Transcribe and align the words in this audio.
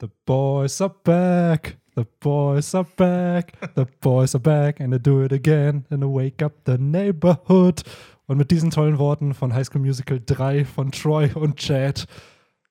The 0.00 0.08
boys 0.24 0.80
are 0.80 0.94
back. 1.04 1.76
The 1.94 2.06
boys 2.20 2.74
are 2.74 2.86
back. 2.96 3.52
The 3.74 3.86
boys 4.00 4.34
are 4.34 4.40
back 4.40 4.80
and 4.80 4.92
they 4.92 4.98
do 4.98 5.22
it 5.22 5.30
again 5.30 5.84
and 5.90 6.02
they 6.02 6.08
wake 6.08 6.42
up 6.42 6.52
the 6.64 6.78
neighborhood. 6.78 7.82
Und 8.26 8.38
mit 8.38 8.50
diesen 8.50 8.70
tollen 8.70 8.98
Worten 8.98 9.34
von 9.34 9.52
High 9.52 9.66
School 9.66 9.82
Musical 9.82 10.18
3 10.24 10.64
von 10.64 10.90
Troy 10.90 11.30
und 11.34 11.56
Chad 11.56 12.06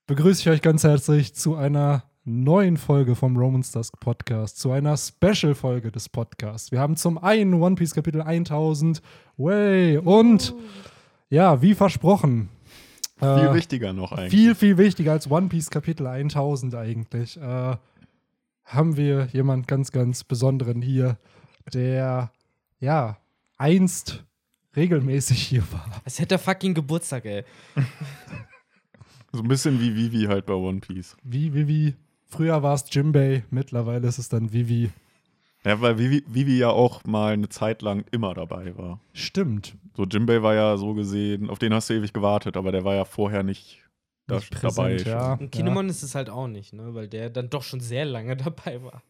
begrüße 0.08 0.42
ich 0.42 0.50
euch 0.50 0.62
ganz 0.64 0.84
herzlich 0.84 1.36
zu 1.36 1.56
einer 1.56 2.04
neuen 2.24 2.78
Folge 2.78 3.14
vom 3.14 3.38
Romans 3.38 3.72
Dusk 3.72 4.00
Podcast, 4.00 4.58
zu 4.58 4.72
einer 4.72 4.98
Special-Folge 4.98 5.92
des 5.92 6.10
Podcasts. 6.10 6.72
Wir 6.72 6.80
haben 6.80 6.96
zum 6.96 7.20
einen 7.20 7.54
One 7.62 7.76
Piece 7.76 7.94
Kapitel 7.94 8.24
1000, 8.24 9.04
way, 9.38 10.00
und 10.00 10.56
ja, 11.30 11.62
wie 11.62 11.76
versprochen, 11.76 12.50
Viel 13.20 13.28
äh, 13.28 13.54
wichtiger 13.54 13.94
noch 13.94 14.14
eigentlich. 14.14 14.32
viel, 14.32 14.56
viel 14.56 14.78
wichtiger 14.78 15.12
als 15.12 15.30
One 15.30 15.50
Piece 15.50 15.70
Kapitel 15.70 16.08
1000 16.08 16.74
eigentlich, 16.76 17.38
äh, 17.38 17.76
haben 18.66 18.98
wir 18.98 19.28
jemand 19.34 19.68
ganz, 19.68 19.92
ganz 19.92 20.24
Besonderen 20.24 20.82
hier, 20.82 21.18
der, 21.74 22.32
ja, 22.80 23.18
einst 23.58 24.24
regelmäßig 24.76 25.42
hier 25.42 25.64
war. 25.72 26.02
Als 26.06 26.20
hätte 26.20 26.36
er 26.36 26.40
fucking 26.40 26.74
Geburtstag, 26.74 27.26
ey. 27.26 27.44
So 29.32 29.44
ein 29.44 29.48
bisschen 29.48 29.80
wie 29.80 29.96
Vivi 29.96 30.26
halt 30.26 30.48
bei 30.48 30.56
One 30.56 30.80
Piece. 30.80 31.16
Wie, 31.24 31.54
wie, 31.54 31.68
wie. 31.68 31.96
Früher 32.26 32.64
war 32.64 32.74
es 32.74 32.86
Jimbei, 32.90 33.44
mittlerweile 33.52 34.08
ist 34.08 34.18
es 34.18 34.28
dann 34.28 34.52
Vivi. 34.52 34.90
Ja, 35.66 35.82
weil 35.82 35.98
Vivi, 36.00 36.24
Vivi 36.28 36.58
ja 36.58 36.70
auch 36.70 37.04
mal 37.04 37.34
eine 37.34 37.50
Zeit 37.50 37.82
lang 37.82 38.06
immer 38.12 38.34
dabei 38.34 38.78
war. 38.78 39.00
Stimmt. 39.14 39.76
So, 39.98 40.06
Jimbei 40.06 40.42
war 40.42 40.56
ja 40.56 40.78
so 40.78 40.94
gesehen, 40.94 41.50
auf 41.50 41.60
den 41.60 41.74
hast 41.74 41.90
du 41.90 41.96
ewig 41.96 42.14
gewartet, 42.14 42.56
aber 42.56 42.72
der 42.72 42.86
war 42.86 42.96
ja 42.96 43.04
vorher 43.04 43.44
nicht, 43.44 43.80
da, 44.28 44.36
Nicht 44.36 44.54
dabei. 44.64 44.94
präsent, 44.94 45.06
ja. 45.08 45.34
Und 45.34 45.52
Kinemon 45.52 45.90
ist 45.90 46.02
es 46.04 46.16
halt 46.16 46.30
auch 46.30 46.48
nicht, 46.48 46.72
ne? 46.74 46.94
Weil 46.94 47.08
der 47.10 47.30
dann 47.30 47.50
doch 47.50 47.64
schon 47.64 47.82
sehr 47.82 48.06
lange 48.06 48.38
dabei 48.38 48.82
war. 48.82 49.04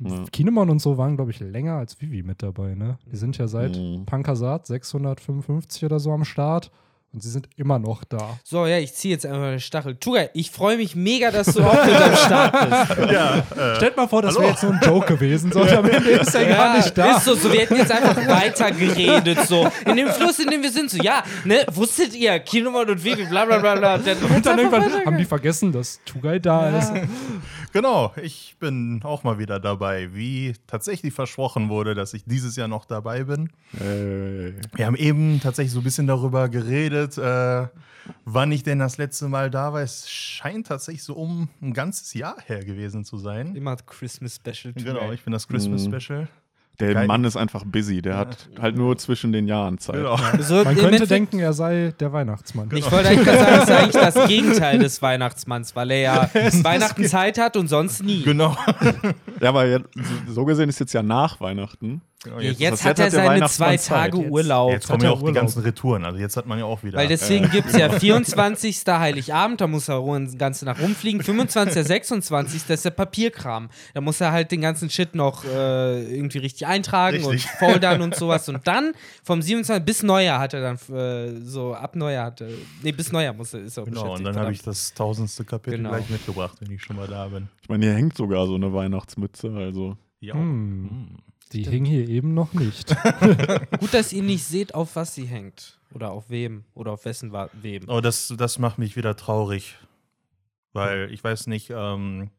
Ja. 0.00 0.24
Kinemon 0.32 0.70
und 0.70 0.78
so 0.80 0.96
waren, 0.96 1.16
glaube 1.16 1.32
ich, 1.32 1.40
länger 1.40 1.74
als 1.74 2.00
Vivi 2.00 2.22
mit 2.22 2.42
dabei, 2.42 2.74
ne? 2.74 2.98
Die 3.10 3.16
sind 3.16 3.36
ja 3.36 3.46
seit 3.48 3.76
Mhm. 3.76 4.06
Pankasat 4.06 4.66
655 4.66 5.84
oder 5.84 5.98
so 6.00 6.12
am 6.12 6.24
Start 6.24 6.70
und 7.12 7.22
sie 7.22 7.30
sind 7.30 7.48
immer 7.56 7.78
noch 7.78 8.04
da. 8.04 8.38
So, 8.44 8.66
ja, 8.66 8.78
ich 8.78 8.94
ziehe 8.94 9.14
jetzt 9.14 9.24
einfach 9.24 9.48
den 9.50 9.60
Stachel. 9.60 9.96
Tuga, 9.96 10.26
ich 10.34 10.50
freue 10.50 10.76
mich 10.76 10.94
mega, 10.94 11.30
dass 11.30 11.54
du 11.54 11.62
auch 11.62 11.84
mit 11.84 11.94
am 11.94 12.16
Start 12.16 12.52
bist. 12.52 13.08
Ja, 13.10 13.38
äh, 13.56 13.76
Stellt 13.76 13.96
mal 13.96 14.06
vor, 14.06 14.20
das 14.20 14.34
wäre 14.34 14.48
jetzt 14.48 14.60
so 14.60 14.68
ein 14.68 14.78
Joke 14.82 15.14
gewesen, 15.14 15.50
so, 15.50 15.62
am 15.62 15.88
Ende 15.88 16.10
ist 16.10 16.34
er 16.34 16.44
gar 16.44 16.76
nicht 16.76 16.96
da. 16.96 17.16
Ist 17.16 17.24
so, 17.24 17.34
so, 17.34 17.50
wir 17.50 17.60
hätten 17.60 17.76
jetzt 17.76 17.90
einfach 17.90 18.16
weiter 18.28 18.70
geredet, 18.72 19.38
so. 19.46 19.66
In 19.86 19.96
dem 19.96 20.08
Fluss, 20.08 20.38
in 20.38 20.50
dem 20.50 20.62
wir 20.62 20.70
sind, 20.70 20.90
so, 20.90 21.02
ja, 21.02 21.22
ne, 21.44 21.64
wusstet 21.72 22.14
ihr, 22.14 22.38
Kinemon 22.40 22.90
und 22.90 23.02
Vivi, 23.02 23.24
bla 23.24 23.46
bla 23.46 23.58
bla 23.58 23.76
bla. 23.76 23.98
Dann, 23.98 24.16
Und 24.18 24.44
dann 24.44 24.58
irgendwann 24.58 25.06
haben 25.06 25.16
die 25.16 25.24
vergessen, 25.24 25.72
dass 25.72 26.00
Tugai 26.04 26.38
da 26.38 26.78
ist. 26.78 26.92
Genau, 27.72 28.12
ich 28.22 28.56
bin 28.58 29.00
auch 29.04 29.24
mal 29.24 29.38
wieder 29.38 29.58
dabei, 29.60 30.14
wie 30.14 30.54
tatsächlich 30.66 31.12
versprochen 31.14 31.68
wurde, 31.68 31.94
dass 31.94 32.14
ich 32.14 32.24
dieses 32.24 32.56
Jahr 32.56 32.68
noch 32.68 32.84
dabei 32.84 33.24
bin. 33.24 33.50
Äh, 33.74 34.52
Wir 34.76 34.86
haben 34.86 34.96
eben 34.96 35.40
tatsächlich 35.40 35.72
so 35.72 35.80
ein 35.80 35.84
bisschen 35.84 36.06
darüber 36.06 36.48
geredet, 36.48 37.18
äh, 37.18 37.66
wann 38.24 38.52
ich 38.52 38.62
denn 38.62 38.78
das 38.78 38.96
letzte 38.98 39.28
Mal 39.28 39.50
da 39.50 39.72
war. 39.72 39.82
Es 39.82 40.08
scheint 40.10 40.66
tatsächlich 40.68 41.02
so 41.02 41.14
um 41.14 41.48
ein 41.60 41.72
ganzes 41.74 42.14
Jahr 42.14 42.36
her 42.46 42.64
gewesen 42.64 43.04
zu 43.04 43.18
sein. 43.18 43.54
Immer 43.54 43.76
Christmas 43.76 44.36
Special. 44.36 44.72
Tuga. 44.74 44.92
Genau, 44.92 45.12
ich 45.12 45.22
bin 45.22 45.32
das 45.32 45.46
Christmas 45.48 45.86
Mhm. 45.86 46.00
Special. 46.00 46.28
Der 46.80 46.94
Geil. 46.94 47.06
Mann 47.06 47.24
ist 47.24 47.36
einfach 47.36 47.64
busy. 47.64 48.02
Der 48.02 48.16
hat 48.16 48.48
halt 48.60 48.76
nur 48.76 48.96
zwischen 48.98 49.32
den 49.32 49.48
Jahren 49.48 49.78
Zeit. 49.78 49.96
Genau. 49.96 50.16
So, 50.40 50.54
Man 50.56 50.64
könnte 50.64 50.80
Endeffekt- 50.86 51.10
denken, 51.10 51.38
er 51.40 51.52
sei 51.52 51.92
der 51.98 52.12
Weihnachtsmann. 52.12 52.68
Ich 52.74 52.90
wollte 52.90 53.08
eigentlich 53.08 53.26
gerade 53.26 53.38
sagen, 53.38 53.56
das 53.56 53.68
ist 53.68 53.70
eigentlich 53.76 54.14
das 54.14 54.28
Gegenteil 54.28 54.78
des 54.78 55.02
Weihnachtsmanns, 55.02 55.74
weil 55.74 55.90
er 55.90 56.00
ja 56.00 56.30
Weihnachten 56.62 57.04
Zeit 57.06 57.38
hat 57.38 57.56
und 57.56 57.68
sonst 57.68 58.02
nie. 58.04 58.22
Genau. 58.22 58.56
Ja, 59.40 59.48
aber 59.48 59.80
so 60.28 60.44
gesehen 60.44 60.68
ist 60.68 60.78
jetzt 60.80 60.92
ja 60.92 61.02
nach 61.02 61.40
Weihnachten. 61.40 62.02
Genau 62.22 62.36
Ja, 62.36 62.42
jetzt, 62.42 62.60
jetzt 62.60 62.70
jetzt 62.70 62.84
hat 62.84 62.98
er 62.98 63.10
seine 63.10 63.46
zwei 63.48 63.76
Tage. 63.76 64.18
Jetzt- 64.18 64.30
Urlaub. 64.30 64.72
jetzt 64.72 64.86
kommen 64.88 65.02
ja 65.02 65.08
er 65.08 65.12
auch 65.12 65.18
die 65.18 65.24
Urlaub. 65.24 65.34
ganzen 65.36 65.62
Retouren. 65.62 66.04
Also 66.04 66.18
jetzt 66.18 66.36
hat 66.36 66.46
man 66.46 66.58
ja 66.58 66.64
auch 66.64 66.82
wieder. 66.82 66.98
Weil 66.98 67.08
deswegen 67.08 67.50
gibt 67.50 67.68
es 67.68 67.76
ja 67.76 67.90
24. 68.00 68.82
Heiligabend, 68.86 69.60
da 69.60 69.66
muss 69.66 69.88
er 69.88 70.00
den 70.02 70.36
ganzen 70.38 70.66
Tag 70.66 70.80
rumfliegen. 70.80 71.22
25. 71.22 71.84
26. 71.86 72.62
das 72.66 72.70
ist 72.76 72.84
der 72.84 72.90
Papierkram. 72.90 73.68
Da 73.94 74.00
muss 74.00 74.20
er 74.20 74.32
halt 74.32 74.50
den 74.52 74.60
ganzen 74.60 74.90
Shit 74.90 75.14
noch 75.14 75.44
äh, 75.44 76.14
irgendwie 76.16 76.38
richtig 76.38 76.66
eintragen 76.66 77.16
Richtig. 77.24 77.44
und 77.50 77.58
foldern 77.58 78.02
und 78.02 78.14
sowas. 78.16 78.48
Und 78.48 78.66
dann 78.66 78.92
vom 79.24 79.40
27. 79.42 79.84
bis 79.84 80.02
Neujahr 80.02 80.40
hat 80.40 80.54
er 80.54 80.60
dann 80.60 80.96
äh, 80.96 81.40
so 81.42 81.74
ab 81.74 81.96
Neujahr 81.96 82.26
hatte. 82.26 82.48
Nee, 82.82 82.92
bis 82.92 83.12
Neujahr 83.12 83.34
muss 83.34 83.54
er, 83.54 83.60
ist 83.60 83.76
er 83.76 83.84
Genau, 83.84 84.14
und 84.14 84.24
dann 84.24 84.36
habe 84.36 84.52
ich 84.52 84.62
das 84.62 84.92
tausendste 84.94 85.44
Kapitel 85.44 85.78
Genau. 85.78 85.90
gleich 85.90 86.08
mitgebracht, 86.10 86.56
wenn 86.60 86.70
ich 86.72 86.82
schon 86.82 86.96
mal 86.96 87.06
da 87.06 87.26
bin. 87.26 87.48
Ich 87.62 87.68
meine, 87.68 87.84
hier 87.86 87.94
hängt 87.94 88.16
sogar 88.16 88.46
so 88.46 88.54
eine 88.54 88.72
Weihnachtsmütze. 88.72 89.50
Also, 89.54 89.96
Ja. 90.20 90.34
Hm. 90.34 91.16
Die 91.52 91.64
hing 91.64 91.84
hier 91.84 92.08
eben 92.08 92.34
noch 92.34 92.52
nicht. 92.52 92.94
Gut, 93.80 93.94
dass 93.94 94.12
ihr 94.12 94.22
nicht 94.22 94.44
seht, 94.44 94.74
auf 94.74 94.96
was 94.96 95.14
sie 95.14 95.24
hängt. 95.26 95.78
Oder 95.94 96.10
auf 96.10 96.28
wem. 96.30 96.64
Oder 96.74 96.92
auf 96.92 97.04
wessen 97.04 97.32
wa- 97.32 97.48
wem. 97.54 97.84
Oh, 97.88 98.00
das, 98.00 98.32
das 98.36 98.58
macht 98.58 98.78
mich 98.78 98.96
wieder 98.96 99.16
traurig. 99.16 99.76
Weil 100.74 101.10
ich 101.12 101.24
weiß 101.24 101.46
nicht, 101.46 101.70
ähm, 101.70 102.30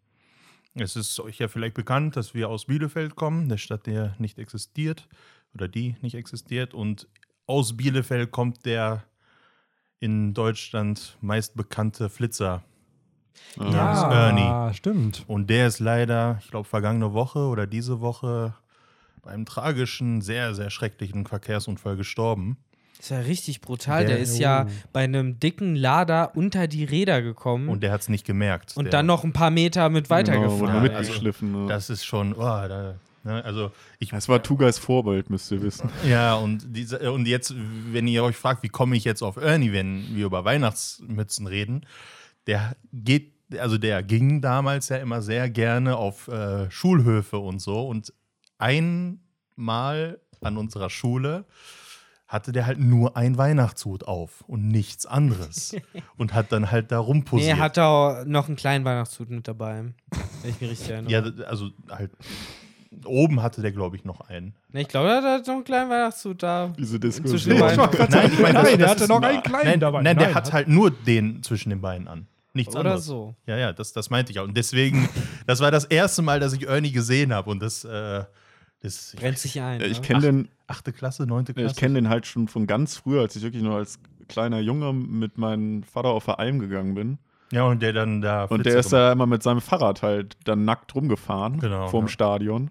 es 0.75 0.95
ist 0.95 1.19
euch 1.19 1.39
ja 1.39 1.47
vielleicht 1.47 1.73
bekannt, 1.73 2.15
dass 2.15 2.33
wir 2.35 2.49
aus 2.49 2.65
Bielefeld 2.65 3.15
kommen, 3.15 3.49
der 3.49 3.57
Stadt, 3.57 3.87
der 3.87 4.15
nicht 4.19 4.37
existiert 4.37 5.07
oder 5.55 5.67
die 5.67 5.95
nicht 6.01 6.13
existiert. 6.15 6.73
Und 6.75 7.07
aus 7.47 7.75
Bielefeld 7.75 8.29
kommt 8.31 8.65
der 8.65 9.03
in 9.99 10.33
Deutschland 10.35 11.17
meist 11.19 11.55
bekannte 11.55 12.09
Flitzer. 12.09 12.63
Ja. 13.57 14.11
Ernie. 14.27 14.41
Ah, 14.43 14.73
stimmt. 14.73 15.23
Und 15.27 15.49
der 15.49 15.67
ist 15.67 15.79
leider, 15.79 16.37
ich 16.41 16.51
glaube, 16.51 16.67
vergangene 16.67 17.13
Woche 17.13 17.39
oder 17.39 17.65
diese 17.67 17.99
Woche 18.01 18.53
bei 19.21 19.31
einem 19.31 19.45
tragischen, 19.45 20.21
sehr, 20.21 20.53
sehr 20.55 20.69
schrecklichen 20.69 21.25
Verkehrsunfall 21.25 21.95
gestorben. 21.97 22.57
Ist 22.99 23.11
ja 23.11 23.19
richtig 23.19 23.61
brutal. 23.61 24.05
Der, 24.05 24.15
Der- 24.15 24.19
ist 24.19 24.37
ja 24.39 24.65
Oh. 24.67 24.71
bei 24.91 25.05
einem 25.05 25.39
dicken 25.39 25.75
Lader 25.75 26.35
unter 26.35 26.67
die 26.67 26.83
Räder 26.83 27.21
gekommen. 27.21 27.69
Und 27.69 27.81
der 27.81 27.91
hat 27.93 28.01
es 28.01 28.09
nicht 28.09 28.25
gemerkt. 28.25 28.75
Und 28.75 28.85
der, 28.85 28.91
dann 28.91 29.05
noch 29.05 29.23
ein 29.23 29.31
paar 29.31 29.51
Meter 29.51 29.89
mit 29.89 30.05
genau, 30.05 30.15
weitergefahren. 30.17 30.75
Ja, 30.75 30.81
mitgeschliffen. 30.81 31.51
ne? 31.63 31.67
Das 31.69 31.89
ist 31.89 32.03
schon, 32.03 32.33
oh, 32.33 32.37
da, 32.39 32.95
ne, 33.23 33.43
also 33.45 33.71
ich, 33.99 34.09
das 34.09 34.27
war 34.27 34.43
Tugais 34.43 34.77
Vorbild, 34.79 35.29
müsst 35.29 35.49
ihr 35.51 35.61
wissen. 35.61 35.89
ja, 36.05 36.35
und, 36.35 36.75
diese, 36.75 37.11
und 37.13 37.25
jetzt, 37.25 37.53
wenn 37.91 38.05
ihr 38.05 38.21
euch 38.21 38.35
fragt, 38.35 38.63
wie 38.63 38.69
komme 38.69 38.97
ich 38.97 39.05
jetzt 39.05 39.21
auf 39.21 39.37
Ernie, 39.37 39.71
wenn 39.71 40.13
wir 40.13 40.25
über 40.25 40.43
Weihnachtsmützen 40.43 41.47
reden, 41.47 41.85
der 42.47 42.75
geht, 42.91 43.31
also 43.57 43.77
der 43.77 44.03
ging 44.03 44.41
damals 44.41 44.89
ja 44.89 44.97
immer 44.97 45.21
sehr 45.21 45.49
gerne 45.49 45.95
auf 45.95 46.27
äh, 46.27 46.69
Schulhöfe 46.69 47.37
und 47.37 47.59
so. 47.59 47.87
Und 47.87 48.13
einmal 48.59 50.19
an 50.41 50.57
unserer 50.57 50.89
Schule 50.89 51.45
hatte 52.27 52.51
der 52.51 52.67
halt 52.67 52.79
nur 52.79 53.17
ein 53.17 53.39
Weihnachtshut 53.39 54.03
auf 54.03 54.43
und 54.47 54.67
nichts 54.67 55.07
anderes. 55.07 55.75
und 56.17 56.35
hat 56.35 56.51
dann 56.51 56.69
halt 56.69 56.91
da 56.91 56.99
nee, 56.99 57.05
rumposiert. 57.05 57.57
er 57.57 57.59
hatte 57.59 57.83
auch 57.83 58.23
noch 58.25 58.47
einen 58.47 58.55
kleinen 58.55 58.85
Weihnachtshut 58.85 59.31
mit 59.31 59.47
dabei. 59.47 59.85
Wenn 60.43 60.51
ich 60.51 60.61
mich 60.61 60.69
richtig 60.69 60.89
erinnere. 60.91 61.11
ja, 61.11 61.45
also 61.45 61.71
halt, 61.89 62.11
oben 63.03 63.41
hatte 63.41 63.63
der, 63.63 63.71
glaube 63.71 63.95
ich, 63.95 64.05
noch 64.05 64.21
einen. 64.21 64.53
Nee, 64.71 64.81
ich 64.81 64.87
glaube, 64.87 65.09
er 65.09 65.23
hat 65.23 65.47
noch 65.47 65.55
einen 65.55 65.63
kleinen 65.63 65.89
Weihnachtshut 65.89 66.43
da. 66.43 66.67
Diese 66.77 66.99
Zwischen 66.99 67.23
Diskussion. 67.23 67.55
den 67.57 67.61
Beinen. 67.77 68.09
Nein, 68.11 68.31
ich 68.31 68.39
meine, 68.39 68.53
das- 68.53 68.63
Nein, 68.69 68.77
der 68.77 68.89
hatte 68.89 69.07
noch 69.07 69.21
einen 69.23 69.41
kleinen 69.43 69.65
Nein, 69.65 69.79
dabei. 69.79 70.01
nein, 70.03 70.17
der 70.17 70.27
Nein, 70.27 70.35
hat 70.35 70.45
hat- 70.45 70.53
halt 70.53 70.67
nur 70.67 70.91
den 70.91 71.41
zwischen 71.41 71.71
den 71.71 71.81
Beinen 71.81 72.07
an. 72.07 72.27
Nichts 72.53 72.75
Oder 72.75 72.81
anderes. 72.91 73.05
so. 73.05 73.33
Ja, 73.47 73.57
ja, 73.57 73.73
das, 73.73 73.91
das 73.93 74.11
meinte 74.11 74.31
ich 74.31 74.39
auch. 74.39 74.43
Und 74.43 74.55
deswegen, 74.55 75.09
das 75.47 75.61
war 75.61 75.71
das 75.71 75.85
erste 75.85 76.21
Mal, 76.21 76.39
dass 76.39 76.53
ich 76.53 76.67
Ernie 76.67 76.91
gesehen 76.91 77.33
habe. 77.33 77.49
Und 77.49 77.59
das, 77.59 77.85
äh, 77.85 78.23
das 78.81 79.13
ich 79.13 79.19
Brennt 79.19 79.37
sich 79.37 79.59
ein. 79.61 79.81
Ja, 79.81 79.87
ich 79.87 79.99
ne? 80.01 80.05
kenne 80.07 80.21
den, 80.21 80.49
achte 80.67 80.93
Klasse, 80.93 81.25
neunte 81.25 81.53
Klasse. 81.53 81.71
ich 81.71 81.77
kenn 81.77 81.93
den 81.93 82.09
halt 82.09 82.25
schon 82.25 82.47
von 82.47 82.67
ganz 82.67 82.97
früher, 82.97 83.21
als 83.21 83.35
ich 83.35 83.43
wirklich 83.43 83.63
noch 83.63 83.75
als 83.75 83.99
kleiner 84.27 84.59
Junge 84.59 84.93
mit 84.93 85.37
meinem 85.37 85.83
Vater 85.83 86.09
auf 86.09 86.25
der 86.25 86.39
Alm 86.39 86.59
gegangen 86.59 86.93
bin. 86.95 87.17
Ja, 87.51 87.63
und 87.63 87.81
der 87.81 87.93
dann 87.93 88.21
da. 88.21 88.45
Und 88.45 88.65
der 88.65 88.77
ist 88.79 88.93
da 88.93 89.11
immer 89.11 89.25
mit 89.25 89.41
seinem 89.41 89.59
Fahrrad 89.61 90.03
halt 90.03 90.37
dann 90.43 90.65
nackt 90.65 90.93
rumgefahren 90.93 91.59
Genau, 91.59 91.87
vorm 91.87 92.05
ja. 92.05 92.09
Stadion. 92.09 92.69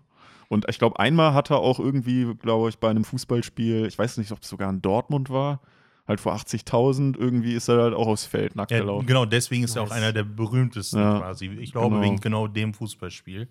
Und 0.49 0.67
ich 0.69 0.79
glaube, 0.79 0.99
einmal 0.99 1.35
hat 1.35 1.51
er 1.51 1.59
auch 1.59 1.79
irgendwie, 1.79 2.33
glaube 2.37 2.69
ich, 2.71 2.79
bei 2.79 2.89
einem 2.89 3.05
Fußballspiel, 3.05 3.87
ich 3.87 3.99
weiß 3.99 4.17
nicht, 4.19 4.33
ob 4.33 4.41
es 4.43 4.49
sogar 4.49 4.71
in 4.71 4.81
Dortmund 4.81 5.29
war, 5.31 5.61
halt 6.07 6.21
vor 6.21 6.35
80.000, 6.35 7.19
irgendwie 7.19 7.53
ist 7.53 7.69
er 7.69 7.83
halt 7.83 7.93
auch 7.95 8.07
aufs 8.07 8.25
Feld 8.25 8.57
nackt 8.57 8.71
Ja, 8.71 8.79
gelaufen. 8.79 9.07
genau, 9.07 9.27
deswegen 9.27 9.65
ist 9.65 9.77
er 9.77 9.83
auch 9.83 9.91
einer 9.91 10.13
der 10.15 10.23
berühmtesten 10.23 10.99
Ja, 11.01 11.19
quasi. 11.19 11.47
Ich 11.61 11.73
glaube, 11.73 11.97
genau. 11.97 12.03
wegen 12.03 12.21
genau 12.21 12.47
dem 12.47 12.73
Fußballspiel. 12.73 13.43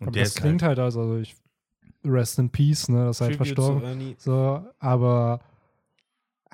Und 0.00 0.08
Aber 0.08 0.10
der 0.10 0.24
das 0.24 0.34
klingt 0.34 0.62
halt, 0.62 0.78
also, 0.78 1.00
also 1.00 1.16
ich, 1.18 1.36
Rest 2.04 2.38
in 2.38 2.50
Peace, 2.50 2.88
ne, 2.88 3.06
das 3.06 3.16
ist 3.16 3.20
halt 3.20 3.36
verstorben. 3.36 4.14
So, 4.18 4.62
aber 4.78 5.40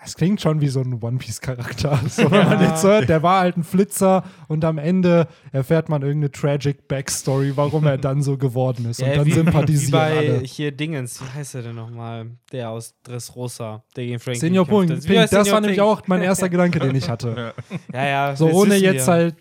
es 0.04 0.14
klingt 0.14 0.40
schon 0.40 0.60
wie 0.60 0.68
so 0.68 0.80
ein 0.82 1.02
One 1.02 1.16
Piece-Charakter. 1.18 1.98
So, 2.08 2.30
wenn 2.30 2.44
man 2.48 2.60
jetzt 2.62 2.84
hört, 2.84 3.08
der 3.08 3.22
war 3.22 3.40
halt 3.40 3.56
ein 3.56 3.64
Flitzer 3.64 4.24
und 4.46 4.64
am 4.64 4.76
Ende 4.78 5.26
erfährt 5.52 5.88
man 5.88 6.02
irgendeine 6.02 6.30
tragic 6.32 6.86
Backstory, 6.86 7.56
warum 7.56 7.86
er 7.86 7.96
dann 7.96 8.22
so 8.22 8.36
geworden 8.36 8.86
ist. 8.90 9.00
und 9.00 9.08
Ja, 9.08 9.16
dann 9.16 9.26
wie, 9.26 9.32
sympathisieren 9.32 9.88
wie 9.88 9.92
bei 9.92 10.16
alle. 10.18 10.38
hier 10.40 10.70
Dingens, 10.72 11.20
wie 11.22 11.28
heißt 11.34 11.54
er 11.54 11.62
denn 11.62 11.76
nochmal? 11.76 12.26
Der 12.52 12.70
aus 12.70 12.94
Dressrosa, 13.04 13.84
der 13.96 14.04
gegen 14.04 14.18
Frankie 14.20 14.40
Senior 14.40 14.66
Pink, 14.66 14.88
das 14.88 15.04
Senior 15.04 15.46
war 15.52 15.60
nämlich 15.60 15.78
Pink? 15.78 15.88
auch 15.88 16.02
mein 16.06 16.22
erster 16.22 16.48
Gedanke, 16.50 16.78
den 16.78 16.94
ich 16.94 17.08
hatte. 17.08 17.54
Ja, 17.92 18.06
ja. 18.06 18.36
So 18.36 18.50
ohne 18.50 18.76
jetzt 18.76 19.08
halt 19.08 19.36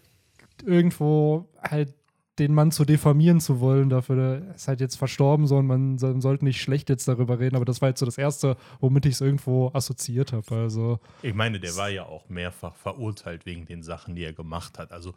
irgendwo 0.66 1.50
halt 1.62 1.94
den 2.40 2.54
Mann 2.54 2.72
zu 2.72 2.84
diffamieren 2.86 3.40
zu 3.40 3.60
wollen, 3.62 3.90
dafür 3.90 4.18
er 4.50 4.56
ist 4.56 4.68
halt 4.68 4.82
jetzt 4.82 4.98
verstorben, 4.98 5.48
so 5.48 5.58
und 5.58 5.68
man 5.68 5.98
so- 5.98 6.20
sollte 6.20 6.44
nicht 6.46 6.60
schlecht 6.62 6.90
jetzt 6.90 7.08
darüber 7.08 7.40
reden, 7.40 7.56
aber 7.56 7.66
das 7.66 7.82
war 7.82 7.90
jetzt 7.90 8.00
so 8.00 8.06
das 8.06 8.18
Erste, 8.18 8.58
womit 8.82 9.06
ich 9.06 9.14
es 9.14 9.22
irgendwo 9.22 9.72
assoziiert 9.74 10.34
habe. 10.34 10.54
Also, 10.56 11.00
Ich 11.22 11.34
meine, 11.34 11.60
der 11.60 11.76
war 11.78 11.90
ja 11.90 12.04
auch 12.06 12.28
mehrfach 12.30 12.76
verurteilt 12.76 13.46
wegen 13.46 13.66
den 13.66 13.84
Sachen, 13.84 14.16
die 14.16 14.24
er 14.24 14.34
gemacht 14.34 14.78
hat. 14.80 14.92
Also, 14.92 15.14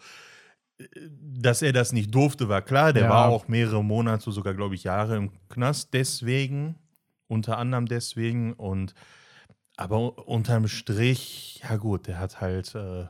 äh, 0.79 0.85
dass 1.21 1.63
er 1.63 1.73
das 1.73 1.93
nicht 1.93 2.15
durfte, 2.15 2.49
war 2.49 2.63
klar. 2.63 2.93
Der 2.93 3.05
Ja. 3.05 3.11
war 3.11 3.29
auch 3.29 3.49
mehrere 3.49 3.83
Monate, 3.83 4.31
sogar, 4.31 4.55
glaube 4.55 4.77
ich, 4.77 4.85
Jahre 4.85 5.17
im 5.17 5.31
Knast. 5.49 5.93
Deswegen, 5.95 6.77
unter 7.27 7.59
anderem 7.59 7.87
deswegen. 7.87 8.53
Und 8.53 8.95
aber 9.77 10.27
unterm 10.29 10.67
Strich, 10.69 11.63
ja 11.69 11.77
gut, 11.77 12.07
der 12.07 12.19
hat 12.21 12.41
halt, 12.41 12.75
äh, 12.75 13.07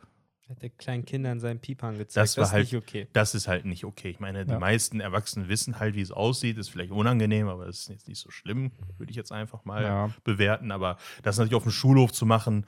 Hat 0.48 0.62
der 0.62 0.70
kleinen 0.70 1.04
Kindern 1.04 1.40
seinen 1.40 1.60
Piepern 1.60 1.98
gezeigt. 1.98 2.16
Das 2.16 2.36
war 2.38 2.44
ist 2.44 2.52
halt- 2.52 2.64
nicht 2.72 2.76
okay. 2.76 3.06
das 3.12 3.34
ist 3.34 3.48
halt 3.48 3.66
nicht 3.66 3.84
okay. 3.84 4.08
Ich 4.08 4.18
meine, 4.18 4.46
die 4.46 4.52
Ja. 4.52 4.58
meisten 4.58 4.98
Erwachsenen 5.00 5.48
wissen 5.48 5.78
halt, 5.78 5.94
wie 5.94 6.00
es 6.00 6.10
aussieht. 6.10 6.56
Ist 6.56 6.70
vielleicht 6.70 6.90
unangenehm, 6.90 7.48
aber 7.48 7.66
ist 7.66 7.90
jetzt 7.90 8.08
nicht 8.08 8.18
so 8.18 8.30
schlimm, 8.30 8.72
würde 8.96 9.10
ich 9.10 9.16
jetzt 9.16 9.30
einfach 9.30 9.66
mal 9.66 9.82
Ja. 9.82 10.10
bewerten. 10.24 10.70
Aber 10.70 10.96
das 11.22 11.36
natürlich 11.36 11.54
auf 11.54 11.64
dem 11.64 11.72
Schulhof 11.72 12.12
zu 12.12 12.24
machen, 12.24 12.64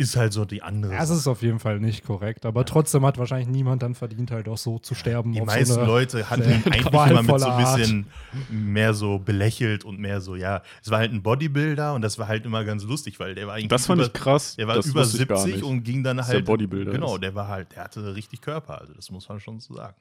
ist 0.00 0.16
halt 0.16 0.32
so 0.32 0.44
die 0.44 0.62
andere 0.62 0.92
das 0.94 1.10
ist 1.10 1.26
auf 1.28 1.42
jeden 1.42 1.58
Fall 1.58 1.78
nicht 1.78 2.04
korrekt, 2.04 2.46
aber 2.46 2.64
trotzdem 2.64 3.04
hat 3.04 3.18
wahrscheinlich 3.18 3.48
niemand 3.48 3.82
dann 3.82 3.94
verdient, 3.94 4.30
halt 4.30 4.48
auch 4.48 4.58
so 4.58 4.78
zu 4.78 4.94
sterben. 4.94 5.32
Die 5.32 5.40
meisten 5.42 5.74
so 5.74 5.84
Leute 5.84 6.30
hatten 6.30 6.50
ihn 6.50 6.62
eigentlich 6.64 6.86
immer 6.86 7.22
mit 7.22 7.40
so 7.40 7.46
ein 7.46 7.64
bisschen 7.64 8.06
mehr 8.48 8.94
so 8.94 9.18
belächelt 9.18 9.84
und 9.84 9.98
mehr 10.00 10.20
so, 10.20 10.36
ja, 10.36 10.62
es 10.82 10.90
war 10.90 10.98
halt 10.98 11.12
ein 11.12 11.22
Bodybuilder 11.22 11.94
und 11.94 12.02
das 12.02 12.18
war 12.18 12.26
halt 12.28 12.46
immer 12.46 12.64
ganz 12.64 12.82
lustig, 12.84 13.20
weil 13.20 13.34
der 13.34 13.46
war 13.46 13.54
eigentlich 13.54 13.68
Das 13.68 13.86
fand 13.86 14.00
über, 14.00 14.06
ich 14.06 14.12
krass. 14.14 14.56
der 14.56 14.66
war 14.66 14.76
das 14.76 14.86
über 14.86 15.02
wusste 15.02 15.22
ich 15.22 15.28
gar 15.28 15.38
70 15.38 15.54
nicht. 15.56 15.64
und 15.64 15.84
ging 15.84 16.02
dann 16.02 16.24
halt 16.24 16.32
der 16.32 16.40
Bodybuilder 16.40 16.92
Genau, 16.92 17.18
der 17.18 17.34
war 17.34 17.48
halt, 17.48 17.72
der 17.76 17.84
hatte 17.84 18.14
richtig 18.14 18.40
Körper, 18.40 18.80
also 18.80 18.94
das 18.94 19.10
muss 19.10 19.28
man 19.28 19.38
schon 19.38 19.60
so 19.60 19.74
sagen. 19.74 19.94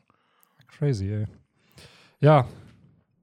Crazy, 0.77 1.11
ey. 1.11 1.25
Ja, 2.21 2.45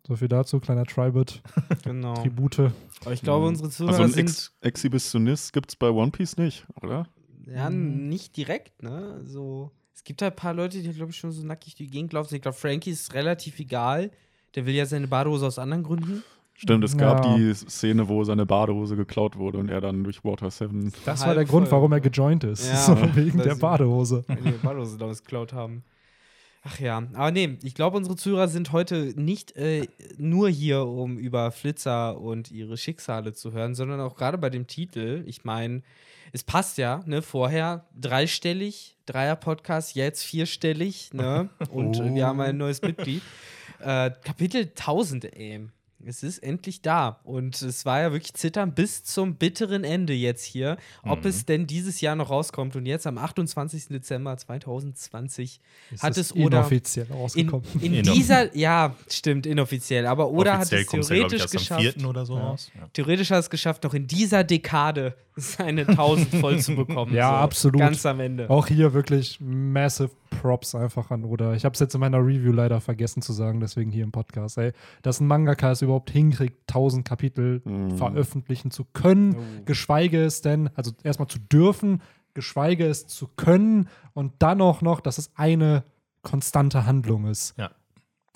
so 0.06 0.16
viel 0.16 0.28
dazu, 0.28 0.60
kleiner 0.60 0.84
Tribute, 0.84 1.42
Genau. 1.84 2.14
Tribute. 2.14 2.72
Aber 3.04 3.12
ich 3.12 3.22
glaube, 3.22 3.46
unsere 3.46 3.70
Zuhörer 3.70 3.92
Also 3.92 4.02
einen 4.04 4.12
sind 4.12 4.28
Ex 4.28 4.52
Exhibitionist 4.60 5.52
gibt 5.52 5.70
es 5.70 5.76
bei 5.76 5.90
One 5.90 6.10
Piece 6.10 6.36
nicht, 6.36 6.66
oder? 6.82 7.06
ja, 7.46 7.70
nicht 7.70 8.36
direkt, 8.36 8.82
ne? 8.82 9.20
So, 9.24 9.70
es 9.94 10.02
gibt 10.04 10.20
halt 10.22 10.32
ein 10.34 10.36
paar 10.36 10.54
Leute, 10.54 10.80
die, 10.82 10.92
glaube 10.92 11.10
ich, 11.12 11.16
schon 11.16 11.32
so 11.32 11.44
nackig 11.46 11.74
durch 11.76 11.88
die 11.88 11.92
Gegend 11.92 12.12
laufen. 12.12 12.34
Ich 12.34 12.42
glaube, 12.42 12.56
Frankie 12.56 12.90
ist 12.90 13.14
relativ 13.14 13.58
egal. 13.60 14.10
Der 14.54 14.66
will 14.66 14.74
ja 14.74 14.86
seine 14.86 15.06
Badehose 15.06 15.46
aus 15.46 15.58
anderen 15.58 15.82
Gründen. 15.84 16.22
Stimmt, 16.54 16.82
es 16.84 16.96
gab 16.96 17.24
Ja. 17.24 17.36
die 17.36 17.52
Szene, 17.54 18.08
wo 18.08 18.24
seine 18.24 18.46
Badehose 18.46 18.96
geklaut 18.96 19.36
wurde 19.36 19.58
und 19.58 19.68
er 19.68 19.80
dann 19.82 20.02
durch 20.04 20.24
Water 20.24 20.50
7. 20.50 20.90
Das 21.04 21.26
war 21.26 21.34
der 21.34 21.44
Grund, 21.44 21.70
warum 21.70 21.92
er 21.92 22.00
gejoint 22.00 22.44
ist. 22.44 22.66
Ja, 22.66 22.76
so 22.76 22.96
wegen 23.14 23.38
der 23.38 23.54
Badehose. 23.56 24.24
Weil 24.26 24.36
die 24.40 24.50
Badehose 24.52 24.96
damals 24.96 25.22
geklaut 25.22 25.52
haben. 25.52 25.84
Ach 26.68 26.80
ja, 26.80 26.96
aber 27.12 27.30
nee, 27.30 27.58
ich 27.62 27.76
glaube, 27.76 27.96
unsere 27.96 28.16
Zuhörer 28.16 28.48
sind 28.48 28.72
heute 28.72 29.12
nicht 29.14 29.56
äh, 29.56 29.86
nur 30.18 30.48
hier, 30.48 30.84
um 30.84 31.16
über 31.16 31.52
Flitzer 31.52 32.20
und 32.20 32.50
ihre 32.50 32.76
Schicksale 32.76 33.34
zu 33.34 33.52
hören, 33.52 33.76
sondern 33.76 34.00
auch 34.00 34.16
gerade 34.16 34.36
bei 34.36 34.50
dem 34.50 34.66
Titel. 34.66 35.22
Ich 35.26 35.44
meine, 35.44 35.82
es 36.32 36.42
passt 36.42 36.78
ja, 36.78 37.04
ne? 37.06 37.22
Vorher 37.22 37.86
dreistellig, 37.94 38.96
Dreier-Podcast, 39.06 39.94
jetzt 39.94 40.24
vierstellig, 40.24 41.14
ne? 41.14 41.50
Und 41.70 42.00
äh, 42.00 42.14
wir 42.14 42.26
haben 42.26 42.40
ein 42.40 42.56
neues 42.56 42.82
Mitglied. 42.82 43.22
Äh, 43.78 44.10
Kapitel 44.24 44.62
1000, 44.62 45.36
ey. 45.36 45.68
Es 46.04 46.22
ist 46.22 46.38
endlich 46.38 46.82
da. 46.82 47.20
Und 47.24 47.60
es 47.62 47.84
war 47.86 48.00
ja 48.00 48.12
wirklich 48.12 48.34
zittern 48.34 48.72
bis 48.74 49.02
zum 49.02 49.36
bitteren 49.36 49.82
Ende 49.82 50.12
jetzt 50.12 50.44
hier, 50.44 50.76
ob 51.02 51.22
Mhm. 51.24 51.28
es 51.30 51.46
denn 51.46 51.66
dieses 51.66 52.00
Jahr 52.00 52.14
noch 52.16 52.30
rauskommt. 52.30 52.76
Und 52.76 52.86
jetzt 52.86 53.06
am 53.06 53.18
28. 53.18 53.88
Dezember 53.88 54.36
2020 54.36 55.60
Ist 55.90 56.02
hat 56.02 56.12
es 56.12 56.18
es 56.18 56.32
oder 56.36 56.58
inoffiziell 56.58 57.06
in, 57.06 57.12
rausgekommen. 57.12 57.66
in 57.80 57.94
Inoffiziell. 57.94 58.14
dieser, 58.14 58.56
ja, 58.56 58.94
stimmt, 59.10 59.46
inoffiziell, 59.46 60.06
aber 60.06 60.30
oder 60.30 60.58
Offiziell 60.58 60.80
hat 60.80 60.84
es 60.84 60.90
kommt's 60.90 61.08
ja, 61.08 61.14
ich, 61.16 61.20
theoretisch 61.22 61.50
geschafft, 61.50 61.82
4. 61.98 62.06
oder 62.08 62.26
so 62.26 62.36
raus. 62.36 62.70
Ja. 62.74 62.88
theoretisch 62.92 63.30
hat 63.30 63.40
es 63.40 63.50
geschafft, 63.50 63.84
noch 63.84 63.94
in 63.94 64.06
dieser 64.06 64.44
Dekade 64.44 65.14
seine 65.36 65.86
1000 65.88 66.28
voll 66.36 66.58
zu 66.60 66.74
bekommen. 66.76 67.14
Ja, 67.16 67.30
so, 67.30 67.34
absolut. 67.36 67.80
Ganz 67.80 68.04
am 68.06 68.20
Ende. 68.20 68.50
Auch 68.50 68.66
hier 68.66 68.92
wirklich 68.92 69.38
massive 69.40 70.10
Props 70.40 70.74
einfach 70.74 71.10
an 71.10 71.24
Oda. 71.24 71.54
Ich 71.54 71.64
habe 71.64 71.72
es 71.74 71.80
jetzt 71.80 71.94
in 71.94 72.00
meiner 72.00 72.18
Review 72.18 72.52
leider 72.52 72.80
vergessen 72.80 73.22
zu 73.22 73.32
sagen, 73.32 73.60
deswegen 73.60 73.90
hier 73.90 74.04
im 74.04 74.12
Podcast. 74.12 74.58
Ey, 74.58 74.72
dass 75.02 75.20
ein 75.20 75.26
Mangaka 75.26 75.72
es 75.72 75.82
überhaupt 75.82 76.10
hinkriegt, 76.10 76.68
1000 76.68 77.06
Kapitel 77.06 77.62
Mhm. 77.64 77.96
veröffentlichen 77.96 78.70
zu 78.70 78.84
können, 78.92 79.34
Oh. 79.36 79.62
geschweige 79.64 80.22
es 80.24 80.40
denn, 80.42 80.70
also 80.74 80.92
erstmal 81.02 81.28
zu 81.28 81.38
dürfen, 81.38 82.02
geschweige 82.34 82.86
es 82.86 83.06
zu 83.06 83.28
können 83.36 83.88
und 84.12 84.32
dann 84.40 84.60
auch 84.60 84.82
noch, 84.82 85.00
dass 85.00 85.18
es 85.18 85.30
eine 85.36 85.84
konstante 86.22 86.86
Handlung 86.86 87.26
ist. 87.26 87.54
Ja. 87.56 87.70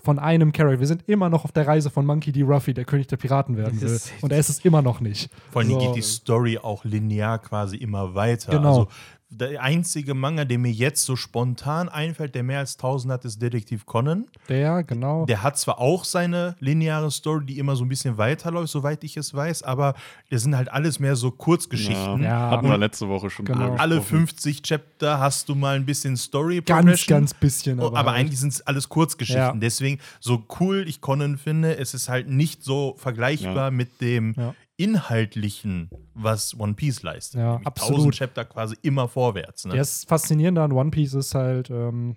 Von 0.02 0.18
einem 0.18 0.52
Charakter. 0.52 0.80
Wir 0.80 0.86
sind 0.86 1.06
immer 1.08 1.28
noch 1.28 1.44
auf 1.44 1.52
der 1.52 1.66
Reise 1.66 1.90
von 1.90 2.06
Monkey 2.06 2.32
D. 2.32 2.40
Ruffy, 2.42 2.72
der 2.72 2.86
König 2.86 3.08
der 3.08 3.18
Piraten 3.18 3.58
werden 3.58 3.78
will. 3.82 4.00
Und 4.22 4.32
er 4.32 4.38
ist 4.38 4.48
es 4.48 4.64
immer 4.64 4.80
noch 4.80 5.00
nicht. 5.00 5.30
Vor 5.50 5.60
allem 5.60 5.72
So. 5.72 5.78
geht 5.78 5.94
die 5.96 6.00
Story 6.00 6.56
auch 6.56 6.84
linear 6.84 7.38
quasi 7.38 7.76
immer 7.76 8.14
weiter. 8.14 8.50
Genau. 8.52 8.68
Also 8.68 8.88
der 9.30 9.62
einzige 9.62 10.14
Manga, 10.14 10.44
der 10.44 10.58
mir 10.58 10.72
jetzt 10.72 11.04
so 11.04 11.14
spontan 11.16 11.88
einfällt, 11.88 12.34
der 12.34 12.42
mehr 12.42 12.58
als 12.58 12.74
1000 12.74 13.12
hat, 13.12 13.24
ist 13.24 13.40
Detektiv 13.40 13.86
Conan. 13.86 14.26
Der, 14.48 14.82
genau. 14.82 15.24
Der 15.26 15.42
hat 15.42 15.56
zwar 15.58 15.78
auch 15.78 16.04
seine 16.04 16.56
lineare 16.58 17.10
Story, 17.10 17.46
die 17.46 17.58
immer 17.58 17.76
so 17.76 17.84
ein 17.84 17.88
bisschen 17.88 18.18
weiterläuft, 18.18 18.72
soweit 18.72 19.04
ich 19.04 19.16
es 19.16 19.32
weiß, 19.32 19.62
aber 19.62 19.94
das 20.30 20.42
sind 20.42 20.56
halt 20.56 20.70
alles 20.72 20.98
mehr 20.98 21.16
so 21.16 21.30
Kurzgeschichten. 21.30 22.22
Ja. 22.22 22.50
Hatten 22.50 22.68
wir 22.68 22.76
letzte 22.76 23.08
Woche 23.08 23.30
schon 23.30 23.44
Genau. 23.44 23.74
Alle 23.76 23.96
gesprochen. 23.96 24.18
50 24.26 24.62
Chapter 24.62 25.20
hast 25.20 25.48
du 25.48 25.54
mal 25.54 25.76
ein 25.76 25.86
bisschen 25.86 26.16
Story 26.16 26.60
ganz, 26.60 27.06
ganz 27.06 27.32
bisschen. 27.34 27.80
Oh, 27.80 27.86
aber 27.94 28.10
halt. 28.12 28.20
eigentlich 28.20 28.40
sind 28.40 28.52
es 28.52 28.66
alles 28.66 28.88
Kurzgeschichten. 28.88 29.42
Ja. 29.42 29.52
Deswegen, 29.54 29.98
so 30.18 30.44
cool 30.60 30.84
ich 30.88 31.00
Conan 31.00 31.38
finde, 31.38 31.76
es 31.78 31.94
ist 31.94 32.08
halt 32.08 32.28
nicht 32.28 32.62
so 32.64 32.94
vergleichbar 32.98 33.66
Ja. 33.66 33.70
mit 33.70 34.00
dem 34.00 34.34
Ja. 34.36 34.54
Inhaltlichen, 34.80 35.90
was 36.14 36.58
One 36.58 36.72
Piece 36.72 37.02
leistet. 37.02 37.40
Ja, 37.40 37.60
absolut. 37.64 37.98
1000 37.98 38.14
Chapter 38.14 38.44
quasi 38.46 38.76
immer 38.80 39.08
vorwärts. 39.08 39.66
Ne? 39.66 39.76
Das 39.76 40.04
Faszinierende 40.04 40.62
an 40.62 40.72
One 40.72 40.90
Piece 40.90 41.12
ist 41.12 41.34
halt, 41.34 41.68
ähm, 41.68 42.16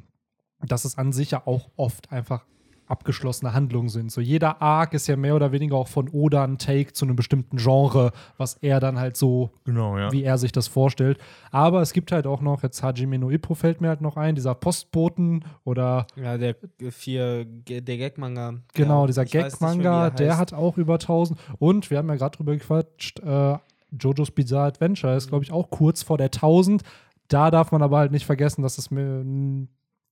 dass 0.62 0.86
es 0.86 0.98
an 0.98 1.12
sich 1.12 1.32
ja 1.32 1.46
auch 1.46 1.70
oft 1.76 2.12
einfach 2.14 2.46
abgeschlossene 2.88 3.54
Handlungen 3.54 3.90
sind. 3.90 4.12
So 4.12 4.22
jeder 4.22 4.62
Arc 4.62 4.94
ist 4.94 5.08
ja 5.08 5.16
mehr 5.16 5.36
oder 5.36 5.52
weniger 5.52 5.76
auch 5.76 5.88
von 5.88 6.10
Oda 6.10 6.44
ein 6.44 6.58
Take 6.58 6.94
zu 6.94 7.06
einem 7.06 7.16
bestimmten 7.16 7.58
Genre, 7.58 8.12
was 8.38 8.56
er 8.62 8.80
dann 8.80 9.00
halt 9.00 9.18
so, 9.18 9.52
Genau, 9.66 9.98
ja. 9.98 10.12
wie 10.12 10.24
er 10.24 10.38
sich 10.38 10.52
das 10.52 10.68
vorstellt. 10.68 11.18
Aber 11.52 11.82
es 11.82 11.94
gibt 11.94 12.12
halt 12.12 12.28
auch 12.28 12.42
noch, 12.42 12.64
jetzt 12.64 12.84
Hajime 12.84 13.18
no 13.18 13.30
Ippo 13.30 13.56
fällt 13.56 13.82
mir 13.82 13.90
halt 13.90 14.02
noch 14.02 14.18
ein, 14.18 14.36
dieser 14.36 14.56
Postboten 14.56 15.46
oder 15.64 16.08
Ja, 16.16 16.38
der 16.38 16.56
vier, 16.92 17.46
der 17.46 17.82
Gag-Manga. 17.98 18.56
genau, 18.74 19.02
ja, 19.02 19.08
dieser 19.08 19.26
Gag-Manga, 19.26 20.06
er 20.06 20.12
der 20.12 20.38
hat 20.38 20.54
auch 20.54 20.78
über 20.78 20.96
1000. 20.96 21.40
Und 21.60 21.90
wir 21.90 21.98
haben 21.98 22.10
ja 22.10 22.16
gerade 22.16 22.38
drüber 22.38 22.54
gequatscht, 22.54 23.20
äh, 23.20 23.58
JoJo's 23.92 24.32
Bizarre 24.32 24.68
Adventure 24.68 25.16
ist, 25.16 25.30
glaube 25.30 25.44
ich, 25.44 25.52
auch 25.52 25.70
kurz 25.70 26.02
vor 26.04 26.18
der 26.18 26.32
1000. 26.32 26.82
Da 27.28 27.52
darf 27.52 27.72
man 27.72 27.82
aber 27.82 27.98
halt 28.00 28.12
nicht 28.12 28.26
vergessen, 28.26 28.62
dass 28.64 28.78
es 28.78 28.92
mir, 28.92 29.24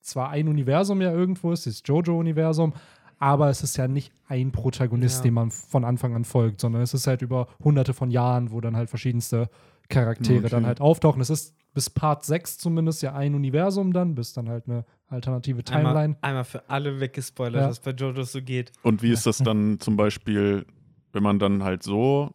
zwar 0.01 0.29
ein 0.29 0.47
Universum 0.47 1.01
ja 1.01 1.11
irgendwo 1.11 1.51
ist, 1.51 1.65
das 1.67 1.81
JoJo-Universum, 1.85 2.73
aber 3.19 3.49
es 3.49 3.61
ist 3.63 3.77
ja 3.77 3.87
nicht 3.87 4.11
ein 4.27 4.51
Protagonist, 4.51 5.19
Ja. 5.19 5.23
dem 5.25 5.35
man 5.35 5.51
von 5.51 5.85
Anfang 5.85 6.15
an 6.15 6.25
folgt, 6.25 6.61
sondern 6.61 6.81
es 6.81 6.93
ist 6.93 7.07
halt 7.07 7.21
über 7.21 7.47
hunderte 7.63 7.93
von 7.93 8.09
Jahren, 8.11 8.51
wo 8.51 8.61
dann 8.61 8.75
halt 8.75 8.89
verschiedenste 8.89 9.49
Charaktere 9.89 10.39
Okay. 10.39 10.49
dann 10.49 10.65
halt 10.65 10.81
auftauchen. 10.81 11.21
Es 11.21 11.29
ist 11.29 11.55
bis 11.73 11.89
Part 11.89 12.25
6 12.25 12.57
zumindest 12.57 13.01
ja 13.01 13.13
ein 13.13 13.35
Universum 13.35 13.93
dann, 13.93 14.15
bis 14.15 14.33
dann 14.33 14.49
halt 14.49 14.67
eine 14.67 14.85
alternative 15.07 15.63
Timeline. 15.63 15.89
Einmal, 15.99 16.17
einmal 16.21 16.43
für 16.45 16.69
alle 16.69 16.99
weggespoilert, 16.99 17.61
Ja. 17.63 17.69
was 17.69 17.79
bei 17.79 17.91
JoJo 17.91 18.23
so 18.23 18.41
geht. 18.41 18.71
Und 18.83 19.03
wie 19.03 19.11
ist 19.11 19.25
das 19.25 19.37
dann 19.37 19.79
zum 19.79 19.97
Beispiel, 19.97 20.65
wenn 21.13 21.23
man 21.23 21.39
dann 21.39 21.63
halt 21.63 21.83
so 21.83 22.31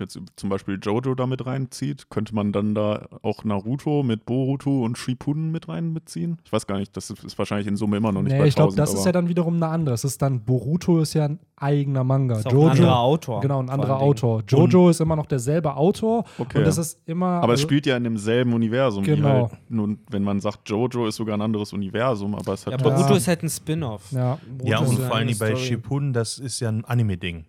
jetzt 0.00 0.18
zum 0.36 0.48
Beispiel 0.48 0.78
Jojo 0.82 1.14
da 1.14 1.26
mit 1.26 1.44
reinzieht, 1.46 2.10
könnte 2.10 2.34
man 2.34 2.52
dann 2.52 2.74
da 2.74 3.06
auch 3.22 3.44
Naruto 3.44 4.02
mit 4.02 4.24
Boruto 4.26 4.84
und 4.84 4.98
Shippuden 4.98 5.50
mit 5.50 5.68
rein 5.68 5.92
mitziehen? 5.92 6.38
Ich 6.44 6.52
weiß 6.52 6.66
gar 6.66 6.78
nicht, 6.78 6.96
das 6.96 7.10
ist, 7.10 7.38
wahrscheinlich 7.38 7.66
in 7.66 7.76
Summe 7.76 7.96
immer 7.96 8.12
noch 8.12 8.22
nicht 8.22 8.32
Nee, 8.32 8.38
bei 8.40 8.46
ich 8.46 8.54
glaube, 8.54 8.72
1000, 8.72 8.78
das 8.78 8.94
ist 8.98 9.06
ja 9.06 9.12
dann 9.12 9.28
wiederum 9.28 9.56
eine 9.56 9.68
andere. 9.68 9.94
Es 9.94 10.04
ist 10.04 10.20
dann, 10.22 10.40
Boruto 10.44 11.00
ist 11.00 11.14
ja 11.14 11.24
ein 11.26 11.38
eigener 11.56 12.04
Manga. 12.04 12.38
Ist 12.38 12.46
auch 12.46 12.52
Jojo, 12.52 12.66
ein 12.66 12.70
anderer 12.78 12.98
Autor. 13.00 13.40
Genau, 13.40 13.58
ein 13.60 13.70
anderer. 13.70 14.00
Autor. 14.00 14.42
Jojo 14.46 14.90
ist 14.90 15.00
immer 15.00 15.16
noch 15.16 15.26
derselbe 15.26 15.74
Autor 15.76 16.24
Okay. 16.38 16.58
und 16.58 16.64
das 16.66 16.78
ist 16.78 17.00
immer. 17.06 17.26
Aber 17.42 17.54
es 17.54 17.60
also- 17.60 17.62
spielt 17.68 17.86
ja 17.86 17.96
in 17.96 18.04
demselben 18.04 18.52
Universum. 18.52 19.04
wie 19.04 19.10
Genau. 19.16 19.28
Halt, 19.50 19.52
nun, 19.68 19.98
wenn 20.10 20.22
man 20.22 20.40
sagt, 20.40 20.68
Jojo 20.68 21.06
ist 21.06 21.16
sogar 21.16 21.36
ein 21.36 21.42
anderes 21.42 21.72
Universum, 21.72 22.34
aber 22.34 22.52
es 22.54 22.66
hat 22.66 22.80
Ja, 22.80 22.86
Ja. 22.88 22.94
Boruto 22.96 23.14
ist 23.14 23.26
halt 23.28 23.42
ein 23.42 23.48
Spin-off. 23.48 24.12
Ja. 24.12 24.38
Ja, 24.64 24.78
und 24.78 24.98
vor 24.98 25.14
allem 25.16 25.36
bei. 25.38 25.56
Shippuden, 25.56 26.12
das 26.12 26.38
ist 26.38 26.60
ja 26.60 26.68
ein 26.68 26.84
Anime-Ding. 26.84 27.44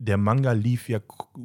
Der 0.00 0.16
Manga 0.16 0.52
lief 0.52 0.88
ja 0.88 1.00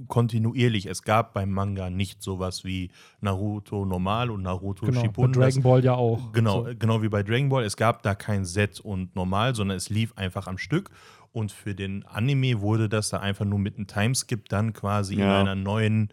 kontinuierlich. 0.08 0.86
Es 0.86 1.02
gab 1.02 1.34
beim 1.34 1.50
Manga 1.50 1.90
nicht 1.90 2.22
sowas 2.22 2.64
wie 2.64 2.92
Naruto 3.20 3.84
normal 3.84 4.30
und 4.30 4.44
Naruto 4.44 4.86
Genau, 4.86 5.00
bei 5.02 5.06
Shippuden. 5.08 5.34
Das- 5.34 5.56
Dragon 5.56 5.64
Ball 5.64 5.84
ja 5.84 5.94
auch. 5.96 6.32
Genau, 6.34 6.66
So. 6.66 6.72
genau 6.78 7.02
wie 7.02 7.10
bei 7.10 7.24
Dragon 7.24 7.50
Ball. 7.50 7.64
Es 7.64 7.78
gab 7.78 8.04
da 8.04 8.14
kein 8.14 8.46
Set 8.46 8.80
und 8.80 9.16
normal, 9.16 9.56
sondern 9.56 9.76
es 9.78 9.90
lief 9.90 10.14
einfach 10.18 10.46
am 10.48 10.60
Stück. 10.60 10.92
Und 11.32 11.52
für 11.52 11.74
den 11.74 12.06
Anime 12.06 12.62
wurde 12.62 12.90
das 12.90 13.10
da 13.10 13.18
einfach 13.20 13.46
nur 13.46 13.58
mit 13.58 13.78
einem 13.78 13.88
Timeskip 13.88 14.48
dann 14.50 14.72
quasi 14.74 15.16
in 15.16 15.22
Ja. 15.22 15.40
einer 15.40 15.56
neuen, 15.56 16.10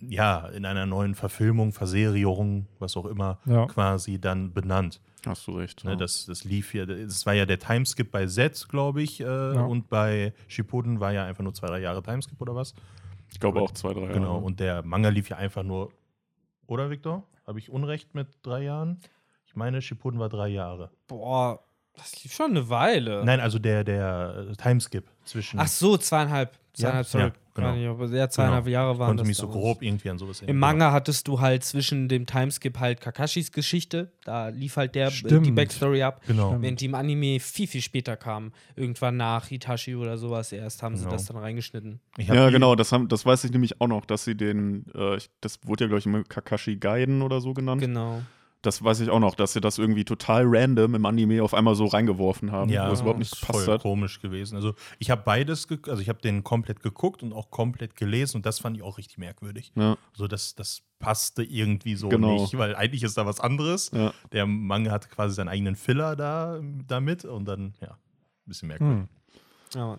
ja, 0.00 0.46
in 0.48 0.66
einer 0.66 0.84
neuen 0.84 1.14
Verfilmung, 1.14 1.72
Verserierung, 1.72 2.66
was 2.80 2.98
auch 2.98 3.06
immer, 3.06 3.38
Ja. 3.46 3.64
quasi 3.66 4.20
dann 4.20 4.52
benannt. 4.52 5.00
Hast 5.26 5.46
du 5.46 5.52
recht. 5.52 5.84
Ne, 5.84 5.92
ja. 5.92 5.96
das, 5.96 6.26
das 6.26 6.44
lief 6.44 6.72
hier, 6.72 6.86
das 6.86 7.26
war 7.26 7.34
ja 7.34 7.46
der 7.46 7.58
Timeskip 7.58 8.10
bei 8.10 8.26
Z, 8.26 8.68
glaube 8.68 9.02
ich, 9.02 9.20
äh, 9.20 9.24
und 9.24 9.88
bei 9.88 10.32
Shippuden 10.48 11.00
war 11.00 11.12
ja 11.12 11.24
einfach 11.24 11.44
nur 11.44 11.54
zwei, 11.54 11.68
drei 11.68 11.80
Jahre 11.80 12.02
Timeskip 12.02 12.40
oder 12.40 12.54
was. 12.54 12.74
ich 13.30 13.38
glaube 13.40 13.60
auch 13.60 13.70
zwei, 13.70 13.92
drei 13.92 14.02
Jahre. 14.02 14.14
Genau, 14.14 14.38
und 14.38 14.60
der 14.60 14.82
Manga 14.82 15.08
lief 15.08 15.28
ja 15.28 15.36
einfach 15.36 15.62
nur, 15.62 15.92
oder 16.66 16.90
Victor? 16.90 17.26
Habe 17.46 17.58
ich 17.58 17.70
Unrecht 17.70 18.14
mit 18.14 18.28
drei 18.42 18.62
Jahren? 18.62 19.00
Ich 19.46 19.56
meine, 19.56 19.82
Shippuden 19.82 20.18
war 20.18 20.28
drei 20.28 20.48
Jahre. 20.48 20.90
Boah, 21.06 21.62
das 21.94 22.22
lief 22.22 22.32
schon 22.32 22.50
eine 22.52 22.68
Weile. 22.68 23.24
Nein, 23.24 23.40
also 23.40 23.58
der, 23.58 23.84
der 23.84 24.52
Timeskip 24.56 25.04
zwischen. 25.24 25.58
Ach 25.58 25.68
so, 25.68 25.96
zweieinhalb. 25.96 26.58
Zweieinhalb, 26.74 27.04
Ja, 27.06 27.10
sorry. 27.10 27.24
ja, 27.24 27.32
genau. 27.54 27.74
Nicht, 27.74 27.86
aber 27.86 28.06
ja, 28.16 28.28
zweieinhalb 28.30 28.64
Genau. 28.64 28.72
Jahre 28.72 28.98
waren 28.98 29.08
konnte 29.08 29.20
das 29.22 29.28
mich 29.28 29.36
so 29.36 29.46
grob 29.48 29.82
irgendwie 29.82 30.08
an 30.08 30.16
sowas 30.18 30.40
Im 30.40 30.46
erinnern. 30.48 30.60
Manga 30.60 30.92
hattest 30.92 31.28
du 31.28 31.38
halt 31.40 31.64
zwischen 31.64 32.08
dem 32.08 32.24
Timeskip 32.24 32.80
halt 32.80 33.00
Kakashis 33.02 33.52
Geschichte. 33.52 34.10
Da 34.24 34.48
lief 34.48 34.76
halt 34.76 34.94
der, 34.94 35.08
äh, 35.08 35.40
die. 35.40 35.50
Backstory 35.50 36.02
ab. 36.02 36.22
Genau. 36.26 36.56
Während 36.60 36.80
die 36.80 36.86
im 36.86 36.94
Anime 36.94 37.40
viel, 37.40 37.66
viel 37.66 37.82
später 37.82 38.16
kam. 38.16 38.52
Irgendwann 38.74 39.18
nach 39.18 39.48
Hitachi 39.48 39.94
oder 39.96 40.16
sowas 40.16 40.50
erst 40.52 40.82
haben 40.82 40.96
sie 40.96 41.02
Genau. 41.04 41.12
das 41.16 41.26
dann 41.26 41.36
reingeschnitten. 41.36 42.00
Ja, 42.18 42.48
genau, 42.48 42.74
das, 42.74 42.90
haben, 42.90 43.08
das 43.08 43.26
weiß 43.26 43.44
ich 43.44 43.50
nämlich 43.52 43.80
auch 43.82 43.88
noch, 43.88 44.06
dass 44.06 44.24
sie 44.24 44.34
den, 44.34 44.86
äh, 44.94 45.16
ich- 45.18 45.28
das 45.42 45.58
wurde 45.66 45.84
ja, 45.84 45.88
glaube 45.88 45.98
ich, 45.98 46.06
immer 46.06 46.24
Kakashi 46.24 46.76
Gaiden 46.76 47.20
oder 47.20 47.40
so 47.42 47.52
genannt. 47.52 47.82
Genau. 47.82 48.22
Das 48.62 48.82
weiß 48.82 49.00
ich 49.00 49.10
auch 49.10 49.18
noch, 49.18 49.34
dass 49.34 49.52
sie 49.52 49.60
das 49.60 49.78
irgendwie 49.78 50.04
total 50.04 50.44
random 50.46 50.94
im 50.94 51.04
Anime 51.04 51.42
auf 51.42 51.52
einmal 51.52 51.74
so 51.74 51.84
reingeworfen 51.86 52.52
haben, 52.52 52.70
Ja, 52.70 52.88
wo 52.88 52.92
es 52.92 53.00
überhaupt 53.00 53.18
nicht 53.18 53.32
ist 53.32 53.40
gepasst 53.40 53.64
voll 53.64 53.74
hat. 53.74 53.82
komisch 53.82 54.20
gewesen. 54.20 54.54
Also 54.54 54.74
ich 55.00 55.10
habe 55.10 55.22
beides, 55.24 55.66
also 55.88 56.00
ich 56.00 56.08
habe 56.08 56.20
den 56.20 56.44
komplett 56.44 56.80
geguckt 56.80 57.22
und 57.24 57.32
auch 57.32 57.50
komplett 57.50 57.96
gelesen 57.96 58.36
und 58.38 58.46
das 58.46 58.60
fand 58.60 58.76
ich 58.76 58.82
auch 58.84 58.98
richtig 58.98 59.18
merkwürdig. 59.18 59.72
Ja, 59.74 59.96
So, 60.14 60.28
das, 60.28 60.54
das 60.54 60.82
passte 61.00 61.42
irgendwie 61.42 61.96
so 61.96 62.08
Genau. 62.08 62.34
nicht, 62.40 62.56
weil 62.56 62.76
eigentlich 62.76 63.02
ist 63.02 63.18
da 63.18 63.26
was 63.26 63.40
anderes. 63.40 63.90
ja. 63.92 64.12
Der 64.32 64.46
Manga 64.46 64.92
hatte 64.92 65.08
quasi 65.08 65.34
seinen 65.34 65.48
eigenen 65.48 65.74
Filler 65.74 66.14
da 66.14 66.60
damit 66.86 67.24
und 67.24 67.46
dann, 67.46 67.74
ja, 67.80 67.88
ein 67.90 67.96
bisschen 68.46 68.68
merkwürdig. 68.68 68.98
Hm. 68.98 69.08
Ja, 69.74 69.86
Mann. 69.88 69.98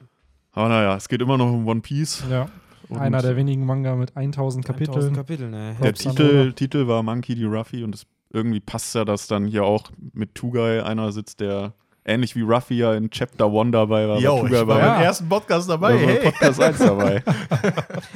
Aber 0.53 0.69
naja, 0.69 0.95
es 0.95 1.09
geht 1.09 1.21
immer 1.21 1.37
noch 1.37 1.51
um 1.51 1.67
One 1.67 1.81
Piece. 1.81 2.23
Ja. 2.29 2.47
Und 2.89 2.97
Einer 2.99 3.21
der 3.21 3.35
wenigen 3.35 3.65
Manga 3.65 3.95
mit 3.95 4.15
1000 4.15 4.37
1000 4.37 4.65
Kapiteln. 4.65 5.13
Kapitel, 5.15 5.49
ne? 5.49 5.75
Der 5.81 5.93
Titel. 5.93 6.53
Titel 6.53 6.87
war 6.87 7.01
Monkey 7.01 7.33
D. 7.33 7.45
Ruffy 7.45 7.83
und 7.83 7.95
es, 7.95 8.05
irgendwie 8.33 8.59
passt 8.59 8.93
ja 8.95 9.05
das 9.05 9.27
dann 9.27 9.45
hier 9.45 9.63
auch 9.63 9.91
mit 10.13 10.35
Tugai. 10.35 10.83
Einer 10.83 11.11
sitzt, 11.11 11.39
der 11.39 11.73
ähnlich 12.05 12.35
wie 12.35 12.41
Ruffy 12.41 12.73
ja 12.79 12.93
in 12.95 13.09
Chapter 13.09 13.49
One 13.49 13.71
dabei 13.71 14.07
war. 14.09 14.19
Jo, 14.19 14.43
ich 14.45 14.51
war 14.51 14.59
Ja. 14.79 14.93
beim 14.95 15.03
ersten 15.03 15.29
Podcast 15.29 15.69
dabei. 15.69 15.93
bei 15.93 15.99
Hey. 16.05 16.19
Podcast 16.31 16.61
1 16.61 16.77
dabei. 16.79 17.23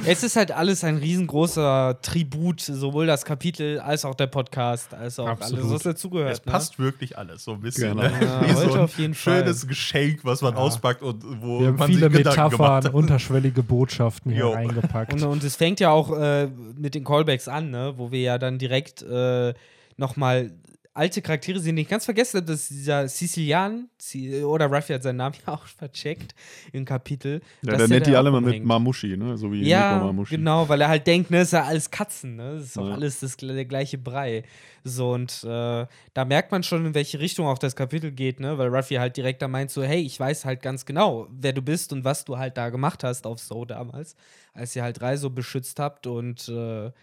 Es 0.06 0.24
ist 0.24 0.36
halt 0.36 0.52
alles 0.52 0.84
ein 0.84 0.98
riesengroßer 0.98 2.00
Tribut, 2.02 2.60
sowohl 2.62 3.06
das 3.08 3.24
Kapitel 3.26 3.80
als 3.80 4.04
auch 4.06 4.16
der 4.16 4.28
Podcast, 4.28 4.94
als 4.94 5.20
auch 5.20 5.28
Absolut. 5.28 5.62
alles, 5.64 5.74
was 5.76 5.84
dazugehört. 5.84 6.32
Es 6.34 6.40
passt 6.40 6.80
wirklich 6.80 7.18
alles 7.18 7.44
so 7.46 7.52
ein 7.54 7.62
bisschen. 7.62 7.96
Genau. 7.98 8.04
Ne? 8.10 8.12
Ja, 8.48 8.56
so 8.56 8.74
ein 8.74 8.80
auf 8.82 8.98
jeden 8.98 9.14
Fall. 9.14 9.40
schönes 9.40 9.68
Geschenk, 9.68 10.20
was 10.24 10.42
man 10.42 10.54
Ja. 10.56 10.60
auspackt 10.60 11.02
und 11.02 11.24
wo 11.42 11.60
Wir 11.62 11.68
haben 11.68 11.76
man 11.78 11.88
viele 11.88 12.10
sich 12.10 12.18
Gedanken 12.18 12.36
gemacht 12.36 12.52
Metaphern, 12.60 12.84
hat. 12.86 12.94
unterschwellige 12.94 13.64
Botschaften 13.64 14.32
hier 14.34 14.48
reingepackt. 14.48 15.14
Und, 15.14 15.24
und 15.24 15.44
es 15.44 15.56
fängt 15.56 15.80
ja 15.80 15.92
auch 15.92 16.12
äh, 16.18 16.48
mit 16.78 16.94
den 16.96 17.04
Callbacks 17.06 17.48
an, 17.48 17.70
ne? 17.72 17.94
wo 17.98 18.12
wir 18.12 18.22
ja 18.22 18.38
dann 18.38 18.58
direkt 18.58 19.02
äh, 19.04 19.54
nochmal 19.98 20.52
alte 20.94 21.22
Charaktere 21.22 21.60
sehen, 21.60 21.76
die 21.76 21.84
ich 21.84 21.88
ganz 21.88 22.06
vergessen 22.06 22.38
habe, 22.38 22.48
dass 22.48 22.70
dieser 22.70 23.08
Sizilian, 23.08 23.88
Si- 24.00 24.44
oder 24.44 24.66
Ruffy 24.66 24.94
hat 24.94 25.04
seinen 25.04 25.18
Namen 25.18 25.36
ja 25.46 25.54
auch 25.54 25.68
vercheckt 25.68 26.34
im 26.74 26.86
Kapitel. 26.86 27.42
Ja, 27.62 27.76
der 27.78 27.88
nennt 27.88 28.08
die 28.08 28.16
alle 28.16 28.32
mal 28.32 28.42
mit. 28.42 28.66
Mamushi, 28.66 29.16
ne? 29.16 29.38
So 29.38 29.52
wie 29.52 29.64
Ja, 29.64 30.00
Mamushi. 30.00 30.38
genau, 30.38 30.68
weil 30.68 30.82
er 30.82 30.88
halt 30.88 31.06
denkt, 31.06 31.30
ne, 31.30 31.42
ist 31.42 31.54
ja 31.54 31.66
alles 31.66 31.92
Katzen, 31.92 32.36
ne? 32.36 32.56
Das 32.56 32.64
ist 32.64 32.78
doch 32.78 32.88
Ja. 32.88 32.96
alles 32.96 33.20
das, 33.20 33.38
der 33.38 33.66
gleiche 33.66 34.00
Brei. 34.00 34.42
So, 34.84 35.12
und 35.12 35.44
äh, 35.44 35.86
da 36.16 36.26
merkt 36.26 36.52
man 36.52 36.64
schon, 36.64 36.84
in 36.88 36.96
welche 36.96 37.20
Richtung 37.20 37.46
auch 37.46 37.60
das 37.60 37.76
Kapitel 37.76 38.12
geht, 38.12 38.40
ne? 38.40 38.58
Weil 38.58 38.70
Ruffy 38.76 38.96
halt 38.96 39.18
direkt 39.18 39.44
da 39.44 39.48
meint 39.48 39.70
so, 39.70 39.84
hey, 39.84 40.02
ich 40.02 40.20
weiß 40.20 40.46
halt 40.46 40.64
ganz 40.64 40.88
genau, 40.88 41.28
wer 41.30 41.54
du 41.54 41.62
bist 41.62 41.94
und 41.94 42.06
was 42.06 42.26
du 42.26 42.40
halt 42.40 42.58
da 42.58 42.70
gemacht 42.70 43.04
hast 43.04 43.28
auf 43.28 43.40
So 43.40 43.66
damals, 43.66 44.16
als 44.54 44.76
ihr 44.76 44.82
halt 44.82 45.00
Reiso 45.00 45.30
beschützt 45.30 45.80
habt 45.80 46.08
und 46.08 46.50
äh, 46.50 46.54
Aber 46.54 46.94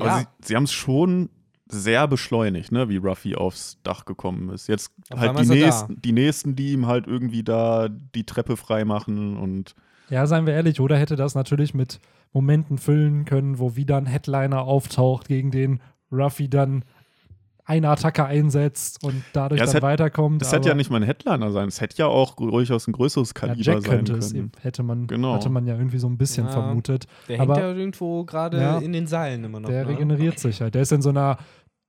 ja, 0.00 0.18
sie, 0.18 0.26
sie 0.48 0.56
haben 0.56 0.64
es 0.64 0.72
schon 0.72 1.30
sehr 1.68 2.06
beschleunigt, 2.06 2.72
ne, 2.72 2.88
wie 2.88 2.98
Ruffy 2.98 3.34
aufs 3.34 3.78
Dach 3.82 4.04
gekommen 4.04 4.50
ist. 4.50 4.68
Jetzt 4.68 4.92
Auf 5.10 5.18
halt 5.18 5.38
die 5.38 5.46
nächsten, 5.46 6.00
die 6.00 6.12
nächsten, 6.12 6.56
die 6.56 6.72
ihm 6.72 6.86
halt 6.86 7.06
irgendwie 7.06 7.42
da 7.42 7.88
die 7.88 8.24
Treppe 8.24 8.56
freimachen 8.56 9.36
und 9.36 9.74
Ja, 10.08 10.26
seien 10.26 10.46
wir 10.46 10.54
ehrlich, 10.54 10.80
oder 10.80 10.96
hätte 10.96 11.16
das 11.16 11.34
natürlich 11.34 11.74
mit 11.74 12.00
Momenten 12.32 12.78
füllen 12.78 13.24
können, 13.24 13.58
wo 13.58 13.76
wieder 13.76 13.96
ein 13.96 14.06
Headliner 14.06 14.62
auftaucht, 14.62 15.28
gegen 15.28 15.50
den 15.50 15.80
Ruffy 16.12 16.48
dann 16.48 16.84
eine 17.68 17.88
Attacke 17.90 18.24
einsetzt 18.24 19.02
und 19.04 19.22
dadurch 19.32 19.58
Ja, 19.58 19.66
dann 19.66 19.74
hätte- 19.74 19.82
weiterkommt. 19.86 20.40
es 20.40 20.52
hätte 20.52 20.68
ja 20.68 20.74
nicht 20.74 20.88
mal 20.90 20.98
ein 20.98 21.02
Headliner 21.02 21.50
sein. 21.50 21.66
Es 21.68 21.80
hätte 21.80 21.96
ja 21.98 22.06
auch 22.06 22.36
durchaus 22.36 22.86
ein 22.86 22.92
größeres 22.92 23.30
ja, 23.30 23.40
Kaliber 23.40 23.60
Jack 23.60 23.82
sein 23.82 23.90
könnte 23.90 24.12
es, 24.14 24.32
können. 24.32 24.52
hätte 24.60 24.82
man, 24.84 25.06
Genau. 25.08 25.34
hatte 25.34 25.48
man 25.50 25.66
ja 25.66 25.76
irgendwie 25.76 25.98
so 25.98 26.06
ein 26.08 26.16
bisschen 26.16 26.46
Ja. 26.46 26.52
vermutet. 26.52 27.06
der 27.28 27.40
aber- 27.40 27.54
hängt 27.56 27.64
ja 27.66 27.72
irgendwo 27.72 28.24
gerade 28.24 28.60
Ja. 28.60 28.78
in 28.78 28.92
den 28.92 29.06
Seilen 29.08 29.42
immer 29.44 29.58
noch. 29.60 29.68
Der 29.68 29.84
ne? 29.84 29.90
regeneriert 29.90 30.38
sich 30.38 30.60
halt. 30.60 30.74
Der 30.76 30.82
ist 30.82 30.92
in 30.92 31.02
so 31.02 31.08
einer, 31.10 31.38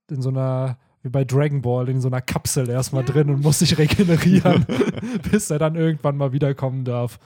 in 0.10 0.22
so 0.22 0.29
einer, 0.29 0.77
wie 1.03 1.10
bei 1.10 1.24
Dragon 1.24 1.62
Ball, 1.62 1.88
in 1.89 2.01
so 2.01 2.07
einer 2.07 2.22
Kapsel 2.22 2.67
erstmal 2.69 3.03
drin 3.05 3.29
und 3.29 3.43
muss 3.43 3.60
sich 3.60 3.77
regenerieren, 3.77 4.65
bis 5.31 5.51
er 5.51 5.60
dann 5.60 5.75
irgendwann 5.75 6.17
mal 6.17 6.31
wiederkommen 6.34 6.86
darf. 6.86 7.19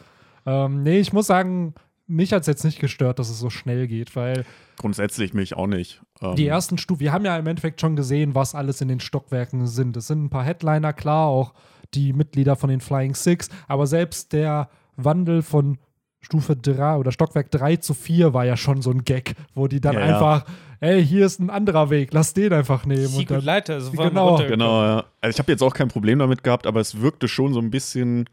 Ähm, 0.45 0.83
nee, 0.83 0.99
ich 0.99 1.13
muss 1.13 1.27
sagen, 1.27 1.73
mich 2.11 2.33
hat 2.33 2.41
es 2.41 2.47
jetzt 2.47 2.63
nicht 2.63 2.79
gestört, 2.79 3.19
dass 3.19 3.29
es 3.29 3.39
so 3.39 3.49
schnell 3.49 3.87
geht, 3.87 4.15
weil 4.15 4.45
Grundsätzlich 4.77 5.33
mich 5.33 5.55
auch 5.55 5.67
nicht. 5.67 6.01
Ähm, 6.21 6.35
die 6.35 6.47
ersten 6.47 6.77
Stufen, 6.77 6.99
wir 6.99 7.13
haben 7.13 7.25
ja 7.25 7.37
im 7.37 7.47
Endeffekt 7.47 7.81
schon 7.81 7.95
gesehen, 7.95 8.35
was 8.35 8.55
alles 8.55 8.81
in 8.81 8.87
den 8.87 8.99
Stockwerken 8.99 9.67
sind. 9.67 9.95
Es 9.97 10.07
sind 10.07 10.25
ein 10.25 10.29
paar 10.29 10.43
Headliner, 10.43 10.93
klar, 10.93 11.27
auch 11.27 11.53
die 11.93 12.13
Mitglieder 12.13 12.55
von 12.55 12.69
den 12.69 12.81
Flying 12.81 13.15
Six, 13.15 13.49
aber 13.67 13.87
selbst 13.87 14.33
der 14.33 14.69
Wandel 14.95 15.41
von 15.41 15.77
Stufe 16.19 16.55
3 16.55 16.97
oder 16.97 17.11
Stockwerk 17.11 17.49
3 17.51 17.77
zu 17.77 17.93
4 17.93 18.33
war 18.33 18.45
ja 18.45 18.55
schon 18.55 18.81
so 18.81 18.91
ein 18.91 19.03
Gag, 19.03 19.33
wo 19.55 19.67
die 19.67 19.81
dann 19.81 19.95
Ja, 19.95 19.99
ja. 20.01 20.13
einfach, 20.13 20.45
ey, 20.79 21.03
hier 21.03 21.25
ist 21.25 21.39
ein 21.39 21.49
anderer 21.49 21.89
Weg, 21.89 22.13
lass 22.13 22.33
den 22.33 22.53
einfach 22.53 22.85
nehmen. 22.85 23.13
Und 23.15 23.31
dann, 23.31 23.43
Leiter, 23.43 23.81
so 23.81 23.91
Genau. 23.91 24.37
Genau, 24.37 24.83
ja. 24.83 25.05
Also 25.19 25.35
ich 25.35 25.39
habe 25.39 25.51
jetzt 25.51 25.63
auch 25.63 25.73
kein 25.73 25.87
Problem 25.87 26.19
damit 26.19 26.43
gehabt, 26.43 26.67
aber 26.67 26.79
es 26.79 27.01
wirkte 27.01 27.27
schon 27.27 27.53
so 27.53 27.59
ein 27.59 27.71
bisschen 27.71 28.25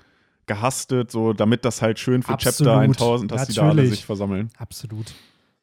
gehastet, 0.48 1.12
so 1.12 1.32
damit 1.32 1.64
das 1.64 1.80
halt 1.80 2.00
schön 2.00 2.22
für 2.22 2.36
Chapter 2.36 2.72
Absolut. 2.72 3.00
1000, 3.00 3.32
dass 3.32 3.46
die 3.46 3.54
da 3.54 3.62
alle 3.62 3.74
Natürlich. 3.74 3.90
sich 3.90 4.06
versammeln. 4.06 4.50
Absolut. 4.58 5.14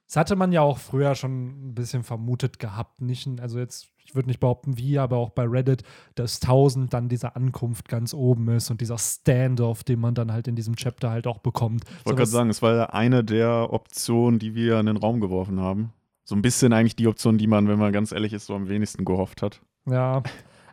Das 0.08 0.18
hatte 0.18 0.36
man 0.36 0.52
ja 0.52 0.62
auch 0.62 0.78
früher 0.78 1.16
schon 1.16 1.70
ein 1.70 1.76
bisschen 1.76 2.04
vermutet 2.04 2.60
gehabt. 2.60 3.02
Nicht, 3.02 3.28
also 3.42 3.58
jetzt, 3.58 3.90
ich 4.06 4.14
würde 4.14 4.30
nicht 4.30 4.40
behaupten 4.40 4.78
wie, 4.78 5.00
aber 5.00 5.18
auch 5.18 5.32
bei 5.32 5.44
Reddit, 5.44 5.84
dass 6.14 6.42
1000 6.42 6.94
dann 6.94 7.10
diese 7.10 7.36
Ankunft 7.36 7.90
ganz 7.90 8.14
oben 8.14 8.48
ist 8.50 8.70
und 8.70 8.82
dieser 8.82 9.00
Standoff, 9.00 9.84
den 9.84 10.00
man 10.00 10.14
dann 10.14 10.32
halt 10.32 10.48
in 10.48 10.56
diesem 10.56 10.76
Chapter 10.76 11.10
halt 11.10 11.26
auch 11.26 11.40
bekommt. 11.40 11.84
Ich 12.00 12.06
wollte 12.06 12.18
gerade 12.18 12.30
sagen, 12.30 12.50
es 12.52 12.62
war 12.62 12.94
eine 12.94 13.24
der 13.24 13.74
Optionen, 13.74 14.40
die 14.40 14.54
wir 14.54 14.80
in 14.80 14.86
den 14.86 14.98
Raum 14.98 15.20
geworfen 15.20 15.60
haben. 15.60 15.92
So 16.24 16.36
ein 16.36 16.42
bisschen 16.42 16.72
eigentlich 16.72 16.96
die 16.96 17.08
Option, 17.08 17.38
die 17.38 17.48
man, 17.48 17.68
wenn 17.68 17.80
man 17.80 17.92
ganz 17.92 18.12
ehrlich 18.12 18.34
ist, 18.34 18.46
so 18.46 18.56
am 18.56 18.70
wenigsten 18.70 19.06
gehofft 19.06 19.42
hat. 19.42 19.62
Ja, 19.88 20.24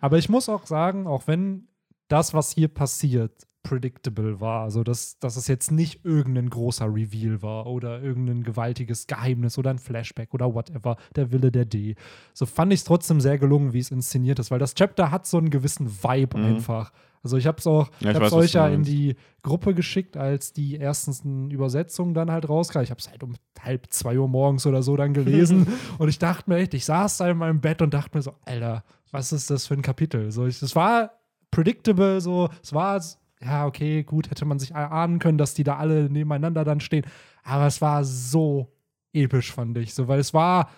aber 0.00 0.19
ich 0.19 0.28
muss 0.28 0.49
auch 0.49 0.66
sagen, 0.66 1.07
auch 1.07 1.26
wenn 1.26 1.69
das, 2.09 2.35
was 2.35 2.52
hier 2.52 2.69
passiert, 2.69 3.47
predictable 3.62 4.40
war, 4.40 4.62
also 4.62 4.83
dass, 4.83 5.19
dass 5.19 5.37
es 5.37 5.47
jetzt 5.49 5.71
nicht 5.71 6.04
irgendein 6.04 6.50
großer 6.50 6.87
Reveal 6.87 7.42
war 7.42 7.66
oder 7.66 8.02
irgendein 8.02 8.42
gewaltiges 8.42 9.07
Geheimnis 9.07 9.57
oder 9.59 9.71
ein 9.71 9.78
Flashback 9.78 10.35
oder 10.35 10.54
whatever, 10.54 10.97
der 11.16 11.31
Wille 11.33 11.52
der 11.52 11.64
D. 11.64 11.95
So 12.35 12.47
fand 12.47 12.73
ich 12.73 12.81
es 12.81 12.85
trotzdem 12.85 13.21
sehr 13.21 13.38
gelungen, 13.38 13.73
wie 13.73 13.78
es 13.78 13.90
inszeniert 13.90 14.38
ist, 14.38 14.50
weil 14.50 14.59
das 14.59 14.75
Chapter 14.75 15.11
hat 15.11 15.26
so 15.26 15.38
einen 15.38 15.50
gewissen 15.50 15.88
Vibe 16.02 16.38
Mhm. 16.38 16.45
einfach. 16.45 16.92
Also 17.25 17.37
ich 17.37 17.47
habe 17.47 17.59
es 17.59 17.66
auch, 17.69 17.88
Ja, 18.00 18.11
ich 18.11 18.16
es 18.16 18.21
weiß, 18.21 18.33
euch 18.33 18.52
ja 18.54 18.66
in 18.69 18.83
die 18.83 19.14
Gruppe 19.42 19.75
geschickt, 19.75 20.16
als 20.16 20.52
die 20.52 20.76
ersten 20.81 21.50
Übersetzungen 21.52 22.14
dann 22.14 22.33
halt 22.33 22.49
rauskam. 22.49 22.81
Ich 22.81 22.90
habe 22.90 22.99
es 22.99 23.09
halt 23.09 23.23
um 23.23 23.35
halb 23.61 23.87
zwei 23.90 24.19
Uhr 24.19 24.26
morgens 24.26 24.66
oder 24.66 24.83
so 24.83 24.97
dann 24.97 25.14
gelesen 25.14 25.69
und 25.99 26.09
ich 26.09 26.19
dachte 26.19 26.50
mir 26.50 26.57
echt, 26.57 26.75
ich 26.75 26.85
saß 26.85 27.19
da 27.19 27.31
in 27.31 27.37
meinem 27.38 27.61
Bett 27.61 27.81
und 27.81 27.95
dachte 27.95 28.19
mir 28.19 28.23
so, 28.23 28.35
Alter, 28.45 28.83
was 29.12 29.33
ist 29.33 29.50
das 29.50 29.69
für 29.69 29.75
ein 29.75 29.83
Kapitel? 29.83 30.33
So, 30.33 30.47
es 30.47 30.75
war 30.75 31.12
predictable, 31.52 32.21
so, 32.21 32.49
es 32.61 32.73
war, 32.73 33.00
ja, 33.44 33.66
okay, 33.66 34.02
gut, 34.02 34.30
hätte 34.30 34.44
man 34.44 34.58
sich 34.58 34.72
erahnen 34.72 35.18
können, 35.18 35.38
dass 35.38 35.54
die 35.54 35.64
da 35.64 35.76
alle 35.76 36.08
nebeneinander 36.11 36.64
dann 36.64 36.80
stehen, 36.80 37.04
aber 37.42 37.66
es 37.66 37.80
war 37.80 38.04
so 38.04 38.68
episch, 39.12 39.52
fand 39.52 39.76
ich, 39.78 39.94
so, 39.94 40.08
weil 40.08 40.20
es 40.20 40.32
war, 40.32 40.70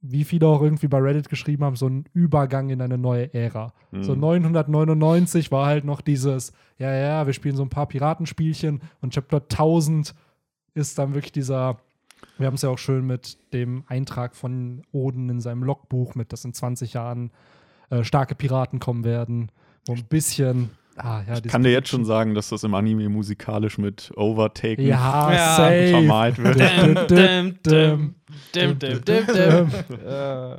wie 0.00 0.24
viele 0.24 0.46
auch 0.46 0.62
irgendwie 0.62 0.88
bei 0.88 0.98
Reddit 0.98 1.28
geschrieben 1.28 1.64
haben, 1.64 1.76
so 1.76 1.88
ein 1.88 2.04
Übergang 2.12 2.68
in 2.68 2.82
eine 2.82 2.98
neue 2.98 3.32
Ära. 3.32 3.72
Mhm. 3.90 4.02
So 4.02 4.14
999 4.14 5.50
war 5.50 5.66
halt 5.66 5.84
noch 5.84 6.00
dieses, 6.00 6.52
ja, 6.78 6.94
ja, 6.94 7.26
wir 7.26 7.32
spielen 7.32 7.56
so 7.56 7.62
ein 7.62 7.70
paar 7.70 7.86
Piratenspielchen 7.86 8.82
und 9.00 9.14
Chapter 9.14 9.38
1000 9.38 10.14
ist 10.74 10.98
dann 10.98 11.14
wirklich 11.14 11.32
dieser, 11.32 11.78
wir 12.36 12.46
haben 12.46 12.54
es 12.54 12.62
ja 12.62 12.68
auch 12.68 12.78
schön 12.78 13.06
mit 13.06 13.38
dem 13.52 13.84
Eintrag 13.86 14.36
von 14.36 14.82
Oden 14.92 15.30
in 15.30 15.40
seinem 15.40 15.62
Logbuch 15.62 16.14
mit, 16.14 16.32
dass 16.32 16.44
in 16.44 16.52
20 16.52 16.92
Jahren 16.92 17.30
äh, 17.90 18.04
starke 18.04 18.34
Piraten 18.34 18.80
kommen 18.80 19.04
werden, 19.04 19.50
wo 19.86 19.94
ein 19.94 20.04
bisschen, 20.04 20.70
ah, 20.96 21.22
ja, 21.26 21.36
Ich 21.36 21.50
kann 21.50 21.62
dir 21.62 21.70
jetzt 21.72 21.88
schon 21.88 22.04
sagen, 22.04 22.34
dass 22.34 22.48
das 22.48 22.62
im 22.64 22.74
Anime 22.74 23.08
musikalisch 23.08 23.78
mit 23.78 24.12
Overtaken 24.16 24.86
ja, 24.86 25.32
Ja. 25.32 25.56
safe. 25.56 25.88
vermalt 25.90 26.38
wird. 26.38 26.60
Äh, 30.04 30.56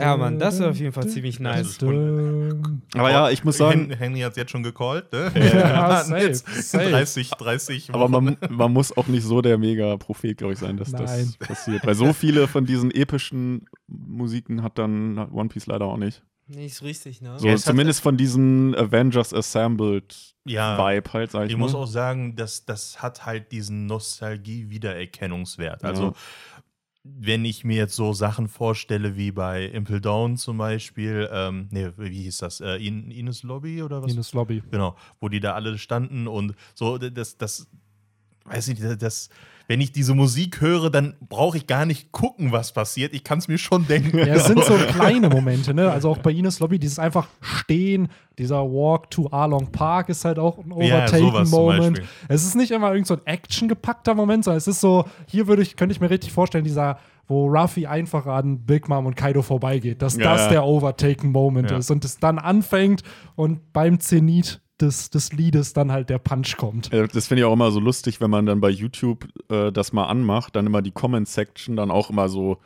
Ja, 0.00 0.16
Mann, 0.16 0.38
das 0.38 0.60
wäre 0.60 0.70
auf 0.70 0.76
jeden 0.78 0.92
Fall 0.92 1.08
ziemlich 1.08 1.40
nice. 1.40 1.76
Aber 1.82 3.10
ja, 3.10 3.30
ich 3.30 3.42
muss 3.42 3.56
sagen, 3.56 3.88
Hen 3.90 3.98
Henry 3.98 4.20
hat 4.20 4.30
es 4.32 4.36
jetzt 4.36 4.52
schon 4.52 4.62
gecallt, 4.62 5.12
ne? 5.12 5.32
Ja, 5.34 6.04
safe, 6.04 6.20
jetzt 6.24 6.46
safe. 6.70 6.90
30, 6.90 7.30
30 7.30 7.90
aber 7.92 8.04
Wochen. 8.12 8.24
man, 8.24 8.36
man 8.50 8.72
muss 8.72 8.96
auch 8.96 9.08
nicht 9.08 9.24
so 9.24 9.42
der 9.42 9.58
Mega-Prophet, 9.58 10.38
glaube 10.38 10.52
ich, 10.52 10.60
sein, 10.60 10.76
dass 10.76 10.92
Nein. 10.92 11.02
das 11.02 11.36
passiert. 11.36 11.84
Weil 11.84 11.96
so 11.96 12.12
viele 12.12 12.46
von 12.46 12.64
diesen 12.64 12.92
epischen 12.92 13.66
Musiken 13.88 14.62
hat 14.62 14.78
dann 14.78 15.18
One 15.32 15.48
Piece 15.48 15.66
leider 15.66 15.86
auch 15.86 15.96
nicht. 15.96 16.22
Nicht 16.48 16.76
so 16.76 16.86
richtig, 16.86 17.20
ne? 17.20 17.38
So, 17.38 17.46
Ja, 17.46 17.56
zumindest 17.56 18.00
von 18.00 18.16
diesen 18.16 18.74
Avengers 18.74 19.34
Assembled 19.34 20.34
Ja. 20.46 20.78
Vibe 20.78 21.12
halt, 21.12 21.30
sag 21.30 21.44
ich, 21.44 21.50
Ich 21.50 21.56
mal. 21.56 21.64
muss 21.64 21.74
auch 21.74 21.86
sagen, 21.86 22.36
dass 22.36 22.64
das 22.64 23.02
hat 23.02 23.26
halt 23.26 23.52
diesen 23.52 23.84
Nostalgie-Wiedererkennungswert. 23.86 25.84
Also, 25.84 26.04
Ja. 26.04 26.12
wenn 27.04 27.44
ich 27.44 27.64
mir 27.64 27.76
jetzt 27.76 27.94
so 27.96 28.12
Sachen 28.14 28.48
vorstelle 28.48 29.16
wie 29.16 29.30
bei 29.30 29.64
Impel 29.66 30.00
Down 30.00 30.36
zum 30.36 30.56
Beispiel, 30.58 31.28
ähm, 31.32 31.68
nee, 31.70 31.90
wie 31.96 32.22
hieß 32.22 32.38
das? 32.38 32.60
Äh, 32.60 32.76
In 32.76 33.10
Ines 33.10 33.42
Lobby 33.42 33.82
oder 33.82 34.02
was? 34.02 34.12
Ines 34.12 34.32
Lobby. 34.32 34.62
Genau, 34.70 34.96
wo 35.20 35.28
die 35.28 35.40
da 35.40 35.54
alle 35.54 35.76
standen 35.78 36.26
und 36.28 36.54
so, 36.74 36.96
das, 36.98 37.36
das, 37.36 37.66
weiß 38.44 38.68
ich 38.68 38.80
nicht, 38.80 39.02
das, 39.02 39.28
wenn 39.68 39.80
ich 39.82 39.92
diese 39.92 40.14
Musik 40.14 40.60
höre, 40.62 40.90
dann 40.90 41.14
brauche 41.28 41.56
ich 41.58 41.66
gar 41.66 41.84
nicht 41.86 42.10
gucken, 42.10 42.50
was 42.52 42.72
passiert. 42.72 43.12
Ich 43.14 43.22
kann 43.22 43.38
es 43.38 43.48
mir 43.48 43.58
schon 43.58 43.86
denken. 43.86 44.16
Ja, 44.18 44.24
es 44.34 44.46
sind 44.46 44.64
so 44.64 44.72
kleine 44.94 45.28
Momente, 45.28 45.74
ne? 45.74 45.90
Also 45.92 46.08
auch 46.10 46.18
bei 46.18 46.30
Ines 46.32 46.58
Lobby, 46.58 46.78
dieses 46.78 46.98
einfach 46.98 47.28
Stehen, 47.42 48.08
dieser 48.38 48.62
Walk 48.64 49.10
to 49.10 49.28
Arlong 49.30 49.70
Park 49.70 50.08
ist 50.08 50.24
halt 50.24 50.38
auch 50.38 50.58
ein 50.58 50.70
Ja, 50.82 51.04
Overtaken-Moment. 51.04 51.96
Beispiel. 51.98 52.08
es 52.28 52.44
ist 52.44 52.54
nicht 52.54 52.70
immer 52.70 52.90
irgend 52.92 53.06
so 53.08 53.14
ein 53.14 53.20
Action-gepackter 53.26 54.14
Moment, 54.14 54.44
sondern 54.44 54.56
es 54.58 54.66
ist 54.68 54.80
so, 54.80 55.04
hier 55.26 55.46
würde 55.46 55.62
ich, 55.62 55.76
könnte 55.76 55.92
ich 55.92 56.00
mir 56.00 56.08
richtig 56.10 56.32
vorstellen, 56.32 56.64
dieser, 56.64 56.98
wo 57.26 57.46
Ruffy 57.48 57.86
einfach 57.86 58.24
an 58.26 58.60
Big 58.64 58.88
Mom 58.88 59.04
und 59.04 59.16
Kaido 59.16 59.42
vorbeigeht, 59.42 60.00
dass 60.00 60.16
Ja, 60.16 60.32
das 60.32 60.42
ja. 60.44 60.48
der 60.48 60.64
Overtaken-Moment 60.64 61.70
Ja. 61.70 61.76
ist 61.76 61.90
und 61.90 62.04
es 62.06 62.18
dann 62.18 62.38
anfängt 62.38 63.02
und 63.36 63.72
beim 63.74 64.00
Zenit 64.00 64.62
des, 64.80 65.10
des 65.10 65.32
Liedes 65.32 65.72
dann 65.72 65.92
halt 65.92 66.10
der 66.10 66.18
Punch 66.18 66.56
kommt. 66.56 66.90
Das 66.92 67.26
finde 67.26 67.42
ich 67.42 67.44
auch 67.44 67.52
immer 67.52 67.70
so 67.70 67.80
lustig, 67.80 68.20
wenn 68.20 68.30
man 68.30 68.46
dann 68.46 68.60
bei 68.60 68.70
YouTube 68.70 69.26
äh, 69.50 69.72
das 69.72 69.92
mal 69.92 70.06
anmacht, 70.06 70.56
dann 70.56 70.66
immer 70.66 70.82
die 70.82 70.92
Comment-Section, 70.92 71.76
dann 71.76 71.90
auch 71.90 72.10
immer 72.10 72.28
so 72.28 72.58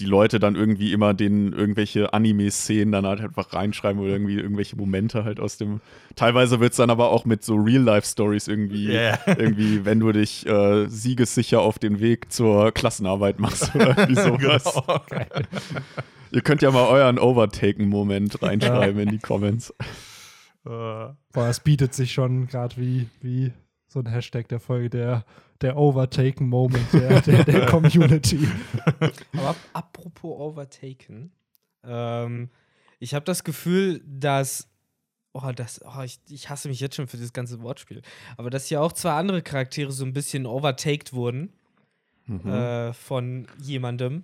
die 0.00 0.06
Leute 0.06 0.40
dann 0.40 0.56
irgendwie 0.56 0.92
immer 0.92 1.12
den 1.14 1.52
irgendwelche 1.52 2.12
Anime-Szenen 2.14 2.92
dann 2.92 3.06
halt 3.06 3.20
einfach 3.20 3.52
reinschreiben 3.52 4.00
oder 4.00 4.12
irgendwie 4.12 4.36
irgendwelche 4.36 4.74
Momente 4.74 5.24
halt 5.24 5.38
aus 5.38 5.58
dem. 5.58 5.80
Teilweise 6.16 6.60
wird 6.60 6.72
es 6.72 6.78
dann 6.78 6.90
aber 6.90 7.10
auch 7.10 7.24
mit 7.24 7.44
so 7.44 7.56
Real-Life-Stories 7.56 8.48
irgendwie, 8.48 8.90
Ja. 8.92 9.18
irgendwie, 9.26 9.84
wenn 9.84 10.00
du 10.00 10.10
dich 10.12 10.46
äh, 10.46 10.88
siegessicher 10.88 11.60
auf 11.60 11.78
den 11.78 12.00
Weg 12.00 12.32
zur 12.32 12.72
Klassenarbeit 12.72 13.38
machst 13.38 13.74
oder 13.74 13.96
irgendwie 13.98 14.14
sowas. 14.20 14.64
Genau. 14.64 15.00
Ihr 16.32 16.40
könnt 16.40 16.62
ja 16.62 16.70
mal 16.70 16.86
euren 16.88 17.18
Overtaken-Moment 17.18 18.42
reinschreiben 18.42 18.98
in 19.02 19.10
die 19.10 19.18
Comments. 19.18 19.74
Äh, 20.64 20.68
Boah, 20.68 21.48
es 21.48 21.60
bietet 21.60 21.94
sich 21.94 22.12
schon 22.12 22.46
gerade 22.46 22.76
wie, 22.76 23.08
wie 23.20 23.52
so 23.88 24.00
ein 24.00 24.06
Hashtag 24.06 24.48
der 24.48 24.60
Folge, 24.60 24.90
der, 24.90 25.24
der 25.60 25.76
Overtaken-Moment 25.76 26.92
der, 26.92 27.20
der, 27.20 27.44
der 27.44 27.66
Community. 27.66 28.48
Aber 29.34 29.50
ap- 29.50 29.56
apropos 29.72 30.38
Overtaken, 30.38 31.32
ähm, 31.84 32.48
ich 33.00 33.14
habe 33.14 33.24
das 33.24 33.44
Gefühl, 33.44 34.02
dass. 34.06 34.68
Oh, 35.34 35.50
das, 35.54 35.80
oh 35.82 36.02
ich, 36.02 36.20
ich 36.28 36.50
hasse 36.50 36.68
mich 36.68 36.78
jetzt 36.78 36.94
schon 36.96 37.08
für 37.08 37.16
das 37.16 37.32
ganze 37.32 37.62
Wortspiel. 37.62 38.02
Aber 38.36 38.50
dass 38.50 38.66
hier 38.66 38.82
auch 38.82 38.92
zwei 38.92 39.12
andere 39.12 39.40
Charaktere 39.40 39.90
so 39.90 40.04
ein 40.04 40.12
bisschen 40.12 40.46
overtaked 40.46 41.12
wurden 41.14 41.52
Mhm. 42.26 42.46
äh, 42.48 42.92
von 42.92 43.48
jemandem. 43.60 44.22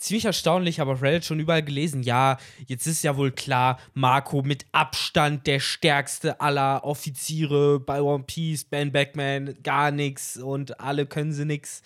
Ziemlich 0.00 0.24
erstaunlich, 0.24 0.80
aber 0.80 0.92
auf 0.92 1.02
Reddit 1.02 1.26
schon 1.26 1.40
überall 1.40 1.62
gelesen. 1.62 2.02
Ja, 2.02 2.38
jetzt 2.66 2.86
ist 2.86 3.04
ja 3.04 3.18
wohl 3.18 3.32
klar, 3.32 3.78
Marco 3.92 4.42
mit 4.42 4.64
Abstand 4.72 5.46
der 5.46 5.60
stärkste 5.60 6.40
aller 6.40 6.82
Offiziere 6.84 7.78
bei 7.78 8.00
One 8.00 8.24
Piece, 8.24 8.64
Ben 8.64 8.92
Backman, 8.92 9.56
gar 9.62 9.90
nichts 9.90 10.38
und 10.38 10.80
alle 10.80 11.04
können 11.04 11.34
sie 11.34 11.44
nix. 11.44 11.82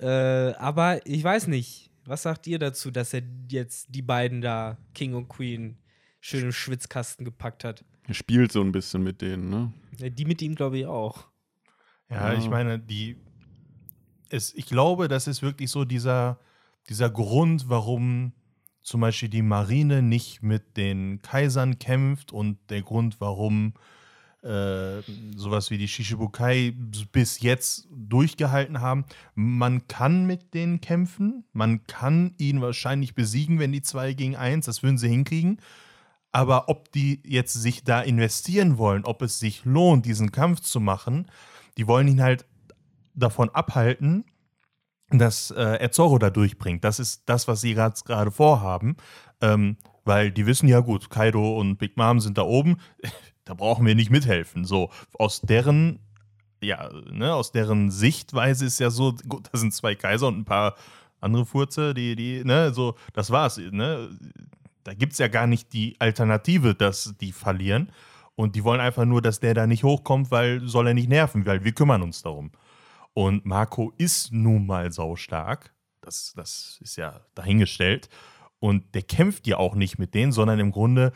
Äh, 0.00 0.06
aber 0.06 1.04
ich 1.04 1.22
weiß 1.24 1.48
nicht. 1.48 1.90
Was 2.04 2.22
sagt 2.22 2.46
ihr 2.46 2.58
dazu, 2.60 2.90
dass 2.92 3.12
er 3.12 3.22
jetzt 3.50 3.88
die 3.90 4.00
beiden 4.02 4.40
da, 4.40 4.78
King 4.94 5.14
und 5.14 5.28
Queen, 5.28 5.76
schön 6.20 6.44
im 6.44 6.52
Schwitzkasten 6.52 7.24
gepackt 7.24 7.64
hat? 7.64 7.84
Er 8.06 8.14
spielt 8.14 8.50
so 8.52 8.62
ein 8.62 8.72
bisschen 8.72 9.02
mit 9.02 9.20
denen, 9.20 9.50
ne? 9.50 9.72
Ja, 9.98 10.08
Die 10.08 10.24
mit 10.24 10.40
ihm, 10.40 10.54
glaube 10.54 10.78
ich, 10.78 10.86
auch. 10.86 11.26
Ja, 12.08 12.32
Ja. 12.32 12.38
ich 12.38 12.48
meine, 12.48 12.78
die. 12.78 13.16
Es, 14.30 14.54
ich 14.54 14.66
glaube, 14.66 15.08
das 15.08 15.26
ist 15.26 15.42
wirklich 15.42 15.70
so 15.70 15.84
dieser, 15.84 16.38
dieser 16.88 17.10
Grund, 17.10 17.68
warum 17.68 18.32
zum 18.82 19.00
Beispiel 19.00 19.28
die 19.28 19.42
Marine 19.42 20.02
nicht 20.02 20.42
mit 20.42 20.76
den 20.76 21.20
Kaisern 21.20 21.78
kämpft 21.78 22.32
und 22.32 22.58
der 22.70 22.82
Grund, 22.82 23.20
warum 23.20 23.74
äh, 24.42 25.02
sowas 25.36 25.70
wie 25.70 25.78
die 25.78 25.88
Shishibukai 25.88 26.72
bis 27.12 27.40
jetzt 27.40 27.88
durchgehalten 27.90 28.80
haben. 28.80 29.04
Man 29.34 29.88
kann 29.88 30.26
mit 30.26 30.54
denen 30.54 30.80
kämpfen, 30.80 31.44
man 31.52 31.86
kann 31.86 32.34
ihn 32.38 32.60
wahrscheinlich 32.60 33.14
besiegen, 33.14 33.58
wenn 33.58 33.72
die 33.72 33.82
2 33.82 34.14
gegen 34.14 34.36
1, 34.36 34.66
das 34.66 34.82
würden 34.82 34.96
sie 34.96 35.08
hinkriegen. 35.08 35.60
Aber 36.30 36.68
ob 36.68 36.92
die 36.92 37.20
jetzt 37.24 37.54
sich 37.54 37.84
da 37.84 38.00
investieren 38.00 38.78
wollen, 38.78 39.04
ob 39.04 39.22
es 39.22 39.38
sich 39.38 39.64
lohnt, 39.64 40.06
diesen 40.06 40.30
Kampf 40.30 40.60
zu 40.60 40.78
machen, 40.78 41.26
die 41.76 41.86
wollen 41.86 42.06
ihn 42.06 42.22
halt 42.22 42.46
davon 43.14 43.50
abhalten, 43.50 44.24
dass 45.10 45.50
äh, 45.50 45.62
er 45.62 45.90
Zorro 45.90 46.18
da 46.18 46.30
durchbringt. 46.30 46.84
Das 46.84 46.98
ist 46.98 47.22
das, 47.26 47.48
was 47.48 47.60
sie 47.60 47.74
gerade 47.74 48.30
vorhaben. 48.30 48.96
Ähm, 49.40 49.76
weil 50.04 50.30
die 50.30 50.46
wissen 50.46 50.68
ja 50.68 50.80
gut, 50.80 51.10
Kaido 51.10 51.58
und 51.58 51.76
Big 51.76 51.96
Mom 51.96 52.18
sind 52.20 52.38
da 52.38 52.42
oben, 52.42 52.78
da 53.44 53.54
brauchen 53.54 53.86
wir 53.86 53.94
nicht 53.94 54.10
mithelfen. 54.10 54.64
So, 54.64 54.90
aus 55.12 55.42
deren, 55.42 56.00
ja, 56.62 56.90
ne, 57.12 57.34
aus 57.34 57.52
deren 57.52 57.90
Sichtweise 57.90 58.64
ist 58.64 58.80
ja 58.80 58.90
so, 58.90 59.14
gut, 59.28 59.48
da 59.52 59.58
sind 59.58 59.74
zwei 59.74 59.94
Kaiser 59.94 60.28
und 60.28 60.38
ein 60.38 60.44
paar 60.44 60.76
andere 61.20 61.44
Furze, 61.44 61.94
die, 61.94 62.16
die, 62.16 62.42
ne, 62.44 62.72
so, 62.72 62.94
das 63.12 63.30
war's, 63.30 63.58
ne? 63.58 64.08
Da 64.84 64.94
gibt 64.94 65.12
es 65.12 65.18
ja 65.18 65.28
gar 65.28 65.46
nicht 65.46 65.74
die 65.74 65.96
Alternative, 65.98 66.74
dass 66.74 67.14
die 67.20 67.32
verlieren. 67.32 67.92
Und 68.34 68.56
die 68.56 68.64
wollen 68.64 68.80
einfach 68.80 69.04
nur, 69.04 69.20
dass 69.20 69.40
der 69.40 69.52
da 69.52 69.66
nicht 69.66 69.84
hochkommt, 69.84 70.30
weil 70.30 70.66
soll 70.66 70.86
er 70.86 70.94
nicht 70.94 71.10
nerven, 71.10 71.44
weil 71.44 71.64
wir 71.64 71.72
kümmern 71.72 72.00
uns 72.00 72.22
darum. 72.22 72.52
Und 73.18 73.44
Marco 73.44 73.92
ist 73.96 74.32
nun 74.32 74.64
mal 74.64 74.92
saustark. 74.92 75.74
Das, 76.02 76.34
das 76.36 76.78
ist 76.80 76.94
ja 76.94 77.20
dahingestellt. 77.34 78.08
Und 78.60 78.94
der 78.94 79.02
kämpft 79.02 79.48
ja 79.48 79.56
auch 79.56 79.74
nicht 79.74 79.98
mit 79.98 80.14
denen, 80.14 80.30
sondern 80.30 80.60
im 80.60 80.70
Grunde 80.70 81.12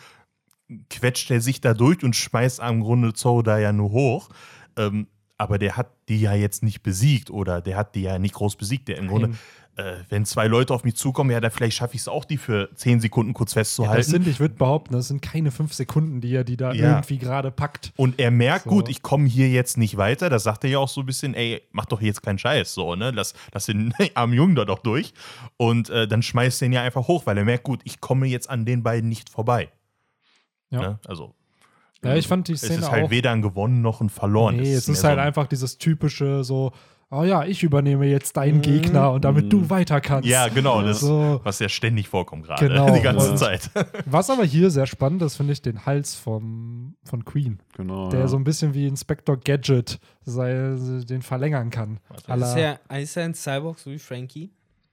quetscht 0.90 1.30
er 1.30 1.40
sich 1.40 1.60
da 1.60 1.74
durch 1.74 2.02
und 2.02 2.16
schmeißt 2.16 2.58
am 2.58 2.80
Grunde 2.80 3.12
Zorro 3.12 3.42
da 3.42 3.56
ja 3.56 3.72
nur 3.72 3.92
hoch. 3.92 4.30
Ähm, 4.76 5.06
aber 5.42 5.58
der 5.58 5.76
hat 5.76 5.90
die 6.08 6.20
ja 6.20 6.34
jetzt 6.34 6.62
nicht 6.62 6.82
besiegt 6.82 7.30
oder 7.30 7.60
der 7.60 7.76
hat 7.76 7.94
die 7.94 8.02
ja 8.02 8.18
nicht 8.18 8.34
groß 8.34 8.56
besiegt. 8.56 8.88
Der 8.88 8.96
im 8.98 9.08
Grunde, 9.08 9.36
äh, 9.76 9.94
wenn 10.10 10.24
zwei 10.26 10.46
Leute 10.46 10.74
auf 10.74 10.84
mich 10.84 10.96
zukommen, 10.96 11.30
ja, 11.30 11.40
dann 11.40 11.50
vielleicht 11.50 11.76
schaffe 11.76 11.94
ich 11.94 12.02
es 12.02 12.08
auch, 12.08 12.24
die 12.24 12.36
für 12.36 12.68
zehn 12.74 13.00
Sekunden 13.00 13.32
kurz 13.34 13.52
Ja, 13.54 13.60
festzuhalten. 13.60 13.96
das 13.98 14.06
sind, 14.06 14.26
ich 14.26 14.38
würde 14.40 14.54
behaupten, 14.54 14.92
das 14.94 15.08
sind 15.08 15.22
keine 15.22 15.50
fünf 15.50 15.72
Sekunden, 15.72 16.20
die 16.20 16.34
er 16.34 16.44
die 16.44 16.56
da 16.56 16.72
Ja. 16.72 16.90
irgendwie 16.96 17.18
gerade 17.18 17.50
packt. 17.50 17.92
Und 17.96 18.18
er 18.20 18.30
merkt, 18.30 18.64
So. 18.64 18.70
gut, 18.70 18.88
ich 18.88 19.02
komme 19.02 19.26
hier 19.28 19.48
jetzt 19.48 19.78
nicht 19.78 19.96
weiter. 19.96 20.28
Das 20.30 20.42
sagt 20.42 20.64
er 20.64 20.70
ja 20.70 20.78
auch 20.78 20.88
so 20.88 21.00
ein 21.00 21.06
bisschen, 21.06 21.34
ey, 21.34 21.62
mach 21.72 21.86
doch 21.86 22.00
jetzt 22.02 22.22
keinen 22.22 22.38
Scheiß, 22.38 22.74
so, 22.74 22.94
ne? 22.94 23.10
Lass, 23.12 23.34
lass 23.52 23.66
den 23.66 23.94
armen 24.14 24.34
Jungen 24.34 24.54
da 24.54 24.64
doch 24.64 24.78
durch. 24.80 25.14
Und 25.56 25.88
äh, 25.90 26.06
dann 26.06 26.22
schmeißt 26.22 26.62
er 26.62 26.66
ihn 26.66 26.72
ja 26.72 26.82
einfach 26.82 27.08
hoch, 27.08 27.24
weil 27.26 27.38
er 27.38 27.44
merkt, 27.44 27.64
gut, 27.64 27.80
ich 27.84 28.00
komme 28.00 28.26
jetzt 28.26 28.50
an 28.50 28.64
den 28.66 28.82
beiden 28.82 29.08
nicht 29.08 29.30
vorbei. 29.30 29.70
Ja. 30.70 30.80
Ne? 30.80 30.98
Also. 31.06 31.34
Ja, 32.04 32.16
ich 32.16 32.26
fand 32.28 32.48
die 32.48 32.52
es 32.52 32.60
Szene 32.62 32.80
ist 32.80 32.90
halt 32.90 33.04
auch. 33.06 33.10
weder 33.10 33.30
ein 33.30 33.42
Gewonnen 33.42 33.80
noch 33.82 34.00
ein 34.00 34.08
Verloren. 34.08 34.56
Nee, 34.56 34.72
es 34.72 34.88
ist 34.88 35.02
mehr 35.02 35.10
halt 35.10 35.18
so 35.18 35.20
ein- 35.20 35.26
einfach 35.28 35.46
dieses 35.46 35.78
typische 35.78 36.42
so, 36.44 36.72
oh 37.10 37.24
ja, 37.24 37.44
ich 37.44 37.62
übernehme 37.62 38.06
jetzt 38.06 38.36
deinen 38.38 38.60
Gegner 38.62 39.12
und 39.12 39.24
damit 39.24 39.52
du 39.52 39.68
weiter 39.70 40.00
kannst. 40.00 40.26
Ja, 40.28 40.48
genau, 40.48 40.80
das, 40.82 41.00
So. 41.00 41.40
was 41.44 41.58
ja 41.58 41.68
ständig 41.68 42.08
vorkommt 42.08 42.46
gerade, 42.46 42.66
Genau, 42.68 42.90
die 42.94 43.02
ganze 43.02 43.34
Zeit. 43.34 43.70
Was 44.06 44.30
aber 44.30 44.44
hier 44.44 44.70
sehr 44.70 44.86
spannend 44.86 45.20
ist, 45.22 45.36
finde 45.36 45.52
ich, 45.52 45.60
den 45.62 45.84
Hals 45.86 46.14
vom, 46.14 46.96
von 47.04 47.24
Queen, 47.24 47.58
Genau. 47.76 48.08
der 48.08 48.20
ja. 48.20 48.28
so 48.28 48.36
ein 48.36 48.44
bisschen 48.44 48.72
wie 48.74 48.86
Inspector 48.86 49.36
Gadget 49.36 50.00
sei, 50.24 50.74
den 51.08 51.22
verlängern 51.22 51.70
kann. 51.70 51.98
Ist 52.16 52.56
er, 52.56 52.80
ist 52.98 53.16
er 53.16 53.24
ein 53.26 53.34
Cyborg, 53.34 53.78
so 53.78 53.90
wie 53.90 53.98
Frankie? 53.98 54.50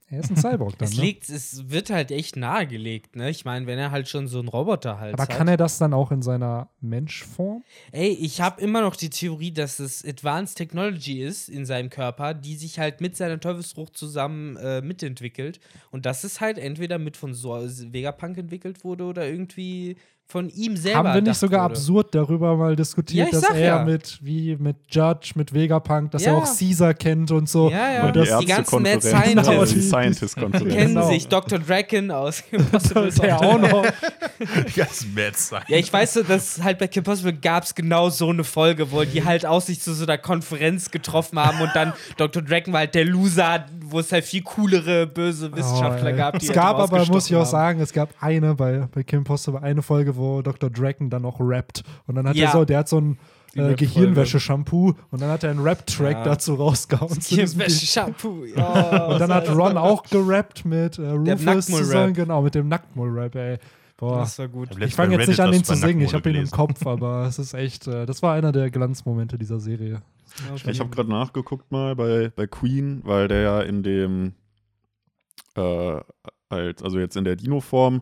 Er 0.09 0.19
ist 0.19 0.29
ein 0.31 0.37
Cyborg 0.37 0.77
dann, 0.77 0.87
Es, 0.89 0.95
ne? 0.97 1.03
liegt, 1.03 1.29
es 1.29 1.69
wird 1.69 1.89
halt 1.89 2.11
echt 2.11 2.35
nahegelegt, 2.35 3.15
ne? 3.15 3.29
Ich 3.29 3.45
meine, 3.45 3.67
wenn 3.67 3.77
er 3.77 3.91
halt 3.91 4.07
schon 4.07 4.27
so 4.27 4.39
einen 4.39 4.47
Roboterhals 4.47 5.13
Aber 5.13 5.23
hat. 5.23 5.29
kann 5.29 5.47
er 5.47 5.57
das 5.57 5.77
dann 5.77 5.93
auch 5.93 6.11
in 6.11 6.21
seiner 6.21 6.69
Menschform? 6.81 7.63
Ey, 7.91 8.09
ich 8.09 8.41
habe 8.41 8.61
immer 8.61 8.81
noch 8.81 8.95
die 8.95 9.09
Theorie, 9.09 9.51
dass 9.51 9.79
es 9.79 10.03
Advanced 10.05 10.57
Technology 10.57 11.21
ist 11.21 11.49
in 11.49 11.65
seinem 11.65 11.89
Körper, 11.89 12.33
die 12.33 12.55
sich 12.55 12.79
halt 12.79 13.01
mit 13.01 13.15
seiner 13.15 13.39
Teufelsfrucht 13.39 13.95
zusammen 13.95 14.57
äh, 14.57 14.81
mitentwickelt. 14.81 15.59
Und 15.91 16.05
dass 16.05 16.23
es 16.23 16.41
halt 16.41 16.57
entweder 16.57 16.97
mit 16.97 17.17
von 17.17 17.33
so 17.33 17.51
Vegapunk 17.53 18.37
entwickelt 18.37 18.83
wurde 18.83 19.03
oder 19.03 19.27
irgendwie 19.27 19.95
von 20.31 20.47
ihm 20.49 20.77
selber. 20.77 20.99
Haben 20.99 21.13
wir 21.15 21.21
nicht 21.23 21.39
sogar 21.39 21.63
wurde. 21.63 21.73
absurd 21.73 22.13
darüber 22.13 22.55
mal 22.55 22.75
diskutiert, 22.75 23.33
Ja, 23.33 23.39
dass 23.41 23.49
er 23.49 23.59
ja. 23.59 23.83
mit, 23.83 24.19
wie 24.21 24.55
mit 24.57 24.75
Judge, 24.91 25.31
mit 25.33 25.51
Vegapunk, 25.55 26.11
dass 26.11 26.23
Ja. 26.23 26.33
er 26.33 26.37
auch 26.37 26.45
Caesar 26.45 26.93
kennt 26.93 27.31
und 27.31 27.49
so. 27.49 27.71
Ja, 27.71 27.91
ja. 27.93 28.05
Und 28.05 28.15
die 28.15 28.19
das, 28.19 28.37
die 28.37 28.45
ganzen 28.45 28.83
Mad 28.83 28.89
Ärztekonferenz, 28.91 29.47
Genau, 29.47 29.65
die 29.65 29.73
die- 29.73 29.81
Scientist-Konferenz. 29.81 30.73
kennen 30.75 30.93
Genau. 30.93 31.09
sich. 31.09 31.27
Dr. 31.27 31.57
Draken 31.57 32.11
aus 32.11 32.43
Impossible 32.51 33.09
der 33.11 33.39
auch 33.41 33.59
noch. 33.59 33.85
Das 34.75 35.05
Mad 35.13 35.33
sein. 35.35 35.63
Ja, 35.67 35.77
ich 35.77 35.91
weiß 35.91 36.13
so, 36.13 36.23
dass 36.23 36.61
halt 36.63 36.77
bei 36.79 36.87
Kim 36.87 37.03
Possible 37.03 37.33
gab 37.33 37.63
es 37.63 37.75
genau 37.75 38.09
so 38.09 38.29
eine 38.29 38.43
Folge, 38.43 38.91
wo 38.91 39.03
die 39.03 39.25
halt 39.25 39.45
auch 39.45 39.61
sich 39.61 39.81
zu 39.81 39.93
so 39.93 40.03
einer 40.05 40.17
Konferenz 40.17 40.91
getroffen 40.91 41.37
haben 41.39 41.59
und 41.59 41.71
dann 41.73 41.91
Dr. 42.17 42.41
Draken 42.41 42.71
war 42.71 42.79
halt 42.81 42.95
der 42.95 43.03
Loser, 43.05 43.65
wo 43.83 43.99
es 43.99 44.11
halt 44.11 44.23
viel 44.23 44.43
coolere, 44.43 45.07
böse 45.07 45.51
Wissenschaftler 45.55 46.13
Oh, 46.13 46.17
gab. 46.17 46.39
Die 46.39 46.45
es 46.45 46.49
halt 46.49 46.55
gab 46.55 46.77
drauf 46.77 46.93
aber, 46.93 47.05
muss 47.07 47.29
ich 47.29 47.35
auch 47.35 47.39
haben. 47.41 47.49
sagen, 47.49 47.79
es 47.81 47.91
gab 47.91 48.09
eine 48.21 48.55
bei, 48.55 48.87
bei 48.93 49.03
Kim 49.03 49.23
Possible, 49.25 49.59
eine 49.61 49.81
Folge, 49.81 50.15
wo 50.19 50.41
Dr. 50.41 50.69
Draken 50.69 51.09
dann 51.09 51.25
auch 51.25 51.39
rappt. 51.39 51.83
Und 52.05 52.15
dann 52.15 52.27
hat 52.27 52.35
Ja. 52.35 52.47
er 52.47 52.51
so, 52.51 52.65
der 52.65 52.79
hat 52.79 52.89
so 52.89 52.99
ein 52.99 53.17
äh. 53.55 53.73
Gehirnwäsche-Shampoo 53.73 54.93
und 55.09 55.21
dann 55.21 55.29
hat 55.31 55.43
er 55.43 55.49
einen 55.51 55.61
Rap-Track 55.61 56.17
Ja. 56.17 56.23
dazu 56.23 56.53
rausgehauen. 56.55 57.19
zu 57.21 57.29
Hier, 57.35 57.45
diesem 57.45 57.59
Wäsche, 57.61 57.79
Ge- 57.79 57.87
Shampoo. 57.87 58.43
Oh, 58.55 59.11
und 59.13 59.19
dann 59.19 59.33
hat 59.33 59.49
Ron 59.49 59.77
auch 59.77 60.03
gerappt 60.03 60.65
mit 60.65 60.99
äh, 60.99 61.09
Rufus 61.09 61.65
zusammen, 61.65 62.13
genau, 62.13 62.41
mit 62.43 62.53
dem 62.53 62.67
Nacktmull-Rap, 62.67 63.35
ey. 63.35 63.57
Boah. 63.97 64.19
Das 64.19 64.39
war 64.39 64.47
gut. 64.47 64.69
Ich 64.81 64.95
fange 64.95 65.17
jetzt 65.17 65.27
nicht 65.27 65.39
an, 65.41 65.51
den 65.51 65.63
zu 65.63 65.75
singen, 65.75 66.01
ich 66.01 66.13
habe 66.13 66.29
ihn 66.29 66.35
im 66.37 66.49
Kopf, 66.51 66.85
aber 66.87 67.25
es 67.25 67.37
ist 67.39 67.53
echt, 67.53 67.85
äh, 67.87 68.05
das 68.05 68.21
war 68.21 68.33
einer 68.33 68.51
der 68.51 68.69
Glanzmomente 68.71 69.37
dieser 69.37 69.59
Serie. 69.59 70.01
Ich 70.67 70.79
habe 70.79 70.89
gerade 70.89 71.09
nachgeguckt 71.09 71.71
mal 71.71 71.95
bei, 71.95 72.31
bei 72.35 72.45
Queen, 72.47 73.01
weil 73.03 73.27
der 73.27 73.41
ja 73.41 73.61
in 73.61 73.81
dem, 73.83 74.33
äh, 75.55 75.99
als, 76.49 76.81
also 76.83 76.99
jetzt 76.99 77.17
in 77.17 77.23
der 77.25 77.35
Dino-Form, 77.35 78.01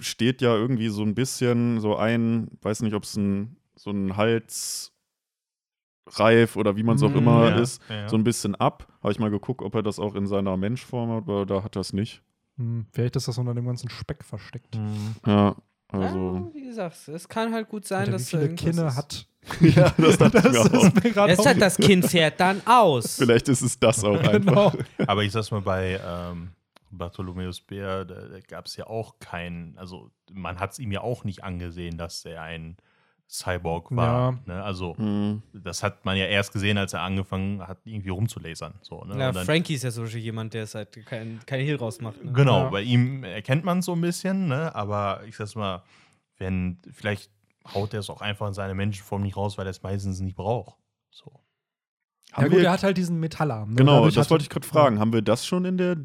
steht 0.00 0.42
ja 0.42 0.54
irgendwie 0.54 0.88
so 0.88 1.02
ein 1.02 1.14
bisschen 1.14 1.80
so 1.80 1.96
ein, 1.96 2.48
weiß 2.62 2.82
nicht, 2.82 2.94
ob 2.94 3.04
es 3.04 3.16
ein, 3.16 3.56
so 3.76 3.90
ein 3.90 4.16
Halsreif 4.16 4.92
oder 6.56 6.76
wie 6.76 6.82
man 6.82 6.96
es 6.96 7.02
auch 7.02 7.10
Mm, 7.12 7.16
immer 7.18 7.48
ja, 7.50 7.60
ist, 7.60 7.80
ja. 7.88 8.08
so 8.08 8.16
ein 8.16 8.24
bisschen 8.24 8.54
ab. 8.54 8.86
Habe 9.02 9.12
ich 9.12 9.18
mal 9.18 9.30
geguckt, 9.30 9.62
ob 9.62 9.74
er 9.74 9.82
das 9.82 9.98
auch 9.98 10.14
in 10.14 10.26
seiner 10.26 10.56
Menschform 10.56 11.10
hat, 11.10 11.22
aber 11.24 11.46
da 11.46 11.62
hat 11.62 11.76
er 11.76 11.80
es 11.80 11.92
nicht. 11.92 12.22
Hm, 12.56 12.86
vielleicht 12.92 13.16
ist 13.16 13.28
das 13.28 13.38
unter 13.38 13.54
dem 13.54 13.66
ganzen 13.66 13.88
Speck 13.90 14.24
versteckt. 14.24 14.76
Mhm. 14.76 15.14
Ja, 15.26 15.56
Also, 15.88 16.04
also. 16.04 16.50
wie 16.54 16.64
gesagt, 16.64 17.08
es 17.08 17.28
kann 17.28 17.52
halt 17.52 17.68
gut 17.68 17.84
sein, 17.86 18.00
Alter, 18.00 18.12
wie 18.12 18.16
dass 18.16 18.28
viele 18.30 18.42
irgendwas 18.42 18.64
Kinne 18.64 18.86
ist. 18.88 18.96
hat. 18.96 19.26
ja, 19.60 19.90
das 19.96 20.18
mir 20.20 20.60
auch. 20.60 20.84
ist 20.84 21.04
mir 21.04 21.10
gerade 21.12 21.36
halt 21.38 21.62
das 21.62 21.76
Kind 21.76 22.04
fährt 22.04 22.38
dann 22.40 22.60
aus. 22.66 23.16
Vielleicht 23.16 23.48
ist 23.48 23.62
es 23.62 23.78
das 23.78 24.04
auch 24.04 24.20
Genau. 24.20 24.66
einfach. 24.68 24.74
Aber 25.06 25.22
ich 25.24 25.32
sag's 25.32 25.50
mal, 25.50 25.62
bei 25.62 25.98
ähm, 26.04 26.50
Bartholomäus 26.90 27.60
Bär, 27.60 28.04
da, 28.04 28.14
da 28.28 28.40
gab 28.40 28.66
es 28.66 28.76
ja 28.76 28.86
auch 28.86 29.18
keinen, 29.18 29.76
also 29.78 30.10
man 30.32 30.58
hat 30.60 30.72
es 30.72 30.78
ihm 30.78 30.92
ja 30.92 31.00
auch 31.02 31.24
nicht 31.24 31.44
angesehen, 31.44 31.98
dass 31.98 32.24
er 32.24 32.42
ein 32.42 32.76
Cyborg 33.30 33.94
war. 33.94 34.32
Ja. 34.46 34.54
Ne? 34.54 34.62
Also 34.64 34.96
Hm. 34.96 35.42
das 35.52 35.82
hat 35.82 36.04
man 36.06 36.16
ja 36.16 36.24
erst 36.24 36.52
gesehen, 36.52 36.78
als 36.78 36.94
er 36.94 37.02
angefangen 37.02 37.66
hat, 37.66 37.78
irgendwie 37.84 38.08
rumzulasern. 38.08 38.74
So, 38.80 39.04
ne? 39.04 39.18
Ja, 39.18 39.28
Und 39.28 39.36
dann- 39.36 39.44
Frankie 39.44 39.74
ist 39.74 39.82
ja 39.84 39.90
so 39.90 40.04
jemand, 40.04 40.54
der 40.54 40.62
es 40.62 40.74
halt 40.74 41.04
kein, 41.04 41.40
kein 41.44 41.60
Hehl 41.60 41.76
rausmacht. 41.76 42.24
Ne? 42.24 42.32
Genau, 42.32 42.64
Ja. 42.64 42.70
bei 42.70 42.80
ihm 42.82 43.24
erkennt 43.24 43.64
man 43.64 43.80
es 43.80 43.84
so 43.84 43.92
ein 43.94 44.00
bisschen, 44.00 44.48
ne? 44.48 44.74
aber 44.74 45.22
ich 45.26 45.36
sag's 45.36 45.54
mal, 45.54 45.82
wenn, 46.38 46.78
vielleicht 46.90 47.30
haut 47.74 47.92
er 47.92 48.00
es 48.00 48.08
auch 48.08 48.22
einfach 48.22 48.48
in 48.48 48.54
seine 48.54 48.74
Menschenform 48.74 49.20
nicht 49.22 49.36
raus, 49.36 49.58
weil 49.58 49.66
er 49.66 49.70
es 49.72 49.82
meistens 49.82 50.20
nicht 50.20 50.36
braucht. 50.36 50.78
So. 51.10 51.30
Ja 52.30 52.38
Haben 52.38 52.44
gut, 52.44 52.52
wir- 52.58 52.64
er 52.64 52.72
hat 52.72 52.82
halt 52.82 52.96
diesen 52.96 53.20
Metallarm. 53.20 53.70
Ne? 53.70 53.76
Genau, 53.76 53.96
Dadurch 53.96 54.14
das 54.14 54.30
wollte 54.30 54.42
ich 54.44 54.48
gerade 54.48 54.66
fragen. 54.66 54.98
Haben 55.00 55.12
wir 55.12 55.20
das 55.22 55.44
schon 55.46 55.66
in 55.66 55.76
der 55.76 55.96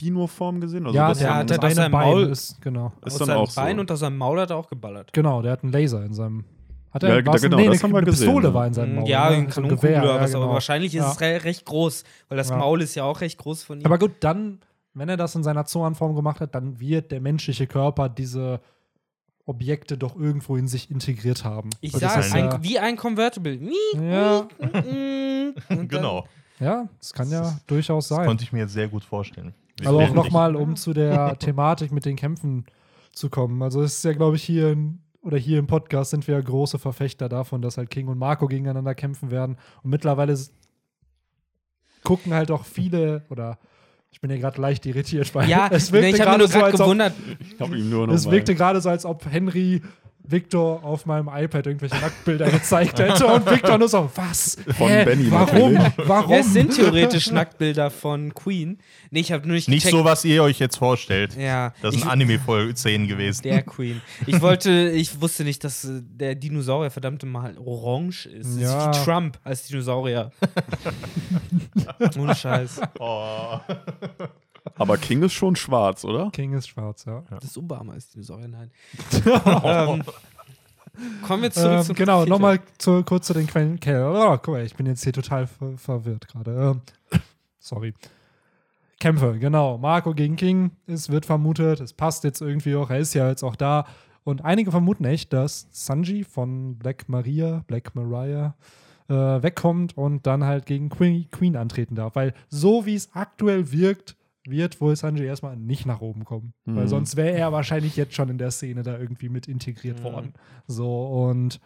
Dino-Form 0.00 0.60
gesehen? 0.60 0.86
Also 0.86 0.96
ja, 0.96 1.08
das 1.08 1.18
der 1.18 1.26
ja, 1.28 1.34
hat 1.36 1.50
der 1.50 1.58
das 1.58 1.64
eine 1.66 1.74
seinem 1.74 1.92
Bein 1.92 2.08
Maul- 2.08 2.28
ist, 2.30 2.60
genau. 2.62 2.92
ist 3.04 3.12
aus 3.14 3.18
dann 3.18 3.26
seinem 3.28 3.38
auch 3.38 3.50
so. 3.50 3.60
Bein 3.60 3.78
und 3.80 3.90
aus 3.90 4.00
seinem 4.00 4.18
Maul 4.18 4.40
hat 4.40 4.50
er 4.50 4.56
auch 4.56 4.68
geballert. 4.68 5.12
Genau, 5.12 5.42
der 5.42 5.52
hat 5.52 5.62
einen 5.62 5.72
Laser 5.72 6.04
in 6.04 6.12
seinem. 6.14 6.44
Hat 6.90 7.02
er 7.04 7.08
Ja, 7.16 7.22
da- 7.22 7.32
genau, 7.36 7.56
nee, 7.56 7.66
das 7.68 7.74
eine, 7.74 7.82
haben 7.84 7.92
wir 7.92 7.98
eine 7.98 8.06
gesehen, 8.06 8.26
Pistole 8.26 8.48
ja. 8.48 8.54
war 8.54 8.66
in 8.66 8.74
seinem 8.74 8.94
Maul. 8.96 9.08
ja, 9.08 9.30
ne? 9.30 9.36
ein 9.36 9.50
So 9.50 9.60
oder 9.62 9.90
ja, 9.90 10.20
was, 10.20 10.34
aber 10.34 10.44
genau. 10.44 10.54
wahrscheinlich 10.54 10.94
ist 10.94 11.00
Ja. 11.02 11.10
es 11.12 11.20
re 11.20 11.44
recht 11.44 11.64
groß, 11.64 12.04
weil 12.28 12.36
das 12.38 12.50
Ja. 12.50 12.56
Maul 12.56 12.82
ist 12.82 12.94
ja 12.94 13.04
auch 13.04 13.20
recht 13.20 13.38
groß 13.38 13.62
von 13.64 13.80
ihm. 13.80 13.86
Aber 13.86 13.98
gut, 13.98 14.12
dann, 14.20 14.60
wenn 14.94 15.08
er 15.08 15.16
das 15.16 15.34
in 15.34 15.42
seiner 15.42 15.64
Zoanform 15.64 16.14
gemacht 16.14 16.40
hat, 16.40 16.54
dann 16.54 16.80
wird 16.80 17.10
der 17.12 17.20
menschliche 17.20 17.66
Körper 17.66 18.08
diese 18.10 18.60
Objekte 19.46 19.96
doch 19.98 20.16
irgendwo 20.16 20.56
in 20.56 20.68
sich 20.68 20.90
integriert 20.90 21.44
haben. 21.44 21.70
ich 21.80 21.92
das 21.92 22.00
sage, 22.00 22.32
ein, 22.34 22.44
ja, 22.50 22.62
wie 22.62 22.78
ein 22.78 22.96
Convertible. 22.96 23.58
Ja. 24.00 24.46
Genau, 25.88 26.26
ja, 26.60 26.88
das 26.98 27.12
kann 27.12 27.28
ja 27.30 27.58
durchaus 27.66 28.08
das 28.08 28.16
sein. 28.18 28.26
konnte 28.26 28.44
ich 28.44 28.52
mir 28.52 28.60
jetzt 28.60 28.72
sehr 28.72 28.88
gut 28.88 29.04
vorstellen. 29.04 29.54
Aber 29.84 29.98
auch 29.98 30.14
nochmal, 30.14 30.56
um 30.56 30.76
zu 30.76 30.92
der 30.92 31.36
Thematik 31.38 31.92
mit 31.92 32.04
den 32.04 32.16
Kämpfen 32.16 32.66
zu 33.12 33.30
kommen. 33.30 33.62
Also 33.62 33.82
es 33.82 33.98
ist 33.98 34.04
ja, 34.04 34.12
glaube 34.12 34.36
ich, 34.36 34.42
hier 34.42 34.72
in, 34.72 35.00
oder 35.22 35.38
hier 35.38 35.58
im 35.58 35.66
Podcast 35.66 36.10
sind 36.10 36.26
wir 36.26 36.34
ja 36.34 36.40
große 36.40 36.78
Verfechter 36.78 37.28
davon, 37.28 37.62
dass 37.62 37.78
halt 37.78 37.90
King 37.90 38.08
und 38.08 38.18
Marco 38.18 38.46
gegeneinander 38.46 38.94
kämpfen 38.94 39.30
werden. 39.30 39.56
Und 39.82 39.90
mittlerweile 39.90 40.36
gucken 42.02 42.34
halt 42.34 42.50
auch 42.50 42.64
viele, 42.64 43.24
oder 43.30 43.58
ich 44.10 44.20
bin 44.20 44.30
ja 44.30 44.36
gerade 44.36 44.60
leicht 44.60 44.84
irritiert, 44.86 45.34
weil 45.34 45.48
Ja, 45.48 45.68
es 45.70 45.90
nee, 45.90 46.02
wirkte 46.02 46.16
ich 46.16 46.20
habe 46.20 46.46
gerade 46.46 46.76
so, 46.76 46.84
ob. 46.84 47.12
Ich 47.40 47.60
ihm 47.76 47.90
nur 47.90 48.06
noch 48.06 48.14
es 48.14 48.30
wirkte 48.30 48.54
gerade 48.54 48.80
so, 48.80 48.90
als 48.90 49.04
ob 49.04 49.24
Henry 49.30 49.82
Victor 50.24 50.84
auf 50.84 51.04
meinem 51.06 51.28
iPad 51.28 51.66
irgendwelche 51.66 51.96
Nacktbilder 51.96 52.50
gezeigt 52.50 52.98
hätte 52.98 53.26
und 53.26 53.50
Victor 53.50 53.76
nur 53.78 53.88
so, 53.88 54.08
was? 54.14 54.56
Von 54.78 54.88
Hä? 54.88 55.04
Benny 55.04 55.30
Warum? 55.30 55.72
natürlich. 55.74 56.08
Warum? 56.08 56.32
Es 56.32 56.52
sind 56.52 56.74
theoretisch 56.74 57.30
Nacktbilder 57.30 57.90
von 57.90 58.32
Queen. 58.32 58.78
Nee, 59.10 59.20
ich 59.20 59.32
habe 59.32 59.46
nur 59.46 59.54
nicht 59.56 59.68
Nicht 59.68 59.84
gecheckt. 59.84 59.98
so, 59.98 60.04
was 60.04 60.24
ihr 60.24 60.42
euch 60.42 60.58
jetzt 60.58 60.76
vorstellt. 60.76 61.36
Ja, 61.36 61.74
Das 61.82 61.94
sind 61.94 62.06
Anime-Szenen 62.06 63.08
gewesen. 63.08 63.42
der 63.42 63.62
Queen. 63.62 64.00
Ich 64.26 64.40
wollte, 64.40 64.90
ich 64.90 65.20
wusste 65.20 65.44
nicht, 65.44 65.64
dass 65.64 65.84
äh, 65.84 66.00
der 66.02 66.34
Dinosaurier 66.34 66.90
verdammte 66.90 67.26
mal 67.26 67.56
orange 67.58 68.26
ist. 68.26 68.58
Ja. 68.60 68.86
Das 68.86 68.96
ist 68.96 69.02
wie 69.02 69.10
Trump 69.10 69.38
als 69.44 69.66
Dinosaurier. 69.66 70.30
Ohne 72.18 72.34
Scheiß. 72.34 72.80
Oh. 72.98 73.58
Aber 74.76 74.96
King 74.96 75.22
ist 75.22 75.32
schon 75.32 75.56
schwarz, 75.56 76.04
oder? 76.04 76.30
King 76.30 76.52
ist 76.54 76.68
schwarz, 76.68 77.04
ja. 77.04 77.22
Das 77.30 77.44
ist 77.44 77.58
Obama 77.58 77.94
als 77.94 78.10
Dinosaurier, 78.10 78.48
nein. 78.48 78.70
ähm, 79.64 80.02
kommen 81.26 81.42
wir 81.42 81.50
zurück 81.50 81.78
Ähm, 81.78 81.82
zum 81.82 81.94
genau, 81.96 82.18
Kapitel. 82.18 82.30
nochmal 82.30 82.60
zu, 82.78 83.02
kurz 83.02 83.26
zu 83.26 83.34
den 83.34 83.46
Quellen. 83.46 83.74
Okay, 83.74 84.02
oh, 84.02 84.36
guck 84.38 84.54
mal, 84.54 84.64
ich 84.64 84.74
bin 84.74 84.86
jetzt 84.86 85.02
hier 85.02 85.12
total 85.12 85.46
ver 85.46 85.76
verwirrt 85.76 86.28
gerade. 86.28 86.80
Ähm, 87.12 87.20
sorry. 87.58 87.94
Kämpfe, 89.00 89.38
genau. 89.40 89.78
Marco 89.78 90.14
gegen 90.14 90.36
King, 90.36 90.70
es 90.86 91.10
wird 91.10 91.26
vermutet, 91.26 91.80
es 91.80 91.92
passt 91.92 92.22
jetzt 92.22 92.40
irgendwie 92.40 92.76
auch, 92.76 92.88
er 92.88 92.98
ist 92.98 93.14
ja 93.14 93.28
jetzt 93.28 93.42
auch 93.42 93.56
da. 93.56 93.84
Und 94.22 94.44
einige 94.44 94.70
vermuten 94.70 95.04
echt, 95.04 95.32
dass 95.32 95.66
Sanji 95.72 96.22
von 96.22 96.78
Black 96.78 97.08
Maria, 97.08 97.64
Black 97.66 97.96
Mariah, 97.96 98.54
äh, 99.08 99.14
wegkommt 99.14 99.96
und 99.98 100.26
dann 100.28 100.44
halt 100.44 100.66
gegen 100.66 100.88
Queen, 100.88 101.28
Queen 101.32 101.56
antreten 101.56 101.96
darf. 101.96 102.14
Weil 102.14 102.32
so 102.48 102.86
wie 102.86 102.94
es 102.94 103.10
aktuell 103.14 103.72
wirkt, 103.72 104.14
wird 104.46 104.80
wohl 104.80 104.96
Sanji 104.96 105.24
erstmal 105.24 105.56
nicht 105.56 105.86
nach 105.86 106.00
oben 106.00 106.24
kommen. 106.24 106.52
Weil 106.64 106.84
Mhm. 106.84 106.88
sonst 106.88 107.16
wäre 107.16 107.30
er 107.36 107.52
wahrscheinlich 107.52 107.96
jetzt 107.96 108.14
schon 108.14 108.28
in 108.28 108.38
der 108.38 108.50
Szene 108.50 108.82
da 108.82 108.98
irgendwie 108.98 109.28
mit 109.28 109.46
integriert 109.48 110.00
Mhm. 110.00 110.04
worden. 110.04 110.32
So, 110.66 111.06
und 111.06 111.60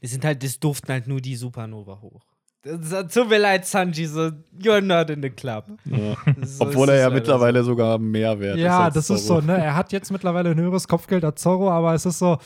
Das 0.00 0.10
sind 0.10 0.24
halt, 0.24 0.42
das 0.42 0.58
durften 0.58 0.90
halt 0.90 1.06
nur 1.06 1.20
die 1.20 1.36
Supernova 1.36 2.00
hoch. 2.00 2.22
Das, 2.62 3.12
tut 3.12 3.28
mir 3.28 3.38
leid, 3.38 3.64
Sanji, 3.66 4.06
so, 4.06 4.30
you're 4.58 4.80
not 4.80 5.08
in 5.10 5.22
the 5.22 5.30
club. 5.30 5.66
Ja. 5.84 6.16
So 6.44 6.64
Obwohl 6.64 6.88
er 6.88 6.96
ja 7.00 7.10
mittlerweile 7.10 7.62
sogar 7.62 7.98
mehr 7.98 8.40
wert 8.40 8.56
ist. 8.56 8.64
ja, 8.64 8.84
als 8.84 8.94
das 8.94 9.10
ist 9.10 9.26
Zorro. 9.26 9.40
so, 9.42 9.46
ne? 9.46 9.58
Er 9.58 9.76
hat 9.76 9.92
jetzt 9.92 10.10
mittlerweile 10.10 10.50
ein 10.50 10.58
höheres 10.58 10.88
Kopfgeld 10.88 11.24
als 11.24 11.40
Zorro, 11.42 11.70
aber 11.70 11.94
es 11.94 12.06
ist 12.06 12.18
so, 12.18 12.38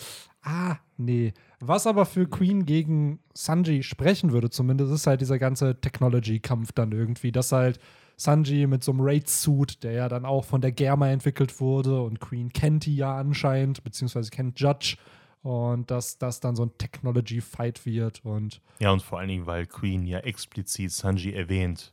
ah, 0.42 0.76
nee. 0.98 1.32
Was 1.60 1.86
aber 1.86 2.04
für 2.04 2.26
Queen 2.26 2.66
gegen 2.66 3.20
Sanji 3.32 3.82
sprechen 3.82 4.32
würde, 4.32 4.50
zumindest, 4.50 4.92
ist 4.92 5.06
halt 5.06 5.20
dieser 5.20 5.38
ganze 5.38 5.80
Technology-Kampf 5.80 6.72
dann 6.72 6.92
irgendwie, 6.92 7.32
dass 7.32 7.52
halt 7.52 7.78
Sanji 8.20 8.66
mit 8.66 8.84
so 8.84 8.92
einem 8.92 9.00
Raid-Suit, 9.00 9.82
der 9.82 9.92
ja 9.92 10.08
dann 10.08 10.24
auch 10.26 10.44
von 10.44 10.60
der 10.60 10.72
Germa 10.72 11.08
entwickelt 11.08 11.60
wurde 11.60 12.02
und 12.02 12.20
Queen 12.20 12.52
kennt 12.52 12.84
die 12.86 12.96
ja 12.96 13.16
anscheinend, 13.16 13.82
beziehungsweise 13.82 14.30
kennt 14.30 14.60
Judge 14.60 14.96
und 15.42 15.90
dass 15.90 16.18
das 16.18 16.38
dann 16.40 16.54
so 16.54 16.64
ein 16.64 16.72
Technology-Fight 16.76 17.86
wird 17.86 18.24
und 18.24 18.60
Ja, 18.78 18.90
und 18.90 19.02
vor 19.02 19.18
allen 19.18 19.28
Dingen, 19.28 19.46
weil 19.46 19.66
Queen 19.66 20.04
ja 20.06 20.18
explizit 20.18 20.92
Sanji 20.92 21.32
erwähnt, 21.32 21.92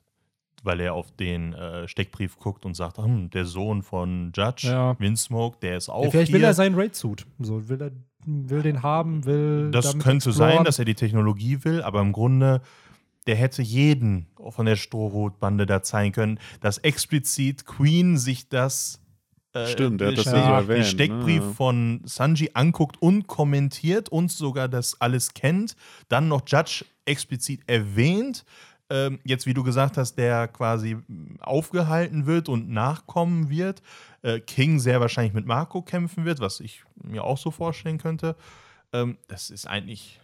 weil 0.64 0.82
er 0.82 0.94
auf 0.96 1.12
den 1.12 1.54
äh, 1.54 1.88
Steckbrief 1.88 2.38
guckt 2.38 2.66
und 2.66 2.74
sagt, 2.76 2.98
hm, 2.98 3.30
der 3.30 3.46
Sohn 3.46 3.82
von 3.82 4.32
Judge, 4.36 4.68
Ja. 4.68 5.00
Windsmoke, 5.00 5.58
der 5.62 5.78
ist 5.78 5.88
auch 5.88 6.04
ja, 6.06 6.10
vielleicht 6.12 6.28
hier. 6.30 6.40
will 6.40 6.44
er 6.44 6.54
seinen 6.54 6.76
Raid-Suit, 6.76 7.26
so 7.40 7.70
will 7.70 7.82
er 7.82 7.92
will 8.30 8.62
den 8.62 8.84
haben, 8.84 9.24
will 9.26 9.72
das 9.72 9.94
könnte 10.00 10.28
exploren. 10.30 10.56
sein, 10.56 10.64
dass 10.66 10.80
er 10.80 10.84
die 10.84 10.96
Technologie 10.96 11.64
will, 11.64 11.82
aber 11.82 12.02
im 12.02 12.12
Grunde, 12.12 12.62
der 13.28 13.36
hätte 13.36 13.62
jeden 13.62 14.28
von 14.50 14.66
der 14.66 14.76
Strohhutbande 14.76 15.66
da 15.66 15.84
zeigen 15.84 16.14
können, 16.14 16.40
dass 16.62 16.78
explizit 16.80 17.66
Queen 17.66 18.18
sich 18.18 18.50
das 18.50 19.02
äh, 19.54 19.68
Stimmt, 19.68 20.02
er 20.02 20.10
hat 20.10 20.18
das 20.18 20.26
ja 20.26 20.32
so 20.32 20.38
erwähnt, 20.38 20.80
den 20.80 20.86
Steckbrief 20.86 21.44
ne? 21.44 21.54
von 21.54 22.02
Sanji 22.06 22.52
anguckt 22.54 23.02
und 23.02 23.28
kommentiert 23.28 24.10
und 24.10 24.32
sogar 24.32 24.68
das 24.68 25.00
alles 25.02 25.34
kennt, 25.34 25.76
dann 26.10 26.28
noch 26.28 26.42
Judge 26.48 26.86
explizit 27.06 27.62
erwähnt, 27.68 28.46
ähm, 28.90 29.20
jetzt, 29.24 29.46
wie 29.46 29.54
du 29.54 29.64
gesagt 29.64 29.98
hast, 29.98 30.16
der 30.16 30.48
quasi 30.48 30.98
aufgehalten 31.40 32.26
wird 32.26 32.48
und 32.48 32.70
nachkommen 32.70 33.50
wird. 33.50 33.82
Äh, 34.22 34.40
King 34.40 34.80
sehr 34.80 35.02
wahrscheinlich 35.02 35.34
mit 35.34 35.46
Marco 35.46 35.82
kämpfen 35.82 36.24
wird, 36.24 36.40
was 36.40 36.60
ich 36.60 36.84
mir 36.96 37.24
auch 37.24 37.38
so 37.38 37.52
vorstellen 37.52 37.98
könnte. 37.98 38.36
Ähm, 38.94 39.18
das 39.28 39.50
ist 39.50 39.68
eigentlich, 39.68 40.20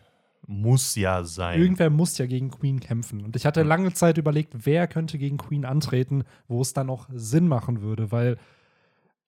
muss 0.45 0.95
ja 0.95 1.23
sein. 1.23 1.59
Irgendwer 1.61 1.89
muss 1.89 2.17
ja 2.17 2.25
gegen 2.25 2.51
Queen 2.51 2.79
kämpfen. 2.79 3.23
Und 3.23 3.35
ich 3.35 3.45
hatte 3.45 3.63
lange 3.63 3.93
Zeit 3.93 4.17
überlegt, 4.17 4.65
wer 4.65 4.87
könnte 4.87 5.17
gegen 5.17 5.37
Queen 5.37 5.65
antreten, 5.65 6.23
wo 6.47 6.61
es 6.61 6.73
dann 6.73 6.89
auch 6.89 7.07
Sinn 7.13 7.47
machen 7.47 7.81
würde, 7.81 8.11
weil 8.11 8.37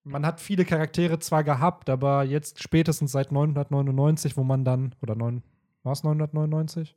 man 0.03 0.25
hat 0.25 0.39
viele 0.39 0.65
Charaktere 0.65 1.17
zwar 1.19 1.43
gehabt, 1.43 1.89
aber 1.89 2.23
jetzt 2.23 2.61
spätestens 2.61 3.11
seit 3.11 3.31
999, 3.31 4.37
wo 4.37 4.43
man 4.43 4.63
dann, 4.65 4.93
oder 5.01 5.15
9, 5.15 5.41
war 5.83 5.93
es 5.93 6.03
999? 6.03 6.95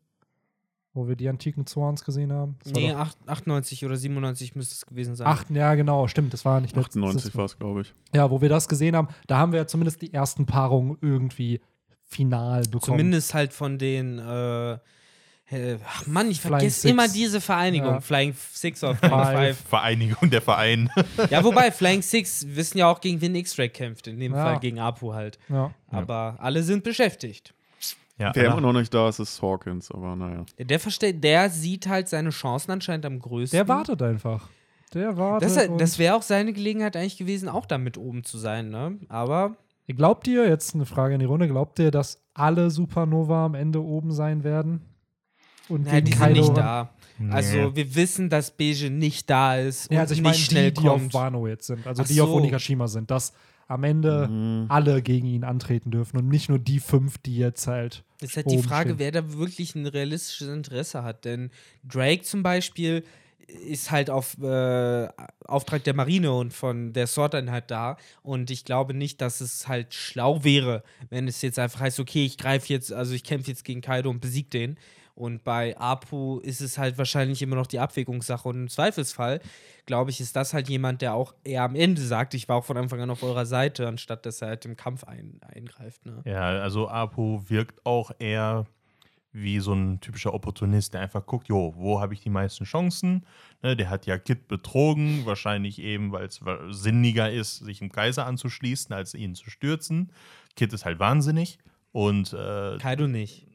Wo 0.95 1.07
wir 1.07 1.17
die 1.17 1.29
antiken 1.29 1.65
Zorns 1.67 2.05
gesehen 2.05 2.33
haben? 2.33 2.57
Das 2.65 2.73
Nee, 2.73 2.91
doch- 2.91 2.99
acht- 2.99 3.19
98 3.27 3.85
oder 3.87 3.97
97 3.97 4.57
müsste 4.57 4.75
es 4.75 4.85
gewesen 4.87 5.15
sein. 5.15 5.27
Acht, 5.27 5.49
ja, 5.51 5.75
genau, 5.75 6.09
stimmt, 6.09 6.33
das 6.33 6.45
war 6.45 6.61
nicht 6.61 6.75
letztes- 6.75 6.97
98 6.97 7.37
war 7.37 7.45
es, 7.45 7.59
glaube 7.59 7.83
ich. 7.83 7.95
Ja, 8.15 8.31
wo 8.31 8.41
wir 8.41 8.49
das 8.49 8.69
gesehen 8.69 8.97
haben, 8.97 9.09
da 9.27 9.39
haben 9.39 9.53
wir 9.53 9.61
ja 9.61 9.67
zumindest 9.67 10.03
die 10.03 10.13
ersten 10.13 10.45
Paarungen 10.47 10.99
irgendwie 11.01 11.61
final 12.09 12.63
bekommen. 12.63 12.83
Zumindest 12.83 13.35
halt 13.35 13.53
von 13.53 13.79
den. 13.79 14.19
Äh, 14.19 14.79
ach 15.87 16.07
Mann, 16.07 16.31
ich 16.31 16.41
vergesse 16.43 16.81
Six. 16.81 16.91
immer 16.93 17.09
diese 17.09 17.41
Vereinigung. 17.41 17.95
Ja. 17.95 18.01
Flying 18.01 18.35
Six 18.53 18.85
oder 18.85 18.97
Flying 18.97 19.13
Five. 19.15 19.33
Five. 19.59 19.69
Vereinigung 19.69 20.29
der 20.31 20.43
Verein. 20.43 20.91
Ja, 21.31 21.43
wobei, 21.43 21.71
Flying 21.71 22.03
Six 22.03 22.47
wissen 22.49 22.79
ja 22.79 22.91
auch, 22.91 23.01
gegen 23.01 23.21
wen 23.21 23.35
X-Ray 23.35 23.69
kämpft. 23.71 24.07
In 24.09 24.21
dem 24.21 24.35
Ja. 24.35 24.43
Fall 24.45 24.61
gegen 24.61 24.79
Apu 24.79 25.15
halt. 25.15 25.39
Ja. 25.49 25.73
Aber 25.91 26.37
alle 26.39 26.63
sind 26.63 26.85
beschäftigt. 26.85 27.55
ja, 28.19 28.31
Wer 28.35 28.47
immer 28.53 28.61
noch 28.61 28.73
nicht 28.75 28.93
da 28.93 29.09
ist, 29.09 29.21
ist 29.21 29.41
Hawkins, 29.41 29.91
aber 29.91 30.17
naja. 30.17 30.45
Der, 30.59 30.81
versteht, 30.81 31.25
der 31.25 31.49
sieht 31.49 31.87
halt 31.89 32.09
seine 32.11 32.31
Chancen 32.31 32.73
anscheinend 32.73 33.07
am 33.07 33.19
größten. 33.19 33.57
Der 33.57 33.69
wartet 33.69 34.03
einfach. 34.03 34.49
Der 34.93 35.17
wartet. 35.17 35.49
Das, 35.57 35.69
das 35.79 35.99
wäre 35.99 36.15
auch 36.15 36.23
seine 36.23 36.53
Gelegenheit 36.53 36.95
eigentlich 36.97 37.17
gewesen, 37.17 37.49
auch 37.49 37.65
da 37.67 37.79
mit 37.79 37.97
oben 37.97 38.23
zu 38.25 38.37
sein, 38.39 38.69
ne? 38.71 38.99
Aber 39.09 39.57
Glaubt 39.95 40.27
ihr, 40.29 40.49
jetzt 40.49 40.75
eine 40.75 40.87
Frage 40.87 41.15
in 41.15 41.21
die 41.21 41.27
Runde, 41.27 41.49
glaubt 41.49 41.79
ihr, 41.79 41.91
dass 41.91 42.23
alle 42.35 42.71
Supernova 42.71 43.47
am 43.47 43.55
Ende 43.55 43.83
oben 43.83 44.13
sein 44.13 44.45
werden? 44.45 44.83
Und 45.69 45.87
naja, 45.87 46.01
die 46.01 46.13
sind 46.13 46.33
nicht 46.33 46.57
da. 46.57 46.91
Nee. 47.19 47.33
Also 47.33 47.75
wir 47.77 47.95
wissen, 47.95 48.31
dass 48.31 48.51
Beige 48.57 48.91
nicht 48.91 49.29
da 49.29 49.57
ist 49.57 49.91
und 49.91 49.95
Ja, 49.97 50.03
also 50.03 50.15
ich 50.15 50.23
meine, 50.23 50.37
nicht 50.37 50.47
die, 50.49 50.55
schnell 50.55 50.71
die 50.73 50.89
auf. 50.89 51.13
Wano 51.13 51.47
jetzt 51.47 51.67
sind, 51.67 51.87
also 51.87 52.03
Ach 52.03 52.07
die 52.07 52.21
auf 52.21 52.29
so. 52.29 52.37
Onigashima 52.37 52.87
sind, 52.87 53.11
dass 53.11 53.33
am 53.67 53.85
Ende 53.85 54.29
Mhm. 54.29 54.67
alle 54.71 55.03
gegen 55.03 55.27
ihn 55.27 55.45
antreten 55.45 55.91
dürfen 55.91 56.17
und 56.17 56.29
nicht 56.29 56.49
nur 56.49 56.59
die 56.59 56.81
fünf, 56.81 57.19
die 57.19 57.37
jetzt 57.37 57.67
halt. 57.67 58.05
ist 58.23 58.37
halt 58.37 58.51
die 58.51 58.63
Frage, 58.63 58.91
stehen. 58.91 58.99
wer 58.99 59.13
da 59.13 59.33
wirklich 59.35 59.75
ein 59.75 59.87
realistisches 59.87 60.49
Interesse 60.49 61.03
hat. 61.03 61.25
Denn 61.25 61.51
Drake 61.85 62.23
zum 62.23 62.43
Beispiel 62.43 63.05
ist 63.49 63.91
halt 63.91 64.11
auf 64.11 64.39
äh, 64.43 65.09
Auftrag 65.47 65.83
der 65.85 65.95
Marine 65.95 66.33
und 66.33 66.53
von 66.53 66.93
der 66.93 67.07
Sword-Einheit 67.07 67.71
da. 67.71 67.97
Und 68.23 68.51
ich 68.51 68.65
glaube 68.65 68.95
nicht, 68.95 69.21
dass 69.21 69.41
es 69.41 69.67
halt 69.67 69.95
schlau 69.95 70.45
wäre, 70.45 70.83
wenn 71.11 71.27
es 71.27 71.43
jetzt 71.43 71.59
einfach 71.59 71.81
heißt, 71.81 71.99
okay, 71.99 72.25
ich 72.25 72.39
greife 72.39 72.73
jetzt, 72.73 72.93
also 72.93 73.15
ich 73.15 73.25
kämpfe 73.25 73.51
jetzt 73.51 73.65
gegen 73.65 73.81
Kaido 73.81 74.11
und 74.11 74.21
besiege 74.21 74.51
den. 74.51 74.79
Und 75.15 75.43
bei 75.43 75.77
Apu 75.77 76.39
ist 76.39 76.61
es 76.61 76.79
halt 76.79 76.97
wahrscheinlich 76.97 77.43
immer 77.43 77.57
noch 77.57 77.67
die 77.67 77.81
Abwägungssache. 77.81 78.49
Und 78.49 78.55
im 78.55 78.69
Zweifelsfall, 78.69 79.41
glaube 79.85 80.11
ich, 80.13 80.21
ist 80.21 80.37
das 80.37 80.55
halt 80.55 80.69
jemand, 80.69 81.03
der 81.03 81.15
auch 81.15 81.35
eher 81.43 81.65
am 81.65 81.75
Ende 81.75 82.03
sagt, 82.03 82.35
ich 82.35 82.49
war 82.49 82.55
auch 82.57 82.65
von 82.65 82.77
Anfang 82.77 83.01
an 83.01 83.11
auf 83.11 83.25
eurer 83.25 83.45
Seite, 83.45 83.89
anstatt 83.89 84.27
dass 84.27 84.43
er 84.43 84.49
halt 84.49 84.65
im 84.65 84.77
Kampf 84.77 85.03
ein, 85.03 85.41
eingreift. 85.43 86.07
Ne? 86.07 86.23
Ja, 86.25 86.61
also 86.61 86.89
Apu 86.89 87.41
wirkt 87.49 87.85
auch 87.85 88.13
eher 88.21 88.67
wie 89.41 89.61
so 89.61 89.73
ein 89.73 90.01
typischer 90.01 90.35
Opportunist, 90.35 90.95
der 90.95 91.01
einfach 91.03 91.25
guckt, 91.27 91.49
jo, 91.49 91.75
wo 91.77 92.01
habe 92.01 92.15
ich 92.15 92.21
die 92.21 92.31
meisten 92.31 92.65
Chancen? 92.65 93.25
Ne, 93.63 93.77
der 93.77 93.91
hat 93.91 94.07
ja 94.07 94.19
Kid 94.19 94.49
betrogen, 94.49 95.25
wahrscheinlich 95.25 95.81
eben, 95.81 96.13
weil 96.13 96.27
es 96.27 96.41
sinniger 96.71 97.31
ist, 97.31 97.59
sich 97.59 97.83
im 97.83 97.91
Kaiser 97.91 98.27
anzuschließen, 98.27 98.95
als 98.95 99.15
ihn 99.15 99.35
zu 99.35 99.51
stürzen. 99.51 100.13
Kid 100.57 100.73
ist 100.73 100.85
halt 100.85 100.99
wahnsinnig 100.99 101.59
und 101.93 102.33
äh, 102.33 102.79
Kaido 102.79 103.07
nicht. 103.07 103.47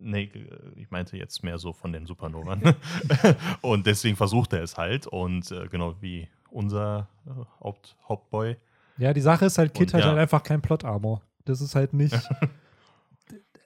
nee, 0.00 0.30
ich 0.76 0.90
meinte 0.90 1.16
jetzt 1.16 1.42
mehr 1.42 1.58
so 1.58 1.72
von 1.72 1.92
den 1.92 2.06
Supernovern. 2.06 2.74
und 3.60 3.86
deswegen 3.86 4.16
versucht 4.16 4.52
er 4.52 4.62
es 4.62 4.76
halt 4.76 5.06
und 5.06 5.50
äh, 5.50 5.68
genau 5.68 5.96
wie 6.00 6.28
unser 6.50 7.08
äh, 7.26 7.30
Haupt, 7.62 7.96
Hauptboy. 8.08 8.56
Ja, 8.98 9.12
die 9.14 9.20
Sache 9.20 9.46
ist 9.46 9.58
halt, 9.58 9.72
Kid 9.74 9.88
Und 9.88 9.94
hat 9.94 10.00
ja. 10.02 10.08
halt 10.08 10.18
einfach 10.18 10.42
kein 10.42 10.60
Plot-Armor. 10.60 11.22
Das 11.44 11.60
ist 11.60 11.74
halt 11.74 11.94
nicht. 11.94 12.14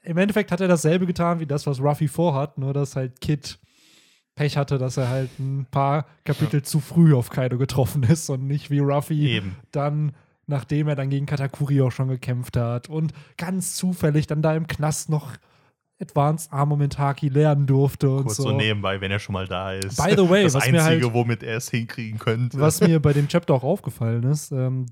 Im 0.05 0.17
Endeffekt 0.19 0.53
hat 0.53 0.61
er 0.61 0.69
dasselbe 0.69 1.07
getan 1.07 1.41
wie 1.41 1.47
das, 1.47 1.67
was 1.67 1.81
Ruffy 1.81 2.09
vorhat, 2.09 2.59
nur 2.59 2.73
dass 2.73 2.95
halt 2.97 3.21
Kid 3.21 3.59
Pech 4.37 4.57
hatte, 4.57 4.79
dass 4.79 4.97
er 4.97 5.09
halt 5.09 5.31
ein 5.39 5.67
paar 5.71 6.07
Kapitel 6.25 6.63
zu 6.63 6.81
früh 6.81 7.15
auf 7.15 7.31
Kaido 7.31 7.57
getroffen 7.57 8.03
ist 8.09 8.29
und 8.31 8.47
nicht 8.47 8.71
wie 8.71 8.81
Ruffy 8.81 9.29
Eben. 9.29 9.57
dann, 9.71 10.13
nachdem 10.47 10.89
er 10.89 10.97
dann 10.97 11.09
gegen 11.09 11.27
Katakuri 11.27 11.81
auch 11.83 11.93
schon 11.93 12.09
gekämpft 12.09 12.57
hat 12.57 12.89
und 12.89 13.13
ganz 13.37 13.77
zufällig 13.77 14.27
dann 14.27 14.43
da 14.43 14.55
im 14.57 14.67
Knast 14.67 15.09
noch 15.09 15.33
Advanced 16.01 16.53
Armamentaki 16.53 17.29
lernen 17.29 17.67
durfte 17.69 18.11
und 18.11 18.25
Kurz 18.25 18.37
so. 18.39 18.43
so. 18.45 18.57
nebenbei, 18.57 19.01
wenn 19.01 19.13
er 19.13 19.21
schon 19.21 19.33
mal 19.35 19.47
da 19.47 19.73
ist. 19.73 19.97
By 19.97 20.15
the 20.17 20.29
way, 20.29 20.43
das 20.43 20.55
was 20.55 20.69
mir 20.69 20.83
Einzige, 20.83 21.05
halt- 21.07 21.15
womit 21.15 21.43
er 21.45 21.59
es 21.59 21.71
hinkriegen 21.71 22.19
könnte. 22.19 22.59
Was 22.59 22.81
mir 22.81 23.01
bei 23.01 23.13
dem 23.13 23.29
Chapter 23.29 23.55
auch 23.55 23.63
aufgefallen 23.63 24.25
ist, 24.25 24.51
ähm, 24.51 24.87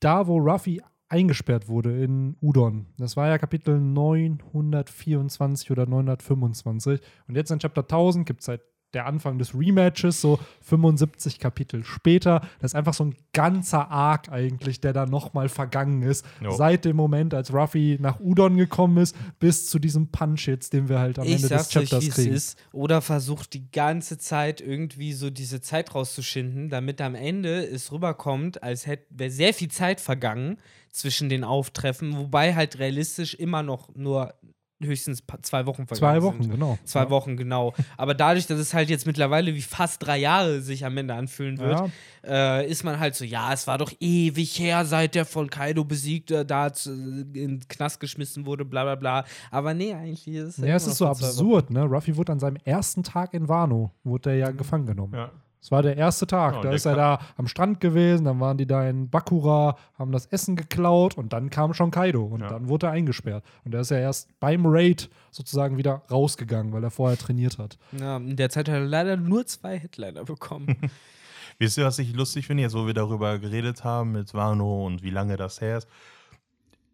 da 0.00 0.26
wo 0.26 0.36
Ruffy 0.36 0.82
eingesperrt 1.08 1.68
wurde 1.68 2.02
in 2.02 2.36
Udon, 2.40 2.86
das 2.98 3.16
war 3.16 3.28
ja 3.28 3.38
Kapitel 3.38 3.80
924 3.80 5.70
oder 5.70 5.86
925 5.86 7.00
und 7.28 7.34
jetzt 7.34 7.50
in 7.50 7.58
Chapter 7.58 7.82
1000 7.82 8.26
gibt 8.26 8.40
es 8.40 8.48
halt 8.48 8.62
der 8.94 9.06
Anfang 9.06 9.38
des 9.38 9.54
Rematches, 9.54 10.20
so 10.20 10.38
75 10.62 11.38
Kapitel 11.38 11.84
später. 11.84 12.40
Das 12.60 12.72
ist 12.72 12.74
einfach 12.74 12.94
so 12.94 13.04
ein 13.04 13.14
ganzer 13.32 13.90
Arc 13.90 14.30
eigentlich, 14.30 14.80
der 14.80 14.92
da 14.92 15.06
nochmal 15.06 15.48
vergangen 15.48 16.02
ist. 16.02 16.24
Jo. 16.40 16.52
Seit 16.52 16.84
dem 16.84 16.96
Moment, 16.96 17.34
als 17.34 17.52
Ruffy 17.52 17.98
nach 18.00 18.20
Udon 18.20 18.56
gekommen 18.56 18.98
ist, 18.98 19.16
bis 19.38 19.68
zu 19.68 19.78
diesem 19.78 20.08
Punch 20.08 20.46
jetzt, 20.46 20.72
den 20.72 20.88
wir 20.88 20.98
halt 20.98 21.18
am 21.18 21.26
ich 21.26 21.34
Ende 21.34 21.48
des 21.48 21.70
sag's 21.70 21.76
euch, 21.76 21.90
Chapters 21.90 22.04
wie 22.04 22.08
es 22.08 22.14
kriegen. 22.14 22.34
ist. 22.34 22.58
Oder 22.72 23.00
versucht 23.00 23.52
die 23.52 23.70
ganze 23.70 24.18
Zeit 24.18 24.60
irgendwie 24.60 25.12
so 25.12 25.30
diese 25.30 25.60
Zeit 25.60 25.94
rauszuschinden, 25.94 26.68
damit 26.68 27.00
am 27.00 27.14
Ende 27.14 27.64
es 27.66 27.92
rüberkommt, 27.92 28.62
als 28.62 28.86
hätte 28.86 29.30
sehr 29.30 29.54
viel 29.54 29.70
Zeit 29.70 30.00
vergangen 30.00 30.58
zwischen 30.90 31.28
den 31.28 31.42
Auftreffen, 31.42 32.16
wobei 32.16 32.54
halt 32.54 32.78
realistisch 32.78 33.34
immer 33.34 33.62
noch 33.62 33.94
nur 33.96 34.34
höchstens 34.82 35.22
zwei 35.42 35.66
Wochen 35.66 35.86
vergangen 35.86 35.98
Zwei 36.20 36.22
Wochen, 36.22 36.42
sind. 36.42 36.52
genau. 36.52 36.78
Zwei 36.84 37.04
Ja. 37.04 37.10
Wochen, 37.10 37.36
genau. 37.36 37.72
Aber 37.96 38.12
dadurch, 38.14 38.46
dass 38.46 38.58
es 38.58 38.74
halt 38.74 38.90
jetzt 38.90 39.06
mittlerweile 39.06 39.54
wie 39.54 39.62
fast 39.62 40.04
drei 40.04 40.18
Jahre 40.18 40.60
sich 40.60 40.84
am 40.84 40.96
Ende 40.96 41.14
anfühlen 41.14 41.58
wird, 41.58 41.90
äh, 42.26 42.68
ist 42.68 42.84
man 42.84 42.98
halt 42.98 43.14
so, 43.14 43.24
ja, 43.24 43.52
es 43.52 43.66
war 43.66 43.78
doch 43.78 43.92
ewig 44.00 44.58
her, 44.58 44.84
seit 44.84 45.14
der 45.14 45.24
von 45.24 45.48
Kaido 45.48 45.84
besiegt, 45.84 46.30
äh, 46.32 46.44
da 46.44 46.72
zu, 46.72 46.90
in 46.92 47.32
den 47.32 47.68
Knast 47.68 48.00
geschmissen 48.00 48.46
wurde, 48.46 48.64
bla 48.64 48.82
bla 48.84 48.94
bla. 48.96 49.24
Aber 49.50 49.74
nee, 49.74 49.94
eigentlich 49.94 50.26
ist 50.28 50.58
Ja, 50.58 50.74
es 50.76 50.86
ist 50.86 50.98
so 50.98 51.06
absurd, 51.06 51.70
ne? 51.70 51.82
Ruffy 51.84 52.16
wurde 52.16 52.32
an 52.32 52.40
seinem 52.40 52.56
ersten 52.64 53.02
Tag 53.02 53.32
in 53.34 53.48
Wano, 53.48 53.90
wurde 54.02 54.30
er 54.30 54.36
ja 54.36 54.50
gefangen 54.50 54.86
genommen. 54.86 55.14
ja. 55.14 55.30
Es 55.64 55.70
war 55.70 55.80
der 55.80 55.96
erste 55.96 56.26
Tag. 56.26 56.52
Ja, 56.52 56.58
und 56.58 56.64
da 56.66 56.72
ist 56.72 56.84
er 56.84 56.94
da 56.94 57.18
am 57.38 57.48
Strand 57.48 57.80
gewesen, 57.80 58.26
dann 58.26 58.38
waren 58.38 58.58
die 58.58 58.66
da 58.66 58.86
in 58.86 59.08
Bakura, 59.08 59.78
haben 59.98 60.12
das 60.12 60.26
Essen 60.26 60.56
geklaut 60.56 61.16
und 61.16 61.32
dann 61.32 61.48
kam 61.48 61.72
schon 61.72 61.90
Kaido 61.90 62.22
und 62.22 62.42
Ja. 62.42 62.48
dann 62.48 62.68
wurde 62.68 62.88
er 62.88 62.92
eingesperrt. 62.92 63.42
Und 63.64 63.72
er 63.72 63.80
ist 63.80 63.90
ja 63.90 63.96
erst 63.96 64.28
beim 64.40 64.66
Raid 64.66 65.08
sozusagen 65.30 65.78
wieder 65.78 66.02
rausgegangen, 66.10 66.70
weil 66.74 66.84
er 66.84 66.90
vorher 66.90 67.16
trainiert 67.16 67.56
hat. 67.56 67.78
Ja, 67.98 68.18
in 68.18 68.36
der 68.36 68.50
Zeit 68.50 68.68
hat 68.68 68.74
er 68.74 68.80
leider 68.84 69.16
nur 69.16 69.46
zwei 69.46 69.78
Headliner 69.78 70.24
bekommen. 70.24 70.66
Wisst 71.58 71.78
ihr, 71.78 71.86
was 71.86 71.98
ich 71.98 72.12
lustig 72.14 72.46
finde, 72.46 72.62
jetzt 72.62 72.74
wo 72.74 72.86
wir 72.86 72.92
darüber 72.92 73.38
geredet 73.38 73.84
haben 73.84 74.12
mit 74.12 74.34
Wano 74.34 74.84
und 74.84 75.02
wie 75.02 75.08
lange 75.08 75.38
das 75.38 75.62
her 75.62 75.78
ist? 75.78 75.88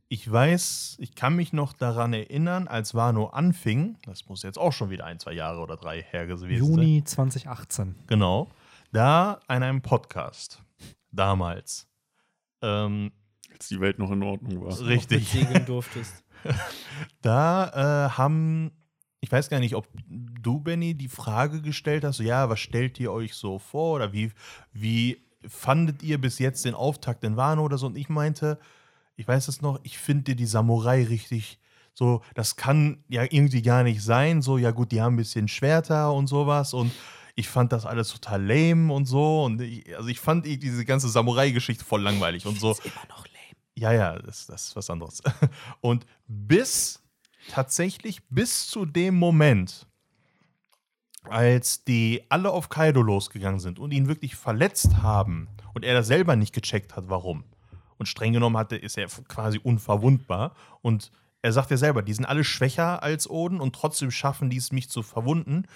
Ich 0.09 0.31
weiß, 0.31 0.97
ich 1.01 1.17
kann 1.17 1.35
mich 1.35 1.53
noch 1.53 1.73
daran 1.73 2.13
erinnern, 2.13 2.69
als 2.69 2.95
Wano 2.95 3.27
anfing, 3.31 3.97
das 4.07 4.29
muss 4.29 4.45
jetzt 4.45 4.59
auch 4.59 4.73
schon 4.73 4.91
wieder 4.91 5.07
ein, 5.07 5.19
zwei 5.19 5.33
Jahre 5.33 5.61
oder 5.61 5.77
drei 5.77 6.03
her 6.03 6.27
gewesen 6.29 6.49
sein. 6.49 6.57
Juni 6.57 7.03
2018. 7.05 7.97
Genau. 8.07 8.49
Da 8.93 9.41
in 9.49 9.63
einem 9.63 9.83
Podcast, 9.83 10.63
damals. 11.13 11.89
Ähm, 12.63 13.13
Als 13.53 13.69
die 13.69 13.81
Welt 13.81 13.99
noch 13.99 14.11
in 14.11 14.23
Ordnung 14.23 14.65
war. 14.65 14.81
richtig. 14.81 15.33
Durftest. 15.67 16.25
Da 17.21 18.07
äh, 18.07 18.11
haben, 18.17 18.73
ich 19.21 19.31
weiß 19.31 19.51
gar 19.51 19.61
nicht, 19.61 19.75
ob 19.75 19.87
du, 20.09 20.59
Benny, 20.59 20.95
die 20.95 21.09
Frage 21.09 21.61
gestellt 21.61 22.03
hast, 22.03 22.17
so, 22.17 22.23
ja, 22.23 22.49
was 22.49 22.61
stellt 22.61 22.99
ihr 22.99 23.13
euch 23.13 23.35
so 23.35 23.59
vor 23.59 23.97
oder 23.97 24.15
wie, 24.15 24.33
wie 24.73 25.23
fandet 25.47 26.03
ihr 26.03 26.19
bis 26.19 26.39
jetzt 26.39 26.65
den 26.65 26.75
Auftakt 26.75 27.25
in 27.25 27.37
Wano 27.37 27.63
oder 27.63 27.77
so? 27.77 27.87
Und 27.87 27.99
ich 27.99 28.09
meinte, 28.09 28.59
ich 29.17 29.29
weiß 29.29 29.49
es 29.49 29.61
noch, 29.61 29.81
ich 29.83 29.99
finde 29.99 30.35
die 30.35 30.47
Samurai 30.47 31.05
richtig 31.05 31.61
so, 31.95 32.23
das 32.35 32.57
kann 32.57 33.05
ja 33.09 33.25
irgendwie 33.25 33.63
gar 33.63 33.83
nicht 33.83 34.03
sein. 34.03 34.43
So, 34.43 34.57
ja 34.59 34.71
gut, 34.71 34.93
die 34.93 35.03
haben 35.03 35.15
ein 35.15 35.19
bisschen 35.19 35.49
Schwerter 35.49 36.13
und 36.13 36.29
sowas 36.29 36.73
und 36.73 36.93
ich 37.41 37.49
fand 37.49 37.73
das 37.73 37.85
alles 37.87 38.11
total 38.11 38.43
lame 38.45 38.93
und 38.93 39.07
so. 39.07 39.45
Und 39.45 39.61
ich, 39.61 39.97
also 39.97 40.09
ich 40.09 40.21
fand 40.21 40.47
die- 40.47 40.59
diese 40.59 40.85
ganze 40.85 41.09
Samurai-Geschichte 41.09 41.85
voll 41.85 42.03
langweilig 42.03 42.47
und 42.47 42.61
so. 42.61 42.71
Ist 42.73 42.85
immer 42.87 43.07
noch 43.09 43.27
lame. 43.27 43.37
Ja, 43.77 43.93
ja, 43.93 44.19
das, 44.19 44.47
das 44.47 44.69
ist 44.69 44.77
was 44.77 44.91
anderes. 44.91 45.23
Und 45.81 46.05
bis 46.27 47.03
tatsächlich 47.49 48.21
bis 48.29 48.67
zu 48.67 48.85
dem 48.85 49.15
Moment, 49.15 49.87
als 51.25 51.85
die 51.85 52.23
alle 52.29 52.51
auf 52.51 52.69
Kaido 52.69 53.03
losgegangen 53.03 53.61
sind 53.61 53.79
und 53.79 53.93
ihn 53.93 54.09
wirklich 54.09 54.37
verletzt 54.37 55.03
haben 55.03 55.49
und 55.75 55.85
er 55.85 55.95
das 55.95 56.07
selber 56.07 56.37
nicht 56.37 56.55
gecheckt 56.55 56.97
hat, 56.97 57.05
warum. 57.09 57.45
Und 57.99 58.07
streng 58.07 58.33
genommen 58.33 58.57
hatte, 58.57 58.77
ist 58.77 58.97
er 58.97 59.09
quasi 59.29 59.59
unverwundbar. 59.63 60.55
Und 60.81 61.11
er 61.43 61.53
sagt 61.53 61.71
ja 61.71 61.77
selber, 61.77 62.03
die 62.03 62.15
sind 62.15 62.25
alle 62.25 62.45
schwächer 62.45 63.03
als 63.03 63.29
Oden 63.29 63.61
und 63.61 63.75
trotzdem 63.75 64.11
schaffen 64.11 64.49
die 64.51 64.57
es, 64.57 64.73
mich 64.73 64.89
zu 64.91 65.03
verwunden. 65.03 65.67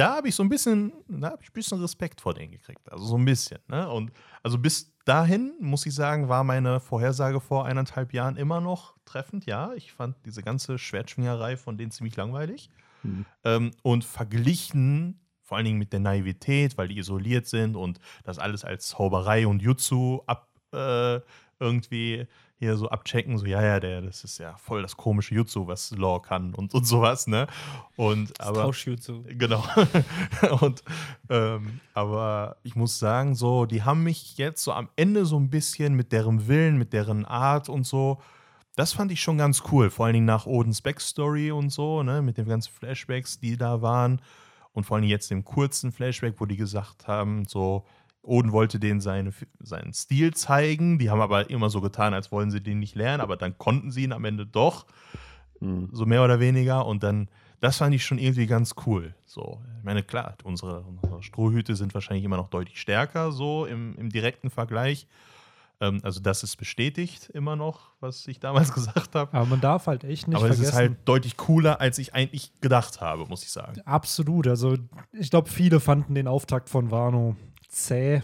Da 0.00 0.16
habe 0.16 0.28
ich 0.28 0.34
so 0.34 0.42
ein 0.42 0.48
bisschen, 0.48 0.94
da 1.08 1.32
habe 1.32 1.42
ich 1.42 1.50
ein 1.50 1.52
bisschen 1.52 1.78
Respekt 1.78 2.22
vor 2.22 2.32
denen 2.32 2.52
gekriegt. 2.52 2.90
Also 2.90 3.04
so 3.04 3.18
ein 3.18 3.24
bisschen. 3.26 3.58
Ne? 3.68 3.86
Und 3.86 4.10
also 4.42 4.56
bis 4.56 4.94
dahin, 5.04 5.52
muss 5.60 5.84
ich 5.84 5.94
sagen, 5.94 6.30
war 6.30 6.42
meine 6.42 6.80
Vorhersage 6.80 7.38
vor 7.38 7.66
eineinhalb 7.66 8.14
Jahren 8.14 8.36
immer 8.36 8.62
noch 8.62 8.94
treffend. 9.04 9.44
Ja, 9.44 9.74
ich 9.74 9.92
fand 9.92 10.16
diese 10.24 10.42
ganze 10.42 10.78
Schwertschwingerei 10.78 11.58
von 11.58 11.76
denen 11.76 11.90
ziemlich 11.90 12.16
langweilig. 12.16 12.70
Hm. 13.02 13.26
Ähm, 13.44 13.72
und 13.82 14.04
verglichen, 14.04 15.20
vor 15.42 15.58
allen 15.58 15.66
Dingen 15.66 15.78
mit 15.78 15.92
der 15.92 16.00
Naivität, 16.00 16.78
weil 16.78 16.88
die 16.88 16.96
isoliert 16.96 17.46
sind 17.46 17.76
und 17.76 17.98
das 18.24 18.38
alles 18.38 18.64
als 18.64 18.88
Zauberei 18.88 19.46
und 19.46 19.60
Jutsu 19.60 20.22
ab, 20.26 20.48
äh, 20.72 21.20
irgendwie 21.58 22.26
hier 22.60 22.76
so 22.76 22.90
abchecken, 22.90 23.38
so, 23.38 23.46
ja, 23.46 23.62
ja, 23.62 23.80
der, 23.80 24.02
das 24.02 24.22
ist 24.22 24.36
ja 24.36 24.54
voll 24.58 24.82
das 24.82 24.94
komische 24.94 25.34
Jutsu, 25.34 25.66
was 25.66 25.92
Law 25.92 26.20
kann 26.20 26.54
und, 26.54 26.74
und 26.74 26.84
sowas, 26.86 27.26
ne? 27.26 27.46
Und 27.96 28.38
Das 28.38 28.48
aber. 28.48 28.62
Tauschjutsu. 28.64 29.24
Genau. 29.28 29.64
und 30.60 30.82
ähm, 31.30 31.80
aber 31.94 32.58
ich 32.62 32.76
muss 32.76 32.98
sagen, 32.98 33.34
so, 33.34 33.64
die 33.64 33.82
haben 33.82 34.02
mich 34.02 34.36
jetzt 34.36 34.62
so 34.62 34.74
am 34.74 34.90
Ende 34.94 35.24
so 35.24 35.40
ein 35.40 35.48
bisschen 35.48 35.94
mit 35.94 36.12
deren 36.12 36.48
Willen, 36.48 36.76
mit 36.76 36.92
deren 36.92 37.24
Art 37.24 37.70
und 37.70 37.86
so. 37.86 38.20
Das 38.76 38.92
fand 38.92 39.10
ich 39.10 39.22
schon 39.22 39.38
ganz 39.38 39.62
cool. 39.72 39.88
Vor 39.88 40.04
allen 40.04 40.14
Dingen 40.14 40.26
nach 40.26 40.44
Odins 40.44 40.82
Backstory 40.82 41.52
und 41.52 41.70
so, 41.70 42.02
ne, 42.02 42.20
mit 42.20 42.36
den 42.36 42.46
ganzen 42.46 42.72
Flashbacks, 42.74 43.40
die 43.40 43.56
da 43.56 43.80
waren. 43.80 44.20
Und 44.72 44.84
vor 44.84 44.96
allen 44.96 45.02
Dingen 45.02 45.12
jetzt 45.12 45.30
dem 45.30 45.46
kurzen 45.46 45.92
Flashback, 45.92 46.34
wo 46.38 46.44
die 46.44 46.58
gesagt 46.58 47.08
haben, 47.08 47.46
so, 47.46 47.86
Oden 48.22 48.52
wollte 48.52 48.78
denen 48.78 49.00
seine, 49.00 49.32
seinen 49.60 49.92
Stil 49.94 50.34
zeigen. 50.34 50.98
Die 50.98 51.10
haben 51.10 51.20
aber 51.20 51.48
immer 51.50 51.70
so 51.70 51.80
getan, 51.80 52.12
als 52.14 52.30
wollen 52.30 52.50
sie 52.50 52.60
den 52.62 52.78
nicht 52.78 52.94
lernen, 52.94 53.20
aber 53.22 53.36
dann 53.36 53.56
konnten 53.58 53.90
sie 53.90 54.04
ihn 54.04 54.12
am 54.12 54.24
Ende 54.24 54.46
doch 54.46 54.86
Hm. 55.60 55.88
so 55.92 56.06
mehr 56.06 56.24
oder 56.24 56.40
weniger. 56.40 56.86
Und 56.86 57.02
dann, 57.02 57.28
das 57.60 57.76
fand 57.78 57.94
ich 57.94 58.04
schon 58.04 58.18
irgendwie 58.18 58.46
ganz 58.46 58.74
cool. 58.86 59.14
So, 59.26 59.60
ich 59.78 59.84
meine, 59.84 60.02
klar, 60.02 60.36
unsere, 60.42 60.80
unsere 60.82 61.22
Strohhüte 61.22 61.76
sind 61.76 61.92
wahrscheinlich 61.94 62.24
immer 62.24 62.36
noch 62.38 62.48
deutlich 62.48 62.80
stärker, 62.80 63.30
so 63.32 63.66
im, 63.66 63.94
im 63.96 64.08
direkten 64.10 64.48
Vergleich. 64.50 65.06
Ähm, 65.82 66.00
also, 66.02 66.20
das 66.20 66.42
ist 66.42 66.56
bestätigt 66.56 67.30
immer 67.34 67.56
noch, 67.56 67.90
was 68.00 68.26
ich 68.26 68.40
damals 68.40 68.72
gesagt 68.74 69.14
habe. 69.14 69.32
Aber 69.36 69.46
man 69.46 69.60
darf 69.60 69.86
halt 69.86 70.04
echt 70.04 70.28
nicht 70.28 70.36
Aber 70.36 70.48
es 70.48 70.56
vergessen. 70.56 70.72
ist 70.72 70.78
halt 70.78 70.96
deutlich 71.06 71.36
cooler, 71.36 71.80
als 71.80 71.98
ich 71.98 72.14
eigentlich 72.14 72.52
gedacht 72.60 73.00
habe, 73.02 73.26
muss 73.26 73.42
ich 73.42 73.50
sagen. 73.50 73.80
Absolut. 73.84 74.46
Also, 74.46 74.76
ich 75.12 75.30
glaube, 75.30 75.48
viele 75.50 75.80
fanden 75.80 76.14
den 76.14 76.26
Auftakt 76.28 76.68
von 76.70 76.90
Wano 76.90 77.36
zäh 77.70 78.22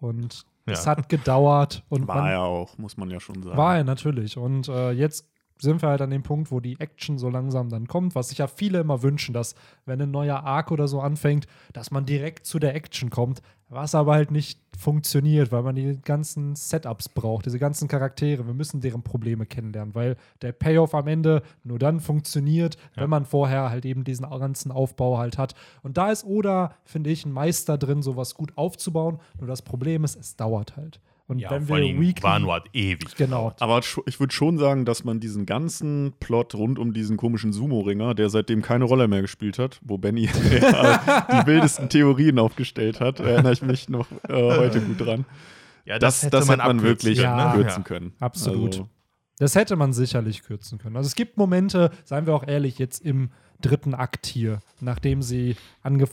und 0.00 0.44
Ja. 0.66 0.74
es 0.74 0.86
hat 0.86 1.08
gedauert. 1.08 1.84
Und 1.88 2.06
War 2.08 2.16
man, 2.22 2.26
er 2.30 2.40
auch, 2.42 2.76
muss 2.78 2.96
man 2.96 3.10
ja 3.10 3.20
schon 3.20 3.42
sagen. 3.42 3.56
War 3.56 3.76
er 3.78 3.84
natürlich. 3.84 4.36
Und 4.36 4.68
äh, 4.68 4.90
jetzt 4.92 5.28
sind 5.60 5.80
wir 5.80 5.88
halt 5.90 6.00
an 6.02 6.10
dem 6.10 6.24
Punkt, 6.24 6.50
wo 6.50 6.58
die 6.60 6.78
Action 6.80 7.18
so 7.18 7.28
langsam 7.28 7.68
dann 7.68 7.86
kommt, 7.86 8.14
was 8.16 8.30
sich 8.30 8.38
ja 8.38 8.48
viele 8.48 8.80
immer 8.80 9.02
wünschen, 9.02 9.32
dass 9.32 9.54
wenn 9.86 10.00
ein 10.02 10.10
neuer 10.10 10.42
Arc 10.42 10.72
oder 10.72 10.88
so 10.88 11.00
anfängt, 11.00 11.46
dass 11.72 11.90
man 11.92 12.04
direkt 12.04 12.46
zu 12.46 12.58
der 12.58 12.74
Action 12.74 13.10
kommt, 13.10 13.42
was 13.72 13.94
aber 13.94 14.12
halt 14.14 14.30
nicht 14.30 14.60
funktioniert, 14.78 15.52
weil 15.52 15.62
man 15.62 15.74
die 15.74 15.98
ganzen 16.02 16.54
Setups 16.56 17.08
braucht, 17.08 17.46
diese 17.46 17.58
ganzen 17.58 17.88
Charaktere. 17.88 18.46
Wir 18.46 18.54
müssen 18.54 18.80
deren 18.80 19.02
Probleme 19.02 19.46
kennenlernen, 19.46 19.94
weil 19.94 20.16
der 20.42 20.52
Payoff 20.52 20.94
am 20.94 21.06
Ende 21.06 21.42
nur 21.64 21.78
dann 21.78 22.00
funktioniert, 22.00 22.76
Ja. 22.96 23.02
wenn 23.02 23.10
man 23.10 23.24
vorher 23.24 23.70
halt 23.70 23.84
eben 23.84 24.04
diesen 24.04 24.28
ganzen 24.28 24.72
Aufbau 24.72 25.18
halt 25.18 25.38
hat. 25.38 25.54
Und 25.82 25.96
da 25.98 26.10
ist 26.10 26.24
Oda, 26.24 26.74
finde 26.84 27.10
ich, 27.10 27.24
ein 27.24 27.32
Meister 27.32 27.78
drin, 27.78 28.02
sowas 28.02 28.34
gut 28.34 28.52
aufzubauen. 28.56 29.18
Nur 29.38 29.46
das 29.48 29.62
Problem 29.62 30.04
ist, 30.04 30.16
es 30.18 30.36
dauert 30.36 30.76
halt. 30.76 31.00
Und 31.26 31.38
Ja, 31.38 31.50
wenn 31.50 31.66
vor 31.66 31.78
wir 31.78 31.98
weekly 32.00 32.22
Wano 32.22 32.52
hat 32.52 32.66
ewig 32.72 33.14
Genau. 33.16 33.52
Aber 33.60 33.80
ich 34.06 34.20
würde 34.20 34.32
schon 34.34 34.58
sagen, 34.58 34.84
dass 34.84 35.04
man 35.04 35.20
diesen 35.20 35.46
ganzen 35.46 36.12
Plot 36.20 36.54
rund 36.54 36.78
um 36.78 36.92
diesen 36.92 37.16
komischen 37.16 37.52
Sumo-Ringer, 37.52 38.14
der 38.14 38.28
seitdem 38.28 38.60
keine 38.62 38.84
Rolle 38.84 39.08
mehr 39.08 39.22
gespielt 39.22 39.58
hat, 39.58 39.80
wo 39.82 39.98
Benny 39.98 40.26
die 40.26 41.46
wildesten 41.46 41.88
Theorien 41.88 42.38
aufgestellt 42.38 43.00
hat, 43.00 43.20
erinnere 43.20 43.52
ich 43.52 43.62
mich 43.62 43.88
noch 43.88 44.06
äh, 44.28 44.32
heute 44.58 44.80
gut 44.80 45.00
dran. 45.00 45.24
Ja, 45.84 45.98
Das, 45.98 46.20
das, 46.20 46.48
hätte 46.48 46.56
man 46.56 46.60
abkürzen 46.60 46.82
wirklich 46.88 47.18
können, 47.18 47.38
Ja. 47.38 47.56
ne? 47.56 47.62
kürzen 47.62 47.84
können. 47.84 48.12
Absolut. 48.20 48.68
Also, 48.72 48.88
Das 49.38 49.54
hätte 49.54 49.76
man 49.76 49.92
sicherlich 49.92 50.42
kürzen 50.42 50.78
können. 50.78 50.96
Also 50.96 51.06
es 51.08 51.14
gibt 51.14 51.36
Momente, 51.36 51.90
seien 52.04 52.26
wir 52.26 52.34
auch 52.34 52.46
ehrlich, 52.46 52.78
jetzt 52.78 53.00
im 53.00 53.30
dritten 53.62 53.94
Akt 53.94 54.26
hier, 54.26 54.60
nachdem 54.80 55.22
sie 55.22 55.56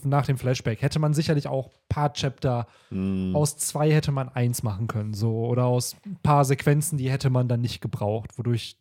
nach 0.04 0.26
dem 0.26 0.38
Flashback, 0.38 0.82
hätte 0.82 1.00
man 1.00 1.14
sicherlich 1.14 1.48
auch 1.48 1.68
ein 1.68 1.90
paar 1.90 2.14
Chapter 2.14 2.68
mh, 2.90 3.38
aus 3.38 3.58
zwei 3.58 3.92
hätte 3.92 4.12
man 4.12 4.30
eins 4.30 4.64
machen 4.64 4.88
können, 4.88 5.14
so 5.14 5.46
oder 5.46 5.66
aus 5.66 5.98
ein 6.06 6.18
paar 6.24 6.46
Sequenzen, 6.46 6.98
die 6.98 7.10
hätte 7.12 7.30
man 7.30 7.48
dann 7.48 7.62
nicht 7.62 7.82
gebraucht, 7.82 8.38
wodurch 8.38 8.78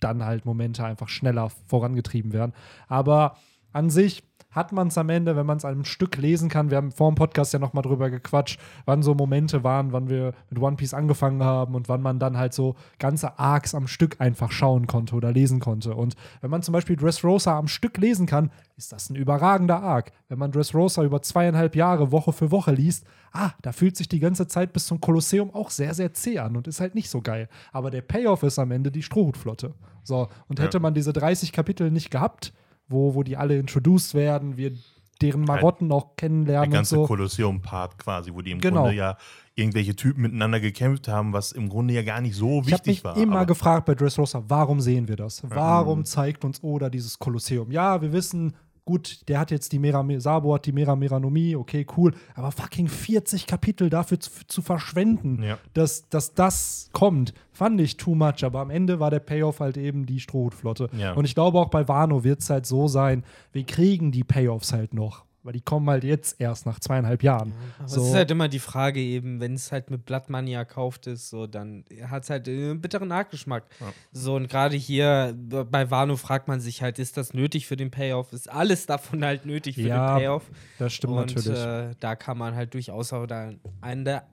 dann 0.00 0.24
halt 0.24 0.44
Momente 0.44 0.84
einfach 0.84 1.08
schneller 1.08 1.50
vorangetrieben 1.66 2.32
werden. 2.32 2.52
Aber 2.86 3.36
an 3.72 3.90
sich 3.90 4.22
hat 4.50 4.72
man 4.72 4.88
es 4.88 4.96
am 4.98 5.08
Ende, 5.10 5.36
wenn 5.36 5.44
man 5.46 5.58
es 5.58 5.64
einem 5.64 5.84
Stück 5.84 6.16
lesen 6.16 6.48
kann. 6.48 6.70
Wir 6.70 6.78
haben 6.78 6.90
vor 6.90 7.10
dem 7.10 7.14
Podcast 7.16 7.52
ja 7.52 7.58
nochmal 7.58 7.82
drüber 7.82 8.08
gequatscht, 8.10 8.58
wann 8.86 9.02
so 9.02 9.14
Momente 9.14 9.62
waren, 9.62 9.92
wann 9.92 10.08
wir 10.08 10.32
mit 10.48 10.60
One 10.60 10.76
Piece 10.76 10.94
angefangen 10.94 11.42
haben 11.44 11.74
und 11.74 11.88
wann 11.88 12.00
man 12.00 12.18
dann 12.18 12.38
halt 12.38 12.54
so 12.54 12.74
ganze 12.98 13.38
Arcs 13.38 13.74
am 13.74 13.86
Stück 13.86 14.20
einfach 14.20 14.50
schauen 14.50 14.86
konnte 14.86 15.14
oder 15.14 15.32
lesen 15.32 15.60
konnte. 15.60 15.94
Und 15.94 16.14
wenn 16.40 16.50
man 16.50 16.62
zum 16.62 16.72
Beispiel 16.72 16.96
Dressrosa 16.96 17.58
am 17.58 17.68
Stück 17.68 17.98
lesen 17.98 18.26
kann, 18.26 18.50
ist 18.76 18.92
das 18.92 19.10
ein 19.10 19.16
überragender 19.16 19.82
Arc. 19.82 20.12
Wenn 20.28 20.38
man 20.38 20.50
Dressrosa 20.50 21.02
über 21.04 21.20
zweieinhalb 21.20 21.76
Jahre 21.76 22.10
Woche 22.10 22.32
für 22.32 22.50
Woche 22.50 22.72
liest, 22.72 23.04
ah, 23.32 23.50
da 23.62 23.72
fühlt 23.72 23.96
sich 23.96 24.08
die 24.08 24.20
ganze 24.20 24.46
Zeit 24.46 24.72
bis 24.72 24.86
zum 24.86 25.00
Kolosseum 25.00 25.52
auch 25.52 25.70
sehr, 25.70 25.92
sehr 25.94 26.14
zäh 26.14 26.38
an 26.38 26.56
und 26.56 26.66
ist 26.68 26.80
halt 26.80 26.94
nicht 26.94 27.10
so 27.10 27.20
geil. 27.20 27.48
Aber 27.72 27.90
der 27.90 28.02
Payoff 28.02 28.42
ist 28.42 28.58
am 28.58 28.70
Ende 28.70 28.90
die 28.90 29.02
Strohhutflotte. 29.02 29.74
So, 30.04 30.28
und 30.48 30.58
Ja. 30.58 30.64
hätte 30.64 30.80
man 30.80 30.94
diese 30.94 31.12
30 31.12 31.52
Kapitel 31.52 31.90
nicht 31.90 32.10
gehabt, 32.10 32.54
wo, 32.88 33.14
wo 33.14 33.22
die 33.22 33.36
alle 33.36 33.58
introduced 33.58 34.14
werden, 34.14 34.56
wir 34.56 34.72
deren 35.20 35.42
Marotten 35.42 35.90
auch 35.90 36.04
Der 36.06 36.14
kennenlernen 36.16 36.68
und 36.68 36.74
ganze 36.74 36.94
so. 36.94 37.06
Kolosseum-Part 37.06 37.98
quasi, 37.98 38.32
wo 38.32 38.40
die 38.40 38.52
im 38.52 38.60
Genau. 38.60 38.82
Grunde 38.82 38.96
ja 38.96 39.16
irgendwelche 39.56 39.96
Typen 39.96 40.22
miteinander 40.22 40.60
gekämpft 40.60 41.08
haben, 41.08 41.32
was 41.32 41.50
im 41.50 41.68
Grunde 41.68 41.92
ja 41.94 42.02
gar 42.02 42.20
nicht 42.20 42.36
so 42.36 42.62
Ich 42.64 42.72
habe 42.72 42.82
mich 42.82 42.86
wichtig 42.86 43.04
war. 43.04 43.16
immer 43.16 43.36
aber- 43.38 43.46
gefragt 43.46 43.86
bei 43.86 43.96
Dressrosa, 43.96 44.44
warum 44.46 44.80
sehen 44.80 45.08
wir 45.08 45.16
das? 45.16 45.42
Warum 45.48 46.04
zeigt 46.04 46.44
uns 46.44 46.62
Oda 46.62 46.88
dieses 46.88 47.18
Kolosseum? 47.18 47.72
Ja, 47.72 48.00
wir 48.00 48.12
wissen, 48.12 48.54
gut, 48.88 49.28
der 49.28 49.38
hat 49.38 49.50
jetzt 49.50 49.72
die 49.72 49.78
Mera, 49.78 50.02
Sabo 50.18 50.54
hat 50.54 50.64
die 50.64 50.72
Mera 50.72 50.96
Meranomie, 50.96 51.54
okay, 51.56 51.86
cool, 51.98 52.14
aber 52.34 52.50
fucking 52.52 52.88
40 52.88 53.46
Kapitel 53.46 53.90
dafür 53.90 54.18
zu, 54.18 54.30
zu 54.46 54.62
verschwenden, 54.62 55.42
Ja. 55.42 55.58
dass, 55.74 56.08
dass 56.08 56.32
das 56.32 56.88
kommt, 56.92 57.34
fand 57.52 57.78
ich 57.82 57.98
too 57.98 58.14
much, 58.14 58.44
aber 58.44 58.60
am 58.60 58.70
Ende 58.70 58.98
war 58.98 59.10
der 59.10 59.18
Payoff 59.20 59.60
halt 59.60 59.76
eben 59.76 60.06
die 60.06 60.20
Strohhutflotte. 60.20 60.88
Ja. 60.96 61.12
Und 61.12 61.26
ich 61.26 61.34
glaube 61.34 61.58
auch 61.58 61.68
bei 61.68 61.86
Wano 61.86 62.24
wird 62.24 62.40
es 62.40 62.48
halt 62.48 62.64
so 62.64 62.88
sein, 62.88 63.24
wir 63.52 63.64
kriegen 63.64 64.10
die 64.10 64.24
Payoffs 64.24 64.72
halt 64.72 64.94
noch, 64.94 65.26
weil 65.48 65.54
die 65.54 65.62
kommen 65.62 65.88
halt 65.88 66.04
jetzt 66.04 66.38
erst 66.38 66.66
nach 66.66 66.78
zweieinhalb 66.78 67.22
Jahren. 67.22 67.54
Aber 67.78 67.88
So. 67.88 68.02
Es 68.02 68.08
ist 68.10 68.14
halt 68.14 68.30
immer 68.30 68.48
die 68.48 68.58
Frage 68.58 69.00
eben, 69.00 69.40
wenn 69.40 69.54
es 69.54 69.72
halt 69.72 69.90
mit 69.90 70.04
Blood 70.04 70.28
Money 70.28 70.52
erkauft 70.52 71.06
ist, 71.06 71.30
so, 71.30 71.46
dann 71.46 71.86
hat 72.06 72.24
es 72.24 72.28
halt 72.28 72.46
einen 72.46 72.82
bitteren 72.82 73.08
Nachgeschmack. 73.08 73.64
So, 74.12 74.34
und 74.36 74.48
gerade 74.50 74.76
hier 74.76 75.32
b- 75.34 75.64
bei 75.64 75.90
Wano 75.90 76.16
fragt 76.16 76.48
man 76.48 76.60
sich 76.60 76.82
halt, 76.82 76.98
ist 76.98 77.16
das 77.16 77.32
nötig 77.32 77.66
für 77.66 77.76
den 77.78 77.90
Payoff? 77.90 78.34
Ist 78.34 78.50
alles 78.52 78.84
davon 78.84 79.24
halt 79.24 79.46
nötig 79.46 79.76
für 79.76 79.88
Ja, 79.88 80.16
den 80.16 80.20
Payoff? 80.22 80.50
Das 80.78 80.92
stimmt 80.92 81.14
und 81.14 81.34
natürlich. 81.34 81.58
Äh, 81.58 81.94
da 81.98 82.14
kann 82.14 82.36
man 82.36 82.54
halt 82.54 82.74
durchaus 82.74 83.14
auch 83.14 83.24
da 83.26 83.50
an 83.80 84.04
der, 84.04 84.26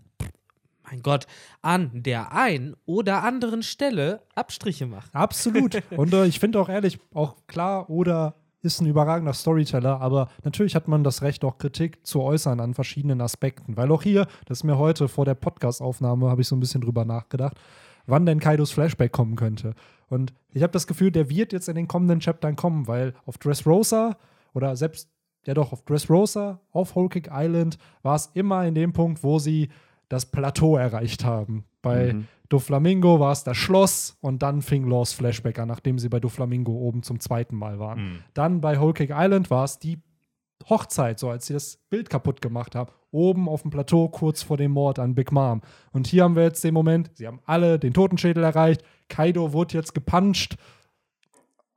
mein 0.84 1.02
Gott, 1.02 1.28
an 1.62 1.92
der 1.94 2.34
einen 2.34 2.76
oder 2.86 3.24
anderen 3.24 3.64
Stelle 3.64 4.22
Abstriche 4.36 4.86
machen. 4.86 5.10
Absolut. 5.14 5.82
Und 5.98 6.14
äh, 6.14 6.26
ich 6.26 6.40
finde 6.42 6.60
auch 6.60 6.68
ehrlich, 6.68 7.00
auch 7.14 7.38
klar, 7.48 7.90
Oda 7.90 8.36
ist 8.66 8.82
ein 8.82 8.88
überragender 8.88 9.34
Storyteller, 9.34 10.02
aber 10.02 10.30
natürlich 10.44 10.76
hat 10.76 10.88
man 10.88 11.04
das 11.04 11.22
Recht, 11.22 11.46
auch 11.46 11.58
Kritik 11.58 12.06
zu 12.06 12.22
äußern 12.22 12.60
an 12.60 12.74
verschiedenen 12.74 13.22
Aspekten. 13.22 13.78
Weil 13.78 13.92
auch 13.92 14.04
hier, 14.04 14.28
das 14.46 14.60
ist 14.60 14.64
mir 14.64 14.78
heute 14.78 15.08
vor 15.08 15.26
der 15.26 15.36
Podcast-Aufnahme, 15.36 16.30
habe 16.30 16.42
ich 16.42 16.48
so 16.48 16.56
ein 16.56 16.60
bisschen 16.60 16.82
drüber 16.82 17.06
nachgedacht, 17.06 17.58
wann 18.08 18.26
denn 18.26 18.40
Kaidos 18.40 18.72
Flashback 18.72 19.12
kommen 19.12 19.36
könnte. 19.36 19.74
Und 20.08 20.34
ich 20.52 20.64
habe 20.64 20.74
das 20.74 20.88
Gefühl, 20.88 21.12
der 21.12 21.30
wird 21.30 21.54
jetzt 21.54 21.70
in 21.70 21.76
den 21.76 21.88
kommenden 21.88 22.20
Chaptern 22.20 22.56
kommen, 22.56 22.88
weil 22.88 23.14
auf 23.26 23.38
Dressrosa 23.38 24.18
oder 24.54 24.76
selbst, 24.76 25.10
ja 25.46 25.54
doch, 25.54 25.72
auf 25.72 25.84
Dressrosa, 25.84 26.60
auf 26.72 26.96
Whole 26.96 27.10
Island 27.32 27.78
war 28.02 28.16
es 28.16 28.32
immer 28.34 28.66
in 28.66 28.76
dem 28.76 28.94
Punkt, 28.94 29.24
wo 29.24 29.40
sie 29.40 29.70
das 30.10 30.26
Plateau 30.26 30.78
erreicht 30.78 31.26
haben. 31.26 31.66
Bei 31.86 32.14
Mhm. 32.14 32.28
Doflamingo 32.50 33.20
war 33.20 33.32
es 33.32 33.44
das 33.44 33.58
Schloss 33.58 34.18
und 34.22 34.42
dann 34.44 34.62
fing 34.62 34.88
Laws 34.88 35.14
Flashback 35.14 35.58
an, 35.60 35.68
nachdem 35.68 35.98
sie 35.98 36.10
bei 36.10 36.20
Doflamingo 36.20 36.72
oben 36.72 37.02
zum 37.02 37.20
zweiten 37.20 37.56
Mal 37.56 37.80
waren. 37.80 38.00
Mhm. 38.04 38.20
Dann 38.34 38.62
bei 38.62 38.80
Whole 38.80 38.94
Cake 38.94 39.14
Island 39.16 39.50
war 39.50 39.64
es 39.64 39.80
die 39.80 40.00
Hochzeit, 40.70 41.20
so 41.20 41.30
als 41.30 41.48
sie 41.48 41.54
das 41.54 41.78
Bild 41.90 42.10
kaputt 42.10 42.42
gemacht 42.42 42.76
haben. 42.76 42.92
Oben 43.12 43.48
auf 43.48 43.62
dem 43.62 43.72
Plateau, 43.72 44.10
kurz 44.10 44.42
vor 44.44 44.58
dem 44.58 44.72
Mord 44.72 45.00
an 45.00 45.16
Big 45.16 45.32
Mom. 45.32 45.62
Und 45.92 46.08
hier 46.08 46.24
haben 46.24 46.36
wir 46.36 46.44
jetzt 46.44 46.64
den 46.64 46.74
Moment, 46.74 47.12
sie 47.16 47.28
haben 47.28 47.40
alle 47.46 47.80
den 47.80 47.94
Totenschädel 47.94 48.44
erreicht. 48.44 48.84
Kaido 49.10 49.54
wurde 49.54 49.76
jetzt 49.76 49.94
gepuncht. 49.94 50.58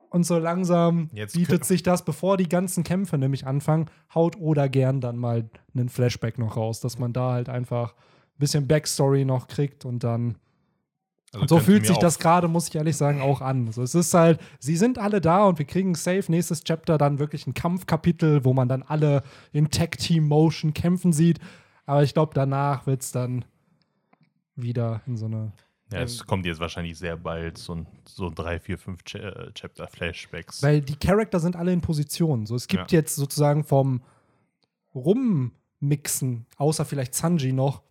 Und 0.09 0.25
so 0.25 0.39
langsam 0.39 1.09
Jetzt 1.13 1.35
bietet 1.35 1.65
sich 1.65 1.83
das, 1.83 2.03
bevor 2.03 2.35
die 2.37 2.49
ganzen 2.49 2.83
Kämpfe 2.83 3.17
nämlich 3.17 3.45
anfangen, 3.45 3.85
haut 4.13 4.37
oder 4.37 4.67
gern 4.67 5.01
dann 5.01 5.17
mal 5.17 5.49
einen 5.75 5.89
Flashback 5.89 6.39
noch 6.39 6.57
raus, 6.57 6.79
dass 6.79 6.97
man 6.97 7.13
da 7.13 7.33
halt 7.33 7.47
einfach 7.47 7.93
ein 7.93 7.95
bisschen 8.39 8.67
Backstory 8.67 9.25
noch 9.25 9.47
kriegt 9.47 9.85
und 9.85 10.03
dann 10.03 10.35
Also 11.31 11.41
und 11.41 11.47
so 11.49 11.59
fühlt 11.59 11.85
sich 11.85 11.97
das 11.97 12.17
gerade, 12.19 12.47
muss 12.47 12.69
ich 12.69 12.75
ehrlich 12.75 12.97
sagen, 12.97 13.21
auch 13.21 13.41
an. 13.41 13.71
So, 13.71 13.83
es 13.83 13.93
ist 13.93 14.13
halt, 14.13 14.39
sie 14.59 14.75
sind 14.77 14.97
alle 14.97 15.21
da 15.21 15.45
und 15.45 15.59
wir 15.59 15.65
kriegen 15.65 15.93
safe 15.93 16.25
nächstes 16.31 16.63
Chapter 16.63 16.97
dann 16.97 17.19
wirklich 17.19 17.45
ein 17.45 17.53
Kampfkapitel, 17.53 18.43
wo 18.45 18.53
man 18.53 18.67
dann 18.67 18.81
alle 18.83 19.21
in 19.51 19.69
Tag-Team-Motion 19.69 20.73
kämpfen 20.73 21.13
sieht. 21.13 21.39
Aber 21.85 22.01
ich 22.03 22.13
glaube, 22.13 22.33
danach 22.33 22.87
wird 22.87 23.01
es 23.01 23.11
dann 23.11 23.45
wieder 24.55 25.01
in 25.05 25.17
so 25.17 25.25
eine. 25.25 25.51
Ja, 25.91 26.01
es 26.01 26.23
kommt 26.25 26.45
jetzt 26.45 26.59
wahrscheinlich 26.59 26.97
sehr 26.99 27.17
bald 27.17 27.57
so, 27.57 27.73
ein, 27.73 27.87
so 28.07 28.29
drei, 28.29 28.59
vier, 28.59 28.77
fünf 28.77 29.03
Cha 29.03 29.17
äh, 29.19 29.51
Chapter-Flashbacks. 29.53 30.61
Weil 30.61 30.81
die 30.81 30.95
Charakter 30.95 31.39
sind 31.39 31.55
alle 31.55 31.73
in 31.73 31.81
Position. 31.81 32.45
So, 32.45 32.55
es 32.55 32.67
gibt 32.67 32.91
Ja. 32.91 32.99
jetzt 32.99 33.15
sozusagen 33.15 33.63
vom 33.63 34.01
Rummixen, 34.93 36.45
außer 36.57 36.85
vielleicht 36.85 37.15
Sanji 37.15 37.53
noch, 37.53 37.81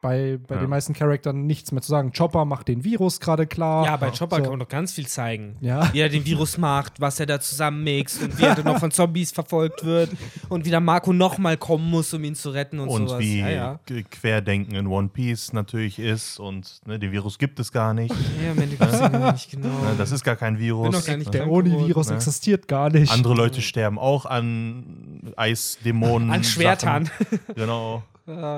bei, 0.00 0.38
bei 0.46 0.54
Ja. 0.54 0.60
den 0.60 0.70
meisten 0.70 0.92
Charaktern 0.94 1.46
nichts 1.46 1.72
mehr 1.72 1.82
zu 1.82 1.90
sagen. 1.90 2.12
Chopper 2.16 2.44
macht 2.44 2.68
den 2.68 2.84
Virus 2.84 3.18
gerade 3.18 3.46
klar. 3.46 3.84
Ja, 3.84 3.96
bei 3.96 4.10
Chopper 4.10 4.36
so. 4.36 4.42
kann 4.42 4.50
man 4.52 4.60
doch 4.60 4.68
ganz 4.68 4.92
viel 4.92 5.06
zeigen. 5.08 5.56
Ja. 5.60 5.92
Wie 5.92 5.98
er 6.00 6.08
den 6.08 6.24
Virus 6.24 6.56
macht, 6.56 7.00
was 7.00 7.18
er 7.18 7.26
da 7.26 7.40
zusammenmixt 7.40 8.22
und 8.22 8.38
wie 8.38 8.44
er 8.44 8.54
dann 8.54 8.64
noch 8.64 8.78
von 8.78 8.90
Zombies 8.92 9.32
verfolgt 9.32 9.84
wird 9.84 10.10
und 10.48 10.64
wie 10.64 10.70
dann 10.70 10.84
Marco 10.84 11.12
nochmal 11.12 11.56
kommen 11.56 11.90
muss, 11.90 12.14
um 12.14 12.22
ihn 12.22 12.34
zu 12.36 12.50
retten 12.50 12.78
und, 12.78 12.88
und 12.88 13.08
sowas. 13.08 13.20
wie 13.20 13.40
ja, 13.40 13.50
ja. 13.50 13.80
Querdenken 14.10 14.74
in 14.76 14.86
One 14.86 15.08
Piece 15.08 15.52
natürlich 15.52 15.98
ist 15.98 16.38
und 16.38 16.80
ne, 16.86 16.98
den 16.98 17.10
Virus 17.10 17.38
gibt 17.38 17.58
es 17.58 17.72
gar 17.72 17.92
nicht. 17.94 18.14
Ja, 18.42 18.52
am 18.52 18.58
Ende 18.58 18.76
gibt's 18.76 19.00
ihn 19.00 19.12
gar 19.12 19.32
nicht, 19.32 19.50
genau. 19.50 19.68
Das 19.96 20.12
ist 20.12 20.22
gar 20.22 20.36
kein 20.36 20.58
Virus. 20.58 21.04
Gar 21.06 21.16
nicht? 21.16 21.34
Der 21.34 21.50
Oni-Virus 21.50 22.10
ne? 22.10 22.16
existiert 22.16 22.68
gar 22.68 22.90
nicht. 22.90 23.12
Andere 23.12 23.34
Leute 23.34 23.60
sterben 23.60 23.98
auch 23.98 24.26
an 24.26 25.32
Eisdämonen. 25.36 26.30
An 26.30 26.44
Schwertern. 26.44 27.06
Sachen. 27.06 27.40
Genau. 27.56 28.02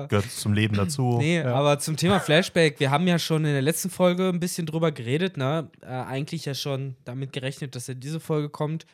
Gehört 0.08 0.30
zum 0.30 0.52
Leben 0.52 0.74
dazu. 0.76 1.16
Nee, 1.20 1.38
Ja. 1.38 1.54
aber 1.54 1.78
zum 1.78 1.96
Thema 1.96 2.20
Flashback, 2.20 2.80
wir 2.80 2.90
haben 2.90 3.06
ja 3.06 3.18
schon 3.18 3.44
in 3.44 3.52
der 3.52 3.62
letzten 3.62 3.90
Folge 3.90 4.28
ein 4.28 4.40
bisschen 4.40 4.66
drüber 4.66 4.92
geredet, 4.92 5.36
ne? 5.36 5.70
Äh, 5.82 5.86
eigentlich 5.86 6.44
ja 6.44 6.54
schon 6.54 6.96
damit 7.04 7.32
gerechnet, 7.32 7.74
dass 7.76 7.86
ja 7.86 7.94
diese 7.94 8.20
Folge 8.20 8.48
kommt. 8.48 8.86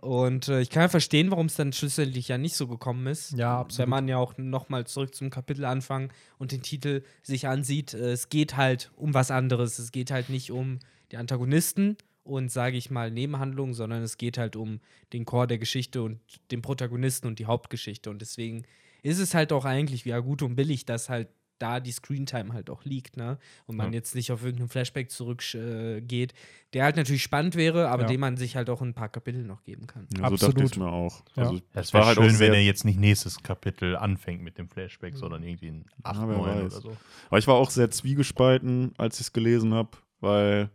Und 0.00 0.48
äh, 0.48 0.60
ich 0.60 0.70
kann 0.70 0.82
ja 0.82 0.88
verstehen, 0.88 1.30
warum 1.30 1.46
es 1.46 1.54
dann 1.54 1.72
schlussendlich 1.72 2.26
ja 2.28 2.36
nicht 2.36 2.56
so 2.56 2.66
gekommen 2.66 3.06
ist. 3.06 3.32
Ja, 3.32 3.60
absolut. 3.60 3.78
Wenn 3.84 3.90
man 3.90 4.08
ja 4.08 4.16
auch 4.16 4.36
nochmal 4.36 4.86
zurück 4.86 5.14
zum 5.14 5.30
Kapitel 5.30 5.64
anfangen 5.64 6.10
und 6.38 6.50
den 6.50 6.62
Titel 6.62 7.02
sich 7.22 7.46
ansieht, 7.46 7.94
äh, 7.94 8.10
es 8.12 8.28
geht 8.28 8.56
halt 8.56 8.90
um 8.96 9.14
was 9.14 9.30
anderes. 9.30 9.78
Es 9.78 9.92
geht 9.92 10.10
halt 10.10 10.30
nicht 10.30 10.50
um 10.50 10.80
die 11.12 11.16
Antagonisten 11.16 11.96
und, 12.24 12.50
sage 12.50 12.76
ich 12.76 12.90
mal, 12.90 13.10
Nebenhandlungen, 13.12 13.74
sondern 13.74 14.02
es 14.02 14.16
geht 14.16 14.36
halt 14.36 14.56
um 14.56 14.80
den 15.12 15.26
Chor 15.26 15.46
der 15.46 15.58
Geschichte 15.58 16.02
und 16.02 16.18
den 16.50 16.60
Protagonisten 16.60 17.28
und 17.28 17.38
die 17.38 17.46
Hauptgeschichte. 17.46 18.10
Und 18.10 18.20
deswegen 18.20 18.64
ist 19.04 19.18
es 19.20 19.34
halt 19.34 19.52
auch 19.52 19.64
eigentlich 19.64 20.04
wieder 20.04 20.20
gut 20.22 20.42
und 20.42 20.56
billig, 20.56 20.84
dass 20.86 21.08
halt 21.08 21.28
da 21.60 21.78
die 21.78 21.92
Screentime 21.92 22.52
halt 22.52 22.68
auch 22.68 22.84
liegt, 22.84 23.16
ne? 23.16 23.38
Und 23.66 23.76
man 23.76 23.92
Ja. 23.92 23.98
jetzt 23.98 24.16
nicht 24.16 24.32
auf 24.32 24.42
irgendeinen 24.42 24.68
Flashback 24.68 25.08
zurückgeht, 25.12 26.32
äh, 26.32 26.34
der 26.72 26.82
halt 26.84 26.96
natürlich 26.96 27.22
spannend 27.22 27.54
wäre, 27.54 27.88
aber 27.90 28.02
Ja. 28.02 28.08
dem 28.08 28.20
man 28.20 28.36
sich 28.36 28.56
halt 28.56 28.68
auch 28.68 28.82
ein 28.82 28.92
paar 28.92 29.08
Kapitel 29.08 29.44
noch 29.44 29.62
geben 29.62 29.86
kann. 29.86 30.08
Ja, 30.16 30.28
so 30.30 30.36
dachte 30.36 30.46
Absolut. 30.46 30.72
ich 30.72 30.76
mir 30.78 30.88
auch. 30.90 31.22
Ja. 31.36 31.44
Also, 31.44 31.56
Es 31.74 31.86
es 31.88 31.94
war 31.94 32.00
wäre 32.00 32.06
halt 32.08 32.18
schön, 32.18 32.34
auch 32.36 32.40
wenn 32.40 32.54
er 32.54 32.62
jetzt 32.62 32.84
nicht 32.84 32.98
nächstes 32.98 33.40
Kapitel 33.42 33.94
anfängt 33.96 34.42
mit 34.42 34.58
dem 34.58 34.68
Flashback, 34.68 35.14
sondern 35.16 35.44
irgendwie 35.44 35.68
in 35.68 35.84
8, 36.02 36.22
Ja, 36.22 36.28
wer 36.28 36.36
9 36.38 36.64
weiß. 36.64 36.72
oder 36.72 36.80
so. 36.82 36.96
Aber 37.28 37.38
ich 37.38 37.46
war 37.46 37.54
auch 37.54 37.70
sehr 37.70 37.90
zwiegespalten, 37.90 38.92
als 38.98 39.20
ich 39.20 39.26
es 39.28 39.32
gelesen 39.32 39.74
habe, 39.74 39.90
weil 40.20 40.70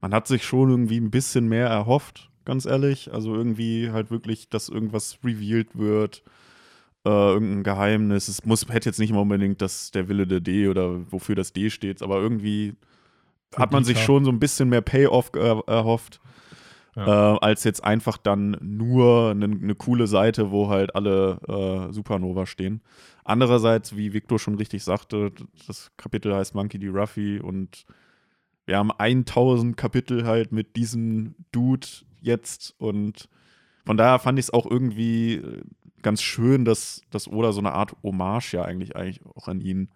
man 0.00 0.14
hat 0.14 0.26
sich 0.26 0.44
schon 0.44 0.70
irgendwie 0.70 0.98
ein 1.00 1.10
bisschen 1.10 1.48
mehr 1.48 1.66
erhofft, 1.68 2.30
ganz 2.46 2.64
ehrlich. 2.64 3.12
Also 3.12 3.34
irgendwie 3.34 3.90
halt 3.90 4.10
wirklich, 4.10 4.48
dass 4.48 4.70
irgendwas 4.70 5.18
revealed 5.22 5.76
wird, 5.76 6.22
äh, 7.04 7.08
irgendein 7.08 7.62
Geheimnis. 7.62 8.28
Es 8.28 8.44
muss, 8.44 8.66
hätte 8.68 8.88
jetzt 8.88 8.98
nicht 8.98 9.12
mal 9.12 9.20
unbedingt 9.20 9.60
das 9.60 9.90
der 9.90 10.08
Wille 10.08 10.26
der 10.26 10.40
D 10.40 10.68
oder 10.68 11.10
wofür 11.12 11.34
das 11.34 11.52
D 11.52 11.70
steht, 11.70 12.02
aber 12.02 12.20
irgendwie 12.20 12.74
Für 13.50 13.58
hat 13.58 13.72
man 13.72 13.84
sich 13.84 13.98
schon 14.02 14.24
so 14.24 14.30
ein 14.30 14.40
bisschen 14.40 14.68
mehr 14.68 14.82
Payoff 14.82 15.30
äh, 15.34 15.60
erhofft. 15.66 16.20
Ja. 16.96 17.34
Äh, 17.34 17.38
als 17.40 17.64
jetzt 17.64 17.82
einfach 17.82 18.16
dann 18.16 18.56
nur 18.60 19.30
eine 19.30 19.48
ne 19.48 19.74
coole 19.74 20.06
Seite, 20.06 20.52
wo 20.52 20.68
halt 20.68 20.94
alle 20.94 21.40
äh, 21.48 21.92
Supernova 21.92 22.46
stehen. 22.46 22.82
Andererseits, 23.24 23.96
wie 23.96 24.12
Victor 24.12 24.38
schon 24.38 24.54
richtig 24.54 24.84
sagte, 24.84 25.32
das 25.66 25.90
Kapitel 25.96 26.34
heißt 26.34 26.54
Monkey 26.54 26.78
D. 26.78 26.88
Ruffy 26.88 27.40
und 27.40 27.84
wir 28.66 28.78
haben 28.78 28.92
1000 28.92 29.76
Kapitel 29.76 30.24
halt 30.24 30.52
mit 30.52 30.76
diesem 30.76 31.34
Dude 31.50 31.86
jetzt 32.20 32.74
und 32.78 33.28
von 33.84 33.96
daher 33.96 34.18
fand 34.18 34.38
ich 34.38 34.46
es 34.46 34.52
auch 34.52 34.70
irgendwie 34.70 35.34
äh, 35.34 35.62
ganz 36.04 36.22
schön, 36.22 36.64
dass, 36.64 37.02
dass 37.10 37.26
Oda 37.26 37.50
so 37.50 37.58
eine 37.58 37.72
Art 37.72 37.96
Hommage 38.04 38.52
ja 38.52 38.62
eigentlich, 38.62 38.94
eigentlich 38.94 39.20
auch 39.34 39.48
an 39.48 39.60
ihn 39.60 39.88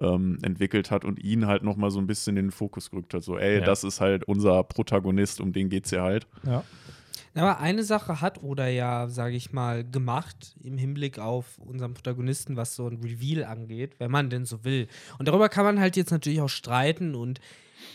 ähm, 0.00 0.38
entwickelt 0.42 0.90
hat 0.90 1.04
und 1.04 1.22
ihn 1.22 1.46
halt 1.46 1.62
nochmal 1.62 1.90
so 1.92 2.00
ein 2.00 2.06
bisschen 2.08 2.36
in 2.36 2.46
den 2.46 2.50
Fokus 2.50 2.90
gerückt 2.90 3.14
hat. 3.14 3.22
So, 3.22 3.38
ey, 3.38 3.58
Ja. 3.60 3.64
das 3.64 3.84
ist 3.84 4.00
halt 4.00 4.24
unser 4.24 4.64
Protagonist, 4.64 5.40
um 5.40 5.52
den 5.52 5.68
geht's 5.68 5.92
ja 5.92 6.02
halt. 6.02 6.26
Ja. 6.44 6.64
Aber 7.34 7.60
eine 7.60 7.82
Sache 7.82 8.20
hat 8.20 8.42
Oda 8.42 8.66
ja, 8.68 9.08
sage 9.08 9.36
ich 9.36 9.52
mal, 9.52 9.84
gemacht 9.84 10.54
im 10.62 10.76
Hinblick 10.76 11.18
auf 11.18 11.58
unseren 11.58 11.94
Protagonisten, 11.94 12.56
was 12.56 12.74
so 12.74 12.86
ein 12.88 12.98
Reveal 13.02 13.44
angeht, 13.44 13.94
wenn 13.98 14.10
man 14.10 14.28
denn 14.28 14.44
so 14.44 14.64
will. 14.64 14.86
Und 15.18 15.28
darüber 15.28 15.48
kann 15.48 15.64
man 15.64 15.80
halt 15.80 15.96
jetzt 15.96 16.10
natürlich 16.10 16.40
auch 16.42 16.48
streiten 16.50 17.14
und 17.14 17.40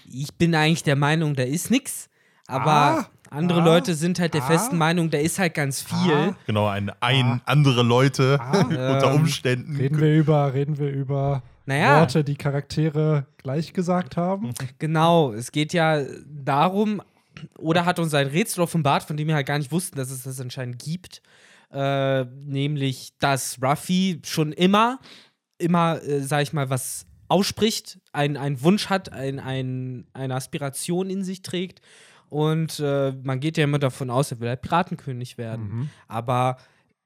ich 0.09 0.33
bin 0.35 0.55
eigentlich 0.55 0.83
der 0.83 0.95
Meinung, 0.95 1.35
da 1.35 1.43
ist 1.43 1.69
nix. 1.69 2.09
Aber 2.47 2.71
Ah, 2.71 3.07
andere 3.29 3.61
ah, 3.61 3.65
Leute 3.65 3.93
sind 3.93 4.19
halt 4.19 4.33
der 4.33 4.41
ah, 4.43 4.47
festen 4.47 4.77
Meinung, 4.77 5.09
da 5.09 5.17
ist 5.17 5.37
halt 5.37 5.53
ganz 5.53 5.81
viel. 5.81 6.13
ah. 6.13 6.35
Genau, 6.45 6.67
ein, 6.67 6.89
ein 7.01 7.41
andere 7.45 7.83
Leute 7.83 8.39
unter 8.53 9.11
Ähm, 9.11 9.15
Umständen. 9.15 9.75
Reden 9.75 9.99
wir 9.99 10.15
über, 10.15 10.53
reden 10.53 10.77
wir 10.77 10.89
über 10.89 11.43
Naja. 11.65 11.99
Worte, 11.99 12.23
die 12.23 12.35
Charaktere 12.35 13.25
gleich 13.37 13.73
gesagt 13.73 14.15
haben. 14.15 14.51
Genau, 14.79 15.33
es 15.33 15.51
geht 15.51 15.73
ja 15.73 16.01
darum, 16.25 17.01
oder 17.57 17.85
hat 17.85 17.99
uns 17.99 18.13
ein 18.13 18.27
Rätsel 18.27 18.61
offenbart, 18.63 19.03
von 19.03 19.17
dem 19.17 19.27
wir 19.27 19.35
halt 19.35 19.45
gar 19.47 19.57
nicht 19.57 19.71
wussten, 19.71 19.97
dass 19.97 20.09
es 20.09 20.23
das 20.23 20.39
anscheinend 20.39 20.79
gibt. 20.79 21.21
Äh, 21.69 22.23
nämlich, 22.45 23.11
dass 23.19 23.57
Ruffy 23.61 24.21
schon 24.23 24.53
immer, 24.53 24.99
immer, 25.57 26.01
äh, 26.01 26.21
sag 26.21 26.43
ich 26.43 26.53
mal, 26.53 26.69
was 26.69 27.05
ausspricht, 27.27 27.99
ein, 28.13 28.37
einen 28.37 28.61
Wunsch 28.61 28.87
hat, 28.89 29.11
ein, 29.11 29.39
ein, 29.41 30.07
eine 30.13 30.33
Aspiration 30.35 31.09
in 31.09 31.25
sich 31.25 31.41
trägt. 31.41 31.81
Und 32.29 32.79
äh, 32.79 33.13
man 33.23 33.39
geht 33.39 33.57
ja 33.57 33.63
immer 33.63 33.79
davon 33.79 34.09
aus, 34.09 34.31
er 34.31 34.39
will 34.39 34.49
halt 34.49 34.61
Piratenkönig 34.61 35.37
werden. 35.37 35.89
Aber 36.07 36.57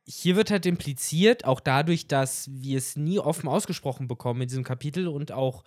hier 0.03 0.35
wird 0.35 0.49
halt 0.51 0.65
impliziert, 0.65 1.45
auch 1.45 1.59
dadurch, 1.59 2.07
dass 2.07 2.49
wir 2.51 2.77
es 2.77 2.95
nie 2.95 3.19
offen 3.19 3.47
ausgesprochen 3.47 4.07
bekommen 4.07 4.41
in 4.41 4.47
diesem 4.47 4.63
Kapitel 4.63 5.07
und 5.07 5.31
auch 5.31 5.63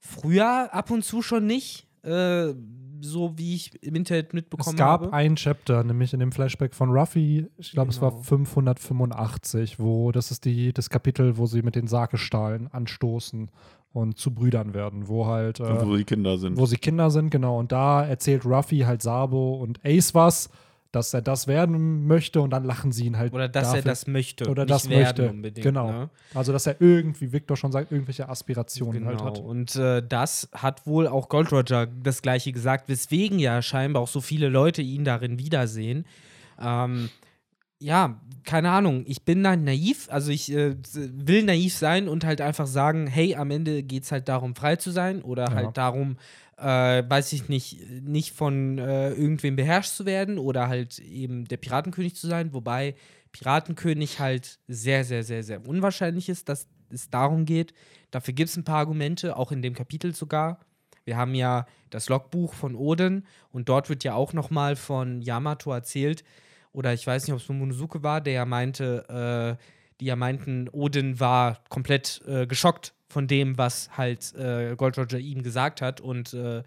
früher 0.00 0.72
ab 0.72 0.90
und 0.90 1.04
zu 1.04 1.20
schon 1.22 1.46
nicht, 1.46 1.86
äh, 2.02 2.54
so 3.02 3.36
wie 3.36 3.54
ich 3.54 3.82
im 3.82 3.94
Internet 3.94 4.32
mitbekommen 4.32 4.74
Es 4.74 4.78
gab 4.78 5.02
habe. 5.02 5.12
ein 5.12 5.36
Chapter, 5.36 5.84
nämlich 5.84 6.14
in 6.14 6.20
dem 6.20 6.32
Flashback 6.32 6.74
von 6.74 6.90
Ruffy, 6.90 7.46
ich 7.58 7.72
glaube, 7.72 7.90
es 7.90 8.00
war 8.00 8.10
Genau. 8.12 8.22
585, 8.22 9.78
wo 9.78 10.12
das 10.12 10.30
ist 10.30 10.44
die, 10.46 10.72
das 10.72 10.88
Kapitel, 10.88 11.36
wo 11.36 11.46
sie 11.46 11.60
mit 11.62 11.74
den 11.74 11.86
Sargestahlen 11.86 12.68
anstoßen 12.68 13.50
und 13.96 14.18
zu 14.18 14.32
Brüdern 14.32 14.74
werden, 14.74 15.08
wo 15.08 15.26
halt, 15.26 15.58
äh, 15.60 15.86
wo 15.86 15.96
die 15.96 16.04
Kinder 16.04 16.36
sind. 16.38 16.56
wo 16.58 16.66
sie 16.66 16.76
Kinder 16.76 17.10
sind, 17.10 17.30
genau. 17.30 17.58
Und 17.58 17.72
da 17.72 18.04
erzählt 18.04 18.44
Ruffy 18.44 18.80
halt 18.80 19.02
Sabo 19.02 19.54
und 19.54 19.80
Ace 19.84 20.14
was, 20.14 20.50
dass 20.92 21.12
er 21.12 21.20
das 21.20 21.46
werden 21.46 22.06
möchte 22.06 22.40
und 22.40 22.50
dann 22.50 22.64
lachen 22.64 22.92
sie 22.92 23.06
ihn 23.06 23.18
halt. 23.18 23.32
Oder 23.34 23.48
dass 23.48 23.64
dafür. 23.68 23.78
er 23.80 23.82
das 23.84 24.06
möchte. 24.06 24.48
Oder 24.48 24.62
nicht 24.64 24.70
das 24.74 24.88
werden 24.88 25.02
möchte. 25.02 25.30
Unbedingt, 25.30 25.64
Genau. 25.64 25.90
Ne? 25.92 26.10
Also, 26.34 26.52
dass 26.52 26.66
er 26.66 26.76
irgendwie, 26.80 27.32
Victor 27.32 27.56
schon 27.56 27.72
sagt, 27.72 27.90
irgendwelche 27.92 28.28
Aspirationen 28.28 29.04
Genau. 29.04 29.08
halt 29.10 29.22
hat. 29.22 29.38
Und 29.40 29.76
äh, 29.76 30.02
das 30.06 30.48
hat 30.52 30.86
wohl 30.86 31.06
auch 31.08 31.28
Gold 31.28 31.52
Roger 31.52 31.86
das 31.86 32.22
gleiche 32.22 32.52
gesagt, 32.52 32.88
weswegen 32.88 33.38
ja 33.38 33.60
scheinbar 33.62 34.02
auch 34.02 34.08
so 34.08 34.20
viele 34.20 34.48
Leute 34.48 34.80
ihn 34.80 35.04
darin 35.04 35.38
wiedersehen. 35.38 36.06
Ähm, 36.60 37.10
ja, 37.78 38.20
keine 38.44 38.70
Ahnung. 38.70 39.04
Ich 39.06 39.24
bin 39.24 39.42
da 39.42 39.56
naiv, 39.56 40.08
also 40.10 40.30
ich 40.30 40.50
äh, 40.52 40.76
will 40.94 41.42
naiv 41.42 41.74
sein 41.74 42.08
und 42.08 42.24
halt 42.24 42.40
einfach 42.40 42.66
sagen, 42.66 43.06
hey, 43.06 43.34
am 43.34 43.50
Ende 43.50 43.82
geht 43.82 44.04
es 44.04 44.12
halt 44.12 44.28
darum, 44.28 44.54
frei 44.54 44.76
zu 44.76 44.90
sein 44.90 45.22
oder 45.22 45.48
Ja. 45.50 45.54
halt 45.54 45.76
darum, 45.76 46.16
äh, 46.58 46.64
weiß 46.64 47.32
ich 47.34 47.48
nicht, 47.48 47.78
nicht 48.02 48.32
von 48.32 48.78
äh, 48.78 49.10
irgendwem 49.10 49.56
beherrscht 49.56 49.92
zu 49.92 50.06
werden 50.06 50.38
oder 50.38 50.68
halt 50.68 50.98
eben 51.00 51.44
der 51.46 51.58
Piratenkönig 51.58 52.14
zu 52.14 52.26
sein, 52.28 52.54
wobei 52.54 52.94
Piratenkönig 53.32 54.20
halt 54.20 54.58
sehr, 54.66 55.04
sehr, 55.04 55.22
sehr, 55.22 55.42
sehr 55.42 55.66
unwahrscheinlich 55.66 56.28
ist, 56.28 56.48
dass 56.48 56.68
es 56.88 57.10
darum 57.10 57.44
geht. 57.44 57.74
Dafür 58.10 58.32
gibt 58.32 58.48
es 58.48 58.56
ein 58.56 58.64
paar 58.64 58.78
Argumente, 58.78 59.36
auch 59.36 59.52
in 59.52 59.60
dem 59.60 59.74
Kapitel 59.74 60.14
sogar. 60.14 60.60
Wir 61.04 61.16
haben 61.16 61.34
ja 61.34 61.66
das 61.90 62.08
Logbuch 62.08 62.54
von 62.54 62.74
Odin 62.74 63.24
und 63.52 63.68
dort 63.68 63.88
wird 63.90 64.02
ja 64.04 64.14
auch 64.14 64.32
nochmal 64.32 64.76
von 64.76 65.20
Yamato 65.20 65.72
erzählt, 65.72 66.24
oder 66.76 66.92
ich 66.92 67.06
weiß 67.06 67.26
nicht, 67.26 67.32
ob 67.32 67.40
es 67.40 67.46
von 67.46 67.58
Monosuke 67.58 68.02
war, 68.02 68.20
der 68.20 68.34
ja 68.34 68.44
meinte, 68.44 69.56
äh, 69.58 69.64
die 69.98 70.04
ja 70.04 70.14
meinten, 70.14 70.68
Odin 70.68 71.18
war 71.18 71.58
komplett 71.70 72.20
äh, 72.28 72.46
geschockt 72.46 72.92
von 73.08 73.26
dem, 73.26 73.56
was 73.56 73.96
halt 73.96 74.34
äh, 74.34 74.76
Gold 74.76 74.98
Roger 74.98 75.18
ihm 75.18 75.42
gesagt 75.42 75.80
hat. 75.80 76.02
Und 76.02 76.34
äh, 76.34 76.62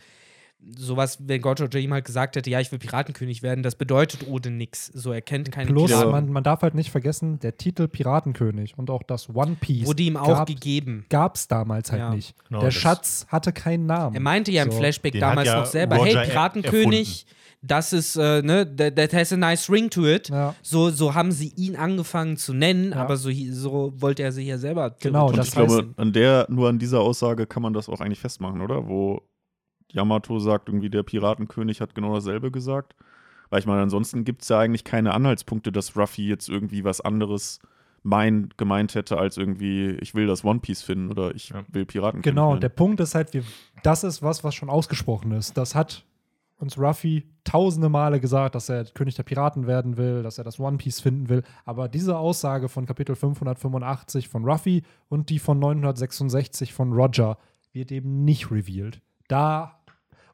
sowas, 0.78 1.18
wenn 1.26 1.42
Gott 1.42 1.62
Roger 1.62 1.80
ihm 1.80 1.94
halt 1.94 2.06
gesagt 2.06 2.36
hätte, 2.36 2.50
ja, 2.50 2.60
ich 2.60 2.72
will 2.72 2.80
Piratenkönig 2.80 3.42
werden, 3.44 3.64
das 3.64 3.76
bedeutet 3.76 4.28
Odin 4.28 4.58
nix. 4.58 4.88
So, 4.88 5.12
er 5.14 5.22
kennt 5.22 5.52
keine 5.52 5.72
Plus, 5.72 5.90
Ja. 5.92 6.06
man, 6.06 6.30
man 6.32 6.44
darf 6.44 6.62
halt 6.62 6.76
nicht 6.76 6.92
vergessen, 6.92 7.40
der 7.40 7.58
Titel 7.58 7.88
Piratenkönig 7.88 8.78
und 8.78 8.90
auch 8.90 9.04
das 9.04 9.34
One 9.34 9.56
Piece 9.60 9.88
Wurde 9.88 10.04
ihm 10.04 10.18
auch 10.18 10.28
gab 10.28 10.48
gegeben. 10.48 11.06
es 11.34 11.48
damals 11.48 11.92
halt 11.92 12.02
Ja. 12.02 12.14
nicht. 12.14 12.36
Genau, 12.48 12.60
der 12.62 12.72
Schatz 12.72 13.26
hatte 13.30 13.54
keinen 13.54 13.86
Namen. 13.86 14.16
Er 14.16 14.22
meinte 14.22 14.52
ja 14.52 14.64
im 14.64 14.72
So. 14.72 14.78
Flashback 14.78 15.14
Den 15.14 15.22
damals 15.22 15.48
ja 15.48 15.60
noch 15.60 15.66
selber, 15.66 15.96
Roger 15.98 16.20
hey, 16.22 16.30
Piratenkönig, 16.30 17.26
das 17.62 17.92
ist, 17.94 18.16
äh, 18.18 18.42
ne, 18.42 18.66
that, 18.76 18.96
that 18.96 19.14
has 19.14 19.32
a 19.34 19.38
nice 19.38 19.70
ring 19.70 19.90
to 19.90 20.06
it. 20.06 20.30
Ja. 20.30 20.56
So, 20.62 20.90
so 20.90 21.14
haben 21.14 21.32
sie 21.32 21.54
ihn 21.56 21.76
angefangen 21.78 22.38
zu 22.38 22.54
nennen, 22.54 22.92
Ja. 22.92 22.98
aber 22.98 23.18
so, 23.18 23.30
so 23.52 23.94
wollte 23.96 24.24
er 24.24 24.32
sich 24.32 24.48
ja 24.48 24.58
selber 24.58 24.96
Genau, 25.00 25.30
Und 25.30 25.38
das 25.38 25.48
ich 25.48 25.54
glaube, 25.54 25.74
heißt- 25.74 25.98
an 25.98 26.14
der, 26.14 26.48
nur 26.50 26.70
an 26.70 26.80
dieser 26.80 27.00
Aussage 27.02 27.48
kann 27.48 27.62
man 27.64 27.74
das 27.74 27.88
auch 27.90 28.02
eigentlich 28.02 28.20
festmachen, 28.20 28.62
oder? 28.62 28.88
Wo 28.88 29.22
Yamato 29.92 30.40
sagt, 30.40 30.70
irgendwie 30.70 30.90
der 30.90 31.04
Piratenkönig 31.04 31.82
hat 31.82 31.96
genau 31.96 32.14
dasselbe 32.14 32.52
gesagt. 32.52 32.96
Weil 33.50 33.60
ich 33.60 33.66
meine, 33.66 33.82
ansonsten 33.82 34.24
gibt 34.26 34.44
es 34.44 34.50
ja 34.50 34.60
eigentlich 34.60 34.84
keine 34.84 35.14
Anhaltspunkte, 35.14 35.72
dass 35.72 35.98
Ruffy 35.98 36.28
jetzt 36.28 36.50
irgendwie 36.50 36.84
was 36.84 37.02
anderes 37.02 37.60
mein, 38.04 38.50
gemeint 38.58 38.96
hätte, 38.96 39.18
als 39.18 39.38
irgendwie, 39.38 39.90
ich 40.02 40.14
will 40.16 40.28
das 40.28 40.46
One 40.46 40.60
Piece 40.60 40.84
finden 40.84 41.10
oder 41.12 41.34
ich 41.36 41.50
Ja. 41.50 41.64
will 41.70 41.86
Piratenkönig 41.86 42.24
Genau, 42.24 42.50
werden. 42.52 42.62
der 42.62 42.70
Punkt 42.70 43.00
ist 43.00 43.16
halt, 43.16 43.34
wir, 43.34 43.44
das 43.84 44.04
ist 44.04 44.22
was, 44.22 44.44
was 44.44 44.56
schon 44.56 44.70
ausgesprochen 44.70 45.32
ist. 45.32 45.58
Das 45.58 45.74
hat 45.76 46.06
uns 46.60 46.78
Ruffy 46.78 47.24
tausende 47.44 47.90
Male 47.90 48.20
gesagt, 48.20 48.54
dass 48.56 48.70
er 48.70 48.84
König 48.86 49.16
der 49.16 49.24
Piraten 49.24 49.66
werden 49.66 49.98
will, 49.98 50.24
dass 50.24 50.38
er 50.38 50.44
das 50.44 50.60
One 50.60 50.78
Piece 50.78 51.00
finden 51.02 51.28
will. 51.30 51.44
Aber 51.66 51.90
diese 51.90 52.18
Aussage 52.18 52.70
von 52.70 52.86
Kapitel 52.86 53.16
585 53.16 54.30
von 54.30 54.46
Ruffy 54.46 54.84
und 55.10 55.30
die 55.30 55.40
von 55.40 55.58
966 55.60 56.74
von 56.74 56.94
Roger 56.94 57.38
wird 57.74 57.92
eben 57.92 58.24
nicht 58.26 58.52
revealed. 58.52 59.02
Da, 59.28 59.79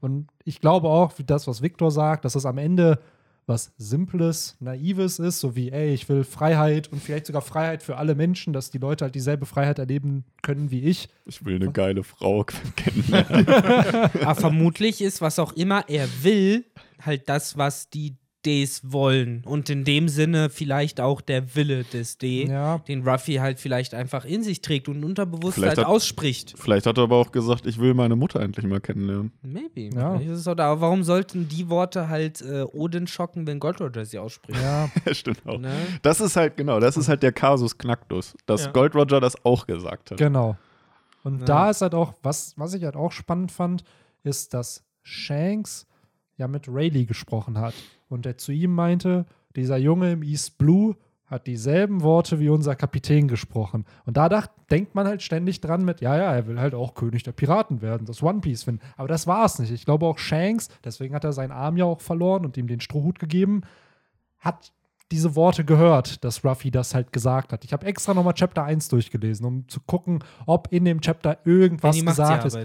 und 0.06 0.28
ich 0.44 0.62
glaube 0.62 0.88
auch, 0.88 1.18
wie 1.18 1.24
das, 1.24 1.48
was 1.48 1.64
Victor 1.64 1.90
sagt, 1.90 2.26
dass 2.26 2.36
es 2.36 2.46
am 2.46 2.60
Ende 2.60 3.00
was 3.48 3.74
Simples, 3.78 4.56
Naives 4.60 5.18
ist, 5.20 5.40
so 5.40 5.56
wie, 5.56 5.72
ey, 5.72 5.94
ich 5.94 6.08
will 6.10 6.24
Freiheit 6.24 6.92
und 6.92 7.02
vielleicht 7.02 7.26
sogar 7.26 7.42
Freiheit 7.42 7.82
für 7.82 7.98
alle 7.98 8.14
Menschen, 8.14 8.54
dass 8.54 8.70
die 8.70 8.78
Leute 8.78 9.06
halt 9.06 9.16
dieselbe 9.16 9.48
Freiheit 9.48 9.80
erleben 9.80 10.26
können 10.44 10.70
wie 10.70 10.82
ich. 10.82 11.10
Ich 11.26 11.44
will 11.44 11.56
eine 11.56 11.72
geile 11.72 12.04
Frau 12.04 12.44
kennenlernen. 12.76 13.48
Aber 14.22 14.36
vermutlich 14.36 15.02
ist, 15.02 15.22
was 15.22 15.40
auch 15.40 15.54
immer 15.54 15.90
er 15.90 16.08
will, 16.22 16.66
halt 17.02 17.28
das, 17.28 17.58
was 17.58 17.90
die 17.90 18.16
Ds 18.46 18.92
wollen. 18.92 19.42
Und 19.46 19.70
in 19.70 19.84
dem 19.84 20.08
Sinne 20.10 20.50
vielleicht 20.50 21.02
auch 21.02 21.22
der 21.22 21.56
Wille 21.56 21.84
des 21.84 22.18
D, 22.18 22.46
Ja. 22.48 22.78
den 22.88 23.08
Ruffy 23.08 23.36
halt 23.36 23.60
vielleicht 23.60 23.94
einfach 23.94 24.24
in 24.26 24.44
sich 24.44 24.62
trägt 24.62 24.88
und 24.88 25.04
unterbewusst 25.04 25.56
Vielleicht 25.56 25.78
halt 25.78 25.88
hat- 25.88 25.94
ausspricht. 25.94 26.54
Vielleicht 26.58 26.86
hat 26.86 26.98
er 26.98 27.04
aber 27.06 27.16
auch 27.18 27.32
gesagt, 27.32 27.66
ich 27.66 27.80
will 27.80 27.94
meine 27.94 28.16
Mutter 28.16 28.40
endlich 28.42 28.66
mal 28.66 28.80
kennenlernen. 28.80 29.32
Maybe. 29.42 29.90
Ja. 29.96 30.14
Vielleicht 30.18 30.32
ist 30.32 30.40
es 30.40 30.48
auch 30.48 30.56
da. 30.56 30.72
Aber 30.72 30.82
warum 30.82 31.04
sollten 31.04 31.48
die 31.48 31.70
Worte 31.70 32.08
halt 32.10 32.42
äh, 32.42 32.64
Odin 32.72 33.08
schocken, 33.08 33.48
wenn 33.48 33.60
Gold 33.60 33.82
Roger 33.82 34.06
sie 34.06 34.20
ausspricht? 34.20 34.60
Ja, 34.62 34.90
Stimmt 35.14 35.46
auch. 35.46 35.58
Ne? 35.58 35.74
Das 36.02 36.22
ist 36.22 36.36
halt, 36.36 36.58
genau, 36.58 36.80
das 36.80 36.98
ist 36.98 37.08
halt 37.10 37.24
der 37.24 37.32
Kasus 37.32 37.78
Knacktus, 37.78 38.36
dass 38.46 38.66
Ja. 38.66 38.72
Gold 38.72 38.96
Roger 38.96 39.20
das 39.20 39.36
auch 39.44 39.66
gesagt 39.68 40.12
hat. 40.12 40.18
Genau. 40.18 40.56
Und 41.24 41.40
Ja. 41.40 41.46
da 41.46 41.70
ist 41.72 41.82
halt 41.82 41.96
auch, 41.96 42.14
was, 42.22 42.54
was 42.58 42.74
ich 42.76 42.84
halt 42.84 42.96
auch 42.96 43.12
spannend 43.12 43.52
fand, 43.52 43.84
ist, 44.24 44.54
dass 44.54 44.84
Shanks 45.02 45.88
ja 46.38 46.48
mit 46.48 46.68
Rayleigh 46.68 47.06
gesprochen 47.06 47.58
hat. 47.60 47.74
Und 48.10 48.26
er 48.26 48.38
zu 48.38 48.52
ihm 48.52 48.74
meinte, 48.74 49.26
dieser 49.56 49.78
Junge 49.78 50.12
im 50.14 50.24
East 50.24 50.58
Blue 50.58 50.96
hat 51.26 51.48
dieselben 51.48 52.04
Worte 52.04 52.40
wie 52.40 52.50
unser 52.50 52.76
Kapitän 52.76 53.28
gesprochen. 53.28 53.86
Und 54.06 54.16
da 54.18 54.30
dacht, 54.30 54.52
denkt 54.70 54.94
man 54.94 55.08
halt 55.08 55.24
ständig 55.24 55.60
dran 55.60 55.84
mit, 55.84 56.02
ja, 56.02 56.16
ja, 56.16 56.34
er 56.34 56.48
will 56.48 56.60
halt 56.60 56.76
auch 56.76 56.94
König 56.94 57.24
der 57.24 57.32
Piraten 57.32 57.82
werden, 57.82 58.06
das 58.06 58.22
One 58.22 58.42
Piece 58.42 58.64
finden. 58.64 58.82
Aber 58.96 59.08
das 59.08 59.26
war 59.26 59.46
es 59.46 59.58
nicht. 59.58 59.72
Ich 59.72 59.86
glaube 59.86 60.06
auch 60.06 60.20
Shanks, 60.20 60.70
deswegen 60.84 61.16
hat 61.16 61.24
er 61.24 61.34
seinen 61.34 61.52
Arm 61.52 61.78
ja 61.78 61.86
auch 61.86 62.02
verloren 62.02 62.46
und 62.46 62.58
ihm 62.58 62.68
den 62.68 62.80
Strohhut 62.80 63.18
gegeben, 63.18 63.62
hat 64.38 64.72
diese 65.12 65.36
Worte 65.36 65.64
gehört, 65.64 66.24
dass 66.24 66.44
Ruffy 66.44 66.72
das 66.72 66.96
halt 66.96 67.14
gesagt 67.14 67.54
hat. 67.54 67.64
Ich 67.64 67.74
habe 67.74 67.86
extra 67.86 68.16
nochmal 68.16 68.34
Chapter 68.34 68.64
1 68.64 68.88
durchgelesen, 68.88 69.46
um 69.46 69.68
zu 69.68 69.80
gucken, 69.82 70.24
ob 70.48 70.72
in 70.72 70.84
dem 70.84 71.00
Chapter 71.00 71.38
irgendwas 71.46 72.04
gesagt 72.04 72.46
ist. 72.46 72.58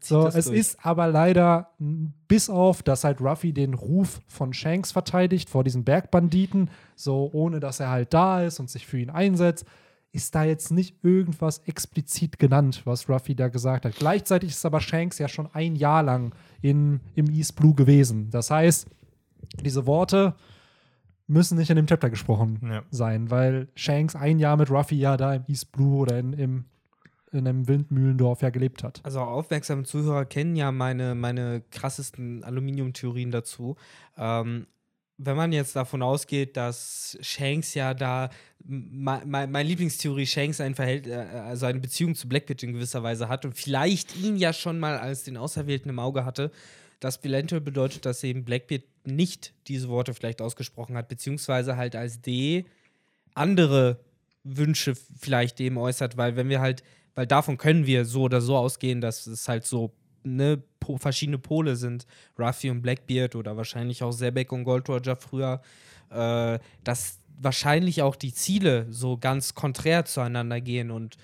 So, 0.00 0.26
es 0.26 0.46
durch. 0.46 0.58
ist 0.58 0.84
aber 0.84 1.06
leider, 1.06 1.70
bis 1.78 2.50
auf, 2.50 2.82
dass 2.82 3.04
halt 3.04 3.20
Ruffy 3.20 3.52
den 3.52 3.74
Ruf 3.74 4.20
von 4.26 4.52
Shanks 4.52 4.90
verteidigt 4.90 5.48
vor 5.48 5.62
diesen 5.62 5.84
Bergbanditen, 5.84 6.70
so 6.96 7.30
ohne 7.32 7.60
dass 7.60 7.78
er 7.78 7.90
halt 7.90 8.12
da 8.12 8.42
ist 8.42 8.58
und 8.58 8.68
sich 8.68 8.84
für 8.84 8.98
ihn 8.98 9.10
einsetzt, 9.10 9.64
ist 10.10 10.34
da 10.34 10.42
jetzt 10.42 10.72
nicht 10.72 11.04
irgendwas 11.04 11.58
explizit 11.66 12.38
genannt, 12.38 12.82
was 12.84 13.08
Ruffy 13.08 13.36
da 13.36 13.48
gesagt 13.48 13.84
hat. 13.84 13.94
Gleichzeitig 13.96 14.50
ist 14.50 14.66
aber 14.66 14.80
Shanks 14.80 15.18
ja 15.18 15.28
schon 15.28 15.48
ein 15.52 15.76
Jahr 15.76 16.02
lang 16.02 16.34
in, 16.62 17.00
im 17.14 17.30
East 17.30 17.54
Blue 17.54 17.74
gewesen. 17.74 18.30
Das 18.30 18.50
heißt, 18.50 18.88
diese 19.62 19.86
Worte 19.86 20.34
müssen 21.26 21.58
nicht 21.58 21.70
in 21.70 21.76
dem 21.76 21.86
Chapter 21.86 22.10
gesprochen 22.10 22.60
Ja. 22.62 22.82
sein, 22.90 23.30
weil 23.30 23.68
Shanks 23.74 24.14
ein 24.14 24.38
Jahr 24.38 24.56
mit 24.56 24.70
Ruffy 24.70 24.96
ja 24.96 25.16
da 25.16 25.34
im 25.34 25.44
East 25.48 25.72
Blue 25.72 25.96
oder 25.98 26.18
in, 26.18 26.32
im, 26.34 26.64
in 27.32 27.46
einem 27.48 27.66
Windmühlendorf 27.66 28.42
ja 28.42 28.50
gelebt 28.50 28.82
hat. 28.84 29.00
Also 29.02 29.20
aufmerksame 29.20 29.82
Zuhörer 29.84 30.24
kennen 30.24 30.54
ja 30.56 30.70
meine, 30.72 31.14
meine 31.14 31.62
krassesten 31.70 32.44
Aluminiumtheorien 32.44 33.30
dazu. 33.30 33.76
Ähm, 34.16 34.66
wenn 35.18 35.34
man 35.36 35.50
jetzt 35.50 35.74
davon 35.74 36.02
ausgeht, 36.02 36.58
dass 36.58 37.16
Shanks 37.22 37.72
ja 37.72 37.94
da, 37.94 38.28
me- 38.62 39.22
me- 39.24 39.46
meine 39.46 39.62
Lieblingstheorie, 39.68 40.26
Shanks 40.26 40.60
ein 40.60 40.74
Verhält 40.74 41.06
äh, 41.06 41.14
also 41.14 41.64
eine 41.66 41.80
Beziehung 41.80 42.14
zu 42.14 42.28
Blackbeard 42.28 42.62
in 42.62 42.74
gewisser 42.74 43.02
Weise 43.02 43.28
hat 43.28 43.44
und 43.46 43.54
vielleicht 43.56 44.14
ihn 44.16 44.36
ja 44.36 44.52
schon 44.52 44.78
mal 44.78 44.98
als 44.98 45.22
den 45.24 45.38
Auserwählten 45.38 45.88
im 45.88 45.98
Auge 45.98 46.26
hatte, 46.26 46.50
das 47.00 47.22
eventuell 47.24 47.60
bedeutet, 47.60 48.06
dass 48.06 48.24
eben 48.24 48.44
Blackbeard 48.44 48.84
nicht 49.04 49.54
diese 49.68 49.88
Worte 49.88 50.14
vielleicht 50.14 50.42
ausgesprochen 50.42 50.96
hat, 50.96 51.08
beziehungsweise 51.08 51.76
halt 51.76 51.94
als 51.94 52.20
D 52.20 52.64
andere 53.34 54.00
Wünsche 54.44 54.94
vielleicht 54.94 55.58
dem 55.58 55.76
äußert, 55.76 56.16
weil 56.16 56.36
wenn 56.36 56.48
wir 56.48 56.60
halt, 56.60 56.82
weil 57.14 57.26
davon 57.26 57.58
können 57.58 57.86
wir 57.86 58.04
so 58.04 58.22
oder 58.22 58.40
so 58.40 58.56
ausgehen, 58.56 59.00
dass 59.00 59.26
es 59.26 59.48
halt 59.48 59.64
so 59.64 59.92
ne, 60.24 60.62
po, 60.80 60.96
verschiedene 60.98 61.38
Pole 61.38 61.76
sind, 61.76 62.06
Ruffy 62.38 62.70
und 62.70 62.82
Blackbeard 62.82 63.34
oder 63.36 63.56
wahrscheinlich 63.56 64.02
auch 64.02 64.12
Zebek 64.12 64.52
und 64.52 64.64
Gold 64.64 64.88
Roger 64.88 65.16
früher, 65.16 65.60
äh, 66.10 66.58
dass 66.84 67.18
wahrscheinlich 67.38 68.02
auch 68.02 68.16
die 68.16 68.32
Ziele 68.32 68.86
so 68.90 69.18
ganz 69.18 69.54
konträr 69.54 70.04
zueinander 70.04 70.60
gehen 70.60 70.90
und 70.90 71.16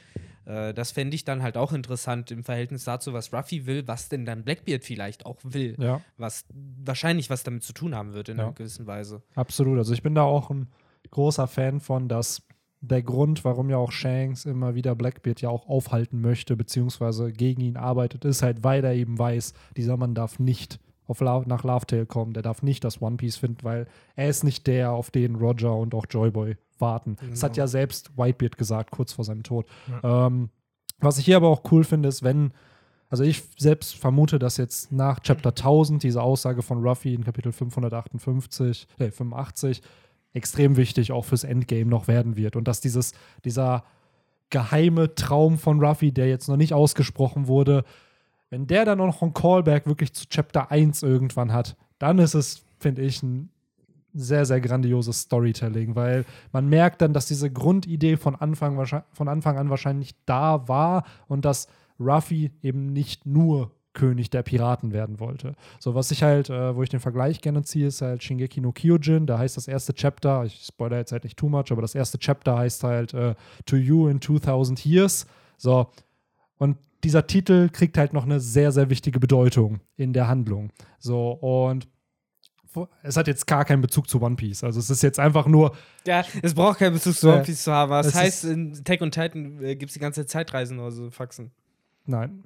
äh, 0.44 0.72
das 0.74 0.92
fände 0.92 1.14
ich 1.14 1.24
dann 1.24 1.42
halt 1.42 1.56
auch 1.56 1.72
interessant 1.72 2.30
im 2.30 2.44
Verhältnis 2.44 2.84
dazu, 2.84 3.12
was 3.12 3.32
Ruffy 3.32 3.66
will, 3.66 3.86
was 3.86 4.08
denn 4.08 4.24
dann 4.24 4.44
Blackbeard 4.44 4.84
vielleicht 4.84 5.26
auch 5.26 5.38
will, 5.42 5.76
Ja. 5.78 6.00
was 6.16 6.44
wahrscheinlich 6.84 7.30
was 7.30 7.42
damit 7.42 7.62
zu 7.62 7.72
tun 7.72 7.94
haben 7.94 8.12
wird 8.14 8.28
in 8.28 8.38
Ja. 8.38 8.44
einer 8.44 8.52
gewissen 8.52 8.86
Weise. 8.86 9.22
Absolut. 9.34 9.78
Also 9.78 9.92
ich 9.92 10.02
bin 10.02 10.14
da 10.14 10.22
auch 10.22 10.50
ein 10.50 10.68
großer 11.10 11.46
Fan 11.48 11.80
von, 11.80 12.08
dass 12.08 12.42
der 12.80 13.02
Grund, 13.02 13.44
warum 13.44 13.70
ja 13.70 13.76
auch 13.76 13.92
Shanks 13.92 14.44
immer 14.44 14.74
wieder 14.74 14.94
Blackbeard 14.96 15.40
ja 15.40 15.48
auch 15.50 15.68
aufhalten 15.68 16.20
möchte, 16.20 16.56
beziehungsweise 16.56 17.32
gegen 17.32 17.60
ihn 17.60 17.76
arbeitet, 17.76 18.24
ist 18.24 18.42
halt, 18.42 18.64
weil 18.64 18.84
er 18.84 18.94
eben 18.94 19.18
weiß, 19.18 19.52
dieser 19.76 19.96
Mann 19.96 20.14
darf 20.14 20.38
nicht 20.40 20.80
auf 21.06 21.20
La 21.20 21.42
nach 21.46 21.62
Lovetail 21.64 22.06
kommen, 22.06 22.32
der 22.32 22.42
darf 22.42 22.62
nicht 22.62 22.82
das 22.84 23.00
One 23.02 23.16
Piece 23.18 23.36
finden, 23.36 23.62
weil 23.62 23.86
er 24.16 24.28
ist 24.28 24.42
nicht 24.44 24.66
der, 24.66 24.92
auf 24.92 25.10
den 25.10 25.36
Roger 25.36 25.76
und 25.76 25.94
auch 25.94 26.06
Joyboy 26.08 26.56
warten. 26.82 27.16
Das 27.30 27.42
hat 27.42 27.54
Genau. 27.54 27.62
ja 27.62 27.66
selbst 27.68 28.10
Whitebeard 28.18 28.58
gesagt, 28.58 28.90
kurz 28.90 29.14
vor 29.14 29.24
seinem 29.24 29.42
Tod. 29.42 29.66
Ähm, 30.02 30.50
was 31.00 31.16
ich 31.18 31.24
hier 31.24 31.36
aber 31.36 31.48
auch 31.48 31.62
cool 31.72 31.84
finde, 31.84 32.10
ist, 32.10 32.22
wenn 32.22 32.52
also 33.08 33.24
ich 33.24 33.42
selbst 33.58 33.94
vermute, 33.96 34.38
dass 34.38 34.56
jetzt 34.56 34.90
nach 34.90 35.20
Chapter 35.20 35.50
1000 35.50 36.02
diese 36.02 36.22
Aussage 36.22 36.62
von 36.62 36.82
Ruffy 36.86 37.12
in 37.14 37.24
Kapitel 37.24 37.52
558, 37.52 38.86
äh, 38.98 39.10
85 39.10 39.82
extrem 40.32 40.76
wichtig 40.78 41.12
auch 41.12 41.26
fürs 41.26 41.44
Endgame 41.44 41.90
noch 41.90 42.08
werden 42.08 42.36
wird 42.36 42.56
und 42.56 42.66
dass 42.68 42.80
dieses 42.80 43.12
dieser 43.44 43.84
geheime 44.48 45.14
Traum 45.14 45.58
von 45.58 45.82
Ruffy, 45.84 46.10
der 46.12 46.28
jetzt 46.28 46.48
noch 46.48 46.56
nicht 46.56 46.72
ausgesprochen 46.72 47.48
wurde, 47.48 47.84
wenn 48.48 48.66
der 48.66 48.84
dann 48.84 48.98
noch 48.98 49.20
einen 49.22 49.34
Callback 49.34 49.86
wirklich 49.86 50.12
zu 50.14 50.26
Chapter 50.28 50.70
1 50.70 51.02
irgendwann 51.02 51.52
hat, 51.52 51.76
dann 51.98 52.18
ist 52.18 52.34
es, 52.34 52.62
finde 52.78 53.02
ich, 53.02 53.22
ein 53.22 53.50
sehr, 54.14 54.44
sehr 54.46 54.60
grandioses 54.60 55.22
Storytelling, 55.22 55.94
weil 55.94 56.24
man 56.52 56.68
merkt 56.68 57.02
dann, 57.02 57.12
dass 57.12 57.26
diese 57.26 57.50
Grundidee 57.50 58.16
von 58.16 58.34
Anfang, 58.34 58.84
von 59.12 59.28
Anfang 59.28 59.58
an 59.58 59.70
wahrscheinlich 59.70 60.14
da 60.26 60.68
war 60.68 61.04
und 61.28 61.44
dass 61.44 61.68
Ruffy 61.98 62.50
eben 62.62 62.92
nicht 62.92 63.26
nur 63.26 63.70
König 63.94 64.30
der 64.30 64.42
Piraten 64.42 64.92
werden 64.92 65.20
wollte. 65.20 65.54
So, 65.78 65.94
was 65.94 66.10
ich 66.10 66.22
halt, 66.22 66.50
äh, 66.50 66.74
wo 66.74 66.82
ich 66.82 66.88
den 66.88 67.00
Vergleich 67.00 67.40
gerne 67.40 67.62
ziehe, 67.62 67.86
ist 67.86 68.00
halt 68.00 68.22
Shingeki 68.22 68.60
no 68.60 68.72
Kyojin. 68.72 69.26
Da 69.26 69.38
heißt 69.38 69.56
das 69.56 69.68
erste 69.68 69.92
Chapter, 69.92 70.44
ich 70.44 70.64
spoilere 70.64 71.00
jetzt 71.00 71.12
halt 71.12 71.24
nicht 71.24 71.36
too 71.36 71.48
much, 71.48 71.70
aber 71.70 71.82
das 71.82 71.94
erste 71.94 72.18
Chapter 72.18 72.56
heißt 72.56 72.84
halt 72.84 73.12
äh, 73.14 73.34
To 73.66 73.76
You 73.76 74.08
in 74.08 74.20
2000 74.20 74.84
Years. 74.86 75.26
So, 75.58 75.88
und 76.58 76.78
dieser 77.04 77.26
Titel 77.26 77.68
kriegt 77.68 77.98
halt 77.98 78.12
noch 78.12 78.24
eine 78.24 78.40
sehr, 78.40 78.72
sehr 78.72 78.88
wichtige 78.88 79.18
Bedeutung 79.18 79.80
in 79.96 80.12
der 80.12 80.28
Handlung. 80.28 80.70
So, 80.98 81.32
und 81.32 81.88
es 83.02 83.16
hat 83.16 83.26
jetzt 83.26 83.46
gar 83.46 83.64
keinen 83.64 83.80
Bezug 83.82 84.08
zu 84.08 84.20
One 84.22 84.36
Piece. 84.36 84.64
Also 84.64 84.80
es 84.80 84.90
ist 84.90 85.02
jetzt 85.02 85.18
einfach 85.18 85.46
nur, 85.46 85.74
Ja, 86.06 86.24
es 86.42 86.54
braucht 86.54 86.78
keinen 86.78 86.94
Bezug 86.94 87.14
zu. 87.14 87.28
One 87.32 87.42
Piece 87.42 87.62
zu 87.64 87.72
haben. 87.72 87.90
Das 87.90 88.06
Es 88.08 88.14
heißt, 88.14 88.44
in 88.44 88.84
Tech 88.84 89.00
und 89.00 89.12
Titan 89.12 89.62
äh, 89.62 89.76
gibt 89.76 89.90
es 89.90 89.94
die 89.94 90.00
ganze 90.00 90.22
Zeit 90.26 90.30
Zeitreisen 90.30 90.78
oder 90.78 90.90
so 90.92 91.10
Faxen. 91.10 91.50
nein. 92.06 92.44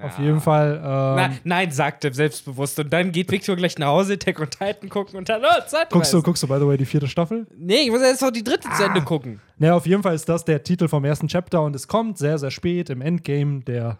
Auf 0.00 0.16
Ja. 0.18 0.24
jeden 0.24 0.40
Fall. 0.40 0.76
Ähm, 0.76 0.80
Na, 0.82 1.30
nein, 1.44 1.70
sagt 1.70 2.02
er 2.06 2.14
selbstbewusst. 2.14 2.78
Und 2.78 2.90
dann 2.90 3.12
geht 3.12 3.30
Victor 3.30 3.56
gleich 3.56 3.76
nach 3.76 3.88
Hause, 3.88 4.18
Tech 4.18 4.38
und 4.38 4.50
Titan 4.50 4.88
gucken 4.88 5.18
und 5.18 5.28
dann, 5.28 5.42
oh, 5.44 5.66
Zeit 5.68 5.90
guckst, 5.90 6.14
du, 6.14 6.22
guckst 6.22 6.42
du, 6.42 6.46
by 6.48 6.54
the 6.58 6.66
way, 6.66 6.78
die 6.78 6.86
vierte 6.86 7.06
Staffel? 7.06 7.46
Nee, 7.58 7.82
ich 7.82 7.90
muss 7.90 8.00
jetzt 8.00 8.22
noch 8.22 8.30
die 8.30 8.42
dritte 8.42 8.70
zu 8.74 8.82
Ende 8.84 9.02
gucken. 9.02 9.42
Naja, 9.58 9.74
auf 9.76 9.86
jeden 9.86 10.02
Fall 10.02 10.14
ist 10.14 10.26
das 10.30 10.46
der 10.46 10.62
Titel 10.62 10.88
vom 10.88 11.04
ersten 11.04 11.28
Chapter 11.28 11.60
und 11.62 11.76
es 11.76 11.88
kommt 11.88 12.16
sehr, 12.16 12.38
sehr 12.38 12.50
spät 12.50 12.88
im 12.88 13.02
Endgame 13.02 13.60
der, 13.64 13.98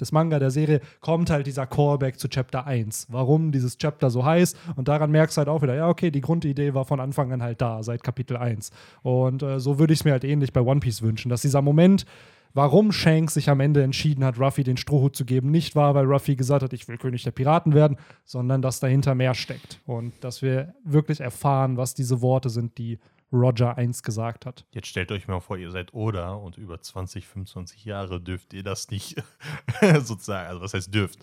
des 0.00 0.12
Manga, 0.12 0.38
der 0.38 0.50
Serie, 0.50 0.80
kommt 1.00 1.30
halt 1.30 1.46
dieser 1.46 1.66
Callback 1.66 2.18
zu 2.18 2.28
Chapter 2.28 2.66
1. 2.66 3.06
Warum 3.10 3.52
dieses 3.52 3.78
Chapter 3.78 4.10
so 4.10 4.24
heißt 4.24 4.56
und 4.76 4.88
daran 4.88 5.10
merkst 5.10 5.36
du 5.36 5.38
halt 5.40 5.48
auch 5.48 5.62
wieder, 5.62 5.74
ja, 5.74 5.88
okay, 5.88 6.10
die 6.10 6.20
Grundidee 6.20 6.74
war 6.74 6.84
von 6.84 7.00
Anfang 7.00 7.32
an 7.32 7.42
halt 7.42 7.60
da, 7.60 7.82
seit 7.82 8.02
Kapitel 8.02 8.36
1. 8.36 8.70
Und 9.02 9.42
äh, 9.42 9.60
so 9.60 9.78
würde 9.78 9.92
ich 9.92 10.00
es 10.00 10.04
mir 10.04 10.12
halt 10.12 10.24
ähnlich 10.24 10.52
bei 10.52 10.60
One 10.60 10.80
Piece 10.80 11.02
wünschen, 11.02 11.28
dass 11.28 11.42
dieser 11.42 11.62
Moment, 11.62 12.06
warum 12.54 12.92
Shanks 12.92 13.34
sich 13.34 13.48
am 13.50 13.60
Ende 13.60 13.82
entschieden 13.82 14.24
hat, 14.24 14.38
Ruffy 14.38 14.64
den 14.64 14.76
Strohhut 14.76 15.14
zu 15.14 15.24
geben, 15.24 15.50
nicht 15.50 15.76
war, 15.76 15.94
weil 15.94 16.06
Ruffy 16.06 16.36
gesagt 16.36 16.62
hat, 16.62 16.72
ich 16.72 16.88
will 16.88 16.98
König 16.98 17.22
der 17.22 17.30
Piraten 17.30 17.74
werden, 17.74 17.96
sondern 18.24 18.62
dass 18.62 18.80
dahinter 18.80 19.14
mehr 19.14 19.34
steckt. 19.34 19.80
Und 19.86 20.12
dass 20.20 20.42
wir 20.42 20.74
wirklich 20.84 21.20
erfahren, 21.20 21.76
was 21.76 21.94
diese 21.94 22.20
Worte 22.20 22.50
sind, 22.50 22.78
die 22.78 22.98
Roger 23.32 23.76
1 23.76 24.02
gesagt 24.02 24.46
hat. 24.46 24.64
Jetzt 24.72 24.88
stellt 24.88 25.12
euch 25.12 25.28
mal 25.28 25.40
vor, 25.40 25.56
ihr 25.56 25.70
seid 25.70 25.94
Oda 25.94 26.32
und 26.32 26.58
über 26.58 26.80
20, 26.80 27.26
25 27.26 27.84
Jahre 27.84 28.20
dürft 28.20 28.52
ihr 28.52 28.62
das 28.62 28.90
nicht 28.90 29.22
sozusagen, 30.02 30.48
also 30.48 30.60
was 30.60 30.74
heißt 30.74 30.92
dürft? 30.92 31.18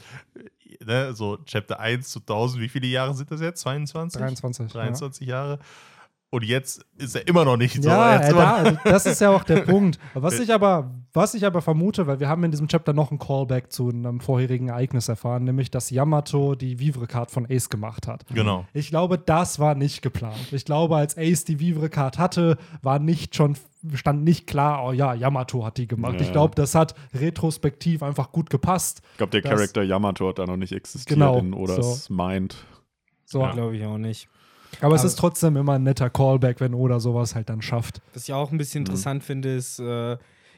Ne, 0.85 1.13
so 1.13 1.37
Chapter 1.45 1.79
1 1.79 2.09
zu 2.09 2.19
1000, 2.19 2.61
wie 2.61 2.69
viele 2.69 2.87
Jahre 2.87 3.13
sind 3.13 3.31
das 3.31 3.41
jetzt? 3.41 3.61
22? 3.61 4.19
23. 4.19 4.71
23 4.71 5.27
Jahre. 5.27 5.59
Und 6.29 6.43
jetzt 6.43 6.85
ist 6.97 7.15
er 7.15 7.25
immer 7.25 7.45
noch 7.45 7.55
nicht 7.55 7.81
so. 7.81 7.89
Ja, 7.89 8.17
immer 8.17 8.63
da, 8.63 8.71
das 8.83 9.05
ist 9.05 9.21
ja 9.21 9.29
auch 9.29 9.45
der 9.45 9.61
Punkt. 9.61 9.97
Was 10.13 10.37
ich, 10.39 10.53
aber, 10.53 10.91
was 11.13 11.33
ich 11.33 11.45
aber 11.45 11.61
vermute, 11.61 12.05
weil 12.05 12.19
wir 12.19 12.27
haben 12.27 12.43
in 12.43 12.51
diesem 12.51 12.67
Chapter 12.67 12.91
noch 12.91 13.11
einen 13.11 13.19
Callback 13.19 13.71
zu 13.71 13.87
einem 13.89 14.19
vorherigen 14.19 14.67
Ereignis 14.67 15.07
erfahren, 15.07 15.45
nämlich 15.45 15.71
dass 15.71 15.89
Yamato 15.89 16.55
die 16.55 16.79
Vivre-Card 16.79 17.31
von 17.31 17.47
Ace 17.49 17.69
gemacht 17.69 18.07
hat. 18.07 18.25
Genau. 18.33 18.65
Ich 18.73 18.89
glaube, 18.89 19.17
das 19.17 19.59
war 19.59 19.73
nicht 19.73 20.01
geplant. 20.01 20.51
Ich 20.51 20.65
glaube, 20.65 20.97
als 20.97 21.17
Ace 21.17 21.45
die 21.45 21.61
Vivre-Card 21.61 22.17
hatte, 22.17 22.57
war 22.81 22.99
nicht 22.99 23.33
schon, 23.33 23.55
stand 23.93 24.25
nicht 24.25 24.47
klar, 24.47 24.83
oh 24.85 24.91
ja, 24.91 25.13
Yamato 25.13 25.63
hat 25.63 25.77
die 25.77 25.87
gemacht. 25.87 26.15
Ja. 26.15 26.21
Ich 26.21 26.33
glaube, 26.33 26.55
das 26.55 26.75
hat 26.75 26.93
retrospektiv 27.13 28.03
einfach 28.03 28.33
gut 28.33 28.49
gepasst. 28.49 29.01
Ich 29.11 29.17
glaube, 29.17 29.31
der 29.31 29.43
Charakter 29.43 29.81
Yamato 29.81 30.27
hat 30.27 30.39
da 30.39 30.45
noch 30.45 30.57
nicht 30.57 30.73
existiert 30.73 31.17
Genau, 31.17 31.39
in 31.39 31.53
Odas 31.53 32.09
Mind. 32.09 32.57
So. 33.23 33.41
Ja. 33.41 33.53
Glaube 33.53 33.77
ich 33.77 33.85
auch 33.85 33.97
nicht. 33.97 34.27
Aber 34.81 34.95
es 34.95 35.01
Aber- 35.01 35.07
ist 35.07 35.15
trotzdem 35.19 35.57
immer 35.57 35.73
ein 35.73 35.83
netter 35.83 36.09
Callback, 36.09 36.59
wenn 36.59 36.73
Oda 36.73 36.99
sowas 36.99 37.35
halt 37.35 37.49
dann 37.49 37.61
schafft. 37.61 38.01
Was 38.13 38.23
ich 38.27 38.33
auch 38.33 38.51
ein 38.51 38.57
bisschen 38.57 38.81
interessant 38.85 39.23
finde, 39.23 39.55
ist, 39.55 39.79
äh, 39.79 40.17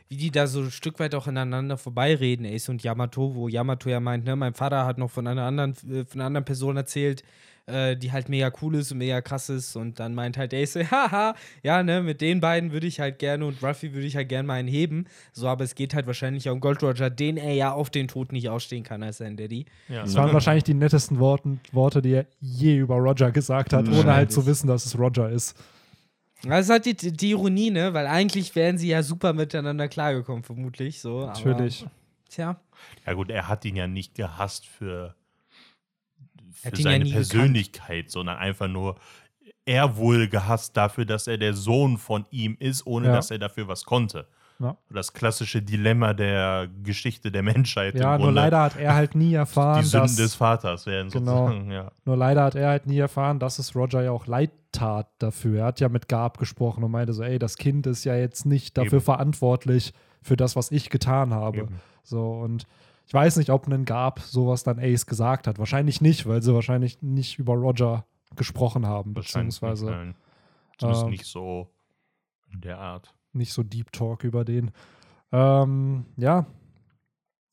wie 0.10 0.18
die 0.18 0.32
da 0.32 0.48
so 0.48 0.60
ein 0.62 0.72
Stück 0.72 1.00
weit 1.00 1.14
auch 1.16 1.28
ineinander 1.28 1.78
vorbeireden, 1.78 2.46
Ace 2.46 2.70
und 2.70 2.84
Yamato, 2.84 3.36
wo 3.36 3.48
Yamato 3.48 3.90
ja 3.90 4.00
meint, 4.00 4.26
ne, 4.26 4.36
mein 4.36 4.54
Vater 4.56 4.86
hat 4.86 4.98
noch 4.98 5.12
von 5.12 5.28
einer 5.28 5.44
anderen, 5.44 5.72
äh, 5.90 6.04
von 6.06 6.20
einer 6.20 6.26
anderen 6.26 6.46
Person 6.46 6.78
erzählt, 6.78 7.24
äh, 7.70 7.96
die 7.96 8.12
halt 8.12 8.30
mega 8.30 8.52
cool 8.62 8.76
ist 8.76 8.92
und 8.92 8.98
mega 8.98 9.22
krass 9.22 9.50
ist. 9.50 9.76
Und 9.76 10.00
dann 10.00 10.16
meint 10.16 10.38
halt 10.38 10.54
Ace, 10.54 10.76
haha, 10.92 11.36
ja, 11.64 11.84
ne, 11.84 12.02
mit 12.02 12.22
den 12.22 12.40
beiden 12.40 12.72
würde 12.72 12.88
ich 12.88 13.00
halt 13.00 13.20
gerne 13.20 13.46
und 13.46 13.64
Ruffy 13.64 13.94
würde 13.94 14.08
ich 14.08 14.16
halt 14.16 14.30
gerne 14.30 14.48
mal 14.48 14.56
einen 14.56 14.68
heben. 14.68 15.06
So, 15.32 15.48
aber 15.48 15.64
es 15.64 15.76
geht 15.76 15.94
halt 15.94 16.08
wahrscheinlich 16.08 16.50
um 16.50 16.60
Gold 16.60 16.82
Roger, 16.84 17.10
den 17.10 17.38
er 17.38 17.54
ja 17.54 17.72
auf 17.72 17.90
den 17.90 18.08
Tod 18.08 18.32
nicht 18.32 18.50
ausstehen 18.50 18.84
kann 18.84 19.04
als 19.04 19.18
sein 19.18 19.38
Daddy. 19.38 19.66
Ja. 19.88 20.04
Das 20.04 20.16
waren 20.16 20.34
wahrscheinlich 20.34 20.64
die 20.64 20.74
nettesten 20.74 21.20
Worten, 21.20 21.60
Worte, 21.72 22.02
die 22.02 22.14
er 22.14 22.26
je 22.40 22.78
über 22.78 22.96
Roger 22.96 23.32
gesagt 23.32 23.74
hat, 23.74 23.88
ohne 23.88 24.14
halt 24.14 24.32
zu 24.32 24.46
wissen, 24.46 24.68
dass 24.68 24.86
es 24.86 24.98
Roger 24.98 25.30
ist. 25.30 25.56
Das 26.44 26.66
ist 26.66 26.70
halt 26.70 26.86
die, 26.86 26.96
die 26.96 27.32
Ironie, 27.32 27.70
ne? 27.70 27.94
Weil 27.94 28.08
eigentlich 28.08 28.56
wären 28.56 28.78
sie 28.78 28.88
ja 28.88 29.04
super 29.04 29.34
miteinander 29.34 29.88
klargekommen, 29.88 30.44
vermutlich. 30.44 31.02
So, 31.02 31.26
Natürlich. 31.26 31.82
Aber, 31.82 31.92
tja. 32.30 32.62
Ja 33.06 33.14
gut, 33.14 33.30
er 33.30 33.48
hat 33.48 33.66
ihn 33.66 33.76
ja 33.76 33.88
nicht 33.88 34.16
gehasst 34.16 34.66
für, 34.66 35.16
für 36.62 36.76
ja 36.76 36.82
seine 36.84 37.03
nie 37.05 37.12
Persönlichkeit, 37.14 38.10
sondern 38.12 38.38
einfach 38.38 38.68
nur, 38.68 38.95
er 39.66 39.97
wohl 39.97 40.28
gehasst 40.28 40.76
dafür, 40.78 41.05
dass 41.05 41.28
er 41.28 41.38
der 41.38 41.53
Sohn 41.53 41.97
von 41.97 42.26
ihm 42.32 42.55
ist, 42.60 42.86
ohne 42.88 43.07
Ja. 43.07 43.14
dass 43.14 43.32
er 43.32 43.38
dafür 43.39 43.68
was 43.68 43.84
konnte. 43.86 44.28
Ja. 44.62 44.76
Das 44.89 45.14
klassische 45.14 45.62
Dilemma 45.62 46.14
der 46.14 46.68
Geschichte 46.84 47.32
der 47.32 47.43
Menschheit. 47.43 47.95
Ja, 47.97 48.18
nur 48.18 48.32
leider 48.34 48.60
hat 48.62 48.76
er 48.78 48.93
halt 48.93 49.16
nie 49.16 49.34
erfahren, 49.34 49.82
Die 49.84 49.88
Sünden 49.88 50.07
dass, 50.10 50.16
des 50.18 50.36
Vaters 50.36 50.86
werden 50.86 51.10
Genau. 51.10 51.47
sozusagen, 51.47 51.72
ja. 51.72 51.91
nur 52.03 52.18
leider 52.18 52.43
hat 52.43 52.55
er 52.55 52.68
halt 52.70 52.86
nie 52.86 52.97
erfahren, 52.99 53.39
dass 53.39 53.57
es 53.57 53.74
Roger 53.74 54.01
ja 54.03 54.12
auch 54.12 54.28
leid 54.28 54.51
tat 54.74 55.07
dafür. 55.20 55.60
Er 55.62 55.66
hat 55.68 55.80
ja 55.80 55.88
mit 55.88 56.10
Gab 56.10 56.38
gesprochen 56.39 56.84
und 56.84 56.91
meinte 56.91 57.14
so, 57.14 57.24
ey, 57.24 57.39
das 57.39 57.55
Kind 57.57 57.88
ist 57.88 58.03
ja 58.03 58.16
jetzt 58.16 58.45
nicht 58.45 58.78
dafür 58.78 58.97
Eben. 58.97 59.01
verantwortlich 59.05 59.93
für 60.22 60.36
das, 60.36 60.57
was 60.57 60.72
ich 60.72 60.89
getan 60.89 61.34
habe. 61.34 61.60
Eben. 61.60 61.80
So 62.03 62.30
und 62.32 62.66
ich 63.10 63.14
weiß 63.16 63.38
nicht, 63.38 63.49
ob 63.49 63.68
ein 63.68 63.86
Gab 63.86 64.20
sowas 64.20 64.62
dann 64.64 64.78
Ace 64.80 65.07
gesagt 65.07 65.47
hat. 65.47 65.57
Wahrscheinlich 65.57 65.99
nicht, 65.99 66.28
weil 66.28 66.43
sie 66.43 66.53
wahrscheinlich 66.53 67.01
nicht 67.01 67.39
über 67.39 67.55
Roger 67.55 68.05
gesprochen 68.36 68.86
haben, 68.86 69.16
beziehungsweise 69.16 69.86
nicht, 69.88 69.95
nein. 69.95 70.16
Zumindest 70.78 71.03
ähm, 71.05 71.10
nicht 71.10 71.26
so 71.26 71.68
in 72.53 72.62
der 72.62 72.78
Art. 72.78 73.12
nicht 73.34 73.51
so 73.51 73.64
Deep 73.64 73.91
Talk 73.91 74.24
über 74.24 74.45
den. 74.45 74.70
Ähm, 75.32 76.05
ja, 76.18 76.45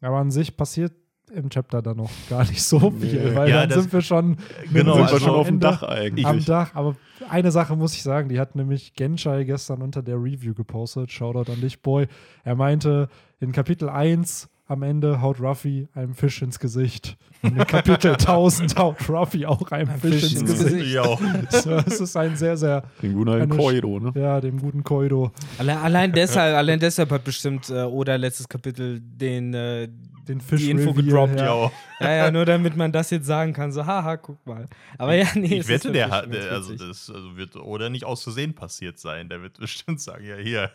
aber 0.03 0.19
an 0.19 0.31
sich 0.31 0.59
passiert 0.59 0.93
im 1.33 1.49
Chapter 1.49 1.81
dann 1.81 1.97
noch 1.97 2.11
gar 2.29 2.45
nicht 2.45 2.63
so 2.63 2.91
viel, 2.91 3.35
weil 3.35 3.49
Ja, 3.49 3.61
dann 3.61 3.71
das- 3.71 3.81
sind 3.81 3.93
wir 3.95 4.03
schon 4.03 4.37
Genau, 4.71 4.93
sind 4.95 5.03
also 5.05 5.15
wir 5.17 5.21
schon 5.21 5.35
auf 5.35 5.47
dem 5.47 5.59
Dach 5.59 5.83
eigentlich. 5.83 6.27
am 6.27 6.45
Dach. 6.45 6.75
Aber 6.75 6.97
eine 7.31 7.51
Sache 7.51 7.75
muss 7.77 7.95
ich 7.95 8.03
sagen, 8.03 8.29
die 8.29 8.39
hat 8.39 8.55
nämlich 8.57 8.93
Genshai 8.95 9.45
gestern 9.45 9.81
unter 9.81 10.03
der 10.03 10.17
Review 10.23 10.53
gepostet. 10.55 11.11
Shoutout 11.11 11.51
an 11.51 11.63
dich, 11.63 11.81
Boy. 11.83 12.09
Er 12.45 12.55
meinte, 12.57 13.09
in 13.41 13.53
Kapitel 13.53 13.89
1 13.89 14.51
am 14.69 14.83
Ende 14.83 15.21
haut 15.21 15.41
Ruffy 15.41 15.89
einem 15.95 16.15
Fisch 16.15 16.43
ins 16.43 16.59
Gesicht. 16.59 17.17
Und 17.43 17.57
in 17.57 17.67
Kapitel 17.67 18.13
1000 18.19 18.77
haut 18.77 19.09
Ruffy 19.09 19.47
auch 19.47 19.71
einem 19.71 19.89
Fisch, 20.01 20.23
ins 20.23 20.41
ins 20.41 20.51
Gesicht. 20.51 20.71
Gesicht. 20.71 20.95
Ja, 20.95 21.03
auch. 21.03 21.21
So, 21.51 21.73
Es 21.73 22.01
ist 22.01 22.17
ein 22.17 22.37
sehr, 22.37 22.57
sehr, 22.57 22.83
Den 23.01 23.15
guten 23.15 23.49
Koido, 23.49 24.01
ne? 24.01 24.13
ja, 24.17 24.41
dem 24.41 24.61
guten 24.61 24.83
Koido, 24.83 25.31
Allein, 25.59 25.79
allein, 25.79 26.13
deshalb, 26.13 26.57
allein 26.57 26.81
deshalb 26.81 27.11
hat 27.11 27.25
bestimmt 27.25 27.71
äh, 27.71 27.83
Oda 27.83 28.17
letztes 28.17 28.49
Kapitel 28.49 29.01
den, 29.01 29.55
äh, 29.55 29.89
den 30.27 30.41
Fisch 30.41 30.63
die 30.63 30.71
Info 30.73 30.91
Reveal, 30.91 31.05
gedroppt. 31.05 31.41
Ja. 31.41 31.71
Ja. 32.01 32.15
Ja, 32.17 32.31
nur 32.33 32.45
damit 32.45 32.77
man 32.77 32.91
das 32.91 33.11
jetzt 33.11 33.27
sagen 33.27 33.53
kann. 33.53 33.71
So, 33.71 33.87
haha, 33.87 34.17
guck 34.17 34.45
mal. 34.45 34.69
Aber 34.99 35.15
ja, 35.15 35.27
nee. 35.35 35.45
es 35.47 35.53
ich 35.53 35.59
ist 35.61 35.69
wette, 35.69 35.93
der 35.93 36.11
hat, 36.11 36.35
also 36.51 36.75
das 36.75 37.09
also 37.09 37.37
wird 37.37 37.55
oder 37.57 37.89
nicht 37.89 38.05
aus 38.05 38.25
Versehen 38.25 38.55
passiert 38.55 38.99
sein. 38.99 39.29
Der 39.29 39.43
wird 39.43 39.59
bestimmt 39.61 40.01
sagen, 40.01 40.25
ja, 40.25 40.37
hier. 40.37 40.71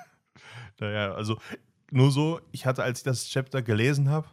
naja, 0.80 1.12
also 1.12 1.38
nur 1.92 2.10
so, 2.10 2.40
ich 2.52 2.66
hatte, 2.66 2.82
als 2.82 3.00
ich 3.00 3.04
das 3.04 3.28
Chapter 3.28 3.62
gelesen 3.62 4.08
habe, 4.08 4.28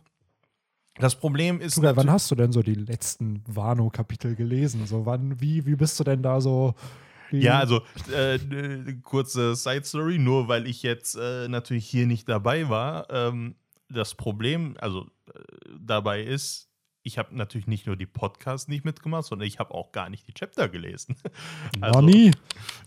das 1.00 1.16
Problem 1.16 1.62
ist. 1.62 1.76
Sogar, 1.76 1.96
wann 1.96 2.10
hast 2.10 2.30
du 2.32 2.36
denn 2.36 2.52
so 2.52 2.64
die 2.64 2.74
letzten 2.74 3.44
Wano-Kapitel 3.46 4.36
gelesen? 4.36 4.88
So, 4.88 5.06
wann, 5.06 5.40
wie, 5.40 5.66
wie 5.66 5.76
bist 5.76 6.00
du 6.00 6.04
denn 6.04 6.24
da 6.24 6.42
so? 6.42 6.74
Ja, 7.32 7.60
also 7.60 7.82
äh, 8.12 8.36
äh, 8.36 8.94
kurze 9.04 9.56
Side 9.56 9.84
Story, 9.84 10.18
nur 10.18 10.48
weil 10.48 10.66
ich 10.66 10.82
jetzt 10.84 11.16
äh, 11.16 11.48
natürlich 11.48 11.86
hier 11.86 12.08
nicht 12.08 12.28
dabei 12.30 12.70
war. 12.70 13.10
Ähm, 13.10 13.56
das 13.90 14.16
Problem, 14.16 14.76
also 14.80 15.06
äh, 15.28 15.42
dabei 15.80 16.24
ist, 16.24 16.67
ich 17.08 17.18
habe 17.18 17.36
natürlich 17.36 17.66
nicht 17.68 17.88
nur 17.88 17.96
die 17.96 18.06
Podcasts 18.06 18.68
nicht 18.68 18.86
mitgemacht, 18.86 19.26
sondern 19.26 19.48
ich 19.48 19.58
habe 19.60 19.74
auch 19.74 19.92
gar 19.92 20.10
nicht 20.10 20.28
die 20.28 20.34
Chapter 20.34 20.70
gelesen. 20.70 21.16
Noch 21.80 22.02
nie. 22.02 22.32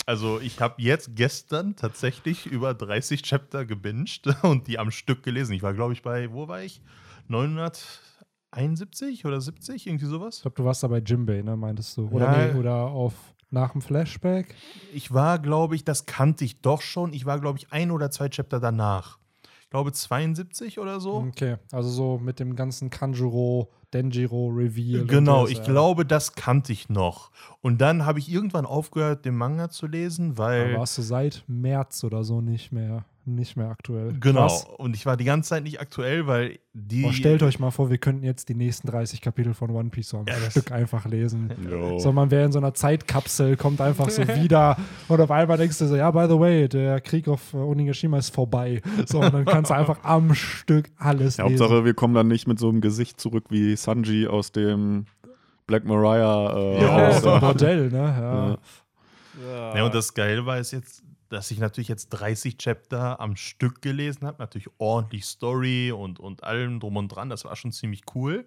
Also 0.06 0.38
ich 0.40 0.60
habe 0.60 0.74
jetzt 0.80 1.16
gestern 1.16 1.74
tatsächlich 1.74 2.46
über 2.46 2.74
30 2.74 3.22
Chapter 3.22 3.64
gebinged 3.64 4.26
und 4.42 4.66
die 4.68 4.78
am 4.78 4.90
Stück 4.90 5.22
gelesen. 5.22 5.54
Ich 5.54 5.62
war, 5.62 5.74
glaube 5.74 5.92
ich, 5.94 6.02
bei, 6.02 6.32
wo 6.32 6.46
war 6.48 6.62
ich? 6.62 6.80
971 8.52 9.24
oder 9.24 9.40
70, 9.40 9.86
irgendwie 9.86 10.04
Ich 10.04 10.10
sowas? 10.10 10.42
glaube, 10.42 10.56
du 10.56 10.64
warst 10.64 10.82
da 10.82 10.88
bei 10.88 10.98
Jimbei, 10.98 11.42
ne, 11.42 11.56
meintest 11.56 11.96
du? 11.96 12.08
Oder, 12.08 12.26
Ja. 12.48 12.52
nee, 12.52 12.58
oder 12.58 12.74
auf 12.74 13.14
nach 13.50 13.72
dem 13.72 13.80
Flashback? 13.82 14.54
Ich 14.92 15.12
war, 15.12 15.38
glaube 15.38 15.74
ich, 15.74 15.84
das 15.84 16.06
kannte 16.06 16.44
ich 16.44 16.60
doch 16.60 16.82
schon. 16.82 17.12
Ich 17.12 17.26
war, 17.26 17.40
glaube 17.40 17.58
ich, 17.58 17.72
ein 17.72 17.90
oder 17.90 18.10
zwei 18.10 18.28
Chapter 18.28 18.60
danach. 18.60 19.18
Ich 19.62 19.70
glaube 19.70 19.92
72 19.92 20.78
oder 20.80 21.00
so. 21.00 21.14
Okay, 21.28 21.56
also 21.72 21.88
so 21.88 22.18
mit 22.18 22.40
dem 22.40 22.56
ganzen 22.56 22.90
Kanjuro, 22.90 23.72
Denjiro 23.92 24.48
Reveal. 24.48 25.04
Genau, 25.06 25.42
das, 25.42 25.50
ich 25.50 25.58
ja. 25.58 25.64
glaube, 25.64 26.04
das 26.06 26.34
kannte 26.34 26.72
ich 26.72 26.88
noch. 26.88 27.30
Und 27.60 27.80
dann 27.80 28.06
habe 28.06 28.18
ich 28.18 28.30
irgendwann 28.30 28.66
aufgehört, 28.66 29.24
den 29.24 29.36
Manga 29.36 29.70
zu 29.70 29.86
lesen, 29.86 30.34
Da 30.34 30.38
weil. 30.38 30.76
warst 30.76 30.98
du 30.98 31.02
seit 31.02 31.44
März 31.46 32.04
oder 32.04 32.24
so 32.24 32.40
nicht 32.40 32.72
mehr, 32.72 33.04
nicht 33.26 33.56
mehr 33.56 33.68
aktuell. 33.68 34.14
Genau. 34.18 34.40
Krass. 34.42 34.66
Und 34.78 34.96
ich 34.96 35.06
war 35.06 35.16
die 35.16 35.24
ganze 35.24 35.50
Zeit 35.50 35.62
nicht 35.64 35.80
aktuell, 35.80 36.26
weil 36.26 36.58
die. 36.72 37.04
Oh, 37.04 37.12
stellt 37.12 37.42
euch 37.42 37.58
mal 37.58 37.70
vor, 37.70 37.90
wir 37.90 37.98
könnten 37.98 38.24
jetzt 38.24 38.48
die 38.48 38.54
nächsten 38.54 38.88
30 38.88 39.20
Kapitel 39.20 39.54
von 39.54 39.70
One 39.70 39.90
Piece 39.90 40.08
so 40.10 40.18
am 40.18 40.26
Ja, 40.26 40.34
Stück 40.50 40.72
einfach 40.72 41.04
lesen. 41.06 41.50
Jo. 41.70 41.98
So, 41.98 42.12
man 42.12 42.30
wäre 42.30 42.46
in 42.46 42.52
so 42.52 42.58
einer 42.58 42.74
Zeitkapsel, 42.74 43.56
kommt 43.56 43.80
einfach 43.80 44.08
so 44.10 44.22
wieder 44.42 44.76
und 45.08 45.20
auf 45.20 45.30
einmal 45.30 45.56
denkst 45.58 45.78
du 45.78 45.86
so, 45.86 45.96
ja, 45.96 46.10
by 46.10 46.26
the 46.28 46.38
way, 46.38 46.68
der 46.68 47.00
Krieg 47.00 47.28
auf 47.28 47.52
äh, 47.54 47.58
Onigashima 47.58 48.18
ist 48.18 48.34
vorbei. 48.34 48.80
So, 49.06 49.20
und 49.20 49.32
dann 49.34 49.44
kannst 49.44 49.70
du 49.70 49.74
einfach 49.76 50.02
am 50.02 50.34
Stück 50.34 50.90
alles 50.98 51.36
Ja, 51.36 51.46
lesen. 51.46 51.60
Hauptsache, 51.60 51.84
wir 51.84 51.94
kommen 51.94 52.14
dann 52.14 52.28
nicht 52.28 52.46
mit 52.48 52.58
so 52.58 52.68
einem 52.68 52.80
Gesicht 52.80 53.20
zurück 53.20 53.44
wie 53.50 53.76
Sanji 53.76 54.26
aus 54.26 54.52
dem 54.52 55.04
Black 55.66 55.84
Mariah. 55.84 56.56
Äh, 56.56 56.80
Ja, 56.82 56.98
Ja, 57.02 57.08
aus 57.08 57.22
der- 57.22 57.38
Bordell, 57.40 57.90
ne? 57.90 57.98
Ja. 57.98 58.48
Ja. 58.48 59.76
Ja, 59.76 59.84
und 59.84 59.94
das 59.94 60.12
Geile 60.12 60.44
war 60.44 60.58
es 60.58 60.70
jetzt, 60.72 61.02
dass 61.30 61.50
ich 61.50 61.60
natürlich 61.60 61.88
jetzt 61.88 62.08
30 62.10 62.58
Chapter 62.58 63.20
am 63.20 63.36
Stück 63.36 63.82
gelesen 63.82 64.26
habe. 64.26 64.38
Natürlich 64.40 64.68
ordentlich 64.78 65.24
Story 65.24 65.92
und, 65.92 66.18
und 66.20 66.42
allem 66.44 66.80
drum 66.80 66.96
und 66.96 67.08
dran. 67.08 67.30
Das 67.30 67.44
war 67.44 67.56
schon 67.56 67.72
ziemlich 67.72 68.02
cool. 68.14 68.44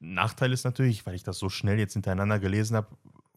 Nachteil 0.00 0.52
ist 0.52 0.64
natürlich, 0.64 1.04
weil 1.06 1.14
ich 1.14 1.22
das 1.22 1.38
so 1.38 1.48
schnell 1.48 1.78
jetzt 1.78 1.94
hintereinander 1.94 2.38
gelesen 2.38 2.76
habe, 2.76 2.88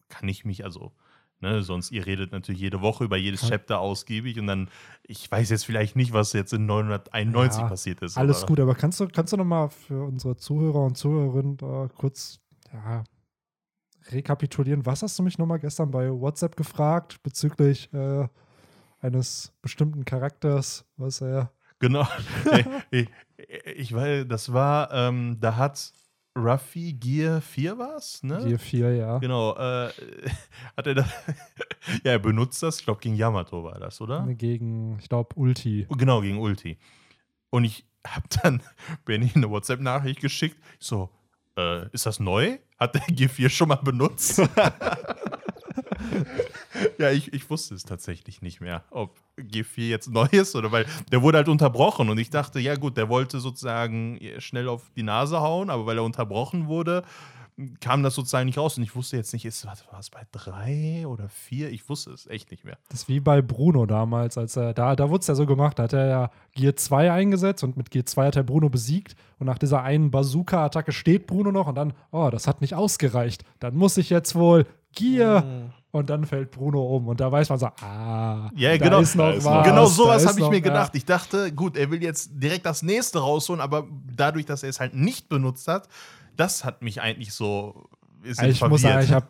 kann 0.08 0.28
ich 0.28 0.44
mich 0.44 0.64
also. 0.64 0.92
Ne, 1.40 1.62
sonst, 1.62 1.90
ihr 1.90 2.06
redet 2.06 2.32
natürlich 2.32 2.60
jede 2.60 2.80
Woche 2.80 3.04
über 3.04 3.16
jedes. 3.16 3.46
Chapter 3.48 3.80
ausgiebig 3.80 4.38
und 4.38 4.46
dann, 4.46 4.70
ich 5.02 5.30
weiß 5.30 5.50
jetzt 5.50 5.64
vielleicht 5.66 5.96
nicht, 5.96 6.12
was 6.12 6.32
jetzt 6.32 6.52
in 6.52 6.64
991 6.64 7.60
Ja, 7.60 7.68
passiert 7.68 8.02
ist. 8.02 8.16
Alles 8.16 8.38
aber- 8.38 8.46
gut, 8.46 8.60
aber 8.60 8.74
kannst 8.74 9.00
du, 9.00 9.08
kannst 9.08 9.32
du 9.32 9.36
nochmal 9.36 9.68
für 9.68 10.04
unsere 10.04 10.36
Zuhörer 10.36 10.84
und 10.84 10.96
Zuhörerinnen 10.96 11.56
da 11.56 11.88
kurz 11.96 12.40
ja, 12.72 13.04
rekapitulieren? 14.10 14.86
Was 14.86 15.02
hast 15.02 15.18
du 15.18 15.22
mich 15.22 15.36
nochmal 15.36 15.58
gestern 15.58 15.90
bei 15.90 16.10
WhatsApp 16.10 16.56
gefragt 16.56 17.22
bezüglich 17.22 17.92
äh, 17.92 18.26
eines 19.04 19.52
bestimmten 19.60 20.04
Charakters, 20.04 20.84
was 20.96 21.20
er. 21.20 21.52
Genau. 21.78 22.06
ich, 22.90 23.08
ich 23.76 23.92
weiß, 23.92 24.26
das 24.26 24.52
war, 24.52 24.90
ähm, 24.92 25.36
da 25.40 25.56
hat 25.56 25.92
Ruffy 26.36 26.94
Gear 26.94 27.40
4 27.40 27.78
was, 27.78 28.22
ne? 28.22 28.42
Gear 28.44 28.58
4, 28.58 28.96
ja. 28.96 29.18
Genau, 29.18 29.54
äh, 29.56 29.90
hat 30.76 30.86
er 30.86 30.94
da, 30.94 31.02
ja, 32.02 32.12
er 32.12 32.18
benutzt 32.18 32.62
das, 32.62 32.78
ich 32.78 32.84
glaube 32.84 33.00
gegen 33.00 33.14
Yamato 33.14 33.62
war 33.62 33.78
das, 33.78 34.00
oder? 34.00 34.26
Gegen, 34.30 34.98
ich 34.98 35.08
glaube, 35.08 35.34
Ulti. 35.36 35.86
Genau, 35.90 36.22
gegen 36.22 36.38
Ulti. 36.38 36.78
Und 37.50 37.64
ich 37.64 37.86
habe 38.06 38.26
dann 38.42 38.62
Benny 39.04 39.30
eine 39.34 39.50
WhatsApp-Nachricht 39.50 40.20
geschickt, 40.20 40.56
ich 40.80 40.86
so, 40.86 41.10
äh, 41.56 41.88
ist 41.90 42.06
das 42.06 42.18
neu? 42.18 42.58
Hat 42.78 42.94
der 42.94 43.02
G4 43.02 43.48
schon 43.50 43.68
mal 43.68 43.76
benutzt? 43.76 44.42
ja, 46.98 47.10
ich, 47.10 47.32
ich 47.32 47.48
wusste 47.50 47.74
es 47.74 47.84
tatsächlich 47.84 48.42
nicht 48.42 48.60
mehr, 48.60 48.84
ob 48.90 49.18
G4 49.38 49.88
jetzt 49.88 50.10
neu 50.10 50.28
ist 50.30 50.54
oder 50.54 50.72
weil 50.72 50.86
der 51.10 51.22
wurde 51.22 51.38
halt 51.38 51.48
unterbrochen 51.48 52.08
und 52.08 52.18
ich 52.18 52.30
dachte, 52.30 52.60
ja 52.60 52.76
gut, 52.76 52.96
der 52.96 53.08
wollte 53.08 53.40
sozusagen 53.40 54.18
schnell 54.38 54.68
auf 54.68 54.90
die 54.96 55.02
Nase 55.02 55.40
hauen, 55.40 55.70
aber 55.70 55.86
weil 55.86 55.98
er 55.98 56.04
unterbrochen 56.04 56.66
wurde, 56.66 57.04
kam 57.80 58.02
das 58.02 58.14
sozusagen 58.16 58.46
nicht 58.46 58.58
raus 58.58 58.76
und 58.76 58.82
ich 58.82 58.96
wusste 58.96 59.16
jetzt 59.16 59.32
nicht, 59.32 59.44
ist, 59.44 59.64
was 59.66 59.86
war 59.92 60.00
es 60.00 60.10
bei 60.10 60.22
drei 60.32 61.06
oder 61.06 61.28
vier? 61.28 61.70
Ich 61.70 61.88
wusste 61.88 62.10
es 62.10 62.26
echt 62.26 62.50
nicht 62.50 62.64
mehr. 62.64 62.76
Das 62.88 63.02
ist 63.02 63.08
wie 63.08 63.20
bei 63.20 63.42
Bruno 63.42 63.86
damals, 63.86 64.36
als 64.36 64.56
er, 64.56 64.74
da, 64.74 64.96
da 64.96 65.08
wurde 65.08 65.20
es 65.20 65.28
ja 65.28 65.36
so 65.36 65.46
gemacht, 65.46 65.78
da 65.78 65.84
hat 65.84 65.92
er 65.92 66.06
ja 66.08 66.30
Gear 66.54 66.74
2 66.74 67.12
eingesetzt 67.12 67.62
und 67.62 67.76
mit 67.76 67.92
Gear 67.92 68.06
2 68.06 68.26
hat 68.26 68.36
er 68.36 68.42
Bruno 68.42 68.68
besiegt 68.70 69.14
und 69.38 69.46
nach 69.46 69.58
dieser 69.58 69.82
einen 69.82 70.10
Bazooka-Attacke 70.10 70.90
steht 70.92 71.28
Bruno 71.28 71.52
noch 71.52 71.68
und 71.68 71.76
dann, 71.76 71.92
oh, 72.10 72.28
das 72.30 72.48
hat 72.48 72.60
nicht 72.60 72.74
ausgereicht, 72.74 73.44
dann 73.60 73.76
muss 73.76 73.96
ich 73.98 74.10
jetzt 74.10 74.34
wohl 74.34 74.66
Gear 74.92 75.42
Mhm. 75.44 75.70
und 75.92 76.10
dann 76.10 76.24
fällt 76.24 76.50
Bruno 76.50 76.82
um 76.96 77.06
und 77.06 77.20
da 77.20 77.30
weiß 77.30 77.50
man 77.50 77.58
so, 77.60 77.66
ah, 77.66 78.50
Ja, 78.56 78.70
da 78.76 78.84
genau. 78.84 78.98
ist 79.00 79.14
noch 79.14 79.26
Da 79.26 79.30
ist 79.32 79.44
was. 79.44 79.64
Genau 79.66 79.86
sowas 79.86 80.26
habe 80.26 80.38
ich 80.38 80.44
noch- 80.44 80.50
mir 80.50 80.56
ja. 80.56 80.62
gedacht. 80.62 80.90
Ich 80.96 81.04
dachte, 81.04 81.52
gut, 81.52 81.76
er 81.76 81.88
will 81.92 82.02
jetzt 82.02 82.30
direkt 82.34 82.66
das 82.66 82.82
nächste 82.82 83.20
rausholen, 83.20 83.60
aber 83.60 83.86
dadurch, 84.12 84.44
dass 84.46 84.64
er 84.64 84.70
es 84.70 84.80
halt 84.80 84.94
nicht 84.94 85.28
benutzt 85.28 85.68
hat, 85.68 85.88
das 86.36 86.64
hat 86.64 86.82
mich 86.82 87.00
eigentlich 87.00 87.32
so. 87.32 87.88
Ist 88.22 88.40
Also 88.40 88.50
ich 88.50 88.70
muss 88.70 88.82
sagen, 88.82 89.04
ich 89.04 89.12
habe 89.12 89.26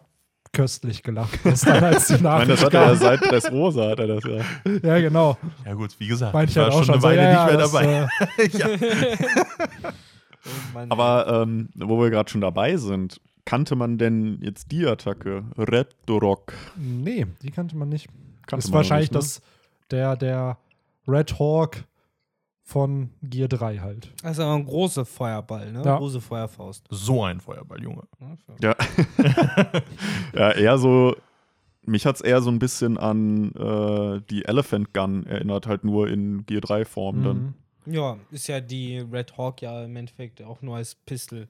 köstlich 0.53 1.03
gelacht 1.03 1.43
gestern, 1.43 1.85
als 1.85 2.07
die 2.07 2.15
Ich 2.15 2.21
meine, 2.21 2.47
das 2.47 2.63
Nachricht 2.63 2.75
hat 2.75 2.75
er 2.75 2.97
seit 2.97 3.21
Dressrosa, 3.21 3.91
hat 3.91 3.99
er 3.99 4.07
das 4.07 4.25
ja. 4.25 4.71
Ja, 4.83 5.01
genau. 5.01 5.37
ja, 5.65 5.75
gut, 5.75 5.99
wie 5.99 6.07
gesagt, 6.07 6.33
Meinte 6.33 6.51
ich 6.51 6.57
ich 6.57 6.63
war 6.63 6.65
halt 6.67 6.75
auch 6.75 6.85
schon 6.85 6.95
eine 6.95 7.01
so, 7.03 7.09
Weile 7.09 7.23
ja, 7.23 7.45
nicht 7.45 7.53
mehr 7.53 7.59
das, 7.59 7.73
dabei. 7.73 8.09
äh. 8.39 9.93
Oh 10.47 10.79
Aber 10.91 11.43
ähm, 11.43 11.71
wo 11.75 11.99
wir 12.01 12.11
gerade 12.11 12.31
schon 12.31 12.43
dabei 12.43 12.77
sind, 12.77 13.19
kannte 13.47 13.77
man 13.77 13.97
denn 13.99 14.39
jetzt 14.43 14.71
die 14.73 14.87
Attacke? 14.87 15.45
Red 15.57 15.95
Rock. 16.09 16.53
Nee, 16.77 17.27
die 17.43 17.51
kannte 17.51 17.77
man 17.77 17.89
nicht. 17.89 18.09
Kannte 18.47 18.65
ist 18.65 18.71
man 18.71 18.79
wahrscheinlich 18.79 19.11
nicht, 19.11 19.15
ne? 19.15 19.21
das, 19.21 19.43
der, 19.91 20.17
der 20.17 20.59
Red 21.09 21.39
Hawk 21.39 21.85
von 22.67 23.11
Gear 23.23 23.47
3 23.49 23.79
halt. 23.79 24.11
Das 24.23 24.33
ist 24.33 24.41
aber 24.41 24.55
ein 24.55 24.65
großer 24.65 25.05
Feuerball, 25.05 25.71
ne? 25.71 25.83
Ja. 25.85 25.99
Große 25.99 26.21
Feuerfaust. 26.23 26.87
So 26.91 27.23
ein 27.23 27.39
Feuerball, 27.41 27.83
Junge. 27.83 28.05
Ja. 28.61 28.75
ja, 30.35 30.51
eher 30.53 30.79
so. 30.79 31.15
Mich 31.87 32.07
hat 32.07 32.17
es 32.17 32.23
eher 32.23 32.41
so 32.41 32.51
ein 32.51 32.59
bisschen 32.59 32.97
an 32.97 33.53
äh, 33.53 34.23
die 34.31 34.47
Elephant 34.47 34.95
Gun 34.95 35.27
erinnert, 35.27 35.67
halt 35.67 35.85
nur 35.85 36.09
in 36.09 36.47
Gear 36.47 36.63
3 36.63 36.87
Form 36.87 37.23
dann. 37.23 37.55
Mhm. 37.85 37.93
Ja, 37.95 38.17
ist 38.31 38.47
ja 38.47 38.61
die 38.63 38.99
Red 38.99 39.37
Hawk 39.37 39.61
ja 39.61 39.85
im 39.85 39.95
Endeffekt 39.97 40.43
auch 40.43 40.63
nur 40.63 40.77
als 40.77 40.95
Pistol. 40.95 41.49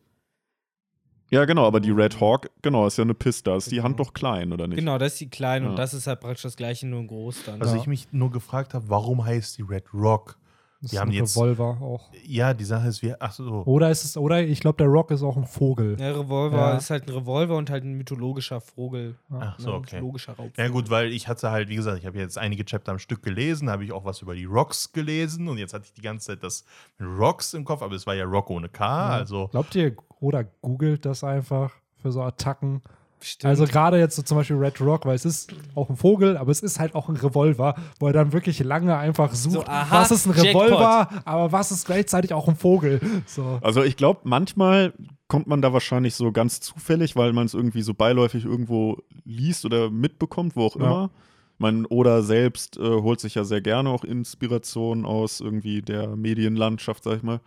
Ja, 1.31 1.45
genau, 1.45 1.65
aber 1.67 1.79
die 1.79 1.93
Red 1.93 2.21
Hawk, 2.21 2.51
genau, 2.63 2.89
ist 2.89 2.99
ja 2.99 3.03
eine 3.05 3.15
Pista. 3.15 3.57
Ist 3.57 3.71
die 3.71 3.77
Genau. 3.77 3.85
Hand 3.85 4.01
doch 4.01 4.13
klein, 4.13 4.53
oder 4.53 4.67
nicht? 4.67 4.79
Genau, 4.79 4.99
das 4.99 5.13
ist 5.13 5.21
die 5.21 5.31
kleine 5.31 5.67
Ja. 5.67 5.71
und 5.71 5.79
das 5.79 5.95
ist 5.95 6.09
halt 6.09 6.19
praktisch 6.21 6.43
das 6.43 6.57
gleiche, 6.57 6.89
nur 6.89 6.99
in 7.01 7.07
groß 7.07 7.45
dann. 7.47 7.61
Was 7.61 7.71
Ja. 7.73 7.77
ich 7.77 7.87
mich 7.87 8.09
nur 8.13 8.33
gefragt 8.33 8.75
habe, 8.75 8.89
warum 8.89 9.25
heißt 9.25 9.57
die 9.59 9.63
Red 9.63 9.95
Rock? 9.95 10.37
Das 10.85 10.91
Die 10.91 10.97
ist 10.97 11.01
haben 11.01 11.09
ein 11.13 11.15
jetzt- 11.15 11.35
Revolver 11.39 11.79
auch. 11.81 12.11
Ja, 12.27 12.53
die 12.53 12.65
Sache 12.65 12.89
ist, 12.89 13.01
wir. 13.01 13.17
Ach 13.19 13.33
so. 13.33 13.63
Oder 13.65 13.91
ist 13.91 14.05
es, 14.05 14.19
oder 14.19 14.43
ich 14.43 14.61
glaube, 14.61 14.77
der 14.77 14.87
Rock 14.89 15.11
ist 15.13 15.23
auch 15.23 15.37
ein 15.39 15.47
Vogel. 15.47 15.97
Der 15.97 16.19
Revolver 16.19 16.57
Ja. 16.59 16.77
ist 16.77 16.91
halt 16.91 17.09
ein 17.09 17.15
Revolver 17.15 17.57
und 17.57 17.71
halt 17.71 17.85
ein 17.85 17.95
mythologischer 17.95 18.61
Vogel. 18.61 19.17
Ach 19.31 19.59
so, 19.59 19.71
Ne, 19.71 19.75
okay. 19.77 19.97
Mythologischer 19.97 20.33
Raubvogel. 20.35 20.63
Ja 20.65 20.69
gut, 20.71 20.91
weil 20.91 21.11
ich 21.13 21.27
hatte 21.27 21.51
halt, 21.51 21.71
wie 21.71 21.77
gesagt, 21.77 21.99
ich 22.01 22.05
habe 22.07 22.19
jetzt 22.19 22.37
einige 22.37 22.67
Chapter 22.67 22.93
am 22.93 22.99
Stück 22.99 23.23
gelesen, 23.23 23.71
habe 23.71 23.83
ich 23.85 23.93
auch 23.93 24.05
was 24.05 24.21
über 24.21 24.35
die 24.35 24.45
Rocks 24.45 24.93
gelesen 24.93 25.49
und 25.49 25.57
jetzt 25.57 25.73
hatte 25.73 25.87
ich 25.87 25.95
die 25.95 26.03
ganze 26.03 26.27
Zeit 26.27 26.43
das 26.45 26.65
Rocks 27.01 27.55
im 27.55 27.65
Kopf, 27.65 27.81
aber 27.81 27.95
es 27.95 28.07
war 28.07 28.15
ja 28.15 28.25
Rock 28.25 28.51
ohne 28.51 28.69
K, 28.69 28.85
Ja. 28.85 29.09
also 29.15 29.49
Glaubt 29.49 29.75
ihr, 29.75 29.97
oder 30.21 30.45
googelt 30.61 31.07
das 31.07 31.25
einfach 31.25 31.73
für 31.97 32.13
so 32.13 32.21
Attacken? 32.21 32.83
Stimmt. 33.25 33.49
Also 33.49 33.65
gerade 33.65 33.99
jetzt 33.99 34.17
so 34.17 34.23
zum 34.23 34.37
Beispiel 34.37 34.57
Red 34.57 34.81
Rock, 34.81 35.07
weil 35.07 35.15
es 35.15 35.25
ist 35.25 35.53
auch 35.75 35.89
ein 35.89 35.97
Vogel, 35.97 36.37
aber 36.37 36.51
es 36.51 36.61
ist 36.61 36.79
halt 36.79 36.95
auch 36.95 37.09
ein 37.09 37.17
Revolver, 37.17 37.75
wo 37.99 38.07
er 38.09 38.13
dann 38.13 38.33
wirklich 38.35 38.59
lange 38.59 38.97
einfach 38.97 39.33
sucht, 39.35 39.67
aha, 39.69 40.01
was 40.01 40.11
ist 40.11 40.27
ein 40.27 40.35
Jackpot. 40.37 40.67
Revolver, 40.67 41.09
aber 41.25 41.51
was 41.53 41.71
ist 41.73 41.87
gleichzeitig 41.87 42.35
auch 42.35 42.49
ein 42.49 42.57
Vogel. 42.57 43.01
So. 43.27 43.59
Also 43.63 43.83
ich 43.83 43.97
glaube, 43.97 44.21
manchmal 44.25 44.93
kommt 45.27 45.47
man 45.47 45.63
da 45.63 45.73
wahrscheinlich 45.73 46.15
so 46.15 46.33
ganz 46.33 46.61
zufällig, 46.61 47.17
weil 47.17 47.33
man 47.33 47.47
es 47.47 47.55
irgendwie 47.55 47.81
so 47.83 47.95
beiläufig 47.95 48.45
irgendwo 48.45 48.99
liest 49.25 49.65
oder 49.65 49.91
mitbekommt, 49.91 50.55
wo 50.55 50.67
auch 50.67 50.77
Ja. 50.77 50.83
immer. 50.85 51.11
Man 51.57 51.87
oder 51.87 52.23
selbst 52.25 52.77
äh, 52.77 52.83
holt 52.83 53.21
sich 53.21 53.37
ja 53.37 53.45
sehr 53.45 53.61
gerne 53.61 53.89
auch 53.89 54.05
Inspiration 54.05 55.07
aus 55.07 55.41
irgendwie 55.41 55.83
der 55.83 56.17
Medienlandschaft, 56.17 57.05
sag 57.05 57.17
ich 57.19 57.23
mal. 57.23 57.41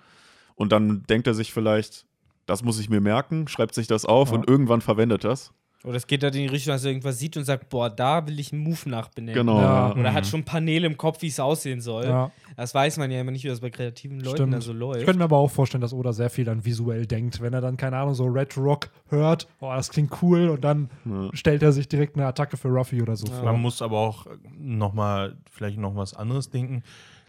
Und 0.55 0.71
dann 0.71 1.03
denkt 1.03 1.27
er 1.27 1.33
sich 1.33 1.53
vielleicht, 1.53 2.05
das 2.45 2.63
muss 2.63 2.79
ich 2.79 2.89
mir 2.89 3.01
merken, 3.01 3.47
schreibt 3.49 3.75
sich 3.75 3.85
das 3.87 4.05
auf 4.05 4.29
Ja. 4.31 4.35
und 4.37 4.49
irgendwann 4.49 4.79
verwendet 4.81 5.25
das. 5.25 5.51
Oder 5.83 5.95
es 5.97 6.07
geht 6.07 6.23
halt 6.23 6.35
in 6.35 6.41
die 6.41 6.47
Richtung, 6.47 6.73
dass 6.73 6.83
er 6.83 6.89
irgendwas 6.89 7.19
sieht 7.19 7.37
und 7.37 7.43
sagt, 7.43 7.69
boah, 7.69 7.89
da 7.89 8.25
will 8.27 8.39
ich 8.39 8.51
einen 8.51 8.63
Move 8.63 8.89
nachbenennen. 8.89 9.35
Genau. 9.35 9.61
Ja. 9.61 9.95
Oder 9.95 10.11
hat 10.11 10.23
Mhm. 10.25 10.27
schon 10.29 10.43
Paneele 10.43 10.87
im 10.87 10.97
Kopf, 10.97 11.21
wie 11.21 11.27
es 11.27 11.39
aussehen 11.39 11.81
soll. 11.81 12.05
Ja, 12.05 12.31
Das 12.57 12.73
weiß 12.73 12.97
man 12.97 13.11
ja 13.11 13.21
immer 13.21 13.31
nicht, 13.31 13.43
wie 13.43 13.47
das 13.47 13.59
bei 13.61 13.69
kreativen 13.69 14.19
Leuten 14.19 14.35
stimmt. 14.37 14.53
da 14.55 14.61
so 14.61 14.71
ich 14.71 14.77
läuft. 14.79 15.05
könnte 15.05 15.19
mir 15.19 15.25
aber 15.25 15.37
auch 15.37 15.51
vorstellen, 15.51 15.81
dass 15.81 15.93
Oda 15.93 16.13
sehr 16.13 16.31
viel 16.31 16.45
dann 16.45 16.65
visuell 16.65 17.05
denkt. 17.05 17.39
Wenn 17.41 17.53
er 17.53 17.61
dann, 17.61 17.77
keine 17.77 17.97
Ahnung, 17.97 18.15
so 18.15 18.25
Red 18.25 18.57
Rock 18.57 18.89
hört, 19.09 19.47
oh, 19.59 19.71
das 19.73 19.89
klingt 19.89 20.11
cool 20.23 20.49
und 20.49 20.63
dann 20.63 20.89
Ja. 21.05 21.29
stellt 21.33 21.61
er 21.61 21.71
sich 21.71 21.87
direkt 21.87 22.15
eine 22.17 22.25
Attacke 22.25 22.57
für 22.57 22.69
Ruffy 22.69 23.01
oder 23.01 23.15
so 23.15 23.27
Ja. 23.27 23.33
vor. 23.33 23.51
man 23.51 23.61
muss 23.61 23.81
aber 23.83 23.97
auch 23.99 24.25
nochmal, 24.57 25.37
vielleicht 25.51 25.77
noch 25.77 25.95
was 25.95 26.13
anderes 26.13 26.49
denken. 26.49 26.83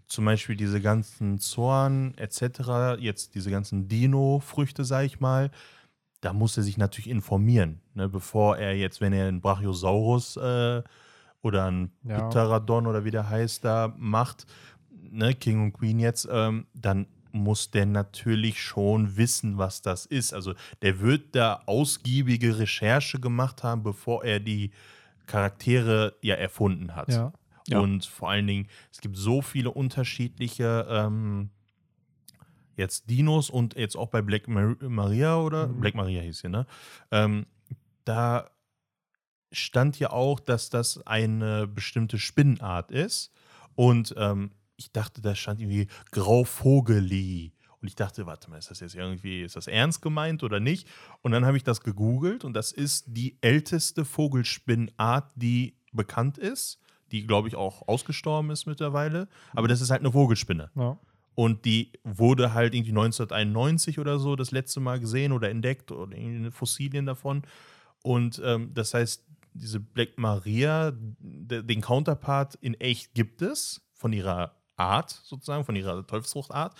Zum 0.07 0.25
Beispiel 0.25 0.55
diese 0.55 0.81
ganzen 0.81 1.37
Zorn 1.37 2.15
etc., 2.17 2.97
jetzt 2.99 3.35
diese 3.35 3.51
ganzen 3.51 3.87
Dino-Früchte, 3.87 4.83
sag 4.83 5.05
ich 5.05 5.19
mal, 5.19 5.51
da 6.21 6.33
muss 6.33 6.57
er 6.57 6.63
sich 6.63 6.77
natürlich 6.77 7.09
informieren, 7.09 7.81
ne, 7.93 8.09
bevor 8.09 8.57
er 8.57 8.75
jetzt, 8.75 9.01
wenn 9.01 9.13
er 9.13 9.27
einen 9.27 9.41
Brachiosaurus 9.41 10.37
äh, 10.37 10.83
oder 11.41 11.65
einen 11.65 11.91
Ja. 12.03 12.27
Pterodon 12.29 12.87
oder 12.87 13.05
wie 13.05 13.11
der 13.11 13.29
heißt, 13.29 13.63
da 13.63 13.93
macht, 13.97 14.45
ne, 14.91 15.33
King 15.33 15.63
und 15.63 15.73
Queen 15.73 15.99
jetzt, 15.99 16.27
ähm, 16.31 16.67
dann 16.73 17.07
muss 17.31 17.69
der 17.71 17.85
natürlich 17.85 18.61
schon 18.61 19.15
wissen, 19.15 19.57
was 19.57 19.81
das 19.81 20.05
ist. 20.07 20.33
Also 20.33 20.55
der 20.81 20.99
wird 20.99 21.35
da 21.35 21.61
ausgiebige 21.67 22.57
Recherche 22.57 23.19
gemacht 23.19 23.63
haben, 23.63 23.83
bevor 23.83 24.23
er 24.23 24.39
die 24.39 24.71
Charaktere 25.27 26.15
ja 26.21 26.35
erfunden 26.35 26.95
hat. 26.95 27.09
Ja. 27.09 27.31
Ja. 27.67 27.79
Und 27.79 28.05
vor 28.05 28.31
allen 28.31 28.47
Dingen, 28.47 28.67
es 28.91 28.99
gibt 28.99 29.15
so 29.15 29.43
viele 29.43 29.69
unterschiedliche 29.71 30.87
ähm, 30.89 31.51
jetzt 32.79 33.09
Dinos 33.09 33.51
und 33.51 33.75
jetzt 33.75 33.95
auch 33.95 34.07
bei 34.09 34.21
Black 34.23 34.47
Mar 34.47 34.75
Maria 34.81 35.37
oder 35.37 35.67
Mhm. 35.67 35.79
Black 35.79 35.93
Maria 35.95 36.21
hieß 36.21 36.39
sie, 36.39 36.49
ne? 36.49 36.65
Ähm, 37.11 37.45
da 38.05 38.49
stand 39.51 39.99
ja 39.99 40.09
auch, 40.11 40.39
dass 40.39 40.69
das 40.69 41.05
eine 41.05 41.67
bestimmte 41.67 42.17
Spinnenart 42.17 42.91
ist. 42.91 43.31
Und 43.75 44.13
ähm, 44.17 44.51
ich 44.77 44.91
dachte, 44.91 45.21
da 45.21 45.35
stand 45.35 45.59
irgendwie 45.59 45.87
Grauvogeli. 46.11 47.53
Und 47.81 47.87
ich 47.87 47.95
dachte, 47.95 48.25
warte 48.25 48.49
mal, 48.49 48.57
ist 48.57 48.69
das 48.69 48.81
jetzt 48.81 48.95
irgendwie, 48.95 49.41
ist 49.41 49.55
das 49.55 49.67
ernst 49.67 50.01
gemeint 50.01 50.43
oder 50.43 50.59
nicht? 50.59 50.87
Und 51.21 51.31
dann 51.31 51.45
habe 51.45 51.55
ich 51.55 51.63
das 51.63 51.81
gegoogelt 51.81 52.43
und 52.43 52.53
das 52.53 52.71
ist 52.73 53.05
die 53.07 53.37
älteste 53.41 54.03
Vogelspinnenart, 54.03 55.31
die 55.35 55.77
bekannt 55.93 56.37
ist, 56.37 56.79
die, 57.11 57.25
glaube 57.25 57.47
ich, 57.47 57.55
auch 57.55 57.87
ausgestorben 57.87 58.51
ist 58.51 58.65
mittlerweile. 58.65 59.27
Aber 59.53 59.67
das 59.69 59.79
ist 59.81 59.89
halt 59.91 60.01
eine 60.01 60.11
Vogelspinne. 60.11 60.69
Ja. 60.75 60.99
Und 61.39 61.63
die 61.63 61.93
wurde 62.03 62.53
halt 62.53 62.75
irgendwie 62.75 62.91
1991 62.91 63.97
oder 63.97 64.19
so 64.19 64.35
das 64.35 64.51
letzte 64.51 64.81
Mal 64.81 64.99
gesehen 64.99 65.31
oder 65.31 65.49
entdeckt 65.49 65.89
oder 65.89 66.17
irgendwie 66.17 66.51
Fossilien 66.51 67.05
davon. 67.05 67.43
Und 68.03 68.41
ähm, 68.43 68.73
das 68.73 68.93
heißt, 68.93 69.25
diese 69.53 69.79
Black 69.79 70.17
Maria, 70.17 70.91
de, 70.91 71.63
den 71.63 71.79
Counterpart 71.79 72.55
in 72.55 72.73
echt 72.73 73.13
gibt 73.13 73.41
es, 73.41 73.79
von 73.93 74.11
ihrer 74.11 74.57
Art 74.75 75.11
sozusagen, 75.11 75.63
von 75.63 75.77
ihrer 75.77 76.05
Teufelsfruchtart. 76.05 76.75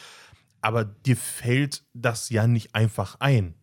Aber 0.60 0.84
dir 0.84 1.16
fällt 1.16 1.86
das 1.94 2.30
ja 2.30 2.46
nicht 2.46 2.76
einfach 2.76 3.16
ein. 3.22 3.56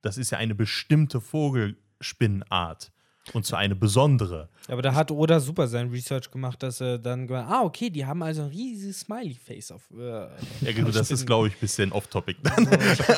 Das 0.00 0.16
ist 0.16 0.30
ja 0.30 0.38
eine 0.38 0.54
bestimmte 0.54 1.20
Vogelspinnenart. 1.20 2.90
Und 3.34 3.44
zwar 3.46 3.58
eine 3.60 3.74
besondere. 3.76 4.48
Aber 4.68 4.82
da 4.82 4.94
hat 4.94 5.10
Oda 5.10 5.40
super 5.40 5.66
sein 5.68 5.90
Research 5.90 6.30
gemacht, 6.30 6.62
dass 6.62 6.80
er 6.80 6.98
dann 6.98 7.26
gemeint, 7.26 7.48
ah, 7.50 7.62
okay, 7.62 7.90
die 7.90 8.04
haben 8.06 8.22
also 8.22 8.42
ein 8.42 8.48
riesiges 8.48 9.00
Smiley-Face 9.00 9.72
auf. 9.72 9.82
Äh, 9.92 10.28
Ja, 10.60 10.72
gut, 10.82 10.94
das 10.94 11.10
ist, 11.10 11.26
glaube 11.26 11.48
ich, 11.48 11.54
ein 11.54 11.60
bisschen 11.60 11.92
off-topic 11.92 12.38
dann. 12.42 12.68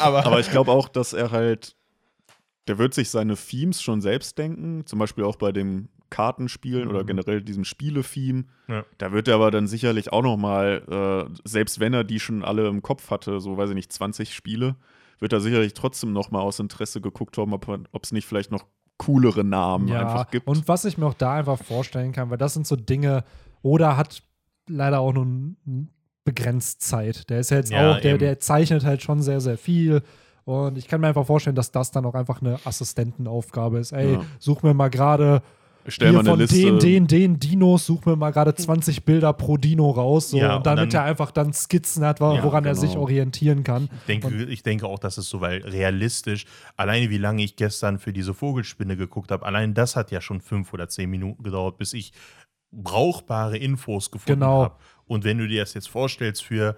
aber, 0.00 0.26
Aber 0.26 0.40
ich 0.40 0.50
glaube 0.50 0.70
auch, 0.72 0.88
dass 0.88 1.12
er 1.12 1.30
halt, 1.30 1.76
der 2.68 2.78
wird 2.78 2.94
sich 2.94 3.10
seine 3.10 3.36
Themes 3.36 3.82
schon 3.82 4.00
selbst 4.00 4.38
denken, 4.38 4.86
zum 4.86 4.98
Beispiel 4.98 5.24
auch 5.24 5.36
bei 5.36 5.52
dem 5.52 5.88
Kartenspielen 6.10 6.88
oder 6.88 7.04
generell 7.04 7.40
diesem 7.40 7.64
Spiele-Theme. 7.64 8.44
Ja. 8.68 8.84
Da 8.98 9.12
wird 9.12 9.28
er 9.28 9.36
aber 9.36 9.50
dann 9.50 9.68
sicherlich 9.68 10.12
auch 10.12 10.22
noch 10.22 10.36
mal, 10.36 11.28
äh, 11.30 11.38
selbst 11.48 11.78
wenn 11.80 11.94
er 11.94 12.04
die 12.04 12.20
schon 12.20 12.44
alle 12.44 12.66
im 12.68 12.82
Kopf 12.82 13.10
hatte, 13.10 13.40
so 13.40 13.56
weiß 13.56 13.70
ich 13.70 13.76
nicht, 13.76 13.92
20 13.92 14.34
Spiele, 14.34 14.74
wird 15.20 15.32
er 15.32 15.40
sicherlich 15.40 15.74
trotzdem 15.74 16.12
noch 16.12 16.30
mal 16.30 16.40
aus 16.40 16.58
Interesse 16.58 17.00
geguckt 17.00 17.38
haben, 17.38 17.52
ob 17.52 18.02
es 18.02 18.12
nicht 18.12 18.26
vielleicht 18.26 18.50
noch 18.50 18.66
coolere 19.00 19.44
Namen 19.44 19.88
ja, 19.88 20.00
einfach 20.00 20.30
gibt. 20.30 20.46
und 20.46 20.68
was 20.68 20.84
ich 20.84 20.98
mir 20.98 21.06
auch 21.06 21.14
da 21.14 21.34
einfach 21.34 21.58
vorstellen 21.58 22.12
kann, 22.12 22.30
weil 22.30 22.38
das 22.38 22.52
sind 22.54 22.66
so 22.66 22.76
Dinge, 22.76 23.24
oder 23.62 23.96
hat 23.96 24.22
leider 24.68 25.00
auch 25.00 25.12
nur 25.12 25.26
begrenzt 26.24 26.82
Zeit. 26.82 27.28
Der 27.30 27.40
ist 27.40 27.50
ja 27.50 27.56
jetzt 27.56 27.70
Ja, 27.72 27.92
auch, 27.92 28.00
der, 28.00 28.18
der 28.18 28.40
zeichnet 28.40 28.84
halt 28.84 29.02
schon 29.02 29.22
sehr, 29.22 29.40
sehr 29.40 29.56
viel. 29.58 30.02
Und 30.44 30.76
ich 30.78 30.86
kann 30.88 31.00
mir 31.00 31.08
einfach 31.08 31.26
vorstellen, 31.26 31.56
dass 31.56 31.72
das 31.72 31.90
dann 31.90 32.04
auch 32.06 32.14
einfach 32.14 32.40
eine 32.42 32.58
Assistentenaufgabe 32.64 33.78
ist. 33.78 33.92
Ey, 33.92 34.14
Ja. 34.14 34.20
such 34.38 34.62
mir 34.62 34.74
mal 34.74 34.90
gerade 34.90 35.42
Stell 35.86 36.08
hier 36.10 36.12
mal 36.14 36.20
eine 36.20 36.30
von 36.30 36.38
Liste. 36.40 36.56
den, 36.56 36.78
den, 36.78 37.06
den 37.06 37.40
Dinos, 37.40 37.86
such 37.86 38.04
mir 38.04 38.14
mal 38.16 38.30
gerade 38.30 38.54
20 38.54 39.04
Bilder 39.04 39.32
pro 39.32 39.56
Dino 39.56 39.90
raus. 39.90 40.30
So, 40.30 40.36
Ja, 40.38 40.56
und 40.56 40.66
damit 40.66 40.84
und 40.84 40.94
dann- 40.94 41.02
er 41.04 41.06
einfach 41.10 41.30
dann 41.30 41.52
Skizzen 41.52 42.04
hat, 42.04 42.20
wo- 42.20 42.34
Ja, 42.34 42.42
woran 42.44 42.64
er 42.64 42.72
genau. 42.74 42.80
sich 42.86 42.96
orientieren 42.96 43.64
kann. 43.64 43.88
Ich 44.00 44.06
denke, 44.06 44.44
ich 44.44 44.62
denke 44.62 44.86
auch, 44.86 44.98
dass 44.98 45.16
es 45.18 45.28
so, 45.30 45.40
weil 45.40 45.62
realistisch, 45.62 46.44
alleine 46.76 47.08
wie 47.10 47.18
lange 47.18 47.42
ich 47.42 47.56
gestern 47.56 47.98
für 47.98 48.12
diese 48.12 48.34
Vogelspinne 48.34 48.96
geguckt 48.96 49.30
habe, 49.30 49.46
allein 49.46 49.72
das 49.74 49.96
hat 49.96 50.10
ja 50.10 50.20
schon 50.20 50.40
fünf 50.40 50.72
oder 50.72 50.88
zehn 50.88 51.08
Minuten 51.10 51.42
gedauert, 51.42 51.78
bis 51.78 51.92
ich 51.94 52.12
brauchbare 52.72 53.56
Infos 53.56 54.10
gefunden 54.10 54.40
Genau. 54.40 54.64
habe. 54.64 54.74
Und 55.06 55.24
wenn 55.24 55.38
du 55.38 55.48
dir 55.48 55.60
das 55.62 55.74
jetzt 55.74 55.88
vorstellst 55.88 56.44
für, 56.44 56.76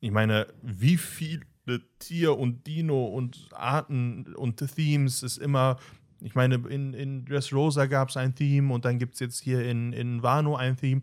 ich 0.00 0.10
meine, 0.10 0.46
wie 0.62 0.96
viele 0.96 1.42
Tier- 1.98 2.38
und 2.38 2.66
Dino 2.66 3.04
und 3.06 3.48
Arten 3.52 4.34
und 4.36 4.56
Themes 4.74 5.22
ist 5.22 5.38
immer, 5.38 5.76
ich 6.20 6.34
meine, 6.34 6.56
in, 6.68 6.94
in 6.94 7.24
Dressrosa 7.24 7.86
gab 7.86 8.08
es 8.08 8.16
ein 8.16 8.34
Theme 8.34 8.72
und 8.72 8.84
dann 8.84 8.98
gibt 8.98 9.14
es 9.14 9.20
jetzt 9.20 9.40
hier 9.40 9.64
in, 9.68 9.92
in 9.92 10.22
Wano 10.22 10.56
ein 10.56 10.76
Theme. 10.76 11.02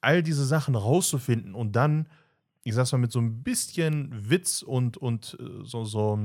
All 0.00 0.22
diese 0.22 0.44
Sachen 0.44 0.74
rauszufinden 0.74 1.54
und 1.54 1.76
dann 1.76 2.06
ich 2.64 2.74
sag's 2.74 2.92
mal, 2.92 2.98
mit 2.98 3.12
so 3.12 3.20
ein 3.20 3.42
bisschen 3.42 4.30
Witz 4.30 4.62
und, 4.62 4.96
und 4.96 5.36
äh, 5.40 5.64
so, 5.64 5.84
so, 5.84 6.18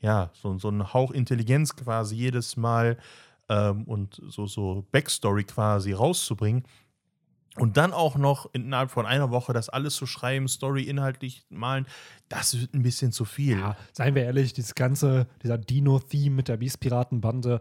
ja, 0.00 0.30
so, 0.34 0.58
so 0.58 0.68
ein 0.68 0.92
Hauch 0.92 1.12
Intelligenz 1.12 1.76
quasi 1.76 2.16
jedes 2.16 2.56
Mal 2.56 2.98
ähm, 3.48 3.84
und 3.84 4.20
so, 4.28 4.46
so 4.46 4.86
Backstory 4.90 5.44
quasi 5.44 5.92
rauszubringen. 5.92 6.64
Und 7.60 7.76
dann 7.76 7.92
auch 7.92 8.16
noch 8.16 8.48
innerhalb 8.52 8.90
von 8.90 9.06
einer 9.06 9.30
Woche 9.30 9.52
das 9.52 9.68
alles 9.68 9.94
zu 9.94 10.06
schreiben, 10.06 10.48
Story 10.48 10.82
inhaltlich 10.84 11.44
malen, 11.50 11.86
das 12.28 12.58
wird 12.60 12.74
ein 12.74 12.82
bisschen 12.82 13.12
zu 13.12 13.24
viel. 13.24 13.58
Ja, 13.58 13.76
seien 13.92 14.14
wir 14.14 14.24
ehrlich, 14.24 14.52
dieses 14.52 14.74
ganze, 14.74 15.26
dieser 15.42 15.58
Dino-Theme 15.58 16.34
mit 16.36 16.48
der 16.48 16.56
Beast-Piraten-Bande, 16.56 17.60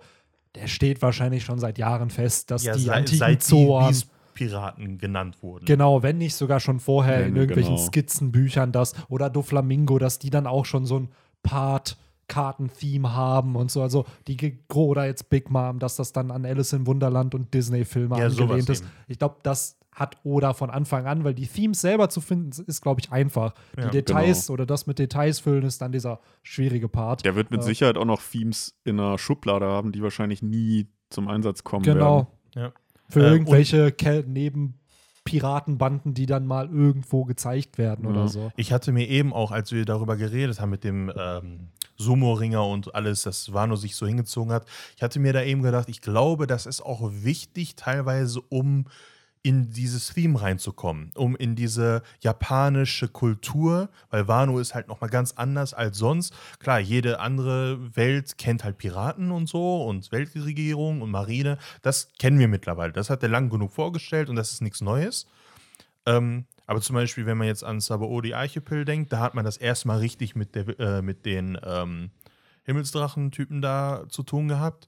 der 0.56 0.68
steht 0.68 1.02
wahrscheinlich 1.02 1.44
schon 1.44 1.60
seit 1.60 1.78
Jahren 1.78 2.10
fest, 2.10 2.50
dass 2.52 2.64
Ja, 2.64 2.74
die 2.76 2.82
seit, 2.84 2.98
antiken 2.98 3.18
seit 3.20 3.42
die 3.42 3.46
Zoan, 3.46 3.96
Piraten 4.34 4.98
genannt 4.98 5.44
wurden. 5.44 5.66
genau, 5.66 6.02
wenn 6.02 6.18
nicht 6.18 6.34
sogar 6.36 6.60
schon 6.62 6.80
vorher 6.80 7.22
Ja, 7.22 7.26
in 7.28 7.36
irgendwelchen 7.36 7.76
genau. 7.76 7.86
Skizzenbüchern 7.88 8.72
das 8.72 8.94
oder 9.10 9.30
Doflamingo, 9.30 10.00
dass 10.00 10.18
die 10.18 10.30
dann 10.30 10.48
auch 10.48 10.66
schon 10.66 10.86
so 10.86 10.98
ein 11.00 11.10
Part 11.44 11.98
Karten-Theme 12.30 13.14
haben 13.14 13.56
und 13.56 13.70
so, 13.72 13.82
also 13.82 14.06
die 14.28 14.60
oder 14.74 15.06
jetzt 15.08 15.30
Big 15.30 15.50
Mom, 15.50 15.80
dass 15.80 15.96
das 15.98 16.14
dann 16.14 16.32
an 16.32 16.46
Alice 16.46 16.74
im 16.74 16.88
Wunderland 16.88 17.36
und 17.36 17.54
Disney-Filme 17.54 18.18
Ja, 18.20 18.28
angelehnt 18.28 18.70
ist. 18.70 18.82
eben. 18.84 18.92
Ich 19.08 19.18
glaube, 19.20 19.38
das 19.44 19.79
hat 20.00 20.18
Oda 20.24 20.54
von 20.54 20.70
Anfang 20.70 21.06
an, 21.06 21.24
weil 21.24 21.34
die 21.34 21.46
Themes 21.48 21.82
selber 21.82 22.10
zu 22.10 22.22
finden, 22.22 22.52
ist, 22.66 22.82
glaube 22.82 23.02
ich, 23.02 23.12
einfach. 23.12 23.54
Ja, 23.78 23.86
die 23.86 23.92
Details 23.98 24.48
genau. 24.48 24.54
oder 24.56 24.66
das 24.66 24.88
mit 24.88 24.98
Details 24.98 25.40
füllen 25.40 25.64
ist 25.64 25.82
dann 25.82 25.92
dieser 25.92 26.20
schwierige 26.42 26.88
Part. 26.88 27.26
Der 27.26 27.36
wird 27.36 27.52
mit 27.52 27.60
Ja. 27.62 27.66
Sicherheit 27.68 27.98
auch 27.98 28.06
noch 28.06 28.22
Themes 28.22 28.74
in 28.86 29.00
einer 29.00 29.18
Schublade 29.18 29.66
haben, 29.66 29.92
die 29.92 30.02
wahrscheinlich 30.02 30.42
nie 30.42 30.88
zum 31.10 31.28
Einsatz 31.28 31.64
kommen 31.64 31.84
Genau. 31.84 32.28
werden. 32.56 32.64
Ja. 32.66 32.72
Für 33.10 33.22
Äh, 33.26 33.32
irgendwelche 33.32 33.92
Kel- 33.92 34.24
Neben-Piratenbanden, 34.28 36.14
die 36.14 36.26
dann 36.26 36.46
mal 36.46 36.68
irgendwo 36.70 37.26
gezeigt 37.26 37.78
werden 37.78 38.06
Ja. 38.06 38.12
oder 38.12 38.28
so. 38.28 38.52
Ich 38.56 38.72
hatte 38.72 38.92
mir 38.92 39.08
eben 39.08 39.34
auch, 39.34 39.52
als 39.52 39.72
wir 39.72 39.86
darüber 39.86 40.16
geredet 40.18 40.60
haben 40.60 40.70
mit 40.70 40.84
dem 40.84 41.12
ähm, 41.16 41.70
Sumo-Ringer 41.98 42.66
und 42.66 42.96
alles, 42.96 43.24
das 43.24 43.52
Wano 43.54 43.76
sich 43.76 43.96
so 43.96 44.08
hingezogen 44.08 44.54
hat, 44.54 44.66
ich 44.96 45.04
hatte 45.04 45.20
mir 45.20 45.34
da 45.34 45.44
eben 45.44 45.62
gedacht, 45.62 45.90
ich 45.90 46.02
glaube, 46.02 46.48
das 46.48 46.66
ist 46.66 46.82
auch 46.82 47.10
wichtig 47.12 47.76
teilweise, 47.76 48.40
um 48.50 48.86
in 49.42 49.72
dieses 49.72 50.14
Theme 50.14 50.42
reinzukommen, 50.42 51.12
um 51.16 51.36
in 51.36 51.56
diese 51.56 52.04
japanische 52.20 53.08
Kultur, 53.08 53.90
weil 54.10 54.28
Wano 54.28 54.60
ist 54.60 54.76
halt 54.76 54.90
nochmal 54.90 55.10
ganz 55.10 55.32
anders 55.34 55.74
als 55.74 55.98
sonst. 55.98 56.34
Klar, 56.60 56.80
jede 56.80 57.20
andere 57.20 57.96
Welt 57.96 58.38
kennt 58.38 58.66
halt 58.66 58.78
Piraten 58.78 59.32
und 59.32 59.48
so 59.48 59.86
und 59.86 60.12
Weltregierung 60.12 61.02
und 61.02 61.10
Marine, 61.10 61.58
das 61.82 62.12
kennen 62.20 62.40
wir 62.40 62.50
mittlerweile. 62.50 62.92
Das 62.92 63.10
hat 63.10 63.24
er 63.24 63.30
lang 63.30 63.50
genug 63.50 63.72
vorgestellt 63.72 64.30
und 64.30 64.36
das 64.36 64.52
ist 64.52 64.62
nichts 64.62 64.82
Neues. 64.82 65.26
Ähm, 66.06 66.46
aber 66.66 66.82
zum 66.82 66.96
Beispiel, 66.96 67.26
wenn 67.26 67.38
man 67.38 67.48
jetzt 67.48 67.64
an 67.64 67.80
Sabaody 67.80 68.34
Archipel 68.34 68.84
denkt, 68.84 69.14
da 69.14 69.20
hat 69.20 69.36
man 69.36 69.46
das 69.46 69.58
erstmal 69.58 70.00
richtig 70.00 70.36
mit, 70.36 70.54
der, 70.54 70.80
äh, 70.80 71.02
mit 71.02 71.26
den 71.26 71.58
ähm, 71.64 72.12
Himmelsdrachen-Typen 72.66 73.62
da 73.62 74.06
zu 74.10 74.22
tun 74.24 74.48
gehabt. 74.50 74.88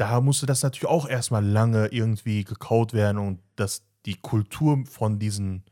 Da 0.00 0.22
musste 0.22 0.46
das 0.46 0.62
natürlich 0.62 0.88
auch 0.88 1.06
erstmal 1.06 1.44
lange 1.44 1.88
irgendwie 1.88 2.44
gekaut 2.44 2.94
werden 2.94 3.18
und 3.18 3.40
dass 3.56 3.82
die 4.06 4.14
Kultur 4.14 4.82
von 4.86 5.18
diesen 5.18 5.62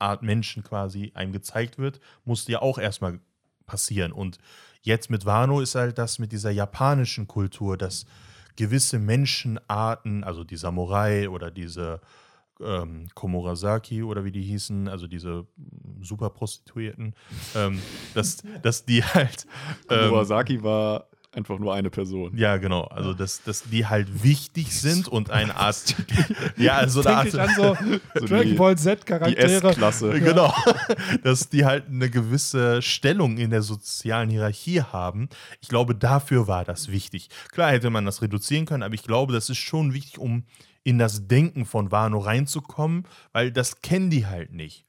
Art 0.00 0.24
Menschen 0.24 0.64
quasi 0.64 1.12
einem 1.14 1.32
gezeigt 1.32 1.78
wird, 1.78 2.00
musste 2.24 2.50
ja 2.50 2.62
auch 2.62 2.78
erstmal 2.78 3.20
passieren. 3.64 4.10
Und 4.10 4.38
jetzt 4.82 5.08
mit 5.08 5.24
Wano 5.24 5.60
ist 5.60 5.76
halt 5.76 5.98
das 5.98 6.18
mit 6.18 6.32
dieser 6.32 6.50
japanischen 6.50 7.28
Kultur, 7.28 7.76
dass 7.76 8.06
gewisse 8.56 8.98
Menschenarten, 8.98 10.24
also 10.24 10.42
die 10.42 10.56
Samurai 10.56 11.28
oder 11.28 11.52
diese 11.52 12.00
ähm, 12.60 13.06
Komurasaki 13.14 14.02
oder 14.02 14.24
wie 14.24 14.32
die 14.32 14.42
hießen, 14.42 14.88
also 14.88 15.06
diese 15.06 15.46
Superprostituierten, 16.00 17.14
ähm, 17.54 17.80
dass, 18.14 18.42
dass 18.62 18.84
die 18.84 19.04
halt. 19.04 19.46
Ähm, 19.88 20.10
Murasaki 20.10 20.60
war 20.64 21.08
einfach 21.36 21.58
nur 21.58 21.74
eine 21.74 21.90
Person. 21.90 22.36
ja, 22.36 22.56
genau. 22.56 22.82
Also, 22.84 23.12
dass, 23.14 23.42
dass 23.42 23.62
die 23.64 23.86
halt 23.86 24.24
wichtig 24.24 24.72
sind 24.72 25.06
und 25.06 25.30
eine 25.30 25.54
Art. 25.56 25.94
ja, 26.56 26.76
also 26.76 27.02
Denke 27.02 27.18
Art. 27.18 27.26
ich 27.28 27.38
an 27.40 27.50
so 27.54 27.76
So 28.14 28.26
Dragon 28.26 28.46
die- 28.48 28.54
Ball 28.54 28.76
Z-Charaktere. 28.78 29.68
S-Klasse. 29.68 30.18
Genau. 30.20 30.52
Dass 31.22 31.48
die 31.50 31.64
halt 31.64 31.88
eine 31.88 32.08
gewisse 32.10 32.80
Stellung 32.82 33.36
in 33.36 33.50
der 33.50 33.62
sozialen 33.62 34.30
Hierarchie 34.30 34.80
haben. 34.80 35.28
Ich 35.60 35.68
glaube, 35.68 35.94
dafür 35.94 36.48
war 36.48 36.64
das 36.64 36.90
wichtig. 36.90 37.28
Klar 37.52 37.70
hätte 37.72 37.90
man 37.90 38.04
das 38.06 38.22
reduzieren 38.22 38.64
können, 38.64 38.82
aber 38.82 38.94
ich 38.94 39.02
glaube, 39.02 39.32
das 39.34 39.50
ist 39.50 39.58
schon 39.58 39.92
wichtig, 39.92 40.18
um 40.18 40.44
in 40.84 40.98
das 40.98 41.26
Denken 41.28 41.66
von 41.66 41.90
Wano 41.92 42.18
reinzukommen, 42.18 43.04
weil 43.32 43.52
das 43.52 43.82
kennen 43.82 44.08
die 44.08 44.24
halt 44.26 44.52
nicht. 44.52 44.85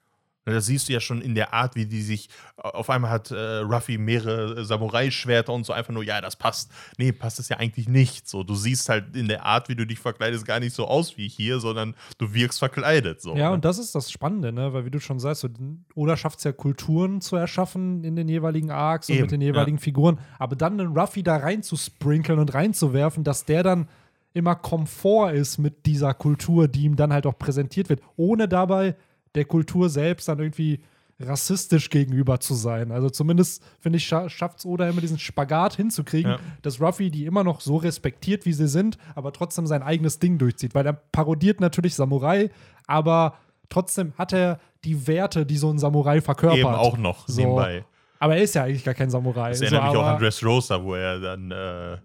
Das 0.53 0.65
siehst 0.65 0.89
du 0.89 0.93
ja 0.93 0.99
schon 0.99 1.21
in 1.21 1.35
der 1.35 1.53
Art, 1.53 1.75
wie 1.75 1.85
die 1.85 2.01
sich. 2.01 2.29
Auf 2.55 2.89
einmal 2.89 3.11
hat 3.11 3.31
äh, 3.31 3.57
Ruffy 3.57 3.97
mehrere 3.97 4.63
Samurai-Schwerter 4.65 5.53
und 5.53 5.65
so 5.65 5.73
einfach 5.73 5.93
nur, 5.93 6.03
ja, 6.03 6.21
das 6.21 6.35
passt. 6.35 6.71
Nee, 6.97 7.11
passt 7.11 7.39
es 7.39 7.49
ja 7.49 7.57
eigentlich 7.57 7.87
nicht. 7.87 8.27
So, 8.27 8.43
du 8.43 8.55
siehst 8.55 8.89
halt 8.89 9.15
in 9.15 9.27
der 9.27 9.45
Art, 9.45 9.69
wie 9.69 9.75
du 9.75 9.85
dich 9.85 9.99
verkleidest, 9.99 10.45
gar 10.45 10.59
nicht 10.59 10.73
so 10.73 10.87
aus 10.87 11.17
wie 11.17 11.27
hier, 11.27 11.59
sondern 11.59 11.95
du 12.17 12.33
wirkst 12.33 12.59
verkleidet. 12.59 13.21
So, 13.21 13.35
Ja, 13.35 13.49
ne? 13.49 13.55
und 13.55 13.65
das 13.65 13.77
ist 13.77 13.93
das 13.93 14.11
Spannende, 14.11 14.51
ne? 14.51 14.73
Weil 14.73 14.85
wie 14.85 14.91
du 14.91 14.99
schon 14.99 15.19
sagst, 15.19 15.41
so, 15.41 15.49
Oda 15.95 16.17
schafft 16.17 16.39
es 16.39 16.43
ja 16.43 16.51
Kulturen 16.51 17.21
zu 17.21 17.35
erschaffen 17.35 18.03
in 18.03 18.15
den 18.15 18.29
jeweiligen 18.29 18.71
Arcs 18.71 19.09
und 19.09 19.15
Eben, 19.15 19.21
mit 19.23 19.31
den 19.31 19.41
jeweiligen 19.41 19.79
Figuren, 19.79 20.19
aber 20.39 20.55
dann 20.55 20.79
einen 20.79 20.97
Ruffy 20.97 21.23
da 21.23 21.37
reinzusprinkeln 21.37 22.39
und 22.39 22.53
reinzuwerfen, 22.53 23.23
dass 23.23 23.45
der 23.45 23.63
dann 23.63 23.87
immer 24.33 24.55
Komfort 24.55 25.31
ist 25.33 25.57
mit 25.57 25.85
dieser 25.85 26.13
Kultur, 26.13 26.67
die 26.67 26.83
ihm 26.83 26.95
dann 26.95 27.11
halt 27.11 27.25
auch 27.25 27.37
präsentiert 27.37 27.89
wird, 27.89 28.01
ohne 28.15 28.47
dabei 28.47 28.95
der 29.35 29.45
Kultur 29.45 29.89
selbst 29.89 30.27
dann 30.27 30.39
irgendwie 30.39 30.79
rassistisch 31.19 31.89
gegenüber 31.89 32.39
zu 32.39 32.53
sein. 32.53 32.91
Also 32.91 33.09
zumindest, 33.09 33.63
finde 33.79 33.97
ich, 33.97 34.05
scha 34.07 34.29
schafft 34.29 34.59
es 34.59 34.65
Oda 34.65 34.87
immer 34.87 35.01
diesen 35.01 35.17
Spagat 35.17 35.75
hinzukriegen, 35.75 36.33
Ja. 36.33 36.39
dass 36.61 36.79
Ruffy 36.79 37.09
die 37.09 37.25
immer 37.25 37.43
noch 37.43 37.59
so 37.61 37.77
respektiert, 37.77 38.45
wie 38.45 38.53
sie 38.53 38.67
sind, 38.67 38.97
aber 39.15 39.33
trotzdem 39.33 39.65
sein 39.65 39.81
eigenes 39.81 40.19
Ding 40.19 40.37
durchzieht. 40.37 40.75
Weil 40.75 40.85
er 40.85 40.93
parodiert 40.93 41.59
natürlich 41.59 41.95
Samurai, 41.95 42.51
aber 42.85 43.33
trotzdem 43.69 44.13
hat 44.17 44.31
er 44.31 44.59
die 44.83 45.07
Werte, 45.07 45.45
die 45.45 45.57
so 45.57 45.71
ein 45.71 45.79
Samurai 45.79 46.21
verkörpert. 46.21 46.59
Eben 46.59 46.67
auch 46.69 46.97
noch 46.97 47.27
So. 47.27 47.41
nebenbei. 47.41 47.83
Aber 48.19 48.35
er 48.35 48.43
ist 48.43 48.53
ja 48.55 48.63
eigentlich 48.63 48.83
gar 48.83 48.93
kein 48.93 49.09
Samurai. 49.09 49.49
Das 49.49 49.59
So, 49.59 49.65
erinnert 49.65 49.85
mich 49.91 49.97
auch 49.97 50.05
an 50.05 50.19
Dressrosa, 50.19 50.83
wo 50.83 50.93
er 50.95 51.19
dann 51.19 51.51
äh, 51.51 51.97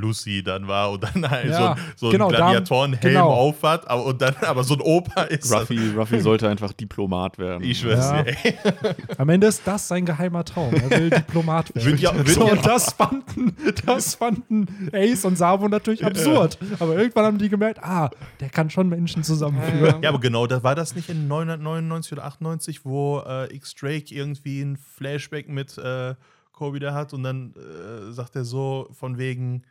Lucy 0.00 0.42
dann 0.42 0.66
war 0.66 0.90
und 0.90 1.02
dann 1.04 1.30
halt 1.30 1.46
Ja, 1.50 1.56
so, 1.56 1.64
ein- 1.64 1.76
so 1.96 2.06
ein 2.06 2.12
genau, 2.12 2.30
da- 2.30 2.36
Gladiatorenhelm 2.38 3.14
genau. 3.14 3.30
aufhat, 3.30 3.88
aber, 3.88 4.04
und 4.06 4.20
dann 4.20 4.34
aber 4.46 4.64
so 4.64 4.74
ein 4.74 4.80
Opa 4.80 5.22
ist. 5.22 5.52
Ruffy, 5.52 5.90
Ruffy 5.96 6.20
sollte 6.20 6.48
einfach 6.48 6.72
Diplomat 6.72 7.38
werden. 7.38 7.62
Ich 7.64 7.80
schwör's 7.80 8.10
Ja. 8.10 8.22
dir, 8.22 8.36
ey. 8.44 8.54
Am 9.18 9.28
Ende 9.28 9.46
ist 9.48 9.62
das 9.66 9.86
sein 9.88 10.04
geheimer 10.04 10.44
Traum. 10.44 10.74
Er 10.74 10.90
will 10.90 11.10
Diplomat 11.10 11.74
werden. 11.74 11.86
Wird 11.86 12.00
ja- 12.00 12.16
wird 12.16 12.28
so, 12.28 12.46
ja- 12.46 12.52
und 12.52 12.66
das 12.66 12.92
fanden, 12.92 13.56
das 13.86 14.14
fanden 14.14 14.66
Ace 14.92 15.24
und 15.24 15.36
Sabo 15.36 15.68
natürlich 15.68 16.04
absurd. 16.04 16.58
Aber 16.78 16.96
irgendwann 16.96 17.24
haben 17.26 17.38
die 17.38 17.48
gemerkt, 17.48 17.82
ah, 17.82 18.10
der 18.40 18.48
kann 18.48 18.70
schon 18.70 18.88
Menschen 18.88 19.22
zusammenführen. 19.22 20.02
Ja, 20.02 20.08
aber 20.08 20.20
genau, 20.20 20.46
da 20.46 20.62
war 20.62 20.74
das 20.74 20.94
nicht 20.94 21.08
in 21.08 21.28
999 21.28 22.12
oder 22.12 22.24
98, 22.24 22.84
wo 22.84 23.20
äh, 23.26 23.54
X-Drake 23.54 24.14
irgendwie 24.14 24.62
ein 24.62 24.76
Flashback 24.76 25.48
mit 25.48 25.76
äh, 25.78 26.14
Kobe 26.52 26.78
da 26.80 26.92
hat 26.94 27.12
und 27.14 27.22
dann 27.22 27.54
äh, 27.54 28.12
sagt 28.12 28.36
er 28.36 28.44
so 28.44 28.88
von 28.92 29.18
wegen, 29.18 29.62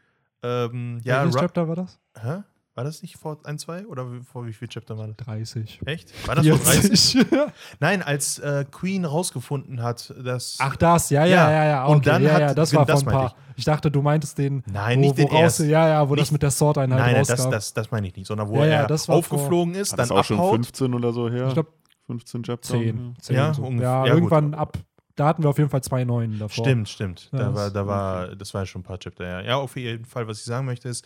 ähm, 0.44 1.00
ja, 1.04 1.20
Welches 1.24 1.36
Ru- 1.36 1.40
Chapter 1.42 1.68
war 1.68 1.76
das? 1.76 2.00
Hä? 2.20 2.44
War 2.76 2.86
das 2.86 3.02
nicht 3.02 3.18
vor 3.18 3.40
ein, 3.44 3.58
zwei 3.60 3.86
oder 3.88 4.10
wie- 4.14 4.22
vor 4.22 4.46
wie 4.46 4.54
viel 4.54 4.70
Chapter 4.70 4.98
war 4.98 5.08
das? 5.08 5.18
30. 5.18 5.82
Echt? 5.86 6.14
War 6.28 6.36
das 6.36 6.48
vor 6.48 6.58
30? 6.60 7.12
40. 7.28 7.28
Nein, 7.82 8.02
als 8.02 8.40
äh, 8.40 8.64
Queen 8.72 9.04
rausgefunden 9.04 9.84
hat, 9.84 10.14
dass. 10.24 10.56
Ach, 10.60 10.78
das, 10.78 11.10
ja, 11.10 11.26
ja, 11.26 11.50
Ja, 11.50 11.52
ja, 11.52 11.66
ja. 11.66 11.86
und 11.86 11.98
Okay, 11.98 12.06
dann 12.10 12.24
ja, 12.24 12.32
hat- 12.34 12.40
ja, 12.42 12.54
das 12.54 12.74
war 12.74 12.86
das 12.86 13.04
vor 13.04 13.12
ein 13.12 13.18
paar. 13.18 13.36
Ich. 13.58 13.66
dachte, 13.66 13.92
du 13.92 14.02
meintest 14.02 14.38
den. 14.38 14.64
Nein, 14.72 15.00
wo, 15.00 15.02
nicht 15.02 15.18
den 15.18 15.28
ersten. 15.28 15.68
Ja, 15.70 15.90
ja, 15.90 16.10
wo 16.10 16.16
das 16.16 16.28
Nicht- 16.28 16.32
mit 16.34 16.44
der 16.44 16.52
Sword-Einheit 16.52 17.00
nein, 17.00 17.14
nein, 17.16 17.26
das, 17.28 17.50
das, 17.50 17.74
das 17.74 17.92
meine 17.92 18.08
ich 18.08 18.16
nicht, 18.16 18.28
sondern 18.28 18.48
wo 18.48 18.60
Ja, 18.60 18.66
ja, 18.66 18.72
er 18.82 18.88
das 18.88 19.10
aufgeflogen 19.10 19.76
ist, 19.76 19.92
War 19.92 19.98
dann 19.98 20.08
das 20.08 20.18
auch 20.18 20.24
schon 20.24 20.38
abhaut. 20.38 20.54
15 20.56 20.94
oder 20.94 21.12
so 21.12 21.30
her? 21.30 21.48
Ich 21.48 21.54
glaube, 21.56 21.74
15 22.06 22.44
Chapter. 22.44 22.70
10. 22.70 23.16
10 23.20 23.36
Ja, 23.36 23.54
so. 23.54 23.64
ungefähr. 23.64 23.90
ja, 23.90 24.06
Ja, 24.06 24.14
gut. 24.14 24.24
irgendwann 24.32 24.54
ab. 24.54 24.78
Da 25.20 25.28
hatten 25.28 25.44
wir 25.44 25.50
auf 25.50 25.58
jeden 25.58 25.70
Fall 25.70 25.84
zwei 25.84 26.06
Neuen 26.06 26.40
davor. 26.40 26.64
Stimmt, 26.64 26.88
stimmt. 26.88 27.30
Ja, 27.34 27.40
da 27.40 27.46
das- 27.48 27.56
war, 27.56 27.72
da 27.72 27.88
war, 27.88 28.36
das 28.38 28.54
war 28.54 28.62
ja 28.62 28.66
schon 28.66 28.80
ein 28.82 28.86
paar 28.86 29.00
Chapter, 29.00 29.28
ja. 29.28 29.42
Ja, 29.42 29.56
auf 29.58 29.76
jeden 29.76 30.06
Fall, 30.06 30.26
was 30.30 30.40
ich 30.40 30.46
sagen 30.46 30.66
möchte, 30.66 30.88
ist, 30.88 31.06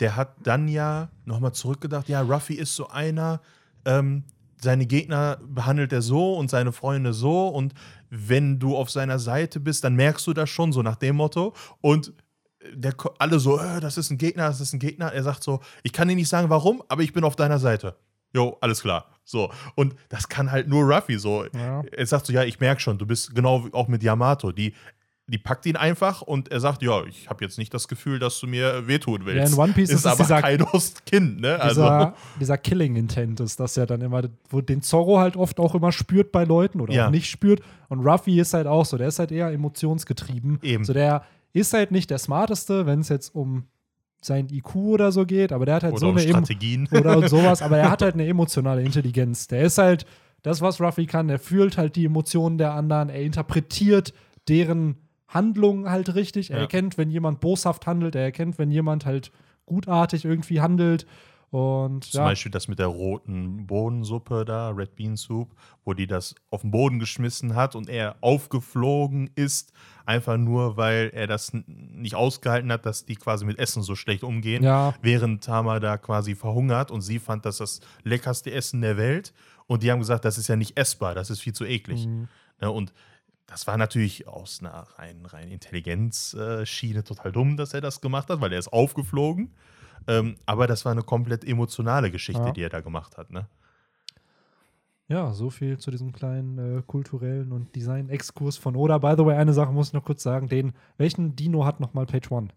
der 0.00 0.16
hat 0.16 0.34
dann 0.42 0.66
ja 0.66 1.10
nochmal 1.24 1.52
zurückgedacht, 1.52 2.08
ja, 2.08 2.22
Ruffy 2.22 2.54
ist 2.54 2.74
so 2.74 2.88
einer, 2.88 3.40
ähm, 3.84 4.24
seine 4.60 4.84
Gegner 4.86 5.38
behandelt 5.46 5.92
er 5.92 6.02
so 6.02 6.34
und 6.34 6.50
seine 6.50 6.72
Freunde 6.72 7.12
so 7.12 7.46
und 7.46 7.72
wenn 8.10 8.58
du 8.58 8.76
auf 8.76 8.90
seiner 8.90 9.20
Seite 9.20 9.60
bist, 9.60 9.84
dann 9.84 9.94
merkst 9.94 10.26
du 10.26 10.32
das 10.32 10.50
schon, 10.50 10.72
so 10.72 10.82
nach 10.82 10.96
dem 10.96 11.14
Motto. 11.14 11.54
Und 11.80 12.14
der, 12.74 12.94
alle 13.20 13.38
so, 13.38 13.60
äh, 13.60 13.78
das 13.78 13.96
ist 13.96 14.10
ein 14.10 14.18
Gegner, 14.18 14.48
das 14.48 14.60
ist 14.60 14.72
ein 14.72 14.80
Gegner. 14.80 15.12
Er 15.12 15.22
sagt 15.22 15.44
so, 15.44 15.60
ich 15.84 15.92
kann 15.92 16.08
dir 16.08 16.16
nicht 16.16 16.28
sagen, 16.28 16.50
warum, 16.50 16.82
aber 16.88 17.02
ich 17.02 17.12
bin 17.12 17.22
auf 17.22 17.36
deiner 17.36 17.60
Seite. 17.60 17.94
Jo, 18.34 18.56
alles 18.60 18.80
klar. 18.82 19.15
So. 19.28 19.50
Und 19.74 19.94
das 20.08 20.28
kann 20.28 20.50
halt 20.52 20.68
nur 20.68 20.84
Ruffy 20.84 21.18
so. 21.18 21.44
Ja. 21.54 21.82
Er 21.92 22.06
sagt 22.06 22.26
so, 22.26 22.32
ja, 22.32 22.44
ich 22.44 22.60
merke 22.60 22.80
schon, 22.80 22.96
du 22.96 23.04
bist 23.06 23.34
genau 23.34 23.66
wie 23.66 23.74
auch 23.74 23.88
mit 23.88 24.02
Yamato. 24.02 24.52
Die, 24.52 24.72
die 25.26 25.38
packt 25.38 25.66
ihn 25.66 25.74
einfach 25.74 26.22
und 26.22 26.52
er 26.52 26.60
sagt, 26.60 26.80
ja, 26.84 27.02
ich 27.04 27.28
habe 27.28 27.44
jetzt 27.44 27.58
nicht 27.58 27.74
das 27.74 27.88
Gefühl, 27.88 28.20
dass 28.20 28.38
du 28.38 28.46
mir 28.46 28.86
wehtun 28.86 29.26
willst. 29.26 29.52
Ja, 29.52 29.56
in 29.56 29.60
One 29.60 29.72
Piece 29.72 29.90
ist 29.90 29.98
es 30.00 30.06
aber 30.06 30.22
dieser- 30.22 30.40
Kaidos 30.40 30.94
Kind, 31.04 31.40
ne? 31.40 31.58
Also, 31.60 31.80
Dieser, 31.82 32.14
dieser 32.38 32.58
Killing-Intent 32.58 33.40
ist 33.40 33.58
das 33.58 33.74
ja 33.74 33.84
dann 33.84 34.00
immer, 34.00 34.22
wo 34.48 34.60
den 34.60 34.82
Zorro 34.82 35.18
halt 35.18 35.36
oft 35.36 35.58
auch 35.58 35.74
immer 35.74 35.90
spürt 35.90 36.30
bei 36.30 36.44
Leuten 36.44 36.80
oder 36.80 36.94
Ja. 36.94 37.06
auch 37.08 37.10
nicht 37.10 37.28
spürt. 37.28 37.60
Und 37.88 38.06
Ruffy 38.06 38.38
ist 38.38 38.54
halt 38.54 38.68
auch 38.68 38.84
so, 38.86 38.96
der 38.96 39.08
ist 39.08 39.18
halt 39.18 39.32
eher 39.32 39.50
emotionsgetrieben. 39.50 40.60
Eben. 40.62 40.84
So, 40.84 40.92
der 40.92 41.24
ist 41.52 41.72
halt 41.72 41.90
nicht 41.90 42.10
der 42.10 42.18
Smarteste, 42.18 42.86
wenn 42.86 43.00
es 43.00 43.08
jetzt 43.08 43.34
um 43.34 43.64
sein 44.26 44.48
IQ 44.50 44.74
oder 44.76 45.12
so 45.12 45.24
geht, 45.24 45.52
aber 45.52 45.66
der 45.66 45.76
hat 45.76 45.82
halt 45.84 45.92
oder 45.94 46.00
so 46.00 46.08
um 46.10 46.16
eine 46.16 46.28
Strategien. 46.28 46.88
oder 46.92 47.16
und 47.18 47.28
sowas, 47.28 47.62
aber 47.62 47.78
er 47.78 47.90
hat 47.90 48.02
halt 48.02 48.14
eine 48.14 48.26
emotionale 48.26 48.82
Intelligenz. 48.82 49.46
Der 49.48 49.62
ist 49.62 49.78
halt 49.78 50.04
das, 50.42 50.60
was 50.60 50.80
Ruffy 50.80 51.06
kann. 51.06 51.28
Er 51.28 51.38
fühlt 51.38 51.78
halt 51.78 51.96
die 51.96 52.04
Emotionen 52.04 52.58
der 52.58 52.72
anderen, 52.72 53.08
er 53.08 53.22
interpretiert 53.22 54.12
deren 54.48 54.96
Handlungen 55.28 55.90
halt 55.90 56.14
richtig. 56.14 56.50
Er 56.50 56.56
Ja. 56.56 56.62
erkennt, 56.62 56.98
wenn 56.98 57.10
jemand 57.10 57.40
boshaft 57.40 57.86
handelt, 57.86 58.14
er 58.14 58.22
erkennt, 58.22 58.58
wenn 58.58 58.70
jemand 58.70 59.06
halt 59.06 59.32
gutartig 59.66 60.24
irgendwie 60.24 60.60
handelt. 60.60 61.06
Und 61.50 62.04
Zum 62.04 62.18
ja, 62.18 62.24
Beispiel 62.24 62.50
das 62.50 62.66
mit 62.68 62.78
der 62.78 62.88
roten 62.88 63.66
Bohnensuppe 63.66 64.44
da, 64.44 64.70
Red 64.70 64.96
Bean 64.96 65.16
Soup, 65.16 65.54
wo 65.84 65.94
die 65.94 66.06
das 66.06 66.34
auf 66.50 66.62
den 66.62 66.70
Boden 66.72 66.98
geschmissen 66.98 67.54
hat 67.54 67.76
und 67.76 67.88
er 67.88 68.16
aufgeflogen 68.20 69.30
ist, 69.36 69.72
einfach 70.06 70.36
nur, 70.36 70.76
weil 70.76 71.10
er 71.14 71.26
das 71.26 71.52
nicht 71.66 72.14
ausgehalten 72.16 72.72
hat, 72.72 72.84
dass 72.84 73.04
die 73.04 73.14
quasi 73.14 73.44
mit 73.44 73.58
Essen 73.58 73.82
so 73.82 73.94
schlecht 73.94 74.24
umgehen, 74.24 74.62
Ja. 74.64 74.94
während 75.02 75.44
Tama 75.44 75.78
da 75.80 75.98
quasi 75.98 76.34
verhungert 76.34 76.90
und 76.90 77.02
sie 77.02 77.18
fand 77.20 77.44
das 77.46 77.58
das 77.58 77.80
leckerste 78.02 78.50
Essen 78.52 78.80
der 78.80 78.96
Welt 78.96 79.32
und 79.66 79.82
die 79.82 79.90
haben 79.92 80.00
gesagt, 80.00 80.24
das 80.24 80.38
ist 80.38 80.48
ja 80.48 80.56
nicht 80.56 80.76
essbar, 80.76 81.14
das 81.14 81.30
ist 81.30 81.40
viel 81.40 81.52
zu 81.54 81.64
eklig. 81.64 82.06
Mhm. 82.06 82.28
Ne, 82.60 82.70
und 82.70 82.92
das 83.46 83.66
war 83.68 83.76
natürlich 83.76 84.26
aus 84.26 84.58
einer 84.60 84.86
rein, 84.98 85.24
rein 85.24 85.48
Intelligenzschiene 85.48 87.04
total 87.04 87.30
dumm, 87.32 87.56
dass 87.56 87.74
er 87.74 87.80
das 87.80 88.00
gemacht 88.00 88.28
hat, 88.30 88.40
weil 88.40 88.52
er 88.52 88.58
ist 88.58 88.72
aufgeflogen. 88.72 89.54
Ähm, 90.08 90.36
aber 90.46 90.66
das 90.66 90.84
war 90.84 90.92
eine 90.92 91.02
komplett 91.02 91.44
emotionale 91.44 92.10
Geschichte, 92.10 92.42
Ja. 92.42 92.52
die 92.52 92.62
er 92.62 92.68
da 92.70 92.80
gemacht 92.80 93.16
hat. 93.18 93.30
Ne? 93.30 93.46
ja, 95.08 95.32
so 95.32 95.50
viel 95.50 95.78
zu 95.78 95.90
diesem 95.92 96.12
kleinen 96.12 96.78
äh, 96.78 96.82
kulturellen 96.84 97.52
und 97.52 97.74
Design-Exkurs 97.76 98.56
von 98.56 98.74
Oda. 98.74 98.98
By 98.98 99.14
the 99.16 99.24
way, 99.24 99.36
eine 99.36 99.52
Sache 99.52 99.72
muss 99.72 99.88
ich 99.88 99.92
noch 99.92 100.04
kurz 100.04 100.22
sagen: 100.22 100.48
den, 100.48 100.72
welchen 100.96 101.36
Dino 101.36 101.64
hat 101.64 101.78
nochmal 101.80 102.06
Page 102.06 102.30
One? 102.32 102.48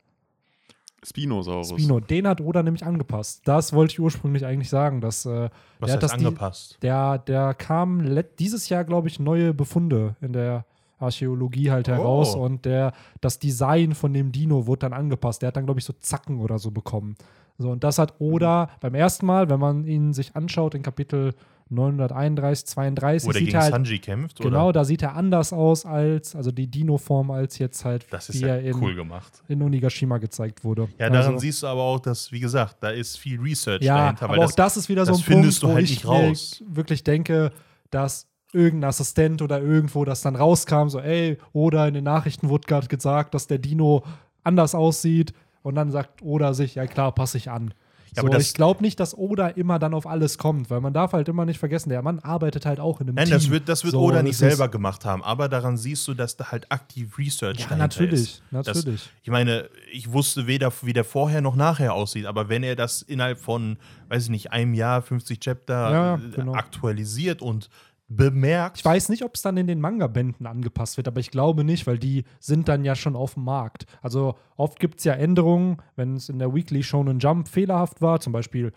Spinosaurus. 1.04 1.70
Spino, 1.70 2.00
den 2.00 2.28
hat 2.28 2.42
Oda 2.42 2.62
nämlich 2.64 2.86
angepasst. 2.86 3.42
Das 3.48 3.72
wollte 3.72 3.94
ich 3.94 4.00
ursprünglich 4.02 4.46
eigentlich 4.46 4.70
sagen, 4.70 5.00
dass 5.00 5.26
äh, 5.26 5.50
Was 5.80 5.88
der 5.88 5.94
hat 5.96 6.04
heißt 6.04 6.04
das 6.04 6.18
die- 6.20 6.26
angepasst? 6.26 6.78
Der, 6.82 7.20
der 7.20 7.54
kam 7.54 8.04
dieses 8.38 8.68
Jahr, 8.68 8.84
glaube 8.84 9.08
ich, 9.08 9.20
neue 9.20 9.54
Befunde 9.54 10.16
in 10.20 10.34
der 10.34 10.66
Archäologie 11.00 11.72
halt 11.72 11.88
Oh. 11.90 11.94
heraus 11.94 12.36
und 12.36 12.66
der, 12.66 12.92
das 13.22 13.40
Design 13.40 13.94
von 13.96 14.14
dem 14.14 14.32
Dino 14.32 14.68
wurde 14.68 14.80
dann 14.82 14.94
angepasst. 14.94 15.42
Der 15.42 15.48
hat 15.48 15.58
dann, 15.58 15.66
glaube 15.66 15.80
ich, 15.80 15.86
so 15.86 15.94
Zacken 16.00 16.40
oder 16.40 16.60
so 16.60 16.72
bekommen. 16.72 17.16
So, 17.58 17.72
und 17.72 17.84
das 17.84 17.98
hat 18.00 18.16
Oda 18.20 18.66
Mhm. 18.66 18.70
beim 18.82 18.96
ersten 18.96 19.26
Mal, 19.26 19.50
wenn 19.50 19.60
man 19.60 19.84
ihn 19.86 20.14
sich 20.14 20.36
anschaut, 20.36 20.76
in 20.76 20.82
Kapitel 20.84 21.34
931, 21.72 22.66
32, 22.66 23.28
Wo 23.28 23.32
der 23.32 23.42
gegen 23.44 23.58
halt, 23.60 23.72
Sanji 23.72 24.00
kämpft? 24.00 24.40
genau, 24.40 24.66
Oder? 24.70 24.80
da 24.80 24.86
sieht 24.86 25.02
er 25.04 25.16
anders 25.16 25.54
aus 25.54 25.86
als, 25.86 26.36
also 26.36 26.52
die 26.52 26.68
Dino-Form 26.68 27.32
als 27.32 27.58
jetzt 27.60 27.86
halt, 27.86 28.08
Das 28.12 28.30
ist 28.30 28.42
ja 28.42 28.56
in, 28.58 28.76
cool 28.82 28.96
gemacht. 28.96 29.44
in 29.48 29.62
Onigashima 29.62 30.18
gezeigt 30.18 30.64
wurde. 30.64 30.88
Ja, 30.98 31.10
daran 31.10 31.34
also, 31.34 31.38
siehst 31.40 31.64
du 31.64 31.68
aber 31.68 31.82
auch, 31.82 32.00
dass, 32.00 32.32
wie 32.32 32.40
gesagt, 32.40 32.78
da 32.82 32.90
ist 32.90 33.18
viel 33.18 33.40
Research 33.40 33.84
ja, 33.84 33.98
dahinter. 33.98 34.26
aber 34.26 34.38
weil 34.38 34.46
auch 34.46 34.52
das 34.52 34.78
ist 34.78 34.90
wieder 34.90 35.06
so 35.06 35.12
das 35.12 35.22
ein 35.22 35.24
findest 35.26 35.62
Punkt, 35.62 35.74
du 35.76 36.08
wo 36.08 36.16
halt 36.16 36.32
ich 36.34 36.64
wirklich 36.68 37.04
denke, 37.04 37.52
dass 37.92 38.28
irgendein 38.54 38.90
Assistent 38.90 39.42
oder 39.42 39.62
irgendwo 39.62 40.06
das 40.06 40.22
dann 40.22 40.36
rauskam, 40.36 40.88
so 40.90 41.00
ey, 41.00 41.38
oder 41.54 41.88
in 41.88 41.94
den 41.94 42.04
Nachrichten 42.04 42.50
wurde 42.50 42.68
gerade 42.68 42.88
gesagt, 42.88 43.34
dass 43.34 43.48
der 43.48 43.60
Dino 43.60 44.04
anders 44.44 44.74
aussieht 44.76 45.34
und 45.62 45.76
dann 45.76 45.92
sagt 45.92 46.22
Oda 46.22 46.54
sich, 46.54 46.76
ja 46.76 46.88
klar, 46.88 47.14
passe 47.14 47.38
ich 47.38 47.50
an. 47.52 47.74
Ja, 48.16 48.24
so, 48.24 48.34
ich 48.34 48.56
glaube 48.56 48.82
nicht, 48.82 49.00
dass 49.00 49.16
Oda 49.16 49.50
immer 49.50 49.78
dann 49.78 49.94
auf 49.94 50.08
alles 50.08 50.40
kommt, 50.40 50.72
weil 50.72 50.82
man 50.82 50.94
darf 50.94 51.14
halt 51.14 51.28
immer 51.30 51.46
nicht 51.46 51.60
vergessen, 51.60 51.90
der 51.90 52.02
Mann 52.02 52.18
arbeitet 52.18 52.66
halt 52.66 52.80
auch 52.80 53.02
in 53.02 53.08
einem 53.08 53.16
Nein, 53.16 53.26
Team. 53.26 53.34
das 53.36 53.50
wird, 53.52 53.70
das 53.70 53.84
wird 53.84 53.92
So, 53.92 54.02
Oda 54.02 54.24
nicht 54.24 54.38
selber 54.38 54.68
gemacht 54.68 55.06
haben, 55.06 55.24
aber 55.24 55.48
daran 55.48 55.78
siehst 55.78 56.08
du, 56.08 56.16
dass 56.16 56.36
da 56.36 56.52
halt 56.52 56.72
aktiv 56.72 57.20
Research 57.20 57.68
Ja, 57.70 57.76
natürlich, 57.76 58.22
ist. 58.22 58.44
Das, 58.50 58.66
natürlich. 58.66 59.10
ich 59.22 59.30
meine, 59.30 59.70
ich 59.92 60.12
wusste 60.12 60.48
weder, 60.48 60.74
wie 60.82 60.94
der 60.94 61.04
vorher 61.04 61.42
noch 61.42 61.56
nachher 61.56 61.94
aussieht, 61.94 62.26
aber 62.26 62.50
wenn 62.50 62.64
er 62.64 62.76
das 62.76 63.04
innerhalb 63.04 63.38
von, 63.40 63.78
weiß 64.08 64.24
ich 64.24 64.30
nicht, 64.30 64.52
einem 64.52 64.74
Jahr, 64.74 65.04
50 65.04 65.40
Chapter 65.40 65.92
Ja, 65.92 66.20
genau. 66.34 66.54
aktualisiert 66.54 67.44
und 67.44 67.70
bemerkt. 68.10 68.78
Ich 68.80 68.86
weiß 68.86 69.10
nicht, 69.10 69.24
ob 69.24 69.36
es 69.36 69.44
dann 69.44 69.56
in 69.56 69.68
den 69.68 69.80
Manga-Bänden 69.80 70.46
angepasst 70.48 70.98
wird, 70.98 71.08
aber 71.08 71.20
ich 71.20 71.30
glaube 71.32 71.64
nicht, 71.64 71.86
weil 71.86 72.00
die 72.00 72.26
sind 72.40 72.68
dann 72.68 72.84
ja 72.84 72.96
schon 72.96 73.16
auf 73.16 73.36
dem 73.36 73.44
Markt. 73.44 73.86
Also 74.02 74.36
oft 74.58 74.80
gibt 74.80 74.98
es 75.00 75.06
ja 75.06 75.14
Änderungen, 75.14 75.78
wenn 75.96 76.16
es 76.16 76.28
in 76.28 76.40
der 76.40 76.54
Weekly 76.54 76.82
Shonen 76.84 77.20
Jump 77.20 77.48
fehlerhaft 77.48 78.02
war, 78.02 78.20
zum 78.20 78.34
Beispiel 78.34 78.74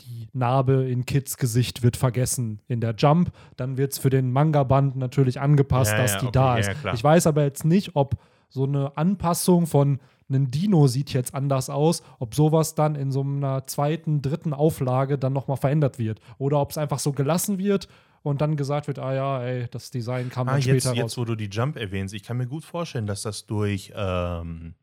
die 0.00 0.28
Narbe 0.32 0.88
in 0.88 1.04
Kids 1.04 1.36
Gesicht 1.36 1.82
wird 1.82 1.98
vergessen 1.98 2.60
in 2.68 2.80
der 2.80 2.94
Jump, 2.96 3.32
dann 3.58 3.76
wird 3.76 3.92
es 3.92 3.98
für 3.98 4.08
den 4.08 4.32
Manga-Band 4.32 4.96
natürlich 4.96 5.40
angepasst, 5.40 5.92
Ja, 5.92 5.98
dass 5.98 6.14
ja, 6.14 6.18
die 6.20 6.26
okay, 6.26 6.32
da 6.32 6.56
ist. 6.58 6.70
ja, 6.82 6.94
ich 6.94 7.04
weiß 7.04 7.26
aber 7.26 7.42
jetzt 7.42 7.66
nicht, 7.66 7.96
ob 7.96 8.16
so 8.48 8.64
eine 8.64 8.96
Anpassung 8.96 9.66
von 9.66 10.00
einem 10.30 10.50
Dino 10.50 10.86
sieht 10.86 11.12
jetzt 11.12 11.34
anders 11.34 11.68
aus, 11.68 12.02
ob 12.18 12.34
sowas 12.34 12.74
dann 12.74 12.94
in 12.94 13.12
so 13.12 13.20
einer 13.20 13.66
zweiten, 13.66 14.22
dritten 14.22 14.54
Auflage 14.54 15.18
dann 15.18 15.32
nochmal 15.32 15.56
verändert 15.56 15.98
wird. 15.98 16.20
Oder 16.38 16.60
ob 16.60 16.70
es 16.70 16.78
einfach 16.78 16.98
so 17.00 17.12
gelassen 17.12 17.58
wird 17.58 17.88
und 18.22 18.40
dann 18.40 18.56
gesagt 18.56 18.86
wird, 18.86 18.98
ah 18.98 19.14
ja, 19.14 19.42
ey, 19.42 19.66
das 19.70 19.90
Design 19.90 20.28
kam 20.30 20.48
Ah, 20.48 20.52
dann 20.52 20.60
jetzt, 20.60 20.82
später 20.84 20.94
jetzt, 20.96 21.04
raus. 21.04 21.18
wo 21.18 21.24
du 21.24 21.34
die 21.36 21.48
Jump 21.48 21.76
erwähnst, 21.76 22.14
ich 22.14 22.22
kann 22.22 22.36
mir 22.36 22.46
gut 22.46 22.64
vorstellen, 22.64 23.06
dass 23.06 23.22
das 23.22 23.46
durch 23.46 23.92
ähm, 23.96 24.74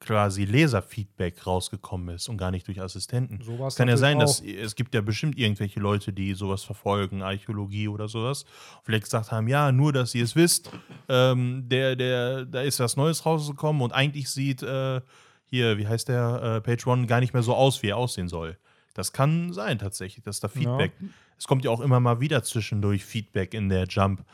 quasi 0.00 0.44
Leserfeedback 0.44 1.44
rausgekommen 1.46 2.14
ist 2.14 2.28
und 2.28 2.36
gar 2.36 2.50
nicht 2.52 2.68
durch 2.68 2.80
Assistenten. 2.80 3.40
Sowas 3.42 3.74
Es 3.74 3.78
kann 3.78 3.88
ja 3.88 3.96
sein, 3.96 4.18
dass 4.20 4.40
es 4.40 4.76
gibt 4.76 4.94
ja 4.94 5.00
bestimmt 5.00 5.36
irgendwelche 5.36 5.80
Leute, 5.80 6.12
die 6.12 6.34
sowas 6.34 6.62
verfolgen, 6.62 7.22
Archäologie 7.22 7.88
oder 7.88 8.06
sowas, 8.06 8.44
vielleicht 8.84 9.04
gesagt 9.04 9.32
haben, 9.32 9.48
ja, 9.48 9.72
nur, 9.72 9.92
dass 9.92 10.14
ihr 10.14 10.22
es 10.24 10.36
wisst, 10.36 10.70
ähm, 11.08 11.64
der, 11.68 11.96
der, 11.96 12.44
da 12.44 12.62
ist 12.62 12.78
was 12.78 12.96
Neues 12.96 13.26
rausgekommen 13.26 13.82
und 13.82 13.92
eigentlich 13.92 14.30
sieht 14.30 14.62
äh, 14.62 15.00
hier, 15.46 15.78
wie 15.78 15.86
heißt 15.88 16.08
der, 16.08 16.42
äh, 16.42 16.60
Page 16.60 16.86
One 16.86 17.06
gar 17.06 17.18
nicht 17.20 17.32
mehr 17.32 17.42
so 17.42 17.54
aus, 17.54 17.82
wie 17.82 17.88
er 17.88 17.96
aussehen 17.96 18.28
soll. 18.28 18.56
Das 18.94 19.12
kann 19.12 19.52
sein 19.52 19.78
tatsächlich, 19.78 20.22
dass 20.24 20.38
da 20.40 20.48
Feedback, 20.48 20.92
es 21.38 21.46
kommt 21.46 21.64
ja 21.64 21.70
auch 21.70 21.80
immer 21.80 22.00
mal 22.00 22.20
wieder 22.20 22.42
zwischendurch 22.42 23.04
Feedback 23.04 23.54
in 23.54 23.68
der 23.68 23.86
Jump 23.86 24.24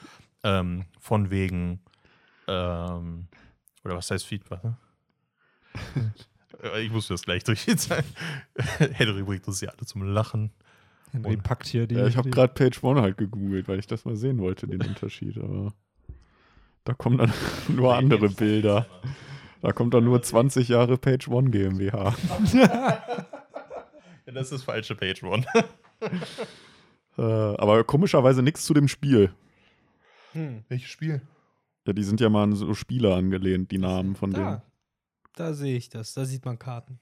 ähm, 0.43 0.85
von 0.99 1.31
wegen, 1.31 1.81
ähm, 2.49 3.29
oder 3.85 3.97
was 3.97 4.11
heißt 4.11 4.27
Feedback? 4.27 4.65
Ne? 4.65 4.77
Ich 6.81 6.91
muss 6.91 7.09
das 7.09 7.23
gleich 7.23 7.45
durch 7.45 7.67
sagen. 7.77 8.07
Henry 8.93 9.23
bringt 9.23 9.47
uns 9.47 9.61
ja 9.61 9.71
alle 9.71 9.87
zum 9.87 10.03
Lachen. 10.03 10.51
Henry 11.13 11.37
packt 11.37 11.67
hier 11.67 11.87
die. 11.87 11.95
Ja, 11.95 12.07
ich 12.07 12.17
habe 12.17 12.31
gerade 12.31 12.53
Page 12.53 12.83
One 12.83 13.03
halt 13.03 13.19
gegoogelt, 13.19 13.69
weil 13.69 13.79
ich 13.79 13.87
das 13.87 14.05
mal 14.05 14.17
sehen 14.17 14.39
wollte, 14.39 14.67
den 14.67 14.81
Unterschied. 14.81 15.37
Aber 15.39 15.75
da 16.85 16.95
kommen 16.95 17.19
dann 17.19 17.33
nur 17.69 17.95
andere 17.95 18.31
Bilder. 18.31 18.87
Da 19.61 19.73
kommt 19.73 19.95
dann 19.95 20.05
nur 20.05 20.23
20 20.23 20.69
Jahre 20.69 20.97
Page 20.99 21.29
One 21.29 21.51
GmbH. 21.51 22.15
Ja, 24.27 24.33
das 24.33 24.45
ist 24.45 24.53
das 24.53 24.63
falsche 24.63 24.95
Page 24.95 25.23
One. 25.23 25.45
Äh, 27.17 27.23
aber 27.23 27.85
komischerweise 27.85 28.43
nichts 28.43 28.65
zu 28.65 28.75
dem 28.75 28.89
Spiel. 28.89 29.33
Hm. 30.33 30.65
Welches 30.69 30.89
Spiel? 30.91 31.23
Ja, 31.87 31.93
die 31.93 32.03
sind 32.03 32.21
ja 32.21 32.29
mal 32.29 32.45
an 32.45 32.55
so 32.55 32.75
Spieler 32.75 33.15
angelehnt, 33.17 33.71
die 33.71 33.79
Namen 33.79 34.17
von 34.17 34.31
Da, 34.33 34.63
da 35.35 35.53
sehe 35.55 35.77
ich 35.77 35.89
das. 35.91 36.15
Da 36.15 36.25
sieht 36.25 36.45
man 36.45 36.59
Karten. 36.59 36.99
denen. 36.99 37.01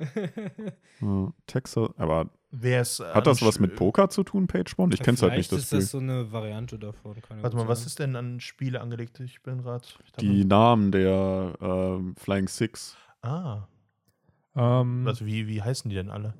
Ja, 1.02 1.32
Texas, 1.46 1.90
aber 1.96 2.28
Wer 2.50 2.82
ist, 2.82 3.00
hat 3.00 3.26
das 3.26 3.40
was 3.42 3.58
mit 3.58 3.76
Poker 3.76 4.10
zu 4.10 4.22
tun, 4.22 4.46
Page 4.46 4.74
One? 4.76 4.92
Ich 4.92 5.00
kenn's 5.00 5.22
halt 5.22 5.34
nicht, 5.36 5.50
das 5.52 5.60
ist 5.60 5.66
Spiel. 5.68 5.78
das 5.78 5.90
so 5.90 5.98
eine 5.98 6.30
Variante 6.32 6.78
davon. 6.78 7.16
Warte 7.40 7.56
mal, 7.56 7.68
was 7.68 7.86
ist 7.86 7.98
denn 8.00 8.16
an 8.16 8.40
Spiele 8.40 8.80
angelegt? 8.80 9.20
Ich 9.20 9.42
bin 9.42 9.62
gerade. 9.62 9.86
Die 10.20 10.44
Namen 10.44 10.90
der 10.92 11.54
ähm, 11.60 12.14
Flying 12.16 12.48
Six. 12.48 12.96
Ah. 13.22 13.68
Ähm, 14.56 15.06
Also 15.06 15.24
wie, 15.26 15.46
wie 15.46 15.62
heißen 15.62 15.88
die 15.88 15.94
denn 15.94 16.10
alle? 16.10 16.34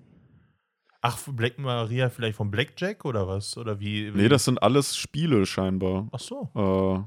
Ach, 1.02 1.18
Black 1.28 1.58
Maria 1.58 2.10
vielleicht 2.10 2.36
von 2.36 2.50
Blackjack 2.50 3.04
oder 3.04 3.26
was? 3.26 3.56
Oder 3.56 3.80
wie? 3.80 4.10
Nee, 4.14 4.28
das 4.28 4.44
sind 4.44 4.62
alles 4.62 4.96
Spiele 4.96 5.46
scheinbar. 5.46 6.08
Ach 6.12 6.18
so. 6.20 6.50
Äh, 6.54 7.02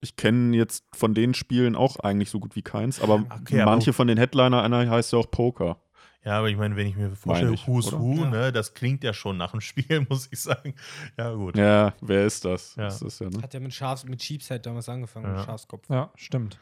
ich 0.00 0.16
kenne 0.16 0.56
jetzt 0.56 0.84
von 0.94 1.14
den 1.14 1.34
Spielen 1.34 1.76
auch 1.76 1.96
eigentlich 2.00 2.30
so 2.30 2.40
gut 2.40 2.56
wie 2.56 2.62
keins, 2.62 3.00
aber 3.00 3.24
Okay, 3.40 3.60
aber- 3.60 3.70
manche 3.72 3.92
von 3.92 4.06
den 4.06 4.18
Headliner, 4.18 4.62
einer 4.62 4.88
heißt 4.90 5.12
ja 5.12 5.18
auch 5.18 5.30
Poker. 5.30 5.78
Ja, 6.24 6.38
aber 6.38 6.48
ich 6.48 6.56
meine, 6.56 6.74
wenn 6.76 6.86
ich 6.86 6.96
mir 6.96 7.14
vorstelle, 7.14 7.52
ich, 7.52 7.66
Who's 7.68 7.88
oder? 7.92 8.00
Who, 8.00 8.14
Ja. 8.24 8.30
ne, 8.30 8.52
das 8.52 8.72
klingt 8.72 9.04
ja 9.04 9.12
schon 9.12 9.36
nach 9.36 9.52
einem 9.52 9.60
Spiel, 9.60 10.06
muss 10.08 10.28
ich 10.32 10.40
sagen. 10.40 10.74
Ja, 11.18 11.34
gut. 11.34 11.56
Ja, 11.58 11.92
wer 12.00 12.24
ist 12.24 12.46
das? 12.46 12.74
Ja. 12.76 12.84
Das 12.84 13.02
ist 13.02 13.20
ja, 13.20 13.28
ne? 13.28 13.42
Hat 13.42 13.52
ja 13.52 13.60
mit 13.60 13.74
Schafs, 13.74 14.04
mit 14.06 14.22
Sheepshead 14.22 14.64
damals 14.64 14.88
angefangen, 14.88 15.26
Ja. 15.26 15.32
mit 15.36 15.44
Schafskopf. 15.44 15.86
ja, 15.90 16.10
stimmt. 16.16 16.58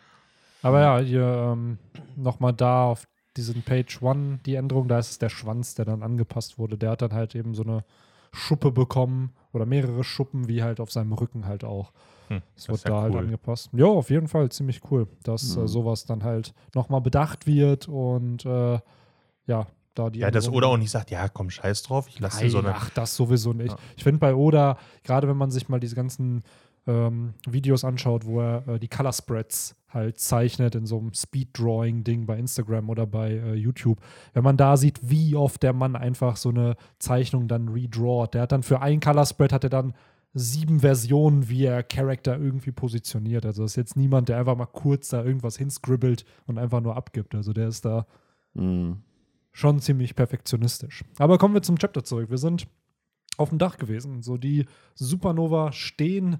Aber 0.62 0.80
ja, 0.80 0.98
hier 0.98 1.52
ähm, 1.52 1.78
nochmal 2.16 2.52
da 2.52 2.84
auf 2.86 3.04
diesen 3.36 3.62
Page 3.62 4.02
One, 4.02 4.40
die 4.46 4.54
Änderung, 4.56 4.88
da 4.88 4.98
ist 4.98 5.10
es 5.10 5.18
der 5.18 5.28
Schwanz, 5.30 5.74
der 5.74 5.84
dann 5.84 6.02
angepasst 6.02 6.58
wurde. 6.58 6.76
Der 6.76 6.90
hat 6.90 7.02
dann 7.02 7.12
halt 7.12 7.34
eben 7.34 7.54
so 7.54 7.62
eine 7.62 7.84
Schuppe 8.32 8.70
bekommen 8.72 9.32
oder 9.52 9.66
mehrere 9.66 10.04
Schuppen, 10.04 10.48
wie 10.48 10.62
halt 10.62 10.80
auf 10.80 10.90
seinem 10.92 11.12
Rücken 11.12 11.46
halt 11.46 11.64
auch. 11.64 11.92
Hm, 12.28 12.40
Das 12.54 12.64
das 12.64 12.68
wird 12.68 12.84
ja 12.84 12.90
da 12.90 13.02
halt 13.02 13.14
cool. 13.14 13.20
angepasst. 13.20 13.70
Ja, 13.72 13.86
auf 13.86 14.10
jeden 14.10 14.28
Fall 14.28 14.50
ziemlich 14.50 14.80
cool, 14.90 15.06
dass 15.22 15.54
Ja. 15.56 15.64
äh, 15.64 15.68
sowas 15.68 16.04
dann 16.04 16.24
halt 16.24 16.54
nochmal 16.74 17.00
bedacht 17.00 17.46
wird 17.46 17.88
und 17.88 18.44
äh, 18.46 18.78
ja, 19.46 19.66
da 19.94 20.08
die 20.08 20.20
Ja, 20.20 20.30
das 20.30 20.44
Änderungen- 20.46 20.64
Oda 20.64 20.66
auch 20.74 20.78
nicht 20.78 20.90
sagt, 20.90 21.10
ja, 21.10 21.28
komm, 21.28 21.50
scheiß 21.50 21.82
drauf, 21.82 22.08
ich 22.08 22.20
lasse 22.20 22.48
so 22.48 22.58
eine. 22.58 22.74
ach, 22.74 22.88
das 22.90 23.14
sowieso 23.16 23.52
nicht. 23.52 23.72
Ja. 23.72 23.78
Ich 23.96 24.04
finde 24.04 24.18
bei 24.20 24.34
Oda, 24.34 24.78
gerade 25.04 25.28
wenn 25.28 25.36
man 25.36 25.50
sich 25.50 25.68
mal 25.68 25.80
diese 25.80 25.94
ganzen 25.96 26.42
ähm, 26.86 27.34
Videos 27.48 27.84
anschaut, 27.84 28.24
wo 28.26 28.40
er 28.40 28.66
äh, 28.66 28.78
die 28.78 28.88
Color 28.88 29.12
Spreads 29.12 29.76
halt 29.88 30.18
zeichnet 30.18 30.74
in 30.74 30.86
so 30.86 30.98
einem 30.98 31.12
Speed-Drawing-Ding 31.12 32.26
bei 32.26 32.38
Instagram 32.38 32.88
oder 32.88 33.06
bei 33.06 33.32
äh, 33.32 33.54
YouTube, 33.54 34.00
wenn 34.32 34.42
man 34.42 34.56
da 34.56 34.76
sieht, 34.76 34.98
wie 35.02 35.36
oft 35.36 35.62
der 35.62 35.74
Mann 35.74 35.96
einfach 35.96 36.36
so 36.36 36.48
eine 36.48 36.76
Zeichnung 36.98 37.46
dann 37.46 37.68
redrawt. 37.68 38.34
Der 38.34 38.42
hat 38.42 38.52
dann 38.52 38.62
für 38.62 38.80
ein 38.80 39.00
Color 39.00 39.26
Spread 39.26 39.52
hat 39.52 39.64
er 39.64 39.70
dann 39.70 39.94
sieben 40.34 40.80
Versionen, 40.80 41.50
wie 41.50 41.66
er 41.66 41.82
Charakter 41.82 42.38
irgendwie 42.38 42.72
positioniert. 42.72 43.44
Also 43.44 43.64
ist 43.64 43.76
jetzt 43.76 43.96
niemand, 43.98 44.30
der 44.30 44.38
einfach 44.38 44.56
mal 44.56 44.64
kurz 44.64 45.10
da 45.10 45.22
irgendwas 45.22 45.58
hinscribbelt 45.58 46.24
und 46.46 46.56
einfach 46.58 46.80
nur 46.80 46.96
abgibt. 46.96 47.34
Also 47.34 47.52
der 47.52 47.68
ist 47.68 47.84
da 47.84 48.06
Mhm. 48.54 49.02
schon 49.52 49.80
ziemlich 49.80 50.14
perfektionistisch. 50.14 51.04
Aber 51.18 51.38
kommen 51.38 51.54
wir 51.54 51.62
zum 51.62 51.78
Chapter 51.78 52.02
zurück. 52.04 52.30
Wir 52.30 52.38
sind 52.38 52.66
auf 53.36 53.50
dem 53.50 53.58
Dach 53.58 53.76
gewesen. 53.78 54.22
So 54.22 54.36
die 54.36 54.66
Supernova 54.94 55.72
stehen 55.72 56.38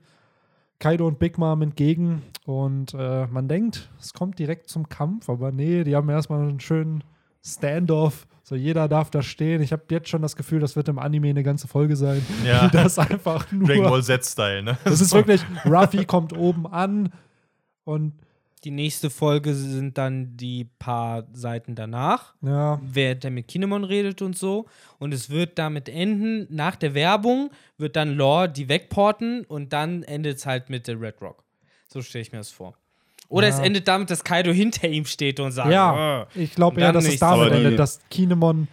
Kaido 0.82 1.06
und 1.06 1.20
Big 1.20 1.38
Mom 1.38 1.62
entgegen 1.62 2.22
und 2.44 2.92
äh, 2.94 3.28
man 3.28 3.46
denkt, 3.46 3.88
es 4.00 4.12
kommt 4.12 4.40
direkt 4.40 4.68
zum 4.68 4.88
Kampf, 4.88 5.28
aber 5.28 5.52
nee, 5.52 5.84
die 5.84 5.94
haben 5.94 6.08
erstmal 6.08 6.40
einen 6.40 6.58
schönen 6.58 7.04
Standoff. 7.40 8.26
So 8.42 8.56
jeder 8.56 8.88
darf 8.88 9.08
da 9.08 9.22
stehen. 9.22 9.62
Ich 9.62 9.70
habe 9.70 9.84
jetzt 9.90 10.08
schon 10.08 10.22
das 10.22 10.34
Gefühl, 10.34 10.58
das 10.58 10.74
wird 10.74 10.88
im 10.88 10.98
Anime 10.98 11.28
eine 11.28 11.44
ganze 11.44 11.68
Folge 11.68 11.94
sein. 11.94 12.26
Ja. 12.44 12.68
Das 12.72 12.98
einfach 12.98 13.50
nur. 13.52 13.68
Dragon 13.68 13.90
Ball 13.90 14.02
Z-Style, 14.02 14.64
ne? 14.64 14.76
Das 14.82 15.00
ist 15.00 15.14
wirklich, 15.14 15.44
Ruffy 15.64 16.04
kommt 16.04 16.36
oben 16.36 16.66
an 16.66 17.12
und 17.84 18.14
Die 18.64 18.70
nächste 18.70 19.10
Folge 19.10 19.54
sind 19.54 19.98
dann 19.98 20.36
die 20.36 20.68
paar 20.78 21.24
Seiten 21.32 21.74
danach, 21.74 22.34
ja, 22.42 22.80
während 22.82 23.24
er 23.24 23.32
mit 23.32 23.48
Kinemon 23.48 23.82
redet 23.82 24.22
und 24.22 24.38
so. 24.38 24.66
Und 25.00 25.12
es 25.12 25.30
wird 25.30 25.58
damit 25.58 25.88
enden, 25.88 26.46
nach 26.48 26.76
der 26.76 26.94
Werbung 26.94 27.50
wird 27.76 27.96
dann 27.96 28.14
Lore 28.14 28.48
die 28.48 28.68
wegporten 28.68 29.44
und 29.44 29.72
dann 29.72 30.04
endet 30.04 30.36
es 30.38 30.46
halt 30.46 30.70
mit 30.70 30.86
der 30.86 31.00
Red 31.00 31.20
Rock. 31.20 31.42
So 31.88 32.02
stelle 32.02 32.22
ich 32.22 32.30
mir 32.30 32.38
das 32.38 32.50
vor. 32.50 32.74
Oder 33.28 33.48
Ja. 33.48 33.54
es 33.54 33.60
endet 33.60 33.88
damit, 33.88 34.10
dass 34.10 34.22
Kaido 34.22 34.52
hinter 34.52 34.86
ihm 34.88 35.06
steht 35.06 35.40
und 35.40 35.50
sagt, 35.52 35.72
Ja, 35.72 36.22
"Äh." 36.22 36.26
ich 36.44 36.54
glaube 36.54 36.80
eher, 36.80 36.92
dass 36.92 37.06
es 37.06 37.18
damit 37.18 37.50
die- 37.52 37.56
endet, 37.56 37.78
dass 37.80 37.98
Kinemon 38.10 38.68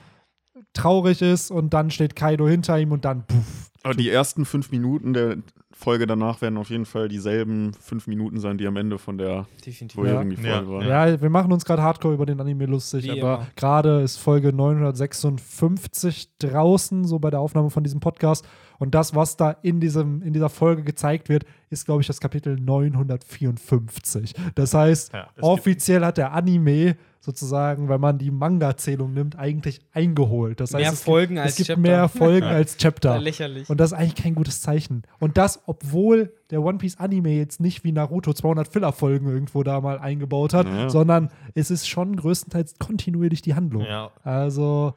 traurig 0.74 1.22
ist 1.24 1.50
und 1.50 1.74
dann 1.74 1.90
steht 1.90 2.16
Kaido 2.16 2.48
hinter 2.48 2.78
ihm 2.80 2.92
und 2.92 3.06
dann 3.06 3.26
puff. 3.26 3.72
Aber 3.82 3.94
die 3.96 4.10
ersten 4.10 4.46
fünf 4.46 4.72
Minuten 4.72 5.14
der 5.14 5.38
Folge 5.82 6.05
danach 6.07 6.41
werden 6.41 6.57
auf 6.57 6.69
jeden 6.69 6.86
Fall 6.86 7.07
dieselben 7.07 7.71
fünf 7.80 8.05
Minuten 8.07 8.41
sein, 8.41 8.57
die 8.57 8.67
am 8.67 8.75
Ende 8.75 8.97
von 8.97 9.17
der 9.17 9.47
definitiv. 9.65 9.95
vorherigen 9.95 10.32
Ja. 10.43 10.57
Folge 10.57 10.71
waren. 10.71 10.88
Ja, 10.88 11.21
wir 11.21 11.30
machen 11.30 11.53
uns 11.53 11.63
gerade 11.63 11.82
hardcore 11.82 12.13
über 12.15 12.25
den 12.25 12.38
Anime 12.41 12.65
lustig, 12.65 13.05
Wie 13.05 13.21
aber 13.21 13.47
gerade 13.55 14.01
ist 14.01 14.17
Folge 14.17 14.51
956 14.51 16.32
draußen, 16.39 17.05
so 17.05 17.19
bei 17.19 17.30
der 17.30 17.39
Aufnahme 17.39 17.69
von 17.69 17.84
diesem 17.84 18.01
Podcast. 18.01 18.45
Und 18.77 18.93
das, 18.93 19.15
was 19.15 19.38
da 19.38 19.51
in, 19.51 19.80
diesem, 19.80 20.21
in 20.21 20.34
dieser 20.34 20.49
Folge 20.49 20.84
gezeigt 20.84 21.30
wird, 21.30 21.45
ist, 21.69 21.86
glaube 21.86 22.01
ich, 22.01 22.07
das 22.07 22.19
Kapitel 22.19 22.59
954. 22.59 24.34
Das 24.55 24.73
heißt, 24.73 25.13
Ja, 25.13 25.27
offiziell 25.39 26.03
hat 26.03 26.17
der 26.17 26.34
Anime 26.34 26.97
sozusagen, 27.22 27.89
wenn 27.89 27.99
man 27.99 28.17
die 28.17 28.32
Manga-Zählung 28.32 29.13
nimmt, 29.13 29.38
eigentlich 29.38 29.82
eingeholt. 29.91 30.59
Das 30.59 30.74
heißt, 30.74 30.82
Mehr 30.84 30.93
es 30.93 31.03
Folgen 31.03 31.36
gibt, 31.36 31.39
als 31.43 31.51
es 31.51 31.57
gibt 31.57 31.67
Chapter. 31.67 31.82
mehr 31.82 32.09
Folgen 32.09 32.47
als 32.47 32.78
Chapter. 32.78 33.09
Ja, 33.15 33.17
lächerlich. 33.17 33.70
Und 33.70 33.80
das 33.80 33.91
ist 33.91 33.97
eigentlich 33.97 34.15
kein 34.15 34.36
gutes 34.36 34.61
Zeichen. 34.61 35.03
Und 35.20 35.38
das, 35.38 35.61
obwohl 35.65 36.34
der 36.49 36.61
One 36.61 36.78
Piece 36.78 36.97
Anime 36.97 37.32
jetzt 37.36 37.59
nicht 37.59 37.84
wie 37.84 37.91
Naruto 37.91 38.34
200 38.34 38.67
Filler-Folgen 38.67 39.28
irgendwo 39.28 39.63
da 39.63 39.82
mal 39.82 39.99
eingebaut 39.99 40.53
hat, 40.53 40.65
Ja. 40.67 40.89
sondern 40.89 41.30
es 41.55 41.72
ist 41.72 41.88
schon 41.89 42.15
größtenteils 42.15 42.76
kontinuierlich 42.80 43.41
die 43.41 43.53
Handlung. 43.53 43.84
Ja. 43.84 44.11
Also, 44.24 44.93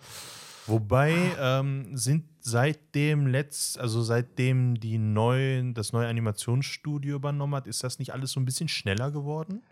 Wobei 0.69 1.13
ähm, 1.41 1.89
sind 1.97 2.25
seitdem 2.39 3.27
letzt, 3.27 3.81
also 3.81 4.01
seitdem 4.03 4.79
die 4.79 4.97
neuen, 4.97 5.75
das 5.75 5.93
neue 5.93 6.07
Animationsstudio 6.07 7.17
übernommen 7.17 7.55
hat, 7.57 7.67
ist 7.67 7.83
das 7.83 7.99
nicht 7.99 8.13
alles 8.13 8.31
so 8.33 8.41
ein 8.41 8.45
bisschen 8.45 8.69
schneller 8.69 9.11
geworden? 9.11 9.63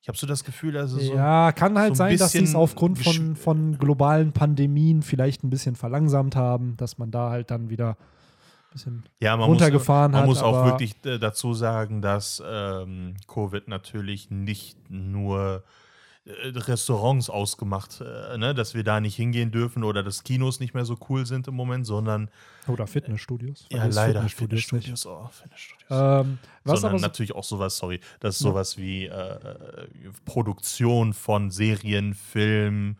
Ich 0.00 0.08
habe 0.08 0.16
so 0.16 0.26
das 0.26 0.44
Gefühl, 0.44 0.76
also 0.76 0.98
so 0.98 1.14
ja, 1.14 1.52
kann 1.52 1.78
halt 1.78 1.96
so 1.96 2.02
ein 2.04 2.10
sein, 2.10 2.18
dass 2.18 2.32
sie 2.32 2.44
es 2.44 2.54
aufgrund 2.54 2.98
von, 2.98 3.36
von 3.36 3.78
globalen 3.78 4.32
Pandemien 4.32 5.02
vielleicht 5.02 5.44
ein 5.44 5.50
bisschen 5.50 5.76
verlangsamt 5.76 6.36
haben, 6.36 6.76
dass 6.76 6.98
man 6.98 7.10
da 7.10 7.30
halt 7.30 7.50
dann 7.50 7.68
wieder 7.68 7.90
ein 7.90 8.72
bisschen 8.72 9.04
ja, 9.20 9.36
man 9.36 9.48
runtergefahren 9.48 10.12
muss, 10.12 10.18
man 10.18 10.22
hat, 10.22 10.28
muss 10.28 10.42
auch 10.42 10.64
wirklich 10.64 10.94
äh, 11.04 11.18
dazu 11.18 11.52
sagen, 11.52 12.00
dass 12.00 12.42
ähm, 12.46 13.16
Covid 13.26 13.68
natürlich 13.68 14.30
nicht 14.30 14.78
nur 14.88 15.64
Restaurants 16.26 17.30
ausgemacht, 17.30 18.00
äh, 18.00 18.36
ne, 18.38 18.54
dass 18.54 18.74
wir 18.74 18.84
da 18.84 19.00
nicht 19.00 19.16
hingehen 19.16 19.50
dürfen 19.50 19.82
oder 19.84 20.02
dass 20.02 20.24
Kinos 20.24 20.60
nicht 20.60 20.74
mehr 20.74 20.84
so 20.84 20.98
cool 21.08 21.24
sind 21.26 21.48
im 21.48 21.54
Moment, 21.54 21.86
sondern 21.86 22.30
oder 22.66 22.86
Fitnessstudios. 22.86 23.66
ja, 23.70 23.86
leider 23.86 24.20
Fitnessstudios. 24.28 24.64
Fitnessstudios, 24.64 25.06
oh, 25.06 25.28
Fitnessstudios. 25.32 25.88
Ähm, 25.90 26.38
was 26.64 26.80
sondern 26.80 26.90
aber 26.90 26.98
so, 26.98 27.06
natürlich 27.06 27.34
auch 27.34 27.44
sowas, 27.44 27.78
sorry, 27.78 28.00
dass 28.20 28.40
Ja. 28.40 28.44
sowas 28.50 28.76
wie 28.76 29.06
äh, 29.06 29.10
äh, 29.10 29.88
Produktion 30.26 31.14
von 31.14 31.50
Serien, 31.50 32.12
Film 32.14 32.96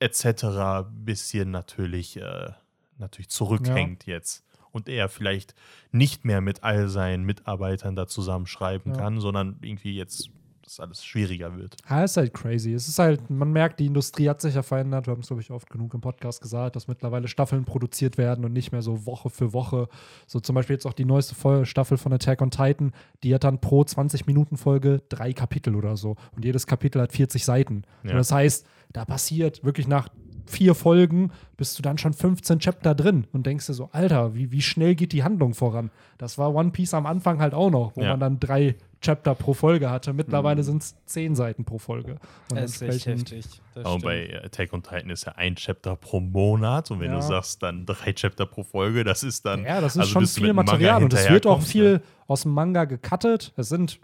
etc. 0.00 0.84
bisschen 0.90 1.50
natürlich, 1.50 2.16
äh, 2.16 2.50
natürlich 2.98 3.28
zurückhängt 3.30 4.06
jetzt. 4.06 4.44
Und 4.72 4.88
er 4.88 5.08
vielleicht 5.08 5.54
nicht 5.92 6.24
mehr 6.24 6.40
mit 6.40 6.64
all 6.64 6.88
seinen 6.88 7.24
Mitarbeitern 7.24 7.94
da 7.94 8.06
zusammenschreiben 8.06 8.92
Ja. 8.92 8.98
kann, 8.98 9.20
sondern 9.20 9.58
irgendwie 9.60 9.94
jetzt 9.94 10.30
das 10.62 10.80
alles 10.80 11.04
schwieriger 11.04 11.56
wird. 11.56 11.76
Ja, 11.88 12.04
ist 12.04 12.16
halt 12.16 12.32
crazy. 12.34 12.72
Es 12.72 12.88
ist 12.88 12.98
halt, 12.98 13.28
man 13.30 13.52
merkt, 13.52 13.80
die 13.80 13.86
Industrie 13.86 14.28
hat 14.28 14.40
sich 14.40 14.54
ja 14.54 14.62
verändert. 14.62 15.06
Wir 15.06 15.12
haben 15.12 15.20
es, 15.20 15.26
glaube 15.26 15.42
ich, 15.42 15.50
oft 15.50 15.68
genug 15.70 15.92
im 15.94 16.00
Podcast 16.00 16.40
gesagt, 16.40 16.76
dass 16.76 16.88
mittlerweile 16.88 17.28
Staffeln 17.28 17.64
produziert 17.64 18.18
werden 18.18 18.44
und 18.44 18.52
nicht 18.52 18.72
mehr 18.72 18.82
so 18.82 19.06
Woche 19.06 19.28
für 19.30 19.52
Woche. 19.52 19.88
So 20.26 20.40
zum 20.40 20.54
Beispiel 20.54 20.74
jetzt 20.74 20.86
auch 20.86 20.92
die 20.92 21.04
neueste 21.04 21.34
Staffel 21.66 21.96
von 21.98 22.12
Attack 22.12 22.40
on 22.42 22.50
Titan, 22.50 22.92
die 23.22 23.34
hat 23.34 23.44
dann 23.44 23.60
pro 23.60 23.82
20-Minuten-Folge 23.82 25.02
drei 25.08 25.32
Kapitel 25.32 25.74
oder 25.74 25.96
so. 25.96 26.16
Und 26.34 26.44
jedes 26.44 26.66
Kapitel 26.66 27.00
hat 27.00 27.12
40 27.12 27.44
Seiten. 27.44 27.82
Ja. 28.04 28.10
Und 28.12 28.16
das 28.16 28.32
heißt, 28.32 28.66
da 28.92 29.04
passiert 29.04 29.64
wirklich 29.64 29.88
nach 29.88 30.08
vier 30.46 30.74
Folgen 30.74 31.30
bist 31.56 31.78
du 31.78 31.82
dann 31.82 31.98
schon 31.98 32.12
15 32.12 32.58
Chapter 32.58 32.94
drin 32.94 33.26
und 33.32 33.46
denkst 33.46 33.66
dir 33.66 33.74
so, 33.74 33.88
Alter, 33.92 34.34
wie, 34.34 34.50
wie 34.50 34.60
schnell 34.60 34.94
geht 34.96 35.12
die 35.12 35.22
Handlung 35.22 35.54
voran? 35.54 35.90
Das 36.18 36.36
war 36.36 36.52
One 36.54 36.70
Piece 36.72 36.94
am 36.94 37.06
Anfang 37.06 37.40
halt 37.40 37.54
auch 37.54 37.70
noch, 37.70 37.96
wo 37.96 38.02
Ja. 38.02 38.10
man 38.10 38.20
dann 38.20 38.40
drei 38.40 38.74
Chapter 39.02 39.34
pro 39.34 39.52
Folge 39.52 39.90
hatte. 39.90 40.12
Mittlerweile 40.14 40.62
Mhm. 40.62 40.66
sind 40.66 40.82
es 40.82 40.96
zehn 41.04 41.34
Seiten 41.34 41.64
pro 41.64 41.78
Folge. 41.78 42.12
Und 42.50 42.56
Das 42.58 42.70
ist 42.76 42.82
echt 42.82 43.06
heftig. 43.06 43.44
Das 43.74 43.84
Aber 43.84 43.98
stimmt. 43.98 44.04
bei 44.04 44.40
Attack 44.44 44.72
on 44.72 44.82
Titan 44.82 45.10
ist 45.10 45.26
ja 45.26 45.32
ein 45.36 45.56
Chapter 45.56 45.96
pro 45.96 46.20
Monat 46.20 46.90
und 46.90 47.00
wenn 47.00 47.10
Ja. 47.10 47.16
du 47.16 47.22
sagst, 47.22 47.62
dann 47.62 47.84
drei 47.84 48.12
Chapter 48.14 48.46
pro 48.46 48.62
Folge, 48.62 49.04
das 49.04 49.22
ist 49.22 49.44
dann. 49.44 49.64
ja, 49.64 49.80
das 49.80 49.96
ist 49.96 50.00
also 50.00 50.10
schon 50.12 50.26
viel 50.26 50.52
Material 50.54 51.02
und 51.02 51.12
es 51.12 51.28
wird 51.28 51.46
auch 51.46 51.58
hinterherkommst, 51.58 51.72
viel 51.72 51.92
ne? 51.94 52.02
aus 52.28 52.42
dem 52.42 52.52
Manga 52.52 52.84
gecuttet. 52.86 53.52
Es 53.56 53.68
sind 53.68 54.00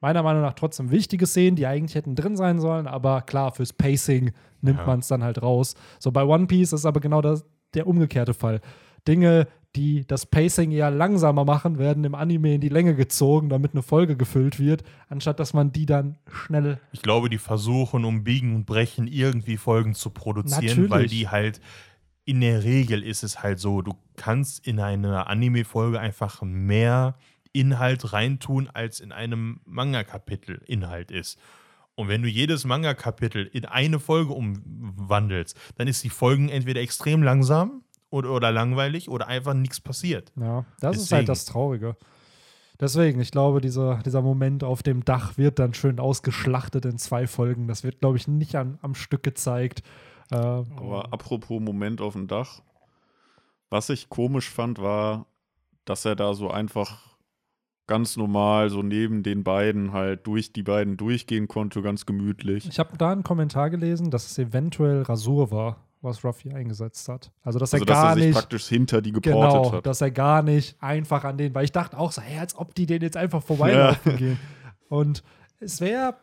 meiner 0.00 0.22
Meinung 0.22 0.42
nach 0.42 0.54
trotzdem 0.54 0.90
wichtige 0.90 1.26
Szenen, 1.26 1.56
die 1.56 1.66
eigentlich 1.66 1.94
hätten 1.94 2.14
drin 2.14 2.36
sein 2.36 2.58
sollen, 2.60 2.86
aber 2.86 3.22
klar, 3.22 3.52
fürs 3.52 3.72
Pacing 3.72 4.32
nimmt 4.62 4.78
Ja. 4.80 4.86
man 4.86 5.00
es 5.00 5.08
dann 5.08 5.22
halt 5.24 5.42
raus. 5.42 5.74
So 5.98 6.10
bei 6.12 6.24
One 6.24 6.46
Piece 6.46 6.72
ist 6.72 6.86
aber 6.86 7.00
genau 7.00 7.20
das, 7.20 7.44
der 7.74 7.86
umgekehrte 7.86 8.32
Fall. 8.34 8.60
Dinge, 9.06 9.46
die 9.76 10.06
das 10.06 10.26
Pacing 10.26 10.70
eher 10.70 10.90
langsamer 10.90 11.44
machen, 11.44 11.78
werden 11.78 12.04
im 12.04 12.14
Anime 12.14 12.54
in 12.54 12.60
die 12.60 12.68
Länge 12.68 12.94
gezogen, 12.94 13.48
damit 13.48 13.72
eine 13.72 13.82
Folge 13.82 14.16
gefüllt 14.16 14.58
wird, 14.58 14.82
anstatt 15.08 15.38
dass 15.40 15.52
man 15.52 15.72
die 15.72 15.86
dann 15.86 16.16
schnell. 16.30 16.80
Ich 16.92 17.02
glaube, 17.02 17.28
die 17.28 17.38
versuchen, 17.38 18.04
um 18.04 18.24
Biegen 18.24 18.54
und 18.54 18.64
Brechen 18.64 19.06
irgendwie 19.06 19.56
Folgen 19.56 19.94
zu 19.94 20.10
produzieren, 20.10 20.64
Natürlich. 20.64 20.90
weil 20.90 21.06
die 21.06 21.28
halt 21.28 21.60
in 22.24 22.40
der 22.40 22.62
Regel 22.62 23.02
ist 23.02 23.22
es 23.22 23.42
halt 23.42 23.58
so, 23.58 23.80
du 23.80 23.94
kannst 24.16 24.66
in 24.66 24.80
eine 24.80 25.26
Anime-Folge 25.28 25.98
einfach 25.98 26.42
mehr 26.42 27.16
Inhalt 27.52 28.12
reintun, 28.12 28.68
als 28.68 29.00
in 29.00 29.12
einem 29.12 29.60
Manga-Kapitel 29.64 30.62
Inhalt 30.66 31.10
ist. 31.10 31.38
Und 31.94 32.08
wenn 32.08 32.22
du 32.22 32.28
jedes 32.28 32.64
Manga-Kapitel 32.64 33.46
in 33.46 33.64
eine 33.64 33.98
Folge 33.98 34.32
umwandelst, 34.32 35.56
dann 35.76 35.88
ist 35.88 36.04
die 36.04 36.10
Folgen 36.10 36.48
entweder 36.48 36.80
extrem 36.80 37.22
langsam 37.22 37.82
oder, 38.10 38.30
oder 38.30 38.52
langweilig 38.52 39.08
oder 39.08 39.26
einfach 39.26 39.54
nichts 39.54 39.80
passiert. 39.80 40.32
Ja, 40.36 40.64
das 40.80 40.96
ist 40.96 41.02
Deswegen. 41.04 41.16
halt 41.18 41.28
das 41.28 41.44
Traurige. 41.44 41.96
Deswegen, 42.80 43.20
ich 43.20 43.32
glaube, 43.32 43.60
dieser, 43.60 43.96
dieser 44.04 44.22
Moment 44.22 44.62
auf 44.62 44.82
dem 44.84 45.04
Dach 45.04 45.36
wird 45.36 45.58
dann 45.58 45.74
schön 45.74 45.98
ausgeschlachtet 45.98 46.84
in 46.84 46.96
zwei 46.96 47.26
Folgen. 47.26 47.66
Das 47.66 47.82
wird, 47.82 48.00
glaube 48.00 48.16
ich, 48.18 48.28
nicht 48.28 48.54
an, 48.54 48.78
am 48.82 48.94
Stück 48.94 49.24
gezeigt. 49.24 49.82
Äh, 50.30 50.36
Aber 50.36 51.12
apropos 51.12 51.60
Moment 51.60 52.00
auf 52.00 52.12
dem 52.12 52.28
Dach, 52.28 52.62
was 53.68 53.88
ich 53.88 54.08
komisch 54.08 54.48
fand, 54.48 54.78
war, 54.78 55.26
dass 55.84 56.04
er 56.04 56.14
da 56.14 56.34
so 56.34 56.50
einfach 56.50 57.18
ganz 57.88 58.16
normal 58.16 58.70
so 58.70 58.82
neben 58.82 59.22
den 59.22 59.42
beiden 59.42 59.92
halt 59.92 60.26
durch 60.26 60.52
die 60.52 60.62
beiden 60.62 60.96
durchgehen 60.96 61.48
konnte, 61.48 61.82
ganz 61.82 62.06
gemütlich. 62.06 62.68
ich 62.68 62.78
habe 62.78 62.96
da 62.96 63.10
einen 63.10 63.22
Kommentar 63.24 63.70
gelesen, 63.70 64.10
dass 64.10 64.30
es 64.30 64.38
eventuell 64.38 65.02
Rasur 65.02 65.50
war, 65.50 65.87
was 66.00 66.24
Ruffy 66.24 66.52
eingesetzt 66.52 67.08
hat. 67.08 67.30
Also, 67.42 67.58
dass 67.58 67.72
Also, 67.74 67.84
er 67.84 67.86
dass 67.86 67.96
gar 67.96 68.10
er 68.10 68.14
sich 68.14 68.24
nicht. 68.26 68.34
praktisch 68.34 68.66
hinter 68.68 69.02
die 69.02 69.12
geportet 69.12 69.52
Genau, 69.62 69.72
hat. 69.72 69.86
dass 69.86 70.00
er 70.00 70.10
gar 70.10 70.42
nicht 70.42 70.76
einfach 70.82 71.24
an 71.24 71.36
den, 71.38 71.54
weil 71.54 71.64
ich 71.64 71.72
dachte 71.72 71.98
auch 71.98 72.12
so, 72.12 72.22
hey, 72.22 72.38
als 72.38 72.56
ob 72.56 72.74
die 72.74 72.86
den 72.86 73.02
jetzt 73.02 73.16
einfach 73.16 73.42
vorbeilaufen 73.42 74.16
gehen. 74.16 74.38
Und 74.88 75.22
es 75.60 75.80
wäre, 75.80 76.14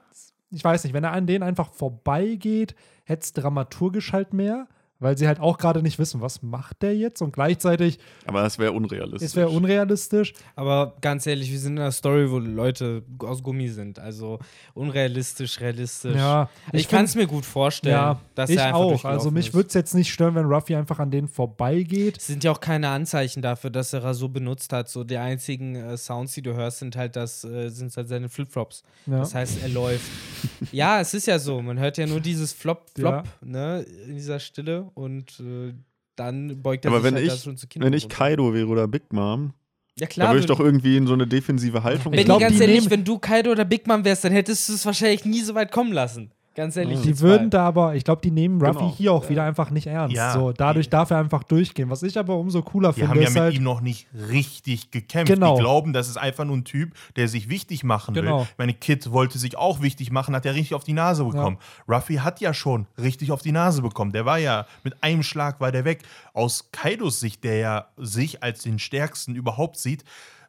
ich 0.50 0.64
weiß 0.64 0.84
nicht, 0.86 0.94
wenn 0.94 1.04
er 1.04 1.12
an 1.12 1.28
denen 1.28 1.44
einfach 1.44 1.72
vorbeigeht, 1.72 2.76
hätte 3.04 3.24
es 3.24 3.34
dramaturgisch 3.34 4.14
halt 4.14 4.34
mehr, 4.34 4.68
weil 5.00 5.18
sie 5.18 5.28
halt 5.28 5.40
auch 5.40 5.58
gerade 5.58 5.82
nicht 5.82 6.00
wissen, 6.00 6.22
was 6.22 6.42
macht 6.42 6.82
der 6.82 6.96
jetzt 6.96 7.22
und 7.22 7.34
gleichzeitig, 7.34 8.00
Aber 8.26 8.42
das 8.42 8.58
wäre 8.60 8.72
unrealistisch. 8.72 9.28
es 9.28 9.36
wäre 9.36 9.50
unrealistisch. 9.50 10.34
Aber 10.56 10.96
ganz 11.02 11.28
ehrlich, 11.28 11.52
wir 11.52 11.60
sind 11.60 11.74
in 11.74 11.80
einer 11.80 11.92
Story, 11.92 12.32
wo 12.32 12.40
Leute 12.40 13.04
aus 13.20 13.44
Gummi 13.44 13.68
sind. 13.68 14.00
Also 14.00 14.40
unrealistisch, 14.74 15.60
realistisch. 15.60 16.16
Ja, 16.16 16.50
ich 16.72 16.88
kann 16.88 17.06
es 17.06 17.16
mir 17.16 17.28
gut 17.28 17.46
vorstellen, 17.46 17.96
ja, 17.96 18.22
dass 18.36 18.50
ich 18.50 18.58
er 18.58 18.68
einfach 18.68 18.80
auch. 18.80 19.06
Also 19.06 19.32
mich 19.32 19.54
würde 19.54 19.68
es 19.68 19.74
jetzt 19.74 19.96
nicht 19.96 20.12
stören, 20.12 20.36
wenn 20.36 20.46
Ruffy 20.46 20.76
einfach 20.76 21.00
an 21.00 21.12
denen 21.12 21.28
vorbeigeht. 21.28 22.18
Es 22.18 22.28
sind 22.28 22.44
ja 22.44 22.52
auch 22.52 22.62
keine 22.62 22.90
Anzeichen 22.90 23.42
dafür, 23.42 23.72
dass 23.72 23.92
er 23.92 24.04
Rasur 24.04 24.32
benutzt 24.32 24.72
hat. 24.72 24.88
So 24.88 25.04
die 25.04 25.18
einzigen 25.18 25.76
äh, 25.76 25.98
Sounds, 25.98 26.34
die 26.34 26.42
du 26.42 26.54
hörst, 26.54 26.80
sind 26.80 26.96
halt 26.96 27.18
das, 27.18 27.44
äh, 27.44 27.70
sind 27.70 27.96
halt 27.98 28.08
seine 28.08 28.30
Flipflops. 28.30 28.84
Ja. 29.08 29.20
Das 29.20 29.36
heißt, 29.36 29.62
er 29.62 29.70
läuft. 29.70 30.10
ja, 30.72 31.02
es 31.02 31.14
ist 31.14 31.28
ja 31.28 31.38
so. 31.38 31.62
Man 31.62 31.80
hört 31.80 31.98
ja 31.98 32.08
nur 32.08 32.22
dieses 32.22 32.54
Flop, 32.54 32.86
Flop, 32.96 33.26
ne, 33.42 33.86
in 34.08 34.16
dieser 34.16 34.40
Stille 34.40 34.85
und 34.94 35.40
äh, 35.40 35.74
dann 36.16 36.62
beugt 36.62 36.86
er 36.86 36.92
Aber 36.92 37.02
sich 37.02 37.06
wenn 37.06 37.16
halt 37.16 37.30
da 37.30 37.34
ich, 37.34 37.42
schon 37.42 37.58
zu 37.58 37.68
Kindern 37.68 37.92
wenn 37.92 37.98
ich 37.98 38.04
runter. 38.04 38.16
Kaido 38.16 38.54
wäre 38.54 38.68
oder 38.68 38.88
Big 38.88 39.12
Mom, 39.12 39.54
Ja 39.98 40.06
da 40.06 40.08
klar, 40.08 40.30
würde 40.30 40.40
ich 40.42 40.46
doch 40.46 40.60
irgendwie 40.60 40.98
in 40.98 41.08
so 41.08 41.14
eine 41.14 41.28
defensive 41.28 41.84
Haltung 41.84 42.12
Benni, 42.12 42.24
glaub, 42.24 42.40
ganz 42.40 42.58
die 42.58 42.62
ehrlich, 42.62 42.90
wenn 42.90 43.04
du 43.04 43.20
Kaido 43.20 43.52
oder 43.52 43.66
Big 43.66 43.88
Mom 43.88 44.06
wärst, 44.06 44.24
dann 44.24 44.32
hättest 44.32 44.70
du 44.70 44.74
es 44.74 44.86
wahrscheinlich 44.86 45.26
nie 45.26 45.42
so 45.42 45.56
weit 45.56 45.72
kommen 45.72 45.92
lassen. 45.92 46.32
Ganz 46.56 46.78
ehrlich. 46.78 47.02
Die 47.02 47.10
jetzt 47.10 47.20
würden 47.22 47.50
da 47.50 47.66
aber, 47.68 47.96
ich 47.96 48.06
glaube, 48.06 48.22
die 48.22 48.32
nehmen 48.32 48.62
Ruffy 48.62 48.80
Genau. 48.80 48.96
hier 48.96 49.12
auch 49.14 49.30
wieder 49.30 49.44
einfach 49.44 49.72
nicht 49.72 49.88
ernst. 49.88 50.16
Ja, 50.16 50.32
so, 50.32 50.54
dadurch 50.54 50.86
die- 50.86 50.92
darf 50.92 51.10
er 51.12 51.18
einfach 51.18 51.44
durchgehen. 51.44 51.90
Was 51.90 52.02
ich 52.02 52.18
aber 52.18 52.38
umso 52.38 52.62
cooler 52.62 52.94
Die 52.94 53.02
finde, 53.02 53.10
haben 53.10 53.18
ja 53.22 53.28
ist 53.28 53.34
mit 53.34 53.44
halt, 53.44 53.56
ihm 53.56 53.64
noch 53.64 53.82
nicht 53.82 54.08
richtig 54.30 54.90
gekämpft. 54.90 55.34
Genau. 55.34 55.56
Die 55.56 55.62
glauben, 55.62 55.92
das 55.92 56.08
ist 56.08 56.16
einfach 56.18 56.46
nur 56.46 56.56
ein 56.56 56.64
Typ, 56.64 56.94
der 57.18 57.28
sich 57.28 57.50
wichtig 57.50 57.84
machen 57.84 58.14
Genau. 58.14 58.40
will. 58.42 58.48
Meine 58.58 58.74
Kid 58.74 59.12
wollte 59.12 59.38
sich 59.38 59.58
auch 59.58 59.82
wichtig 59.82 60.12
machen, 60.12 60.34
hat 60.34 60.46
ja 60.46 60.52
richtig 60.54 60.76
auf 60.76 60.86
die 60.86 60.94
Nase 60.94 61.26
bekommen. 61.26 61.58
Ruffy 61.90 62.16
hat 62.16 62.40
ja 62.40 62.54
schon 62.54 62.88
richtig 62.98 63.34
auf 63.34 63.42
die 63.42 63.52
Nase 63.52 63.82
bekommen. 63.82 64.14
Der 64.14 64.26
war 64.26 64.38
ja, 64.38 64.66
mit 64.86 65.04
einem 65.04 65.24
Schlag 65.24 65.60
war 65.60 65.74
der 65.74 65.84
weg. 65.84 66.04
Aus 66.34 66.70
Kaidos 66.72 67.20
Sicht, 67.20 67.44
der 67.44 67.58
ja 67.58 67.88
sich 67.98 68.42
als 68.42 68.64
den 68.64 68.80
Stärksten 68.80 69.36
überhaupt 69.36 69.78
sieht, 69.78 70.06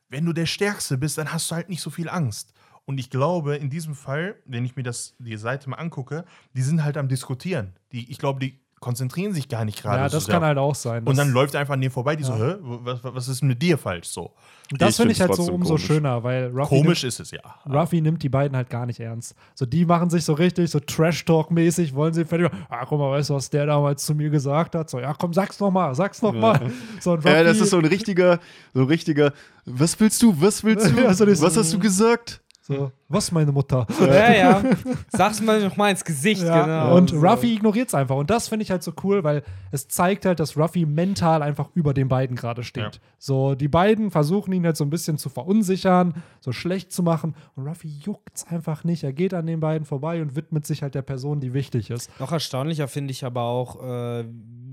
wenn 0.08 0.24
du 0.24 0.32
der 0.32 0.46
Stärkste 0.46 0.96
bist, 0.98 1.18
dann 1.18 1.32
hast 1.32 1.50
du 1.50 1.56
halt 1.56 1.68
nicht 1.68 1.80
so 1.82 1.90
viel 1.90 2.08
Angst. 2.08 2.52
Und 2.86 2.98
ich 2.98 3.10
glaube, 3.10 3.56
in 3.56 3.68
diesem 3.68 3.94
Fall, 3.94 4.36
wenn 4.46 4.64
ich 4.64 4.76
mir 4.76 4.82
das, 4.84 5.14
die 5.18 5.36
Seite 5.36 5.68
mal 5.68 5.76
angucke, 5.76 6.24
die 6.54 6.62
sind 6.62 6.84
halt 6.84 6.96
am 6.96 7.08
Diskutieren. 7.08 7.72
Die, 7.92 8.10
ich 8.10 8.18
glaube, 8.18 8.38
die 8.40 8.60
konzentrieren 8.78 9.32
sich 9.32 9.48
gar 9.48 9.64
nicht 9.64 9.80
gerade 9.82 10.02
ja, 10.02 10.08
so 10.08 10.18
das 10.18 10.26
sehr 10.26 10.34
kann 10.34 10.44
halt 10.44 10.58
auch 10.58 10.74
sein. 10.74 11.02
und 11.04 11.16
dann 11.16 11.30
läuft 11.30 11.54
er 11.54 11.60
einfach 11.60 11.72
an 11.74 11.80
dir 11.80 11.90
vorbei, 11.90 12.14
die 12.14 12.22
so, 12.22 12.34
hä, 12.36 12.56
was, 12.60 13.02
was 13.02 13.26
ist 13.26 13.42
mit 13.42 13.60
dir 13.60 13.78
falsch 13.78 14.06
so? 14.08 14.34
Das 14.70 14.96
finde 14.96 15.12
ich 15.12 15.20
halt 15.20 15.34
so 15.34 15.50
umso 15.50 15.70
komisch. 15.70 15.86
schöner, 15.86 16.22
weil 16.22 16.48
Ruffy, 16.50 16.82
Komisch 16.82 17.02
ist 17.02 17.18
es 17.18 17.30
ja. 17.30 17.40
nimmt, 17.64 17.74
Ruffy 17.76 18.00
nimmt 18.02 18.22
die 18.22 18.28
beiden 18.28 18.54
halt 18.54 18.68
gar 18.68 18.84
nicht 18.84 19.00
ernst. 19.00 19.34
So, 19.54 19.64
die 19.64 19.86
machen 19.86 20.10
sich 20.10 20.24
so 20.24 20.34
richtig, 20.34 20.70
so 20.70 20.78
Trash-Talk-mäßig, 20.78 21.94
wollen 21.94 22.12
sie 22.12 22.24
fertig 22.26 22.52
machen. 22.52 22.66
Ah, 22.68 22.84
guck 22.84 22.98
mal, 22.98 23.10
weißt 23.12 23.30
du, 23.30 23.34
was 23.34 23.48
der 23.50 23.66
damals 23.66 24.04
zu 24.04 24.14
mir 24.14 24.28
gesagt 24.30 24.74
hat? 24.74 24.90
So, 24.90 25.00
ja, 25.00 25.14
komm, 25.14 25.32
sag's 25.32 25.58
noch 25.58 25.70
mal, 25.70 25.94
sag's 25.94 26.20
noch 26.22 26.34
mal. 26.34 26.70
So, 27.00 27.12
und 27.12 27.24
Ja, 27.24 27.42
das 27.42 27.56
Ruffy- 27.56 27.62
ist 27.64 27.70
so 27.70 27.78
ein 27.78 27.84
richtiger, 27.86 28.40
so 28.74 28.82
ein 28.82 28.86
richtiger, 28.88 29.32
was 29.64 29.98
willst 29.98 30.22
du, 30.22 30.38
was 30.40 30.62
willst 30.62 30.90
du, 30.96 31.00
Ja, 31.02 31.14
so 31.14 31.26
was 31.26 31.56
hast 31.56 31.72
du 31.72 31.78
gesagt? 31.78 32.42
So, 32.66 32.90
was 33.08 33.30
meine 33.30 33.52
Mutter? 33.52 33.86
Ja, 34.00 34.32
ja. 34.32 34.62
Sag's 35.08 35.40
mal 35.40 35.62
noch 35.62 35.76
mal 35.76 35.90
ins 35.90 36.04
Gesicht, 36.04 36.42
Ja, 36.42 36.64
genau. 36.64 36.96
und 36.96 37.10
So. 37.10 37.20
Ruffy 37.20 37.54
ignoriert 37.54 37.88
es 37.88 37.94
einfach. 37.94 38.16
Und 38.16 38.28
das 38.28 38.48
finde 38.48 38.64
ich 38.64 38.70
halt 38.72 38.82
so 38.82 38.92
cool, 39.04 39.22
weil 39.22 39.44
es 39.70 39.86
zeigt 39.86 40.24
halt, 40.26 40.40
dass 40.40 40.56
Ruffy 40.56 40.84
mental 40.84 41.42
einfach 41.42 41.68
über 41.74 41.94
den 41.94 42.08
beiden 42.08 42.34
gerade 42.34 42.64
steht. 42.64 42.82
Ja. 42.96 43.00
So, 43.18 43.54
die 43.54 43.68
beiden 43.68 44.10
versuchen 44.10 44.52
ihn 44.52 44.64
halt 44.64 44.76
so 44.76 44.84
ein 44.84 44.90
bisschen 44.90 45.16
zu 45.16 45.28
verunsichern, 45.28 46.14
so 46.40 46.50
schlecht 46.50 46.90
zu 46.92 47.02
machen. 47.04 47.36
Und 47.54 47.68
Ruffy 47.68 47.88
juckt 47.88 48.34
es 48.34 48.46
einfach 48.48 48.82
nicht. 48.82 49.04
Er 49.04 49.12
geht 49.12 49.32
an 49.34 49.46
den 49.46 49.60
beiden 49.60 49.84
vorbei 49.86 50.20
und 50.20 50.34
widmet 50.34 50.66
sich 50.66 50.82
halt 50.82 50.96
der 50.96 51.02
Person, 51.02 51.38
die 51.40 51.54
wichtig 51.54 51.90
ist. 51.90 52.10
Noch 52.18 52.32
erstaunlicher 52.32 52.88
finde 52.88 53.12
ich 53.12 53.24
aber 53.24 53.42
auch, 53.42 53.80
äh, 53.84 54.24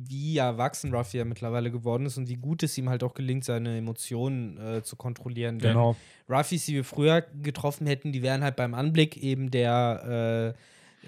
wie 0.08 0.38
erwachsen 0.38 0.94
Ruffy 0.94 1.18
ja 1.18 1.26
mittlerweile 1.26 1.72
geworden 1.72 2.06
ist 2.06 2.18
und 2.18 2.30
wie 2.30 2.36
gut 2.36 2.64
es 2.64 2.78
ihm 2.78 2.90
halt 2.90 3.04
auch 3.04 3.14
gelingt, 3.14 3.44
seine 3.44 3.78
Emotionen 3.78 4.58
äh, 4.58 4.84
zu 4.84 4.96
kontrollieren. 4.96 5.60
Denn 5.60 5.74
Genau. 5.74 5.96
Ruffys, 6.30 6.66
die 6.66 6.74
wir 6.74 6.84
früher 6.84 7.22
getroffen 7.42 7.88
hätten, 7.88 8.12
die 8.12 8.22
wären 8.22 8.44
halt 8.44 8.56
beim 8.56 8.74
Anblick 8.74 9.18
eben 9.18 9.52
der 9.52 10.54
äh, 10.56 10.60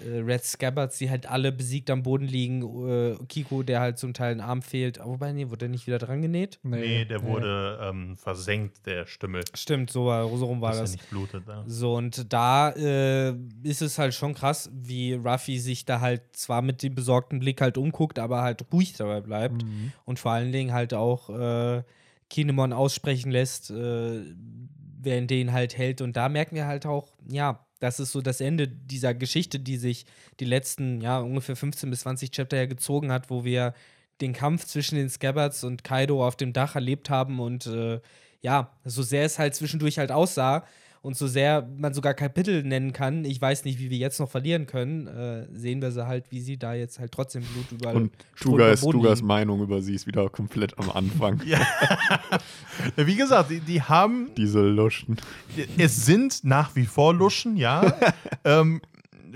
Red 0.04 0.44
Scabbards, 0.44 0.98
die 0.98 1.08
halt 1.08 1.26
alle 1.30 1.52
besiegt 1.52 1.88
am 1.90 2.02
Boden 2.02 2.26
liegen. 2.26 2.62
Äh, 2.88 3.16
Kiko, 3.28 3.62
der 3.62 3.80
halt 3.80 3.98
zum 3.98 4.12
Teil 4.14 4.32
ein 4.34 4.40
Arm 4.40 4.60
fehlt. 4.62 4.98
Wobei, 5.02 5.32
nee, 5.32 5.46
wurde 5.48 5.58
der 5.60 5.68
nicht 5.70 5.86
wieder 5.86 5.98
dran 5.98 6.20
genäht? 6.22 6.58
Nee, 6.62 7.04
der 7.06 7.22
wurde 7.22 7.78
ähm, 7.82 8.16
versenkt, 8.16 8.84
der 8.86 9.06
Stümmel. 9.06 9.42
Stimmt, 9.54 9.90
so, 9.90 10.06
war- 10.06 10.28
so 10.36 10.44
rum 10.46 10.60
war 10.60 10.72
dass 10.72 10.80
das. 10.80 10.90
er 10.90 10.96
nicht 10.96 11.10
blutet. 11.10 11.44
Ja. 11.48 11.64
So, 11.66 11.94
und 11.96 12.32
da 12.32 12.70
äh, 12.70 13.34
ist 13.62 13.80
es 13.82 13.98
halt 13.98 14.12
schon 14.14 14.34
krass, 14.34 14.70
wie 14.72 15.14
Ruffy 15.14 15.58
sich 15.58 15.84
da 15.84 16.00
halt 16.00 16.22
zwar 16.32 16.62
mit 16.62 16.82
dem 16.82 16.94
besorgten 16.94 17.40
Blick 17.40 17.60
halt 17.60 17.78
umguckt, 17.78 18.18
aber 18.18 18.42
halt 18.42 18.64
ruhig 18.72 18.92
dabei 18.94 19.20
bleibt 19.20 19.62
Mhm. 19.64 19.92
und 20.04 20.18
vor 20.18 20.32
allen 20.32 20.52
Dingen 20.52 20.72
halt 20.72 20.92
auch 20.94 21.30
äh, 21.30 21.82
Kinemon 22.28 22.72
aussprechen 22.72 23.30
lässt, 23.30 23.70
äh, 23.70 24.20
während 25.00 25.30
den 25.30 25.52
halt 25.52 25.78
hält. 25.78 26.00
Und 26.00 26.16
da 26.16 26.28
merken 26.28 26.56
wir 26.56 26.66
halt 26.66 26.84
auch, 26.86 27.12
ja, 27.28 27.60
das 27.80 28.00
ist 28.00 28.12
so 28.12 28.20
das 28.20 28.40
Ende 28.40 28.68
dieser 28.68 29.14
Geschichte, 29.14 29.58
die 29.58 29.76
sich 29.76 30.06
die 30.40 30.44
letzten, 30.44 31.00
ja, 31.00 31.18
ungefähr 31.18 31.56
15 31.56 31.90
bis 31.90 32.00
20 32.00 32.30
Chapter 32.30 32.56
ja 32.56 32.66
gezogen 32.66 33.12
hat, 33.12 33.30
wo 33.30 33.44
wir 33.44 33.74
den 34.20 34.32
Kampf 34.32 34.64
zwischen 34.64 34.96
den 34.96 35.10
Scabbards 35.10 35.64
und 35.64 35.84
Kaido 35.84 36.26
auf 36.26 36.36
dem 36.36 36.52
Dach 36.52 36.74
erlebt 36.74 37.10
haben 37.10 37.38
und 37.38 37.66
äh, 37.66 38.00
ja, 38.40 38.70
so 38.84 39.02
sehr 39.02 39.24
es 39.24 39.38
halt 39.38 39.54
zwischendurch 39.54 39.98
halt 39.98 40.12
aussah 40.12 40.64
und 41.06 41.16
so 41.16 41.28
sehr 41.28 41.68
man 41.78 41.94
sogar 41.94 42.14
Kapitel 42.14 42.64
nennen 42.64 42.92
kann, 42.92 43.24
ich 43.24 43.40
weiß 43.40 43.64
nicht, 43.64 43.78
wie 43.78 43.90
wir 43.90 43.96
jetzt 43.96 44.18
noch 44.18 44.28
verlieren 44.28 44.66
können, 44.66 45.06
äh, 45.06 45.46
sehen 45.52 45.80
wir 45.80 45.92
sie 45.92 46.04
halt, 46.04 46.32
wie 46.32 46.40
sie 46.40 46.58
da 46.58 46.74
jetzt 46.74 46.98
halt 46.98 47.12
trotzdem 47.12 47.44
Blut 47.44 47.70
überall 47.70 47.94
Und 47.94 48.12
Tugas 48.34 48.82
liegen. 48.82 49.26
Meinung 49.26 49.62
über 49.62 49.80
sie 49.82 49.94
ist 49.94 50.08
wieder 50.08 50.28
komplett 50.28 50.76
am 50.78 50.90
Anfang. 50.90 51.40
Ja, 51.46 51.60
Wie 52.96 53.14
gesagt, 53.14 53.50
die, 53.50 53.60
die 53.60 53.80
haben, 53.80 54.30
Diese 54.36 54.60
Luschen. 54.60 55.16
es 55.78 56.04
sind 56.04 56.42
nach 56.42 56.74
wie 56.74 56.86
vor 56.86 57.14
Luschen, 57.14 57.56
ja, 57.56 57.94
ähm, 58.44 58.80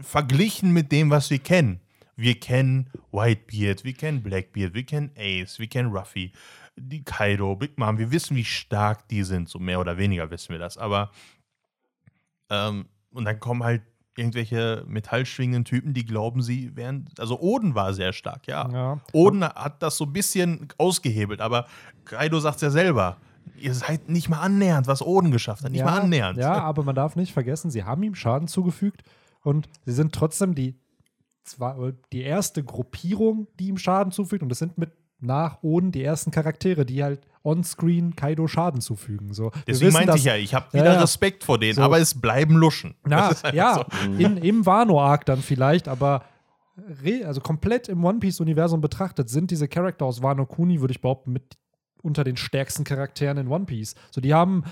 verglichen 0.03 0.73
mit 0.73 0.91
dem, 0.91 1.11
was 1.11 1.31
wir 1.31 1.39
kennen. 1.39 1.79
Wir 2.17 2.35
kennen 2.35 2.91
Whitebeard, 3.13 3.85
wir 3.85 3.93
kennen 3.93 4.23
Blackbeard, 4.25 4.75
wir 4.75 4.83
kennen 4.83 5.13
Ace, 5.17 5.61
wir 5.61 5.69
kennen 5.69 5.93
Ruffy, 5.97 6.33
die 6.77 7.05
Kaido, 7.05 7.55
Big 7.55 7.79
Mom. 7.79 7.97
Wir 7.97 8.11
wissen, 8.11 8.37
wie 8.37 8.45
stark 8.45 9.07
die 9.09 9.23
sind, 9.23 9.49
so 9.49 9.61
mehr 9.61 9.79
oder 9.79 9.97
weniger 9.99 10.31
wissen 10.33 10.51
wir 10.51 10.59
das. 10.59 10.77
Aber 10.77 11.13
Ähm, 12.51 12.87
und 13.13 13.25
dann 13.25 13.41
kommen 13.41 13.63
halt 13.63 13.83
irgendwelche 14.17 14.85
metallschwingenden 14.87 15.65
Typen, 15.65 15.95
die 15.95 16.05
glauben, 16.05 16.43
sie 16.43 16.77
wären. 16.77 17.09
Also 17.19 17.41
Oden 17.41 17.75
war 17.75 17.95
sehr 17.95 18.13
stark, 18.13 18.47
ja. 18.47 18.69
Ja. 18.71 19.01
Oden 19.13 19.45
hat 19.45 19.83
das 19.83 19.97
so 19.97 20.05
ein 20.05 20.13
bisschen 20.13 20.69
ausgehebelt, 20.79 21.41
aber 21.41 21.67
Kaido 22.05 22.39
sagt 22.41 22.57
es 22.57 22.63
ja 22.63 22.71
selber. 22.71 23.17
Ihr 23.57 23.75
seid 23.75 24.09
nicht 24.09 24.29
mal 24.29 24.41
annähernd, 24.41 24.87
was 24.87 25.03
Oden 25.03 25.31
geschafft 25.31 25.65
hat. 25.65 25.71
Nicht 25.71 25.81
ja, 25.81 25.87
mal 25.87 26.01
annähernd. 26.01 26.39
Ja, 26.39 26.61
aber 26.61 26.83
man 26.83 26.95
darf 26.95 27.17
nicht 27.17 27.33
vergessen, 27.33 27.71
sie 27.71 27.85
haben 27.85 28.03
ihm 28.03 28.15
Schaden 28.15 28.49
zugefügt 28.49 29.03
und 29.43 29.69
sie 29.87 29.93
sind 29.93 30.15
trotzdem 30.15 30.55
die, 30.55 30.79
zwar, 31.45 31.93
die 32.13 32.23
erste 32.23 32.63
Gruppierung, 32.63 33.49
die 33.59 33.69
ihm 33.69 33.79
Schaden 33.79 34.13
zufügt. 34.13 34.43
Und 34.43 34.51
das 34.51 34.59
sind 34.59 34.77
mit 34.77 34.93
nach 35.21 35.63
Oden 35.63 35.93
die 35.93 36.03
ersten 36.03 36.31
Charaktere, 36.31 36.85
die 36.87 37.03
halt 37.03 37.21
on-screen 37.43 38.17
Kaido 38.17 38.47
Schaden 38.49 38.81
zufügen. 38.81 39.33
So, 39.33 39.51
Deswegen 39.67 39.93
meinte 39.93 40.17
ich 40.17 40.25
ja, 40.25 40.37
ich 40.37 40.55
habe 40.55 40.67
Ja, 40.73 40.81
wieder 40.83 40.93
ja. 40.95 41.01
Respekt 41.01 41.45
vor 41.45 41.59
denen, 41.59 41.75
So. 41.77 41.83
aber 41.83 41.99
es 41.99 42.21
bleiben 42.21 42.55
Luschen. 42.57 42.95
Na, 43.07 43.29
einfach 43.31 43.53
ja, 43.55 43.75
so. 43.75 44.13
in, 44.19 44.37
im 44.37 44.67
Wano-Arc 44.67 45.25
dann 45.27 45.41
vielleicht, 45.41 45.89
aber 45.89 46.25
re, 47.03 47.25
also 47.27 47.41
komplett 47.41 47.89
im 47.89 48.05
One 48.05 48.19
Piece-Universum 48.21 48.81
betrachtet 48.81 49.31
sind 49.31 49.51
diese 49.51 49.69
Charakter 49.69 50.05
aus 50.05 50.23
Wano 50.23 50.45
Kuni, 50.47 50.81
würde 50.81 50.93
ich 50.93 51.01
behaupten, 51.01 51.33
mit 51.33 51.57
unter 52.03 52.25
den 52.25 52.37
stärksten 52.37 52.85
Charakteren 52.85 53.37
in 53.39 53.49
One 53.49 53.65
Piece. 53.67 53.95
So, 54.11 54.21
die 54.21 54.33
haben 54.35 54.65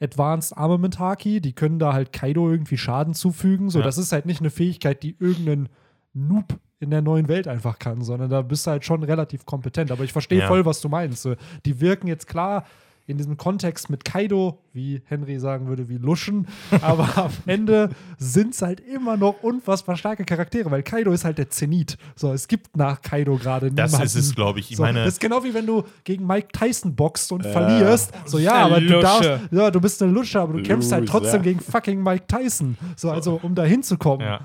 Advanced 0.00 0.56
Armament 0.56 0.98
Haki, 0.98 1.40
die 1.40 1.52
können 1.54 1.78
da 1.78 1.92
halt 1.92 2.12
Kaido 2.12 2.50
irgendwie 2.50 2.76
Schaden 2.76 3.14
zufügen. 3.14 3.70
So, 3.70 3.78
Ja. 3.78 3.84
das 3.84 3.96
ist 3.98 4.12
halt 4.12 4.26
nicht 4.26 4.40
eine 4.40 4.50
Fähigkeit, 4.50 5.02
die 5.02 5.16
irgendein 5.18 5.68
Noob 6.12 6.58
in 6.84 6.90
der 6.90 7.02
neuen 7.02 7.26
Welt 7.26 7.48
einfach 7.48 7.78
kann, 7.80 8.02
sondern 8.02 8.30
da 8.30 8.42
bist 8.42 8.66
du 8.66 8.70
halt 8.70 8.84
schon 8.84 9.02
relativ 9.02 9.44
kompetent. 9.44 9.90
Aber 9.90 10.04
ich 10.04 10.12
verstehe 10.12 10.38
Ja. 10.40 10.46
voll, 10.48 10.64
was 10.64 10.80
du 10.80 10.88
meinst. 10.88 11.28
Die 11.64 11.80
wirken 11.80 12.06
jetzt 12.06 12.28
klar 12.28 12.64
in 13.06 13.18
diesem 13.18 13.36
Kontext 13.36 13.90
mit 13.90 14.02
Kaido, 14.02 14.60
wie 14.72 15.02
Henry 15.04 15.38
sagen 15.38 15.66
würde, 15.68 15.90
wie 15.90 15.98
Luschen, 15.98 16.46
aber 16.80 17.06
am 17.18 17.30
Ende 17.46 17.90
sind 18.16 18.54
es 18.54 18.62
halt 18.62 18.80
immer 18.80 19.18
noch 19.18 19.42
unfassbar 19.42 19.94
starke 19.98 20.24
Charaktere, 20.24 20.70
weil 20.70 20.82
Kaido 20.82 21.12
ist 21.12 21.22
halt 21.26 21.36
der 21.36 21.50
Zenit. 21.50 21.98
So, 22.16 22.32
es 22.32 22.48
gibt 22.48 22.78
nach 22.78 23.02
Kaido 23.02 23.36
gerade 23.36 23.70
Das 23.70 23.90
niemanden. 23.92 24.06
ist 24.06 24.14
es, 24.14 24.34
glaube 24.34 24.60
ich. 24.60 24.70
Ich 24.70 24.78
So, 24.78 24.84
meine, 24.84 25.00
das 25.04 25.12
ist 25.14 25.20
genau 25.20 25.44
wie 25.44 25.52
wenn 25.52 25.66
du 25.66 25.82
gegen 26.04 26.26
Mike 26.26 26.48
Tyson 26.58 26.94
boxt 26.94 27.30
und 27.32 27.44
verlierst. 27.44 28.10
So, 28.24 28.38
ja, 28.38 28.54
aber 28.54 28.80
du 28.80 28.98
darfst, 29.00 29.30
ja, 29.50 29.70
du 29.70 29.80
bist 29.82 30.02
eine 30.02 30.10
Lusche, 30.10 30.40
aber 30.40 30.54
du 30.54 30.62
kämpfst 30.62 30.90
halt 30.90 31.06
trotzdem 31.06 31.42
gegen 31.42 31.60
fucking 31.60 32.02
Mike 32.02 32.24
Tyson. 32.26 32.78
So, 32.96 33.10
also, 33.10 33.38
um 33.42 33.54
da 33.54 33.64
hinzukommen, 33.64 34.26
ja. 34.26 34.40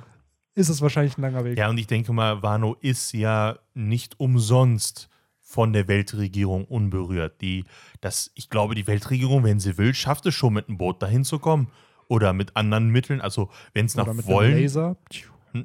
Ist 0.59 0.69
es 0.69 0.81
wahrscheinlich 0.81 1.17
ein 1.17 1.21
langer 1.21 1.45
Weg. 1.45 1.57
ja, 1.57 1.69
und 1.69 1.77
ich 1.77 1.87
denke 1.87 2.11
mal, 2.11 2.43
Wano 2.43 2.75
ist 2.81 3.13
ja 3.13 3.57
nicht 3.73 4.19
umsonst 4.19 5.09
von 5.39 5.73
der 5.73 5.87
Weltregierung 5.87 6.65
unberührt. 6.65 7.41
Die, 7.41 7.65
das, 8.01 8.29
ich 8.35 8.49
glaube, 8.49 8.75
die 8.75 8.85
Weltregierung, 8.85 9.43
wenn 9.43 9.59
sie 9.59 9.77
will, 9.77 9.95
schafft 9.95 10.25
es 10.25 10.35
schon 10.35 10.53
mit 10.53 10.67
einem 10.67 10.77
Boot 10.77 11.01
dahin 11.01 11.23
zu 11.23 11.39
kommen. 11.39 11.69
Oder 12.07 12.33
mit 12.33 12.55
anderen 12.55 12.89
Mitteln. 12.89 13.21
Also, 13.21 13.49
wenn 13.73 13.85
es 13.85 13.95
nach 13.95 14.07
wollen. 14.25 14.59
Laser. 14.59 14.97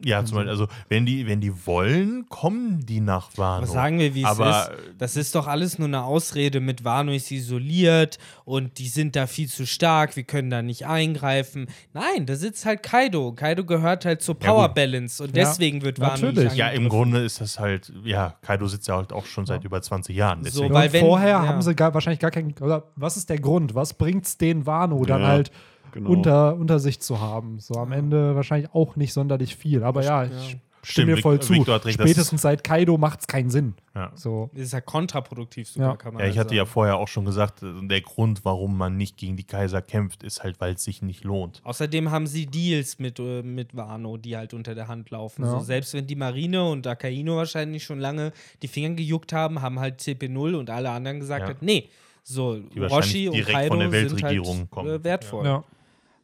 Ja, 0.04 0.24
zum 0.24 0.36
Beispiel, 0.36 0.50
also 0.50 0.68
wenn 0.88 1.04
die, 1.06 1.26
wenn 1.26 1.40
die 1.40 1.66
wollen, 1.66 2.26
kommen 2.28 2.84
die 2.86 3.00
nach 3.00 3.30
Wano. 3.36 3.58
Aber 3.58 3.66
sagen 3.66 3.98
wir, 3.98 4.14
wie 4.14 4.22
es 4.24 4.38
ist. 4.38 4.70
Das 4.98 5.16
ist 5.16 5.34
doch 5.34 5.46
alles 5.46 5.78
nur 5.78 5.88
eine 5.88 6.04
Ausrede 6.04 6.60
mit 6.60 6.84
Wano 6.84 7.12
ist 7.12 7.30
isoliert 7.30 8.18
und 8.44 8.78
die 8.78 8.88
sind 8.88 9.16
da 9.16 9.26
viel 9.26 9.48
zu 9.48 9.66
stark, 9.66 10.16
wir 10.16 10.22
können 10.24 10.50
da 10.50 10.62
nicht 10.62 10.86
eingreifen. 10.86 11.66
Nein, 11.92 12.26
da 12.26 12.36
sitzt 12.36 12.64
halt 12.66 12.82
Kaido. 12.82 13.32
Kaido 13.32 13.64
gehört 13.64 14.04
halt 14.04 14.22
zur 14.22 14.36
Ja, 14.40 14.46
Power 14.52 14.68
gut. 14.68 14.76
Desbalance 14.76 15.22
und 15.22 15.36
Ja, 15.36 15.44
deswegen 15.44 15.82
wird 15.82 16.00
Wano 16.00 16.12
natürlich. 16.12 16.44
nicht 16.44 16.56
Ja, 16.56 16.68
im. 16.68 16.88
Grunde 16.88 17.24
ist 17.24 17.40
das 17.40 17.58
halt, 17.58 17.92
ja, 18.04 18.36
Kaido 18.42 18.66
sitzt 18.66 18.88
ja 18.88 18.96
halt 18.96 19.12
auch 19.12 19.26
schon 19.26 19.46
seit 19.46 19.64
über 19.64 19.80
20 19.82 20.14
Jahren. 20.16 20.38
So, 20.44 20.50
Deswegen. 20.62 20.74
weil 20.74 20.86
und 20.88 20.92
wenn- 20.92 21.00
vorher 21.04 21.28
ja. 21.30 21.46
haben 21.46 21.60
sie 21.62 21.74
gar, 21.74 21.92
wahrscheinlich 21.94 22.20
gar 22.20 22.30
keinen. 22.30 22.54
Oder 22.60 22.84
was 22.96 23.16
ist 23.16 23.28
der 23.30 23.38
Grund? 23.38 23.74
Was 23.74 23.94
bringt 23.94 24.26
es 24.26 24.38
den 24.38 24.66
Wano 24.66 25.04
dann 25.04 25.22
Ja, 25.22 25.26
halt 25.28 25.50
genau. 25.94 26.10
unter, 26.10 26.54
unter 26.56 26.78
sich 26.78 27.00
zu 27.00 27.20
haben? 27.20 27.58
So 27.60 27.74
am 27.74 27.92
Ende 27.92 28.34
wahrscheinlich 28.36 28.70
auch 28.74 28.96
nicht 28.96 29.12
sonderlich 29.14 29.56
viel. 29.56 29.82
Aber 29.82 30.02
ja, 30.04 30.24
ich 30.24 30.58
stimme 30.82 31.12
dir 31.12 31.16
Vic- 31.16 31.22
voll 31.22 31.40
zu. 31.40 31.54
Hat 31.66 31.90
Spätestens 31.90 32.42
seit 32.42 32.62
Kaido 32.62 32.98
macht 32.98 33.20
es 33.20 33.26
keinen 33.26 33.48
Sinn. 33.48 33.72
ja. 33.94 34.12
So. 34.14 34.50
Das 34.52 34.64
ist 34.64 34.72
ja 34.74 34.82
kontraproduktiv 34.82 35.66
sogar, 35.68 35.90
Ja. 35.92 35.96
kann 35.96 36.12
man 36.12 36.22
Ja, 36.22 36.28
ich 36.28 36.36
halt 36.36 36.46
hatte 36.48 36.54
ja 36.56 36.64
sagen. 36.64 36.72
vorher 36.74 36.96
auch 36.98 37.08
schon 37.08 37.24
gesagt, 37.24 37.62
äh, 37.62 37.72
der 37.86 38.02
Grund, 38.02 38.44
warum 38.44 38.76
man 38.76 38.98
nicht 38.98 39.16
gegen 39.16 39.36
die 39.36 39.44
Kaiser 39.44 39.80
kämpft, 39.80 40.22
ist 40.22 40.42
halt, 40.42 40.60
weil 40.60 40.74
es 40.74 40.84
sich 40.84 41.00
nicht 41.00 41.24
lohnt. 41.24 41.62
Außerdem 41.64 42.10
haben 42.10 42.26
sie 42.26 42.44
Deals 42.44 42.98
mit, 42.98 43.18
äh, 43.18 43.42
mit 43.42 43.74
Wano, 43.74 44.18
die 44.18 44.36
halt 44.36 44.52
unter 44.52 44.74
der 44.74 44.88
Hand 44.88 45.08
laufen. 45.10 45.44
Ja. 45.44 45.52
So, 45.52 45.60
selbst 45.60 45.94
wenn 45.94 46.06
die 46.06 46.16
Marine 46.16 46.68
und 46.68 46.86
Akaino 46.86 47.36
wahrscheinlich 47.36 47.82
schon 47.84 47.98
lange 47.98 48.32
die 48.62 48.68
Finger 48.68 48.90
gejuckt 48.94 49.32
haben, 49.32 49.62
haben 49.62 49.80
halt 49.80 50.00
CP0 50.02 50.54
und 50.54 50.68
alle 50.68 50.90
anderen 50.90 51.18
gesagt, 51.20 51.42
Ja. 51.42 51.46
halt, 51.46 51.62
nee, 51.62 51.88
so 52.22 52.58
Roshi 52.76 53.28
und 53.28 53.42
Kaido 53.46 53.68
von 53.68 53.78
der 53.80 53.90
sind 53.90 54.12
Weltregierung 54.22 54.58
halt, 54.60 54.70
kommen. 54.70 54.90
Äh, 54.90 55.04
wertvoll. 55.04 55.44
Ja. 55.46 55.64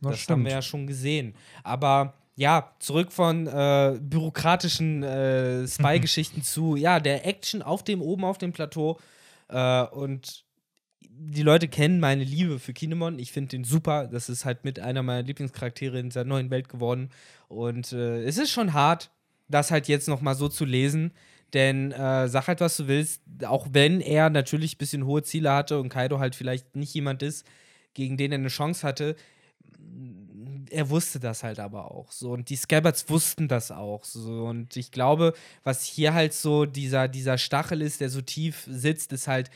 Das, 0.00 0.20
Das, 0.20 0.28
haben 0.28 0.44
wir 0.44 0.52
ja 0.52 0.62
schon 0.62 0.86
gesehen. 0.86 1.34
Aber 1.62 2.14
ja, 2.36 2.72
zurück 2.78 3.12
von 3.12 3.46
äh, 3.46 3.98
bürokratischen 4.00 5.02
äh, 5.02 5.66
Spy-Geschichten 5.66 6.42
zu, 6.42 6.76
ja, 6.76 6.98
der 6.98 7.26
Action 7.26 7.62
auf 7.62 7.84
dem, 7.84 8.00
oben 8.00 8.24
auf 8.24 8.38
dem 8.38 8.52
Plateau. 8.52 8.98
Äh, 9.48 9.82
und 9.84 10.44
die 11.22 11.42
Leute 11.42 11.68
kennen 11.68 12.00
meine 12.00 12.24
Liebe 12.24 12.58
für 12.58 12.72
Kinemon. 12.72 13.18
Ich 13.18 13.30
finde 13.30 13.50
den 13.50 13.64
super. 13.64 14.06
Das 14.06 14.30
ist 14.30 14.46
halt 14.46 14.64
mit 14.64 14.80
einer 14.80 15.02
meiner 15.02 15.22
Lieblingscharaktere 15.22 15.98
in 15.98 16.08
dieser 16.08 16.24
neuen 16.24 16.50
Welt 16.50 16.70
geworden. 16.70 17.10
Und 17.48 17.92
äh, 17.92 18.22
es 18.22 18.38
ist 18.38 18.50
schon 18.50 18.72
hart, 18.72 19.10
das 19.48 19.70
halt 19.70 19.86
jetzt 19.88 20.08
noch 20.08 20.22
mal 20.22 20.34
so 20.34 20.48
zu 20.48 20.64
lesen. 20.64 21.12
Denn 21.52 21.92
äh, 21.92 22.28
sag 22.28 22.46
halt, 22.48 22.60
was 22.60 22.76
du 22.76 22.86
willst, 22.86 23.20
auch 23.44 23.66
wenn 23.72 24.00
er 24.00 24.30
natürlich 24.30 24.76
ein 24.76 24.78
bisschen 24.78 25.04
hohe 25.04 25.22
Ziele 25.22 25.52
hatte 25.52 25.78
und 25.78 25.88
Kaido 25.88 26.20
halt 26.20 26.34
vielleicht 26.34 26.74
nicht 26.76 26.94
jemand 26.94 27.22
ist, 27.22 27.46
gegen 27.92 28.16
den 28.16 28.32
er 28.32 28.38
eine 28.38 28.48
Chance 28.48 28.86
hatte, 28.86 29.16
er 30.70 30.88
wusste 30.88 31.18
das 31.20 31.42
halt 31.42 31.58
aber 31.58 31.90
auch 31.90 32.12
so 32.12 32.32
und 32.32 32.48
die 32.48 32.56
Scabbards 32.56 33.08
wussten 33.08 33.48
das 33.48 33.70
auch 33.70 34.04
so 34.04 34.44
und 34.46 34.76
ich 34.76 34.92
glaube, 34.92 35.34
was 35.64 35.84
hier 35.84 36.14
halt 36.14 36.32
so 36.32 36.64
dieser, 36.64 37.08
dieser 37.08 37.38
Stachel 37.38 37.82
ist, 37.82 38.00
der 38.00 38.08
so 38.08 38.20
tief 38.20 38.66
sitzt, 38.70 39.12
ist 39.12 39.26
halt, 39.26 39.50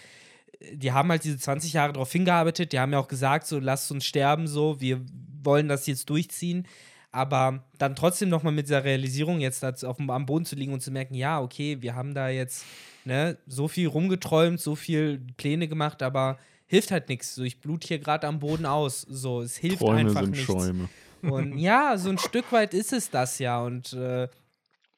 die 0.72 0.92
haben 0.92 1.10
halt 1.10 1.24
diese 1.24 1.38
20 1.38 1.72
Jahre 1.72 1.92
darauf 1.92 2.10
hingearbeitet, 2.10 2.72
die 2.72 2.80
haben 2.80 2.92
ja 2.92 2.98
auch 2.98 3.08
gesagt, 3.08 3.46
so 3.46 3.58
lasst 3.58 3.90
uns 3.90 4.04
sterben, 4.04 4.46
so, 4.46 4.80
wir 4.80 5.00
wollen 5.42 5.68
das 5.68 5.86
jetzt 5.86 6.10
durchziehen, 6.10 6.66
aber 7.12 7.64
dann 7.78 7.94
trotzdem 7.94 8.28
nochmal 8.28 8.52
mit 8.52 8.66
dieser 8.66 8.84
Realisierung 8.84 9.40
jetzt 9.40 9.64
auf 9.84 10.00
am 10.00 10.26
Boden 10.26 10.44
zu 10.44 10.56
liegen 10.56 10.72
und 10.72 10.80
zu 10.80 10.90
merken, 10.90 11.14
ja, 11.14 11.40
okay, 11.40 11.80
wir 11.80 11.94
haben 11.94 12.14
da 12.14 12.28
jetzt 12.28 12.64
ne, 13.04 13.38
so 13.46 13.68
viel 13.68 13.86
rumgeträumt, 13.86 14.60
so 14.60 14.74
viel 14.74 15.20
Pläne 15.36 15.68
gemacht, 15.68 16.02
aber 16.02 16.38
hilft 16.66 16.90
halt 16.90 17.08
nichts. 17.08 17.34
So, 17.34 17.42
ich 17.42 17.60
blut 17.60 17.84
hier 17.84 17.98
gerade 17.98 18.26
am 18.26 18.38
Boden 18.38 18.66
aus. 18.66 19.02
So, 19.02 19.42
es 19.42 19.56
hilft 19.56 19.78
Träume 19.80 19.98
einfach 20.00 20.22
sind 20.22 20.30
nichts. 20.30 20.46
Schäume. 20.46 20.88
Und 21.22 21.58
ja, 21.58 21.96
so 21.96 22.10
ein 22.10 22.18
Stück 22.18 22.50
weit 22.52 22.74
ist 22.74 22.92
es 22.92 23.10
das 23.10 23.38
ja. 23.38 23.60
Und 23.60 23.92
äh, 23.94 24.28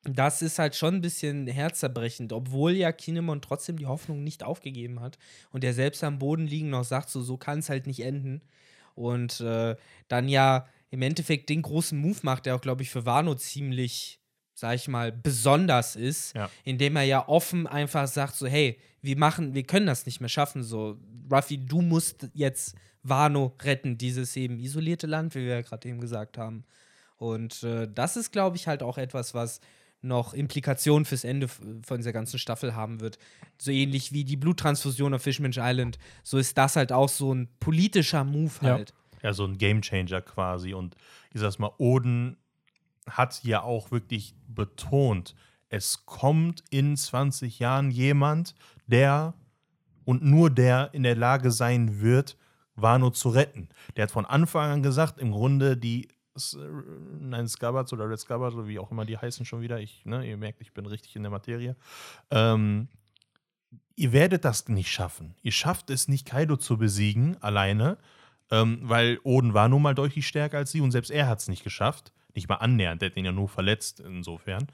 das 0.05 0.43
ist 0.43 0.59
halt 0.59 0.77
schon 0.77 0.97
ein 0.97 1.01
bisschen 1.01 1.47
herzzerbrechend, 1.47 2.33
obwohl 2.33 2.73
ja 2.73 2.93
Kinemon 2.93 3.43
trotzdem 3.43 3.77
die 3.79 3.87
Hoffnung 3.87 4.23
nicht 4.23 4.45
aufgegeben 4.45 5.01
hat 5.01 5.19
und 5.51 5.65
er 5.65 5.75
selbst 5.75 6.05
am 6.05 6.19
Boden 6.21 6.47
liegen 6.47 6.71
noch 6.71 6.85
sagt, 6.85 7.11
so, 7.11 7.23
so 7.23 7.37
kann 7.37 7.59
es 7.59 7.69
halt 7.69 7.87
nicht 7.87 8.01
enden. 8.01 8.43
Und 8.95 9.41
äh, 9.41 9.77
dann 10.09 10.29
ja 10.29 10.67
im 10.91 11.03
Endeffekt 11.03 11.49
den 11.51 11.63
großen 11.63 11.99
Move 11.99 12.21
macht, 12.23 12.47
der 12.47 12.55
auch, 12.55 12.61
glaube 12.61 12.83
ich, 12.83 12.91
für 12.91 13.05
Wano 13.05 13.35
ziemlich, 13.35 14.21
sag 14.55 14.77
ich 14.77 14.89
mal, 14.89 15.11
besonders 15.13 15.97
ist, 15.97 16.35
Ja. 16.37 16.49
indem 16.65 16.97
er 16.97 17.03
ja 17.03 17.29
offen 17.29 17.67
einfach 17.67 18.07
sagt, 18.07 18.37
so, 18.37 18.47
hey, 18.47 18.79
wir 19.07 19.17
machen, 19.17 19.55
wir 19.55 19.63
können 19.63 19.87
das 19.87 20.05
nicht 20.07 20.21
mehr 20.21 20.29
schaffen, 20.29 20.63
so, 20.63 20.99
Ruffy, 21.31 21.59
du 21.59 21.81
musst 21.81 22.29
jetzt 22.35 22.77
Wano 23.03 23.55
retten, 23.63 23.97
dieses 23.99 24.37
eben 24.37 24.59
isolierte 24.59 25.07
Land, 25.07 25.35
wie 25.35 25.41
wir 25.41 25.55
ja 25.57 25.63
gerade 25.63 25.89
eben 25.89 26.01
gesagt 26.01 26.39
haben. 26.39 26.65
Und 27.17 27.63
äh, 27.63 27.89
das 27.93 28.17
ist, 28.17 28.33
glaube 28.33 28.57
ich, 28.57 28.67
halt 28.67 28.83
auch 28.83 28.99
etwas, 28.99 29.33
was 29.33 29.61
noch 30.03 30.35
Implikationen 30.35 31.05
fürs 31.05 31.25
Ende 31.25 31.49
von 31.49 31.97
dieser 31.97 32.13
ganzen 32.13 32.39
Staffel 32.39 32.75
haben 32.75 33.01
wird. 33.01 33.19
So 33.59 33.71
ähnlich 33.71 34.13
wie 34.13 34.25
die 34.25 34.37
Bluttransfusion 34.37 35.15
auf 35.15 35.23
Fishman's 35.23 35.57
Island. 35.59 35.99
So 36.23 36.39
ist 36.39 36.59
das 36.59 36.77
halt 36.77 36.93
auch 36.93 37.09
so 37.09 37.33
ein 37.35 37.49
politischer 37.61 38.25
Move 38.25 38.53
Ja. 38.61 38.75
halt. 38.75 38.95
Ja, 39.23 39.33
so 39.33 39.45
ein 39.45 39.57
Gamechanger 39.57 40.21
quasi. 40.21 40.75
Und 40.75 40.95
ich 41.33 41.41
sag's 41.41 41.59
mal, 41.59 41.73
Oden 41.79 42.37
hat 43.09 43.43
ja 43.45 43.63
auch 43.63 43.91
wirklich 43.91 44.35
betont, 44.47 45.35
es 45.69 46.07
kommt 46.07 46.63
in 46.71 46.97
20 46.97 47.59
Jahren 47.59 47.91
jemand, 47.91 48.55
der 48.87 49.35
und 50.05 50.23
nur 50.23 50.51
der 50.51 50.91
in 50.93 51.03
der 51.03 51.17
Lage 51.17 51.51
sein 51.51 52.01
wird, 52.01 52.37
Wano 52.77 53.11
zu 53.11 53.31
retten. 53.31 53.69
Der 53.97 54.05
hat 54.05 54.11
von 54.11 54.27
Anfang 54.27 54.71
an 54.71 54.83
gesagt, 54.83 55.19
im 55.19 55.33
Grunde 55.33 55.77
die 55.77 56.09
S- 56.35 56.57
Nein, 57.19 57.49
Scabbards 57.49 57.93
oder 57.95 58.09
Red 58.09 58.21
Scabbards 58.21 58.55
oder 58.55 58.69
wie 58.69 58.79
auch 58.79 58.91
immer 58.91 59.07
die 59.07 59.17
heißen 59.17 59.47
schon 59.47 59.63
wieder. 59.63 59.81
Ich, 59.81 60.05
ne, 60.05 60.29
ihr 60.29 60.37
merkt, 60.37 60.61
ich 60.61 60.75
bin 60.75 60.85
richtig 60.87 61.17
in 61.17 61.23
der 61.23 61.31
Materie. 61.33 61.77
Ähm, 62.31 62.89
ihr 63.97 64.13
werdet 64.13 64.45
das 64.45 64.69
nicht 64.69 64.91
schaffen. 64.93 65.35
Ihr 65.43 65.53
schafft 65.53 65.89
es 65.91 66.09
nicht, 66.09 66.27
Kaido 66.27 66.57
zu 66.59 66.77
besiegen 66.77 67.43
alleine, 67.43 67.97
ähm, 68.51 68.81
weil 68.83 69.19
Oden 69.25 69.55
war 69.55 69.69
nun 69.71 69.81
mal 69.83 69.95
deutlich 69.95 70.27
stärker 70.29 70.59
als 70.59 70.71
sie 70.71 70.83
und 70.83 70.93
selbst 70.93 71.11
er 71.11 71.27
hat 71.27 71.41
es 71.41 71.49
nicht 71.49 71.65
geschafft. 71.65 72.13
Nicht 72.35 72.49
mal 72.51 72.57
annähernd, 72.57 73.01
der 73.01 73.09
hat 73.11 73.17
ihn 73.17 73.25
ja 73.25 73.33
nur 73.33 73.49
verletzt, 73.49 74.01
insofern. 74.01 74.67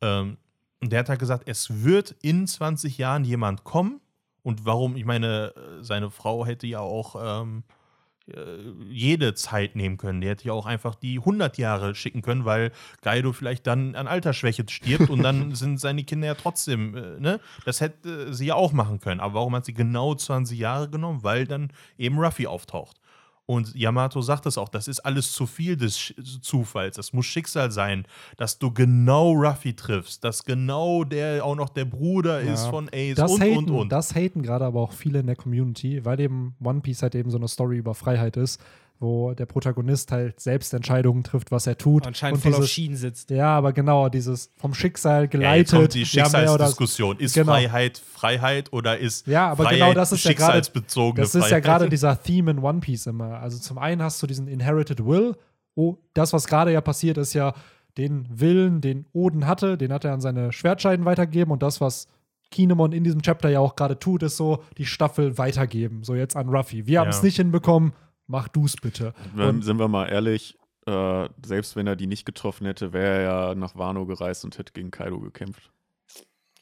Ähm, 0.00 0.38
und 0.80 0.92
der 0.92 1.00
hat 1.00 1.08
halt 1.08 1.20
gesagt, 1.20 1.44
es 1.46 1.82
wird 1.84 2.14
in 2.22 2.46
20 2.46 2.98
Jahren 2.98 3.24
jemand 3.24 3.64
kommen. 3.64 4.00
Und 4.42 4.64
warum? 4.64 4.96
Ich 4.96 5.04
meine, 5.04 5.52
äh, 5.56 5.82
seine 5.82 6.10
Frau 6.10 6.46
hätte 6.46 6.66
ja 6.66 6.80
auch, 6.80 7.16
ähm, 7.42 7.64
jede 8.90 9.34
Zeit 9.34 9.76
nehmen 9.76 9.96
können. 9.96 10.20
Der 10.20 10.30
hätte 10.30 10.46
ja 10.46 10.52
auch 10.52 10.66
einfach 10.66 10.94
die 10.94 11.18
100 11.18 11.56
Jahre 11.56 11.94
schicken 11.94 12.22
können, 12.22 12.44
weil 12.44 12.72
Kaido 13.00 13.32
vielleicht 13.32 13.66
dann 13.66 13.94
an 13.94 14.06
Altersschwäche 14.06 14.64
stirbt 14.68 15.10
und 15.10 15.22
dann 15.22 15.54
sind 15.54 15.80
seine 15.80 16.04
Kinder 16.04 16.26
ja 16.26 16.34
trotzdem, 16.34 16.94
äh, 16.94 17.20
ne? 17.20 17.40
Das 17.64 17.80
hätte 17.80 18.34
sie 18.34 18.46
ja 18.46 18.54
auch 18.54 18.72
machen 18.72 19.00
können. 19.00 19.20
Aber 19.20 19.34
warum 19.34 19.54
hat 19.54 19.64
sie 19.64 19.74
genau 19.74 20.14
20 20.14 20.58
Jahre 20.58 20.90
genommen? 20.90 21.22
Weil 21.22 21.46
dann 21.46 21.72
eben 21.96 22.18
Ruffy 22.18 22.46
auftaucht. 22.46 22.98
Und 23.50 23.74
Yamato 23.74 24.20
sagt 24.20 24.44
es 24.44 24.58
auch, 24.58 24.68
das 24.68 24.88
ist 24.88 25.00
alles 25.00 25.32
zu 25.32 25.46
viel 25.46 25.74
des 25.74 25.98
Sch 25.98 26.14
Zufalls. 26.42 26.96
Das 26.96 27.14
muss 27.14 27.24
Schicksal 27.24 27.70
sein, 27.70 28.04
dass 28.36 28.58
du 28.58 28.70
genau 28.70 29.32
Ruffy 29.32 29.74
triffst, 29.74 30.22
dass 30.22 30.44
genau 30.44 31.02
der 31.02 31.42
auch 31.42 31.56
noch 31.56 31.70
der 31.70 31.86
Bruder 31.86 32.42
Ja. 32.44 32.52
ist 32.52 32.66
von 32.66 32.90
Ace 32.92 33.14
Das 33.16 33.32
und, 33.32 33.40
haten, 33.42 33.56
und, 33.56 33.70
und. 33.70 33.88
das 33.92 34.14
haten 34.14 34.42
gerade 34.42 34.66
aber 34.66 34.80
auch 34.82 34.92
viele 34.92 35.20
in 35.20 35.26
der 35.26 35.36
Community, 35.36 36.04
weil 36.04 36.20
eben 36.20 36.56
One 36.62 36.82
Piece 36.82 37.00
halt 37.02 37.14
eben 37.14 37.30
so 37.30 37.38
eine 37.38 37.48
Story 37.48 37.78
über 37.78 37.94
Freiheit 37.94 38.36
ist, 38.36 38.60
wo 39.00 39.32
der 39.32 39.46
Protagonist 39.46 40.10
halt 40.10 40.40
selbst 40.40 40.74
Entscheidungen 40.74 41.22
trifft, 41.22 41.50
was 41.52 41.66
er 41.68 41.78
tut. 41.78 42.06
Anscheinend 42.06 42.36
und 42.38 42.42
voll 42.42 42.52
auf 42.52 42.58
dieses, 42.58 42.70
Schienen 42.72 42.96
sitzt. 42.96 43.30
Ja, 43.30 43.56
aber 43.56 43.72
genau, 43.72 44.08
dieses 44.08 44.50
vom 44.56 44.74
Schicksal 44.74 45.16
Ja, 45.18 45.22
jetzt 45.22 45.30
geleitet. 45.30 45.70
kommt 45.78 45.94
die 45.94 46.02
ja, 46.02 46.22
mehr 46.28 46.30
oder- 46.42 46.48
Schicksalsdiskussion. 46.48 47.18
Ist 47.18 47.34
Genau. 47.34 47.52
Freiheit 47.52 47.98
Freiheit 47.98 48.72
oder 48.72 48.98
ist 48.98 49.26
Ja, 49.28 49.50
aber 49.50 49.64
Freiheit 49.64 49.78
genau 49.78 49.94
das 49.94 50.10
ist 50.12 50.24
ja 50.24 50.32
gerade- 50.32 50.52
schicksalsbezogene 50.64 51.20
Das 51.22 51.34
ist 51.34 51.42
ja 51.42 51.48
Freiheit? 51.48 51.64
gerade 51.64 51.88
dieser 51.88 52.20
Theme 52.22 52.50
in 52.50 52.58
One 52.58 52.80
Piece 52.80 53.06
immer. 53.06 53.38
Also 53.40 53.58
zum 53.58 53.78
einen 53.78 54.02
hast 54.02 54.20
du 54.22 54.26
diesen 54.26 54.48
Inherited 54.48 55.04
Will. 55.06 55.36
Oh, 55.76 55.96
das, 56.14 56.32
was 56.32 56.46
gerade 56.48 56.72
ja 56.72 56.80
passiert, 56.80 57.18
ist 57.18 57.34
ja 57.34 57.54
den 57.96 58.26
Willen, 58.30 58.80
den 58.80 59.06
Oden 59.12 59.46
hatte, 59.46 59.78
den 59.78 59.92
hat 59.92 60.04
er 60.04 60.12
an 60.12 60.20
seine 60.20 60.52
Schwertscheiden 60.52 61.04
weitergegeben 61.04 61.52
und 61.52 61.62
das, 61.62 61.80
was 61.80 62.08
Kinemon 62.50 62.92
in 62.92 63.04
diesem 63.04 63.22
Chapter 63.22 63.48
ja 63.48 63.60
auch 63.60 63.76
gerade 63.76 63.98
tut, 63.98 64.22
ist 64.22 64.36
so 64.36 64.62
die 64.78 64.86
Staffel 64.86 65.36
weitergeben. 65.38 66.02
So 66.02 66.14
jetzt 66.14 66.34
an 66.34 66.48
Ruffy. 66.48 66.86
Wir 66.86 67.00
haben 67.00 67.10
es 67.10 67.18
Ja. 67.18 67.24
nicht 67.24 67.36
hinbekommen, 67.36 67.92
mach 68.28 68.46
du's 68.48 68.76
bitte. 68.76 69.12
Wenn, 69.34 69.48
Und- 69.48 69.62
sind 69.62 69.78
wir 69.80 69.88
mal 69.88 70.06
ehrlich, 70.06 70.56
äh, 70.86 71.28
selbst 71.44 71.74
wenn 71.74 71.86
er 71.88 71.96
die 71.96 72.06
nicht 72.06 72.24
getroffen 72.24 72.64
hätte, 72.66 72.92
wäre 72.92 73.06
er 73.16 73.22
ja 73.22 73.54
nach 73.56 73.74
Wano 73.76 74.06
gereist 74.06 74.44
und 74.44 74.56
hätte 74.58 74.72
gegen 74.72 74.90
Kaido 74.92 75.18
gekämpft. 75.20 75.70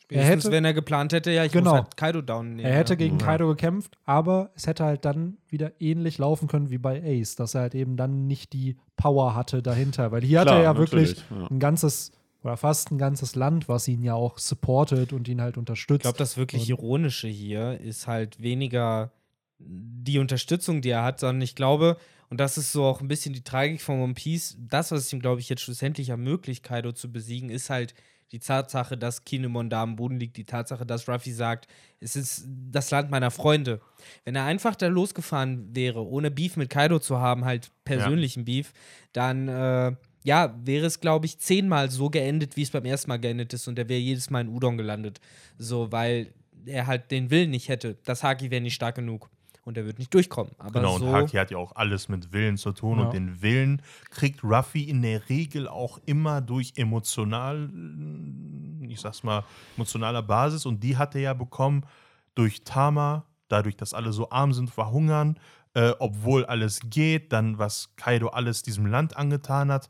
Spätestens, 0.04 0.44
hätte- 0.44 0.52
wenn 0.52 0.64
er 0.64 0.72
geplant 0.74 1.12
hätte, 1.12 1.32
ja, 1.32 1.44
ich 1.44 1.50
Genau. 1.52 1.70
muss 1.72 1.80
halt 1.80 1.96
Kaido 1.96 2.22
down 2.22 2.50
nehmen. 2.56 2.60
Er 2.68 2.76
hätte 2.76 2.96
gegen 2.96 3.18
Ja. 3.18 3.26
Kaido 3.26 3.48
gekämpft, 3.48 3.98
aber 4.04 4.50
es 4.54 4.66
hätte 4.68 4.84
halt 4.84 5.04
dann 5.04 5.38
wieder 5.48 5.72
ähnlich 5.80 6.18
laufen 6.18 6.46
können 6.46 6.70
wie 6.70 6.78
bei 6.78 7.02
Ace, 7.02 7.34
dass 7.34 7.54
er 7.54 7.62
halt 7.62 7.74
eben 7.74 7.96
dann 7.96 8.26
nicht 8.28 8.52
die 8.52 8.76
Power 8.96 9.34
hatte 9.34 9.62
dahinter. 9.62 10.12
Weil 10.12 10.22
hier 10.22 10.40
hat 10.40 10.46
Klar, 10.46 10.58
er 10.58 10.62
ja 10.64 10.76
wirklich 10.78 11.16
ja. 11.28 11.46
ein 11.50 11.58
ganzes 11.58 12.12
oder 12.44 12.56
fast 12.56 12.92
ein 12.92 12.98
ganzes 12.98 13.34
Land, 13.34 13.68
was 13.68 13.88
ihn 13.88 14.04
ja 14.04 14.14
auch 14.14 14.38
supportet 14.38 15.12
und 15.12 15.26
ihn 15.26 15.40
halt 15.40 15.56
unterstützt. 15.58 15.98
Ich 15.98 16.02
glaube, 16.02 16.18
das 16.18 16.36
wirklich 16.36 16.62
Und- 16.62 16.68
Ironische 16.78 17.26
hier 17.26 17.80
ist 17.80 18.06
halt 18.06 18.40
weniger 18.40 19.10
die 19.58 20.18
Unterstützung, 20.18 20.82
die 20.82 20.90
er 20.90 21.02
hat, 21.04 21.20
sondern 21.20 21.42
ich 21.42 21.54
glaube, 21.54 21.96
und 22.28 22.40
das 22.40 22.58
ist 22.58 22.72
so 22.72 22.84
auch 22.84 23.00
ein 23.00 23.08
bisschen 23.08 23.32
die 23.32 23.44
Tragik 23.44 23.80
von 23.80 24.00
One 24.00 24.14
Piece, 24.14 24.56
das, 24.58 24.90
was 24.90 25.12
ihm, 25.12 25.20
glaube 25.20 25.40
ich, 25.40 25.48
jetzt 25.48 25.62
schlussendlich 25.62 26.08
ermöglicht, 26.08 26.62
Kaido 26.62 26.92
zu 26.92 27.10
besiegen, 27.12 27.50
ist 27.50 27.70
halt 27.70 27.94
die 28.32 28.40
Tatsache, 28.40 28.98
dass 28.98 29.24
Kinemon 29.24 29.70
da 29.70 29.82
am 29.82 29.94
Boden 29.94 30.18
liegt, 30.18 30.36
die 30.36 30.44
Tatsache, 30.44 30.84
dass 30.84 31.08
Ruffy 31.08 31.30
sagt, 31.30 31.68
es 32.00 32.16
ist 32.16 32.44
das 32.48 32.90
Land 32.90 33.08
meiner 33.08 33.30
Freunde. 33.30 33.80
Wenn 34.24 34.34
er 34.34 34.44
einfach 34.44 34.74
da 34.74 34.88
losgefahren 34.88 35.74
wäre, 35.74 36.04
ohne 36.04 36.32
Beef 36.32 36.56
mit 36.56 36.68
Kaido 36.68 36.98
zu 36.98 37.20
haben, 37.20 37.44
halt 37.44 37.70
persönlichen 37.84 38.44
Beef, 38.44 38.72
dann 39.12 39.46
äh, 39.46 39.94
ja, 40.24 40.58
wäre 40.64 40.86
es, 40.86 40.98
glaube 40.98 41.26
ich, 41.26 41.38
zehnmal 41.38 41.88
so 41.88 42.10
geendet, 42.10 42.56
wie 42.56 42.62
es 42.62 42.70
beim 42.70 42.84
ersten 42.84 43.10
Mal 43.10 43.18
geendet 43.18 43.52
ist 43.52 43.68
und 43.68 43.78
er 43.78 43.88
wäre 43.88 44.00
jedes 44.00 44.28
Mal 44.28 44.40
in 44.40 44.48
Udon 44.48 44.76
gelandet. 44.76 45.20
So, 45.56 45.92
weil 45.92 46.34
er 46.64 46.88
halt 46.88 47.12
den 47.12 47.30
Willen 47.30 47.50
nicht 47.50 47.68
hätte. 47.68 47.96
Das 48.04 48.24
Haki 48.24 48.50
wäre 48.50 48.60
nicht 48.60 48.74
stark 48.74 48.96
genug 48.96 49.30
und 49.66 49.76
er 49.76 49.84
wird 49.84 49.98
nicht 49.98 50.14
durchkommen. 50.14 50.52
Aber 50.58 50.80
Genau, 50.80 50.96
so, 50.96 51.06
und 51.06 51.12
Haki 51.12 51.36
hat 51.36 51.50
ja 51.50 51.58
auch 51.58 51.74
alles 51.74 52.08
mit 52.08 52.32
Willen 52.32 52.56
zu 52.56 52.72
tun. 52.72 52.98
Ja. 52.98 53.04
Und 53.04 53.12
den 53.12 53.42
Willen 53.42 53.82
kriegt 54.10 54.44
Ruffy 54.44 54.84
in 54.84 55.02
der 55.02 55.28
Regel 55.28 55.66
auch 55.66 55.98
immer 56.06 56.40
durch 56.40 56.74
emotional, 56.76 57.68
ich 58.88 59.00
sag's 59.00 59.24
mal, 59.24 59.44
emotionaler 59.76 60.22
Basis. 60.22 60.66
Und 60.66 60.84
die 60.84 60.96
hat 60.96 61.16
er 61.16 61.20
ja 61.20 61.34
bekommen 61.34 61.84
durch 62.36 62.62
Tama, 62.62 63.24
dadurch, 63.48 63.76
dass 63.76 63.92
alle 63.92 64.12
so 64.12 64.30
arm 64.30 64.52
sind, 64.52 64.70
verhungern, 64.70 65.36
äh, 65.74 65.92
obwohl 65.98 66.46
alles 66.46 66.78
geht, 66.88 67.32
dann 67.32 67.58
was 67.58 67.90
Kaido 67.96 68.28
alles 68.28 68.62
diesem 68.62 68.86
Land 68.86 69.16
angetan 69.16 69.72
hat. 69.72 69.88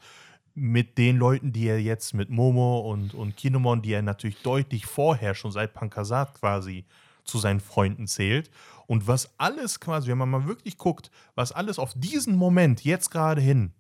Mit 0.54 0.96
den 0.96 1.18
Leuten, 1.18 1.52
die 1.52 1.68
er 1.68 1.82
jetzt 1.82 2.14
mit 2.14 2.30
Momo 2.30 2.78
und, 2.78 3.12
und 3.12 3.36
Kinemon, 3.36 3.82
die 3.82 3.92
er 3.92 4.00
natürlich 4.00 4.40
deutlich 4.40 4.86
vorher, 4.86 5.34
schon 5.34 5.52
seit 5.52 5.74
Pankasat 5.74 6.32
quasi, 6.32 6.86
zu 7.26 7.38
seinen 7.38 7.60
Freunden 7.60 8.06
zählt. 8.06 8.50
Und 8.86 9.06
was 9.06 9.30
alles 9.38 9.80
quasi, 9.80 10.08
wenn 10.08 10.18
man 10.18 10.30
mal 10.30 10.46
wirklich 10.46 10.78
guckt, 10.78 11.10
was 11.34 11.52
alles 11.52 11.78
auf 11.78 11.92
diesen 11.94 12.36
Moment 12.36 12.84
jetzt 12.84 13.10
gerade 13.10 13.40
hin 13.40 13.72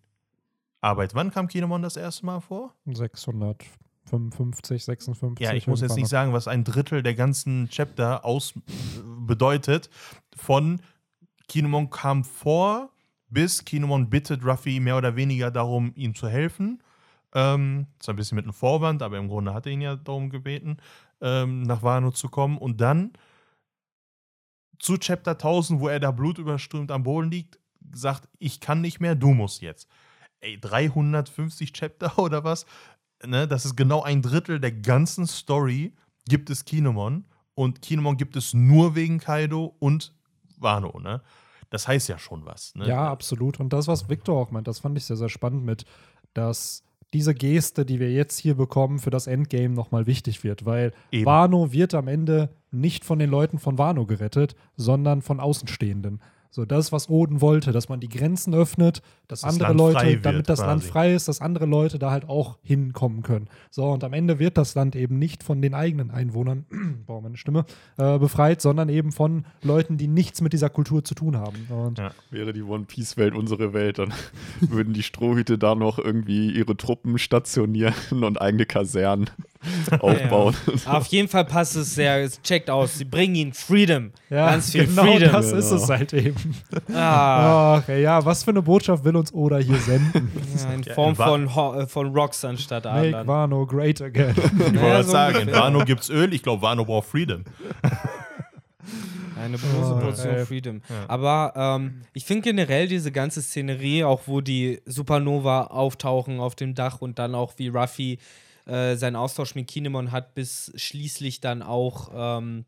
arbeitet. 0.80 1.14
Wann 1.14 1.30
kam 1.30 1.48
Kinemon 1.48 1.82
das 1.82 1.96
erste 1.96 2.26
Mal 2.26 2.40
vor? 2.40 2.74
655, 4.06 4.84
56. 4.84 5.44
Ja, 5.44 5.52
ich 5.52 5.66
muss 5.66 5.80
jetzt 5.80 5.96
nicht 5.96 6.08
sagen, 6.08 6.32
was 6.32 6.46
ein 6.46 6.64
Drittel 6.64 7.02
der 7.02 7.14
ganzen 7.14 7.68
Chapter 7.68 8.24
aus 8.24 8.54
bedeutet. 9.26 9.90
Von 10.36 10.80
Kinemon 11.48 11.90
kam 11.90 12.24
vor, 12.24 12.90
bis 13.28 13.64
Kinemon 13.64 14.08
bittet 14.08 14.44
Ruffy 14.44 14.78
mehr 14.80 14.96
oder 14.96 15.16
weniger 15.16 15.50
darum, 15.50 15.92
ihm 15.96 16.14
zu 16.14 16.28
helfen. 16.28 16.82
Ähm, 17.34 17.86
zwar 17.98 18.14
ein 18.14 18.16
bisschen 18.16 18.36
mit 18.36 18.44
einem 18.44 18.54
Vorwand, 18.54 19.02
aber 19.02 19.18
im 19.18 19.28
Grunde 19.28 19.52
hat 19.52 19.66
er 19.66 19.72
ihn 19.72 19.80
ja 19.80 19.96
darum 19.96 20.30
gebeten, 20.30 20.78
ähm, 21.20 21.62
nach 21.62 21.82
Wano 21.82 22.12
zu 22.12 22.28
kommen. 22.28 22.58
Und 22.58 22.80
dann 22.80 23.12
zu 24.78 24.98
Chapter 24.98 25.32
1000, 25.32 25.80
wo 25.80 25.88
er 25.88 26.00
da 26.00 26.10
blutüberströmt 26.10 26.90
am 26.90 27.02
Boden 27.02 27.30
liegt, 27.30 27.58
sagt, 27.92 28.28
ich 28.38 28.60
kann 28.60 28.80
nicht 28.80 29.00
mehr, 29.00 29.14
du 29.14 29.28
musst 29.32 29.62
jetzt. 29.62 29.88
Ey, 30.40 30.58
350 30.60 31.72
Chapter 31.72 32.18
oder 32.18 32.44
was? 32.44 32.66
Ne, 33.24 33.48
das 33.48 33.64
ist 33.64 33.76
genau 33.76 34.02
ein 34.02 34.22
Drittel 34.22 34.60
der 34.60 34.72
ganzen 34.72 35.26
Story, 35.26 35.94
gibt 36.28 36.50
es 36.50 36.64
Kinemon. 36.64 37.24
Und 37.54 37.80
Kinemon 37.80 38.18
gibt 38.18 38.36
es 38.36 38.52
nur 38.52 38.94
wegen 38.94 39.18
Kaido 39.18 39.74
und 39.78 40.14
Wano, 40.58 41.00
ne? 41.00 41.22
Das 41.70 41.88
heißt 41.88 42.08
ja 42.08 42.18
schon 42.18 42.44
was, 42.44 42.74
ne? 42.74 42.86
Ja, 42.86 43.10
absolut. 43.10 43.58
Und 43.58 43.72
das, 43.72 43.88
was 43.88 44.08
Victor 44.08 44.36
auch 44.36 44.50
meint, 44.50 44.68
das 44.68 44.78
fand 44.78 44.96
ich 44.98 45.04
sehr, 45.04 45.16
sehr 45.16 45.28
spannend 45.28 45.64
mit, 45.64 45.84
dass 46.34 46.84
diese 47.14 47.34
Geste, 47.34 47.84
die 47.84 48.00
wir 48.00 48.12
jetzt 48.12 48.38
hier 48.38 48.54
bekommen, 48.54 48.98
für 48.98 49.10
das 49.10 49.26
Endgame 49.26 49.74
nochmal 49.74 50.06
wichtig 50.06 50.44
wird, 50.44 50.66
weil 50.66 50.92
Eben. 51.10 51.24
Wano 51.24 51.72
wird 51.72 51.94
am 51.94 52.08
Ende 52.08 52.50
nicht 52.70 53.04
von 53.04 53.18
den 53.18 53.30
Leuten 53.30 53.58
von 53.58 53.78
Wano 53.78 54.06
gerettet, 54.06 54.54
sondern 54.76 55.22
von 55.22 55.40
Außenstehenden. 55.40 56.20
So 56.56 56.64
das, 56.64 56.90
was 56.90 57.10
Oden 57.10 57.42
wollte, 57.42 57.70
dass 57.70 57.90
man 57.90 58.00
die 58.00 58.08
Grenzen 58.08 58.54
öffnet, 58.54 59.02
dass 59.28 59.42
das 59.42 59.52
andere 59.52 59.68
Land 59.68 59.78
Leute, 59.78 59.98
frei 59.98 60.12
wird 60.12 60.24
damit 60.24 60.48
das 60.48 60.60
Land 60.60 60.80
quasi. 60.80 60.90
frei 60.90 61.14
ist, 61.14 61.28
dass 61.28 61.42
andere 61.42 61.66
Leute 61.66 61.98
da 61.98 62.10
halt 62.10 62.30
auch 62.30 62.56
hinkommen 62.62 63.22
können. 63.22 63.48
So, 63.70 63.84
und 63.90 64.02
am 64.02 64.14
Ende 64.14 64.38
wird 64.38 64.56
das 64.56 64.74
Land 64.74 64.96
eben 64.96 65.18
nicht 65.18 65.42
von 65.42 65.60
den 65.60 65.74
eigenen 65.74 66.10
Einwohnern, 66.10 66.64
boah, 67.06 67.20
meine 67.20 67.36
Stimme, 67.36 67.66
äh, 67.98 68.18
befreit, 68.18 68.62
sondern 68.62 68.88
eben 68.88 69.12
von 69.12 69.44
Leuten, 69.62 69.98
die 69.98 70.08
nichts 70.08 70.40
mit 70.40 70.54
dieser 70.54 70.70
Kultur 70.70 71.04
zu 71.04 71.14
tun 71.14 71.36
haben. 71.36 71.66
Und 71.68 71.98
Ja. 71.98 72.12
Wäre 72.30 72.54
die 72.54 72.62
One 72.62 72.84
Piece 72.84 73.18
Welt 73.18 73.34
unsere 73.34 73.74
Welt, 73.74 73.98
dann 73.98 74.14
würden 74.60 74.94
die 74.94 75.02
Strohhüte 75.02 75.58
da 75.58 75.74
noch 75.74 75.98
irgendwie 75.98 76.52
ihre 76.52 76.74
Truppen 76.74 77.18
stationieren 77.18 77.94
und 78.22 78.40
eigene 78.40 78.64
Kasernen 78.64 79.28
aufbauen. 80.00 80.54
Aber 80.84 80.98
auf 80.98 81.06
jeden 81.06 81.28
Fall 81.28 81.44
passt 81.44 81.76
es 81.76 81.94
sehr, 81.94 82.22
es 82.22 82.40
checkt 82.42 82.70
aus. 82.70 82.98
Sie 82.98 83.04
bringen 83.04 83.34
ihnen 83.34 83.52
Freedom. 83.52 84.12
Ja, 84.30 84.50
Ganz 84.50 84.72
viel 84.72 84.86
genau 84.86 85.04
Freedom. 85.04 85.32
das 85.32 85.52
ist 85.52 85.70
Genau. 85.70 85.82
es 85.82 85.88
halt 85.90 86.12
eben. 86.12 86.54
Ah, 86.94 87.76
Ach, 87.82 87.88
ja, 87.88 88.24
was 88.24 88.44
für 88.44 88.50
eine 88.50 88.62
Botschaft 88.62 89.04
will 89.04 89.16
uns 89.16 89.32
Oda 89.32 89.58
hier 89.58 89.78
senden? 89.78 90.30
ja, 90.64 90.72
in 90.72 90.82
Ja, 90.82 90.94
Form 90.94 91.16
Wa- 91.18 91.26
von, 91.28 91.54
Ho 91.54 91.74
äh, 91.80 91.86
von 91.86 92.14
Rocks 92.16 92.44
anstatt 92.44 92.84
Make 92.84 92.96
Adlern. 92.98 93.26
Wano 93.26 93.66
great 93.66 94.00
again. 94.02 94.34
Ich 94.36 94.60
wollte 94.60 94.76
Ja, 94.86 95.02
so 95.02 95.10
sagen, 95.12 95.48
in. 95.48 95.52
Wano 95.52 95.84
gibt's 95.84 96.08
Öl, 96.10 96.32
ich 96.34 96.42
glaube, 96.42 96.62
Wano 96.62 96.84
braucht 96.84 97.08
Freedom. 97.08 97.44
Eine 99.40 99.58
große 99.58 99.94
Oh, 99.94 99.98
Portion 100.00 100.34
ey. 100.34 100.46
Freedom. 100.46 100.80
Ja. 100.88 100.94
Aber 101.08 101.52
ähm, 101.56 102.02
ich 102.14 102.24
finde 102.24 102.42
generell 102.42 102.88
diese 102.88 103.12
ganze 103.12 103.42
Szenerie, 103.42 104.02
auch 104.04 104.22
wo 104.26 104.40
die 104.40 104.80
Supernova 104.86 105.64
auftauchen 105.64 106.40
auf 106.40 106.54
dem 106.54 106.74
Dach 106.74 107.00
und 107.02 107.18
dann 107.18 107.34
auch 107.34 107.52
wie 107.58 107.68
Ruffy 107.68 108.18
äh, 108.66 108.96
seinen 108.96 109.16
Austausch 109.16 109.54
mit 109.54 109.68
Kinemon 109.68 110.12
hat, 110.12 110.34
bis 110.34 110.72
schließlich 110.76 111.40
dann 111.40 111.62
auch 111.62 112.10
ähm, 112.14 112.64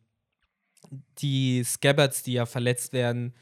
die 1.18 1.62
Scabbards, 1.64 2.22
die 2.22 2.34
ja 2.34 2.46
verletzt 2.46 2.92
werden, 2.92 3.34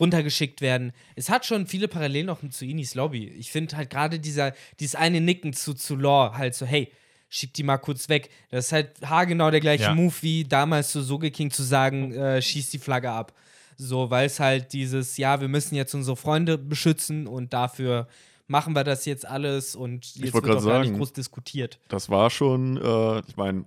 runtergeschickt 0.00 0.60
werden. 0.60 0.92
Es 1.16 1.28
hat 1.28 1.44
schon 1.44 1.66
viele 1.66 1.88
Parallelen 1.88 2.26
noch 2.26 2.40
zu 2.50 2.64
Inis 2.64 2.94
Lobby. 2.94 3.28
Ich 3.28 3.50
finde 3.50 3.76
halt 3.76 3.90
gerade 3.90 4.18
dieser, 4.18 4.54
dieses 4.80 4.94
eine 4.94 5.20
Nicken 5.20 5.52
zu, 5.52 5.74
zu 5.74 5.96
Lore 5.96 6.36
halt 6.38 6.54
so, 6.54 6.66
hey, 6.66 6.92
schick 7.28 7.52
die 7.54 7.62
mal 7.62 7.78
kurz 7.78 8.08
weg. 8.08 8.30
Das 8.50 8.66
ist 8.66 8.72
halt 8.72 9.02
haargenau 9.02 9.50
der 9.50 9.60
gleiche 9.60 9.84
Ja. 9.84 9.94
Move 9.94 10.14
wie 10.20 10.44
damals 10.44 10.92
zu 10.92 11.02
Soge 11.02 11.30
King 11.30 11.50
zu 11.50 11.62
sagen, 11.62 12.12
äh, 12.12 12.40
schieß 12.40 12.70
die 12.70 12.78
Flagge 12.78 13.10
ab. 13.10 13.34
So, 13.76 14.10
weil 14.10 14.26
es 14.26 14.40
halt 14.40 14.72
dieses, 14.72 15.16
ja, 15.18 15.40
wir 15.40 15.48
müssen 15.48 15.74
jetzt 15.74 15.94
unsere 15.94 16.16
Freunde 16.16 16.58
beschützen 16.58 17.26
und 17.26 17.52
dafür 17.52 18.08
machen 18.48 18.74
wir 18.74 18.82
das 18.82 19.04
jetzt 19.04 19.26
alles 19.26 19.76
und 19.76 20.16
jetzt 20.16 20.34
wird 20.34 20.34
auch 20.34 20.42
gar 20.42 20.54
nicht 20.54 20.64
sagen, 20.64 20.96
groß 20.96 21.12
diskutiert. 21.12 21.78
Das 21.88 22.10
war 22.10 22.30
schon, 22.30 22.76
äh, 22.78 23.20
ich 23.20 23.36
meine, 23.36 23.64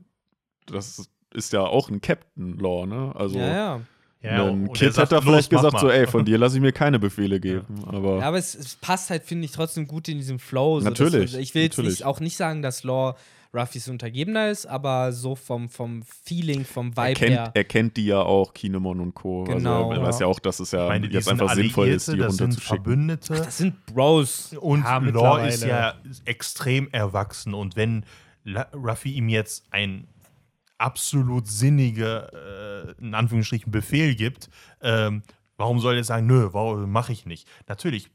das 0.66 1.10
ist 1.34 1.54
ja 1.54 1.62
auch 1.62 1.90
ein 1.90 2.02
Captain-Law, 2.02 2.86
ne? 2.88 3.14
Also 3.16 3.40
ja, 3.40 3.54
ja. 3.54 3.82
Ja, 4.24 4.46
ein 4.46 4.68
er 4.68 4.92
sagt, 4.92 4.98
hätte 4.98 5.16
er 5.16 5.22
vielleicht 5.24 5.52
"Los, 5.52 5.64
mach 5.64 5.70
gesagt, 5.70 5.80
so, 5.82 5.88
mal." 5.88 5.94
ey, 5.94 6.06
von 6.06 6.26
dir 6.26 6.38
lasse 6.38 6.56
ich 6.58 6.62
mir 6.62 6.72
keine 6.72 7.00
Befehle 7.00 7.40
geben. 7.40 7.84
Aber 7.88 8.20
Ja, 8.20 8.28
aber 8.28 8.38
es, 8.38 8.54
es 8.54 8.76
passt 8.76 9.10
halt, 9.10 9.24
finde 9.24 9.46
ich, 9.46 9.52
trotzdem 9.52 9.88
gut 9.88 10.08
in 10.10 10.20
diesem 10.20 10.38
Flow. 10.38 10.80
So, 10.80 10.86
Natürlich, 10.90 11.32
Dass, 11.32 11.42
ich 11.42 11.56
will 11.56 11.64
jetzt 11.64 11.78
natürlich. 11.78 12.00
nicht, 12.00 12.06
auch 12.06 12.20
nicht 12.20 12.38
sagen, 12.38 12.62
dass 12.62 12.84
Law 12.84 13.16
Ruffys 13.54 13.90
Untergebener 13.90 14.50
ist, 14.50 14.66
aber 14.66 15.12
so 15.12 15.36
vom, 15.36 15.68
vom 15.70 16.04
Feeling, 16.04 16.64
vom 16.64 16.94
er 16.96 17.08
Vibe 17.10 17.20
kennt, 17.20 17.32
her. 17.32 17.52
er 17.54 17.64
kennt 17.66 17.98
die 17.98 18.06
ja 18.06 18.22
auch, 18.22 18.54
Kinemon 18.54 19.02
und 19.02 19.14
Co. 19.14 19.44
Genau. 19.44 19.90
Also 19.90 20.02
er 20.02 20.08
weiß 20.08 20.20
ja 20.20 20.28
auch, 20.28 20.40
dass 20.40 20.60
es 20.60 20.72
ja 20.72 20.88
meine, 20.88 21.08
jetzt 21.08 21.26
sind 21.26 21.42
einfach 21.42 21.54
sinnvoll 21.56 21.90
ist, 21.90 22.12
die 22.12 22.18
das 22.18 22.38
sind 22.38 22.46
runterzuschicken. 22.46 22.84
Verbündete. 22.84 23.34
Das 23.34 23.58
sind 23.58 23.86
Bros. 23.86 24.54
Und 24.54 24.84
Ja, 24.84 24.98
Law 25.00 25.46
ist 25.46 25.64
ja 25.64 25.96
extrem 26.26 26.90
erwachsen. 26.92 27.54
Und 27.54 27.76
wenn 27.76 28.06
Ruffy 28.74 29.12
ihm 29.12 29.28
jetzt 29.28 29.66
ein 29.72 30.08
absolut 30.78 31.48
sinniger, 31.48 32.32
äh, 32.34 32.94
in 33.00 33.14
Anführungsstrichen, 33.14 33.72
Befehl 33.72 34.16
gibt, 34.16 34.50
ähm, 34.82 35.24
warum 35.58 35.80
soll 35.80 35.96
er 35.96 36.04
sagen, 36.04 36.26
nö, 36.26 36.50
warum 36.52 36.90
mache 36.92 37.12
ich 37.12 37.26
nicht? 37.26 37.48
Natürlich 37.68 38.10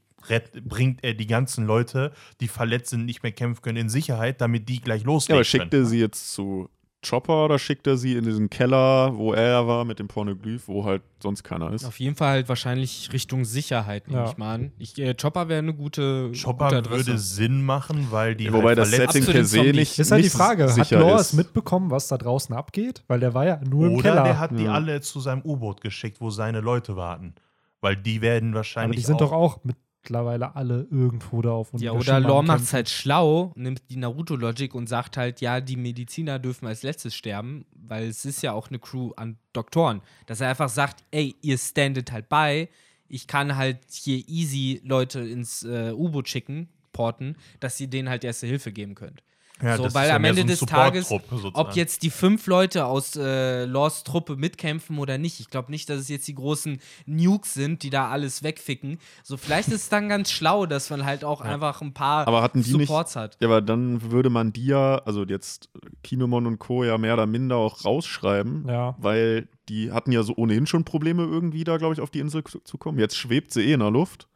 bringt 0.65 1.03
er 1.03 1.13
die 1.13 1.27
ganzen 1.27 1.65
Leute, 1.65 2.11
die 2.41 2.47
verletzt 2.47 2.89
sind, 2.89 3.05
nicht 3.05 3.23
mehr 3.23 3.31
kämpfen 3.31 3.61
können, 3.61 3.77
in 3.77 3.89
Sicherheit, 3.89 4.41
damit 4.41 4.67
die 4.69 4.81
gleich 4.81 5.01
Ja, 5.01 5.07
loslegen 5.07 5.37
aber 5.37 5.43
schickt 5.45 5.71
können. 5.71 5.83
er 5.83 5.85
sie 5.87 5.99
jetzt 5.99 6.33
zu 6.33 6.69
Chopper 7.07 7.45
oder 7.45 7.59
schickt 7.59 7.85
er 7.85 7.95
sie 7.95 8.15
in 8.17 8.25
diesen 8.25 8.49
Keller, 8.49 9.15
wo 9.15 9.31
er 9.31 9.67
war 9.67 9.85
mit 9.85 9.99
dem 9.99 10.07
Pornoglyph, 10.07 10.67
wo 10.67 10.83
halt 10.83 11.03
sonst 11.21 11.43
keiner 11.43 11.71
ist? 11.71 11.85
Auf 11.85 11.99
jeden 11.99 12.15
Fall 12.15 12.29
halt 12.29 12.49
wahrscheinlich 12.49 13.13
Richtung 13.13 13.45
Sicherheit, 13.45 14.07
nehme 14.07 14.23
Ja. 14.23 14.29
ich 14.29 14.37
mal 14.37 14.55
an. 14.55 14.71
Ich, 14.79 14.97
äh, 14.97 15.13
Chopper 15.13 15.47
wäre 15.47 15.59
eine 15.59 15.75
gute, 15.75 16.31
Chopper 16.31 16.69
gute 16.81 16.89
würde 16.89 17.17
Sinn 17.19 17.63
machen, 17.63 18.07
weil 18.09 18.35
die 18.35 18.45
Ja, 18.45 18.53
wobei 18.53 18.69
halt 18.69 18.79
das 18.79 18.89
Setting 18.91 19.25
per 19.25 19.45
se 19.45 19.61
nicht 19.61 19.99
Ist 19.99 20.11
halt 20.11 20.25
die 20.25 20.29
Frage, 20.29 20.63
hat 20.65 21.19
es 21.21 21.33
mitbekommen, 21.33 21.91
was 21.91 22.07
da 22.07 22.17
draußen 22.17 22.53
abgeht? 22.55 23.03
Weil 23.07 23.19
der 23.19 23.33
war 23.35 23.45
ja 23.45 23.61
nur 23.63 23.87
im 23.87 23.93
Oder 23.93 24.01
Keller. 24.09 24.23
der 24.23 24.39
hat 24.39 24.59
die 24.59 24.63
Ja. 24.63 24.71
alle 24.73 24.99
zu 24.99 25.19
seinem 25.19 25.43
U-Boot 25.43 25.81
geschickt, 25.81 26.19
wo 26.19 26.31
seine 26.31 26.61
Leute 26.61 26.95
warten. 26.95 27.35
Weil 27.79 27.95
die 27.95 28.21
werden 28.21 28.49
aber 28.49 28.57
wahrscheinlich 28.57 28.97
die 28.99 29.05
sind 29.05 29.15
auch 29.17 29.19
doch 29.19 29.31
auch 29.33 29.59
mittlerweile 30.07 30.55
alle 30.55 30.87
irgendwo 30.89 31.41
da 31.41 31.51
auf 31.51 31.71
Ja, 31.73 31.91
Onigashima 31.91 32.17
oder 32.19 32.35
am 32.35 32.45
macht 32.45 32.61
es 32.61 32.73
halt 32.73 32.89
schlau, 32.89 33.51
nimmt 33.55 33.81
die 33.89 33.97
Naruto-Logik 33.97 34.73
und 34.73 34.87
sagt 34.87 35.17
halt, 35.17 35.41
ja, 35.41 35.59
die 35.59 35.75
Mediziner 35.75 36.39
dürfen 36.39 36.65
als 36.65 36.83
letztes 36.83 37.13
sterben, 37.13 37.65
weil 37.73 38.07
es 38.07 38.23
ist 38.23 38.41
ja 38.41 38.53
auch 38.53 38.69
eine 38.69 38.79
Crew 38.79 39.11
an 39.17 39.37
Doktoren. 39.53 40.01
Dass 40.25 40.39
er 40.39 40.49
einfach 40.49 40.69
sagt, 40.69 41.03
ey, 41.11 41.35
ihr 41.41 41.57
standet 41.57 42.11
halt 42.11 42.29
bei, 42.29 42.69
ich 43.09 43.27
kann 43.27 43.57
halt 43.57 43.79
hier 43.89 44.23
easy 44.27 44.81
Leute 44.83 45.19
ins 45.19 45.63
äh, 45.63 45.91
U-Boot 45.93 46.29
schicken, 46.29 46.69
porten, 46.93 47.35
dass 47.59 47.79
ihr 47.79 47.87
denen 47.87 48.09
halt 48.09 48.23
erste 48.23 48.47
Hilfe 48.47 48.71
geben 48.71 48.95
könnt. 48.95 49.23
Ja, 49.61 49.77
so, 49.77 49.83
das 49.85 49.95
weil 49.95 50.03
ist 50.03 50.09
ja 50.09 50.15
am 50.17 50.23
Ende 50.23 50.41
so 50.41 50.47
des 50.47 50.59
Tages, 50.61 51.09
sozusagen. 51.09 51.55
ob 51.55 51.75
jetzt 51.75 52.03
die 52.03 52.09
fünf 52.11 52.45
Leute 52.45 52.85
aus 52.85 53.15
äh, 53.15 53.65
Laws 53.65 54.03
Truppe 54.03 54.35
mitkämpfen 54.35 54.99
oder 54.99 55.17
nicht, 55.17 55.39
ich 55.39 55.49
glaube 55.49 55.71
nicht, 55.71 55.89
dass 55.89 55.99
es 55.99 56.09
jetzt 56.09 56.27
die 56.27 56.35
großen 56.35 56.79
Nukes 57.07 57.55
sind, 57.55 57.81
die 57.81 57.89
da 57.89 58.09
alles 58.09 58.43
wegficken. 58.43 58.99
So, 59.23 59.35
vielleicht 59.35 59.69
ist 59.69 59.73
es 59.81 59.89
dann 59.89 60.09
ganz 60.09 60.31
schlau, 60.31 60.65
dass 60.67 60.89
man 60.91 61.05
halt 61.05 61.23
auch 61.23 61.41
einfach 61.41 61.81
ein 61.81 61.93
paar 61.93 62.27
Aber 62.27 62.41
hatten 62.43 62.61
die 62.61 62.73
nicht- 62.75 62.87
Supports 62.87 63.15
hat. 63.15 63.37
Ja, 63.41 63.47
aber 63.47 63.61
dann 63.61 64.11
würde 64.11 64.29
man 64.29 64.53
die 64.53 64.67
ja, 64.67 64.97
also 65.05 65.23
jetzt 65.25 65.69
Kinemon 66.03 66.45
und 66.45 66.59
Co. 66.59 66.83
ja 66.83 66.97
mehr 66.99 67.15
oder 67.15 67.25
minder 67.25 67.55
auch 67.55 67.83
rausschreiben, 67.83 68.67
Ja. 68.69 68.95
weil 68.99 69.47
die 69.69 69.91
hatten 69.91 70.11
ja 70.11 70.23
so 70.23 70.33
ohnehin 70.35 70.67
schon 70.67 70.83
Probleme 70.85 71.23
irgendwie 71.23 71.63
da, 71.63 71.77
glaube 71.77 71.93
ich, 71.93 71.99
auf 72.01 72.09
die 72.11 72.19
Insel 72.19 72.43
zu 72.43 72.59
zu 72.59 72.77
kommen. 72.77 72.99
Jetzt 72.99 73.17
schwebt 73.17 73.51
sie 73.51 73.63
eh 73.63 73.73
in 73.73 73.79
der 73.79 73.91
Luft. 73.91 74.27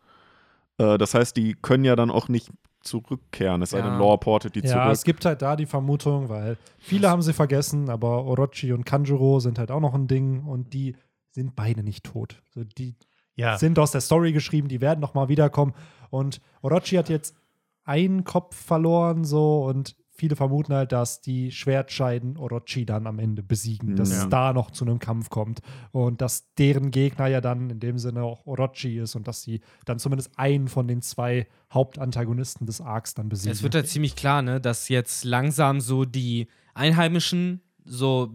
Äh, 0.78 0.98
das 0.98 1.14
heißt, 1.14 1.38
die 1.38 1.54
können 1.62 1.84
ja 1.86 1.96
dann 1.96 2.10
auch 2.10 2.28
nicht 2.28 2.50
zurückkehren, 2.84 3.62
es 3.62 3.72
sei 3.72 3.80
Ja. 3.80 3.90
denn, 3.90 4.00
Law 4.00 4.18
portet 4.18 4.56
die 4.56 4.62
Ja, 4.62 4.68
zurück. 4.82 4.92
es 4.92 5.04
gibt 5.04 5.26
halt 5.26 5.42
da 5.42 5.56
die 5.56 5.66
Vermutung, 5.66 6.30
weil 6.30 6.58
viele 6.80 7.10
haben 7.10 7.22
sie 7.22 7.34
vergessen, 7.34 7.90
aber 7.90 8.26
Orochi 8.26 8.74
und 8.74 8.86
Kanjuro 8.86 9.40
sind 9.40 9.60
halt 9.60 9.72
auch 9.72 9.80
noch 9.80 9.94
ein 9.94 10.08
Ding 10.08 10.44
und 10.46 10.74
die 10.74 10.96
sind 11.32 11.56
beide 11.56 11.84
nicht 11.84 12.04
tot. 12.06 12.42
So, 12.50 12.64
die 12.64 12.96
ja, 13.36 13.58
sind 13.58 13.80
aus 13.80 13.92
der 13.92 14.02
Story 14.02 14.34
geschrieben, 14.34 14.68
die 14.68 14.82
werden 14.82 15.00
noch 15.00 15.14
mal 15.14 15.30
wiederkommen. 15.30 15.74
Und 16.10 16.42
Orochi 16.62 16.96
hat 16.98 17.08
jetzt 17.10 17.36
einen 17.84 18.24
Kopf 18.24 18.56
verloren, 18.56 19.24
so 19.24 19.64
und 19.66 19.96
viele 20.22 20.36
vermuten 20.36 20.72
halt, 20.76 20.92
dass 20.92 21.20
die 21.22 21.52
Schwertscheiden 21.52 22.38
Orochi 22.38 22.86
dann 22.86 23.08
am 23.08 23.18
Ende 23.18 23.42
besiegen, 23.42 23.96
dass 23.96 24.12
Ja. 24.12 24.18
es 24.24 24.30
da 24.30 24.54
noch 24.54 24.70
zu 24.70 24.86
einem 24.86 25.00
Kampf 25.00 25.32
kommt 25.32 25.62
und 25.92 26.22
dass 26.22 26.54
deren 26.60 26.92
Gegner 26.92 27.26
ja 27.26 27.42
dann 27.42 27.72
in 27.72 27.80
dem 27.80 27.98
Sinne 27.98 28.22
auch 28.22 28.46
Orochi 28.46 29.00
ist 29.00 29.16
und 29.16 29.28
dass 29.28 29.42
sie 29.42 29.62
dann 29.86 29.98
zumindest 29.98 30.30
einen 30.38 30.68
von 30.68 30.88
den 30.88 31.02
zwei 31.02 31.48
Hauptantagonisten 31.74 32.68
des 32.68 32.82
Arcs 32.82 33.16
dann 33.16 33.30
besiegen. 33.30 33.52
Es 33.52 33.64
wird 33.64 33.74
halt 33.74 33.88
ziemlich 33.88 34.16
klar, 34.16 34.44
ne, 34.44 34.62
dass 34.62 34.90
jetzt 34.90 35.24
langsam 35.24 35.82
so 35.82 36.06
die 36.06 36.48
Einheimischen 36.76 37.62
so 37.84 38.32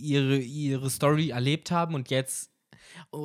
ihre, 0.00 0.38
ihre 0.38 0.88
Story 0.88 1.28
erlebt 1.28 1.70
haben 1.70 1.94
und 1.94 2.08
jetzt 2.08 2.50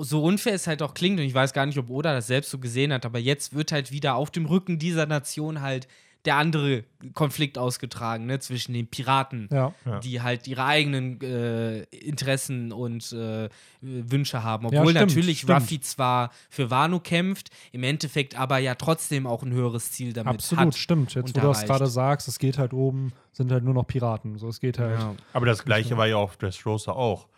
so 0.01 0.23
unfair 0.23 0.53
es 0.55 0.67
halt 0.67 0.81
auch 0.81 0.93
klingt 0.93 1.19
und 1.21 1.25
ich 1.25 1.33
weiß 1.33 1.53
gar 1.53 1.65
nicht, 1.65 1.77
ob 1.77 1.89
Oda 1.89 2.13
das 2.13 2.27
selbst 2.27 2.49
so 2.51 2.59
gesehen 2.59 2.91
hat, 2.91 3.05
aber 3.05 3.19
jetzt 3.19 3.55
wird 3.55 3.71
halt 3.71 3.93
wieder 3.93 4.15
auf 4.15 4.29
dem 4.29 4.45
Rücken 4.45 4.77
dieser 4.77 5.05
Nation 5.05 5.61
halt 5.61 5.87
der 6.27 6.35
andere 6.35 6.83
Konflikt 7.13 7.57
ausgetragen, 7.57 8.25
ne, 8.25 8.37
zwischen 8.39 8.73
den 8.73 8.87
Piraten, 8.87 9.47
ja. 9.49 9.73
Ja. 9.85 9.99
die 9.99 10.21
halt 10.21 10.45
ihre 10.45 10.65
eigenen 10.65 11.21
äh, 11.21 11.83
Interessen 11.83 12.73
und 12.73 13.13
äh, 13.13 13.47
Wünsche 13.81 14.43
haben. 14.43 14.67
Ja, 14.69 14.81
Obwohl 14.81 14.93
stimmt, 14.93 15.09
natürlich 15.09 15.39
stimmt. 15.39 15.61
Ruffy 15.61 15.79
zwar 15.79 16.31
für 16.49 16.69
Wano 16.69 16.99
kämpft, 16.99 17.49
im 17.71 17.83
Endeffekt 17.83 18.37
aber 18.37 18.57
ja 18.57 18.75
trotzdem 18.75 19.25
auch 19.25 19.41
ein 19.41 19.53
höheres 19.53 19.93
Ziel 19.93 20.11
damit 20.11 20.35
Absolut, 20.35 20.65
hat. 20.65 20.75
stimmt. 20.75 21.15
Jetzt, 21.15 21.29
und 21.29 21.37
wo 21.37 21.39
du 21.39 21.47
das 21.47 21.65
gerade 21.65 21.87
sagst, 21.87 22.27
es 22.27 22.39
geht 22.39 22.57
halt 22.57 22.73
oben, 22.73 23.13
sind 23.31 23.51
halt 23.51 23.63
nur 23.63 23.73
noch 23.73 23.87
Piraten. 23.87 24.37
So, 24.37 24.49
es 24.49 24.59
geht 24.59 24.79
halt. 24.79 24.99
Ja. 24.99 25.15
aber 25.31 25.45
das 25.45 25.63
gleiche 25.63 25.95
war 25.95 26.07
ja 26.07 26.17
auf 26.17 26.35
Dressrosa 26.35 26.91
auch. 26.91 27.29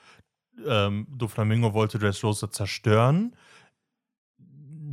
Ähm, 0.66 1.06
Doflamingo 1.16 1.74
wollte 1.74 2.00
Dressrosa 2.00 2.50
zerstören. 2.50 3.36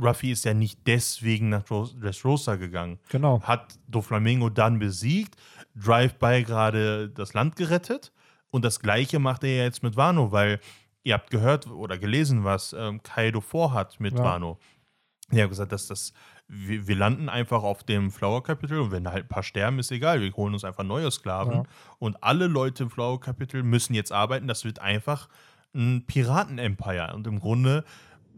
Ruffy 0.01 0.31
ist 0.31 0.45
ja 0.45 0.53
nicht 0.53 0.79
deswegen 0.87 1.49
nach 1.49 1.63
Dressrosa 1.63 2.55
gegangen. 2.55 2.99
Genau. 3.09 3.41
Hat 3.41 3.79
Doflamingo 3.87 4.49
dann 4.49 4.79
besiegt, 4.79 5.35
Drive-By 5.75 6.43
gerade 6.43 7.09
das 7.09 7.33
Land 7.33 7.55
gerettet. 7.55 8.11
Und 8.49 8.63
das 8.63 8.79
gleiche 8.79 9.19
macht 9.19 9.43
er 9.43 9.55
ja 9.57 9.63
jetzt 9.63 9.83
mit 9.83 9.97
Wano, 9.97 10.31
weil 10.31 10.59
ihr 11.03 11.13
habt 11.13 11.29
gehört 11.29 11.67
oder 11.67 11.97
gelesen, 11.97 12.43
was 12.43 12.73
ähm, 12.73 13.03
Kaido 13.03 13.41
vorhat 13.41 13.99
mit 13.99 14.17
Ja. 14.17 14.23
Wano. 14.23 14.59
Er 15.29 15.43
hat 15.43 15.49
gesagt, 15.49 15.73
dass 15.73 15.87
das, 15.87 16.13
wir, 16.47 16.87
wir 16.87 16.95
landen 16.95 17.27
einfach 17.27 17.63
auf 17.63 17.83
dem 17.83 18.11
Flower-Kapitel 18.11 18.79
und 18.79 18.91
wenn 18.91 19.03
da 19.03 19.11
halt 19.11 19.25
ein 19.25 19.29
paar 19.29 19.43
sterben, 19.43 19.79
ist 19.79 19.91
egal, 19.91 20.21
wir 20.21 20.31
holen 20.33 20.53
uns 20.53 20.63
einfach 20.63 20.85
neue 20.85 21.11
Sklaven. 21.11 21.53
Ja. 21.53 21.63
Und 21.99 22.23
alle 22.23 22.47
Leute 22.47 22.83
im 22.83 22.89
Flower-Kapitel 22.89 23.63
müssen 23.63 23.93
jetzt 23.93 24.13
arbeiten. 24.13 24.47
Das 24.47 24.63
wird 24.63 24.79
einfach 24.79 25.27
ein 25.75 26.05
Piraten-Empire. 26.07 27.13
Und 27.13 27.27
im 27.27 27.39
Grunde 27.39 27.83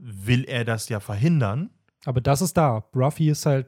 will 0.02 0.46
er 0.46 0.66
das 0.66 0.90
ja 0.90 1.00
verhindern. 1.00 1.70
Aber 2.06 2.22
das 2.22 2.42
ist 2.42 2.56
da. 2.58 2.86
Ruffy 2.96 3.30
ist 3.30 3.46
halt 3.46 3.68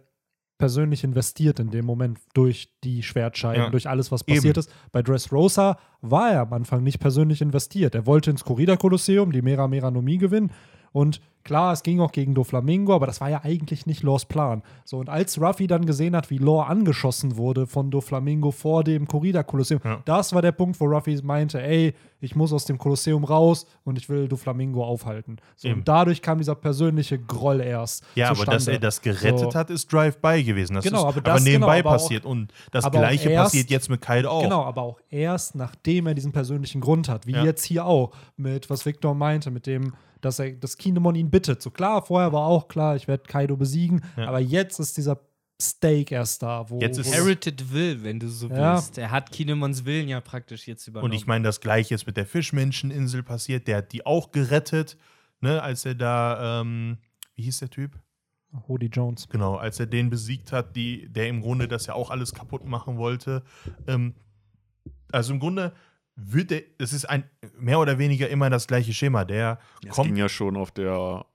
persönlich 0.58 1.04
investiert 1.04 1.60
in 1.60 1.72
dem 1.72 1.86
Moment 1.86 2.20
durch 2.36 2.70
die 2.84 3.02
Schwertscheiden, 3.02 3.64
Ja. 3.64 3.70
durch 3.72 3.90
alles, 3.90 4.12
was 4.12 4.24
passiert 4.24 4.58
Eben. 4.58 4.60
ist. 4.60 4.72
Bei 4.92 5.02
Dressrosa 5.02 5.80
war 6.02 6.32
er 6.32 6.42
am 6.42 6.54
Anfang 6.54 6.84
nicht 6.84 7.00
persönlich 7.00 7.42
investiert. 7.42 7.96
Er 7.96 8.06
wollte 8.06 8.30
ins 8.30 8.44
Corrida 8.44 8.78
Kolosseum 8.78 9.32
die 9.32 9.42
Mera 9.42 9.68
Mera 9.68 9.90
no 9.90 10.02
Mi 10.04 10.18
gewinnen. 10.18 10.52
Und 10.94 11.22
klar, 11.44 11.74
es 11.74 11.82
ging 11.84 12.00
auch 12.02 12.12
gegen 12.12 12.36
Doflamingo, 12.36 12.94
aber 12.94 13.08
das 13.08 13.20
war 13.22 13.30
ja 13.30 13.42
eigentlich 13.44 13.86
nicht 13.88 14.04
Laws 14.04 14.26
Plan. 14.26 14.62
So, 14.86 14.98
und 15.00 15.10
als 15.10 15.42
Ruffy 15.42 15.66
dann 15.66 15.86
gesehen 15.86 16.16
hat, 16.16 16.30
wie 16.30 16.38
Law 16.38 16.64
angeschossen 16.64 17.36
wurde 17.38 17.66
von 17.66 17.90
Doflamingo 17.90 18.52
vor 18.52 18.84
dem 18.84 19.08
Corrida 19.08 19.42
Kolosseum, 19.42 19.80
Ja. 19.84 20.02
das 20.06 20.34
war 20.34 20.42
der 20.44 20.52
Punkt, 20.52 20.80
wo 20.80 20.86
Ruffy 20.86 21.20
meinte, 21.24 21.62
ey, 21.62 21.94
ich 22.20 22.36
muss 22.36 22.54
aus 22.54 22.66
dem 22.66 22.78
Kolosseum 22.78 23.24
raus 23.24 23.66
und 23.84 23.98
ich 23.98 24.08
will 24.08 24.28
Doflamingo 24.28 24.84
aufhalten. 24.86 25.38
So, 25.56 25.70
Eben. 25.70 25.80
und 25.80 25.88
dadurch 25.88 26.22
kam 26.22 26.38
dieser 26.38 26.54
persönliche 26.54 27.18
Groll 27.18 27.62
erst. 27.62 28.04
Ja, 28.14 28.28
aber 28.28 28.36
zustande. 28.36 28.58
dass 28.58 28.68
er 28.68 28.80
das 28.80 29.02
gerettet 29.02 29.40
So. 29.52 29.54
hat, 29.56 29.70
ist 29.72 29.92
Drive-By 29.92 30.44
gewesen. 30.44 30.76
Das 30.76 30.84
Genau, 30.84 31.00
ist 31.10 31.16
aber 31.18 31.22
das- 31.22 31.44
nebenbei 31.44 31.78
genau, 31.78 31.90
aber 31.90 31.98
auch- 31.98 32.02
passiert. 32.04 32.26
Und 32.26 32.54
das 32.72 32.86
aber 32.86 32.98
auch 33.00 33.02
Gleiche 33.02 33.30
erst- 33.30 33.46
passiert 33.46 33.72
jetzt 33.72 33.90
mit 33.90 34.02
Kaido 34.02 34.30
auch. 34.30 34.44
Genau, 34.44 34.62
aber 34.64 34.84
auch 34.84 35.00
erst 35.10 35.56
nachdem 35.56 36.06
er 36.06 36.14
diesen 36.14 36.34
persönlichen 36.34 36.82
Grund 36.82 37.10
hat, 37.10 37.26
wie 37.26 37.32
Ja. 37.32 37.44
jetzt 37.44 37.64
hier 37.66 37.86
auch, 37.86 38.12
mit 38.38 38.70
was 38.70 38.86
Victor 38.86 39.16
meinte, 39.16 39.50
mit 39.50 39.66
dem, 39.66 39.94
dass 40.22 40.40
er 40.40 40.52
das 40.54 40.78
Kinemon 40.78 41.16
ihn 41.16 41.30
bittet. 41.30 41.62
So 41.62 41.70
klar, 41.72 42.02
vorher 42.06 42.32
war 42.34 42.46
auch 42.46 42.68
klar, 42.68 42.96
ich 42.96 43.08
werde 43.08 43.24
Kaido 43.24 43.58
besiegen, 43.58 44.02
Ja. 44.18 44.28
aber 44.28 44.40
jetzt 44.40 44.80
ist 44.80 44.98
dieser 44.98 45.20
Stake 45.62 46.16
erst 46.16 46.42
da, 46.42 46.68
wo. 46.70 46.80
Jetzt 46.80 46.98
ist- 46.98 47.08
wo 47.08 47.12
Inherited 47.18 47.72
Will, 47.72 48.04
wenn 48.04 48.20
du 48.20 48.28
so 48.30 48.48
Ja. 48.50 48.74
willst. 48.76 48.98
Er 48.98 49.12
hat 49.12 49.32
Kinemons 49.32 49.86
Willen 49.86 50.08
ja 50.08 50.20
praktisch 50.22 50.68
jetzt 50.68 50.88
übernommen. 50.88 51.12
Und 51.12 51.16
ich 51.18 51.28
meine, 51.28 51.44
das 51.44 51.62
Gleiche 51.62 51.94
ist 51.94 52.08
mit 52.08 52.18
der 52.18 52.26
Fischmenscheninsel 52.26 53.22
passiert. 53.24 53.68
Der 53.68 53.78
hat 53.78 53.92
die 53.92 54.06
auch 54.06 54.32
gerettet, 54.32 54.98
ne, 55.40 55.62
als 55.62 55.86
er 55.86 55.94
da, 55.96 56.62
ähm, 56.62 56.98
wie 57.36 57.44
hieß 57.44 57.60
der 57.60 57.70
Typ? 57.70 58.00
Hody 58.68 58.88
Jones. 58.88 59.30
Genau, 59.30 59.56
als 59.56 59.80
er 59.80 59.86
den 59.86 60.10
besiegt 60.10 60.52
hat, 60.52 60.76
die, 60.76 61.08
der 61.10 61.28
im 61.30 61.42
Grunde 61.42 61.68
das 61.68 61.86
ja 61.86 61.94
auch 61.94 62.10
alles 62.10 62.34
kaputt 62.34 62.66
machen 62.66 62.98
wollte. 62.98 63.44
Ähm, 63.88 64.14
also 65.12 65.32
im 65.34 65.40
Grunde 65.40 65.74
wird 66.16 66.52
der, 66.52 66.62
es 66.78 66.94
ist 66.94 67.06
ein 67.06 67.24
mehr 67.60 67.80
oder 67.80 67.98
weniger 67.98 68.30
immer 68.30 68.50
das 68.50 68.68
gleiche 68.68 68.94
Schema. 68.94 69.26
Der 69.26 69.60
Es 69.84 69.92
kommt 69.96 70.08
ging 70.08 70.18
ja 70.18 70.30
schon 70.30 70.56
auf 70.58 70.72
der 70.72 71.26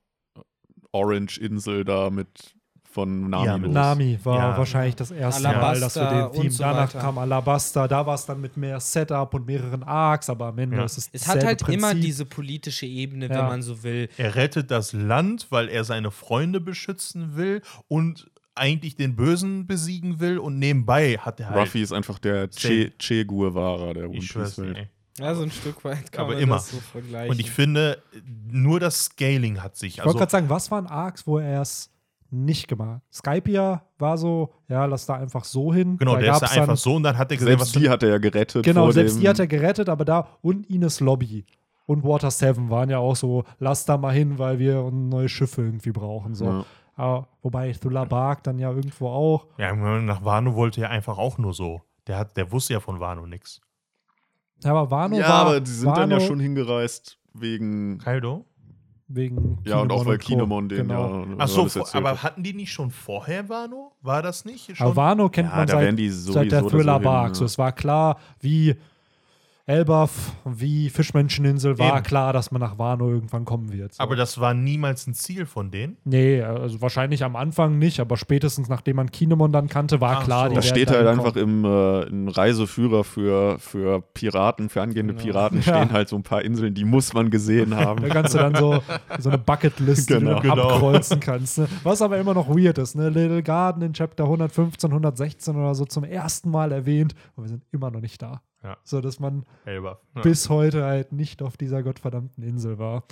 Orange-Insel 0.93 1.85
da 1.85 2.11
mit 2.11 2.55
von 2.91 3.29
Nami 3.29 3.45
Ja, 3.47 3.57
los. 3.57 3.75
Nami 3.75 4.19
war 4.25 4.53
Ja. 4.53 4.59
wahrscheinlich 4.59 4.97
das 4.97 5.11
erste 5.11 5.43
Mal, 5.43 5.55
Alabaster 5.57 5.81
dass 5.81 5.97
wir 5.97 6.31
den 6.31 6.33
Theme. 6.41 6.51
so 6.51 6.63
Danach 6.63 6.89
weiter. 6.95 7.01
kam 7.01 7.19
Alabaster, 7.19 7.89
da 7.89 8.07
war 8.07 8.15
es 8.15 8.25
dann 8.25 8.41
mit 8.41 8.57
mehr 8.57 8.81
Setup 8.81 9.35
und 9.35 9.47
mehreren 9.47 9.83
Arcs, 9.83 10.31
aber 10.31 10.47
am 10.47 10.59
Ende 10.59 10.79
Ja. 10.79 10.85
ist 10.85 10.97
es 10.97 11.11
Es 11.13 11.29
hat 11.29 11.45
halt 11.45 11.61
immer 11.69 11.89
Prinzip. 11.89 12.01
diese 12.07 12.25
politische 12.25 12.87
Ebene, 12.87 13.29
wenn 13.29 13.37
Ja. 13.37 13.49
man 13.49 13.61
so 13.61 13.83
will. 13.83 14.09
Er 14.17 14.35
rettet 14.35 14.71
das 14.71 14.95
Land, 14.95 15.49
weil 15.51 15.69
er 15.69 15.85
seine 15.85 16.11
Freunde 16.11 16.59
beschützen 16.59 17.37
will 17.37 17.61
und 17.89 18.31
eigentlich 18.57 18.97
den 18.97 19.17
Bösen 19.17 19.67
besiegen 19.67 20.21
will 20.21 20.39
und 20.39 20.59
nebenbei 20.59 21.17
hat 21.19 21.41
er 21.41 21.51
halt. 21.51 21.61
Ruffy 21.61 21.83
ist 21.83 21.93
einfach 21.93 22.19
der 22.19 22.49
Che, 22.49 22.93
che 22.99 23.25
Guevara 23.25 23.93
der 23.93 24.09
One 24.09 24.19
Piece 24.19 24.59
Welt. 24.59 24.89
so 25.19 25.43
ein 25.43 25.51
Stück 25.51 25.85
weit 25.85 26.11
kann 26.11 26.25
Aber 26.25 26.35
man 26.35 26.43
immer. 26.43 26.57
das 26.57 26.71
so 26.71 26.79
vergleichen. 26.79 27.31
Und 27.31 27.41
ich 27.41 27.51
finde, 27.51 28.03
nur 28.51 28.81
das 28.81 29.05
Scaling 29.07 29.63
hat 29.63 29.77
sich. 29.77 29.95
Ich 29.95 29.99
wollte 29.99 30.09
Also, 30.09 30.19
gerade 30.19 30.31
sagen, 30.31 30.49
was 30.51 30.71
waren 30.71 30.87
Arcs, 30.87 31.27
wo 31.27 31.39
er 31.39 31.63
es 31.63 31.91
nicht 32.31 32.67
gemacht 32.69 33.03
Skypia 33.13 33.83
war 33.99 34.19
so, 34.19 34.53
ja, 34.69 34.85
lass 34.85 35.07
da 35.07 35.15
einfach 35.15 35.45
so 35.45 35.73
hin. 35.73 35.97
genau, 35.97 36.15
da 36.15 36.21
der 36.21 36.33
ist 36.35 36.41
da 36.41 36.47
einfach 36.47 36.67
dann, 36.67 36.77
so 36.77 36.95
und 36.97 37.03
dann 37.05 37.17
hat 37.17 37.31
er 37.31 37.37
gesehen, 37.37 37.59
was 37.61 37.71
Selbst 37.71 37.85
die 37.85 37.89
hat 37.89 38.03
er 38.03 38.09
ja 38.11 38.19
gerettet. 38.19 38.65
Genau, 38.65 38.83
vor 38.85 38.93
selbst 38.93 39.17
dem, 39.17 39.21
die 39.21 39.29
hat 39.29 39.39
er 39.39 39.47
gerettet, 39.47 39.89
aber 39.89 40.05
da 40.05 40.29
und 40.43 40.69
Ines 40.69 41.01
Lobby 41.01 41.45
und 41.87 42.03
Water 42.05 42.31
7 42.31 42.69
waren 42.69 42.91
ja 42.91 42.99
auch 42.99 43.17
so, 43.17 43.45
lass 43.59 43.85
da 43.85 43.97
mal 43.97 44.13
hin, 44.13 44.39
weil 44.39 44.59
wir 44.59 44.91
neue 44.91 45.29
Schiffe 45.29 45.63
irgendwie 45.63 45.93
brauchen. 45.93 46.35
So. 46.35 46.45
Ja. 46.45 46.65
Aber, 46.97 47.29
wobei 47.43 47.73
Thula 47.73 48.05
Bark 48.05 48.43
dann 48.43 48.59
ja 48.59 48.71
irgendwo 48.71 49.09
auch. 49.09 49.47
Ja, 49.59 49.75
nach 50.01 50.25
Wano 50.25 50.55
wollte 50.55 50.81
er 50.81 50.91
einfach 50.91 51.19
auch 51.19 51.37
nur 51.39 51.53
so. 51.53 51.83
Der, 52.07 52.19
hat, 52.19 52.37
der 52.37 52.51
wusste 52.51 52.73
ja 52.73 52.81
von 52.81 52.99
Wano 53.01 53.27
nichts. 53.27 53.61
Ja, 54.65 54.71
aber 54.71 54.91
Wano 54.91 55.17
Ja, 55.19 55.29
war. 55.29 55.47
aber 55.47 55.61
die 55.61 55.71
sind 55.71 55.95
dann 55.97 56.11
ja 56.11 56.17
Wano 56.17 56.27
schon 56.27 56.41
hingereist 56.41 57.19
wegen. 57.35 57.99
Kaido? 57.99 58.47
Wegen 59.09 59.59
Ja, 59.65 59.79
und 59.81 59.93
auch 59.93 60.05
weil. 60.07 60.19
Kinemon 60.19 60.69
den 60.69 60.89
genau. 60.89 61.25
ja. 61.25 61.37
Achso, 61.39 61.69
aber 61.93 62.11
hat. 62.13 62.23
hatten 62.25 62.43
die 62.43 62.55
nicht 62.55 62.73
schon 62.73 62.91
vorher 62.91 63.49
Wano? 63.49 63.93
War 64.01 64.23
das 64.23 64.45
nicht? 64.45 64.77
Schon? 64.77 64.87
Aber 64.87 64.97
Wano 64.97 65.29
kennt 65.29 65.51
Ja, 65.51 65.57
man 65.57 65.67
da 65.69 65.81
seit, 65.81 65.99
seit 66.11 66.51
der 66.53 66.67
Thriller 66.67 66.99
Bark. 66.99 67.37
So, 67.37 67.45
es 67.45 67.57
war 67.59 67.71
klar, 67.73 68.19
wie 68.41 68.75
Elbaf, 69.69 70.33
wie 70.45 70.91
Fischmenscheninsel, 70.91 71.77
war 71.79 71.97
Eben. 71.97 72.05
klar, 72.05 72.33
dass 72.33 72.53
man 72.53 72.61
nach 72.61 72.79
Wano 72.79 73.11
irgendwann 73.11 73.45
kommen 73.45 73.73
wird. 73.73 73.95
So. 73.95 74.03
aber 74.03 74.15
das 74.15 74.39
war 74.41 74.55
niemals 74.55 75.09
ein 75.09 75.15
Ziel 75.15 75.45
von 75.45 75.73
denen. 75.73 75.97
nee, 76.05 76.41
also 76.41 76.81
wahrscheinlich 76.81 77.25
am 77.25 77.35
Anfang 77.35 77.77
nicht, 77.77 77.99
aber 77.99 78.17
spätestens 78.17 78.69
nachdem 78.69 78.95
man 78.97 79.11
Kinemon 79.11 79.51
dann 79.51 79.69
kannte, 79.69 80.01
war 80.01 80.19
Ach 80.19 80.25
klar, 80.25 80.45
so. 80.45 80.49
die 80.51 80.55
Da 80.55 80.63
werden 80.63 80.69
steht 80.71 80.91
halt 80.93 81.07
einfach 81.09 81.35
im, 81.35 81.65
äh, 81.65 82.03
im 82.05 82.29
Reiseführer 82.29 83.03
für, 83.03 83.59
für 83.59 84.03
Piraten, 84.15 84.69
für 84.69 84.83
angehende 84.83 85.15
Genau. 85.15 85.25
Piraten, 85.25 85.57
Ja. 85.67 85.79
stehen 85.79 85.93
halt 85.93 86.09
so 86.09 86.15
ein 86.17 86.23
paar 86.23 86.43
Inseln, 86.43 86.73
die 86.75 86.85
muss 86.85 87.13
man 87.13 87.31
gesehen 87.31 87.75
haben. 87.75 88.03
Da 88.03 88.09
kannst 88.09 88.35
du 88.35 88.39
dann 88.39 88.55
so, 88.55 88.81
so 89.19 89.31
eine 89.31 89.39
Bucketliste 89.39 90.21
Genau. 90.21 90.37
die 90.37 90.43
du 90.43 90.49
dann 90.49 90.59
Genau. 90.59 90.75
abkreuzen 90.75 91.19
kannst. 91.19 91.59
Ne? 91.59 91.67
Was 91.83 92.01
aber 92.03 92.19
immer 92.19 92.35
noch 92.35 92.49
weird 92.49 92.79
ist. 92.79 92.95
Ne? 92.95 93.09
Little 93.09 93.43
Garden 93.43 93.83
in 93.83 93.93
Chapter 93.95 94.23
115, 94.25 94.91
116 94.93 95.57
oder 95.57 95.75
so 95.75 95.85
zum 95.87 96.05
ersten 96.05 96.51
Mal 96.53 96.71
erwähnt 96.71 97.17
und 97.35 97.43
wir 97.45 97.49
sind 97.49 97.65
immer 97.73 97.91
noch 97.91 98.01
nicht 98.01 98.23
da. 98.23 98.43
Ja. 98.63 98.77
So 98.85 99.01
dass 99.01 99.21
man 99.21 99.45
Elba. 99.65 99.99
Ja. 100.15 100.23
bis 100.23 100.49
heute 100.49 100.85
halt 100.85 101.13
nicht 101.13 101.43
auf 101.43 101.57
dieser 101.57 101.83
gottverdammten 101.83 102.43
Insel 102.43 102.79
war. 102.79 103.05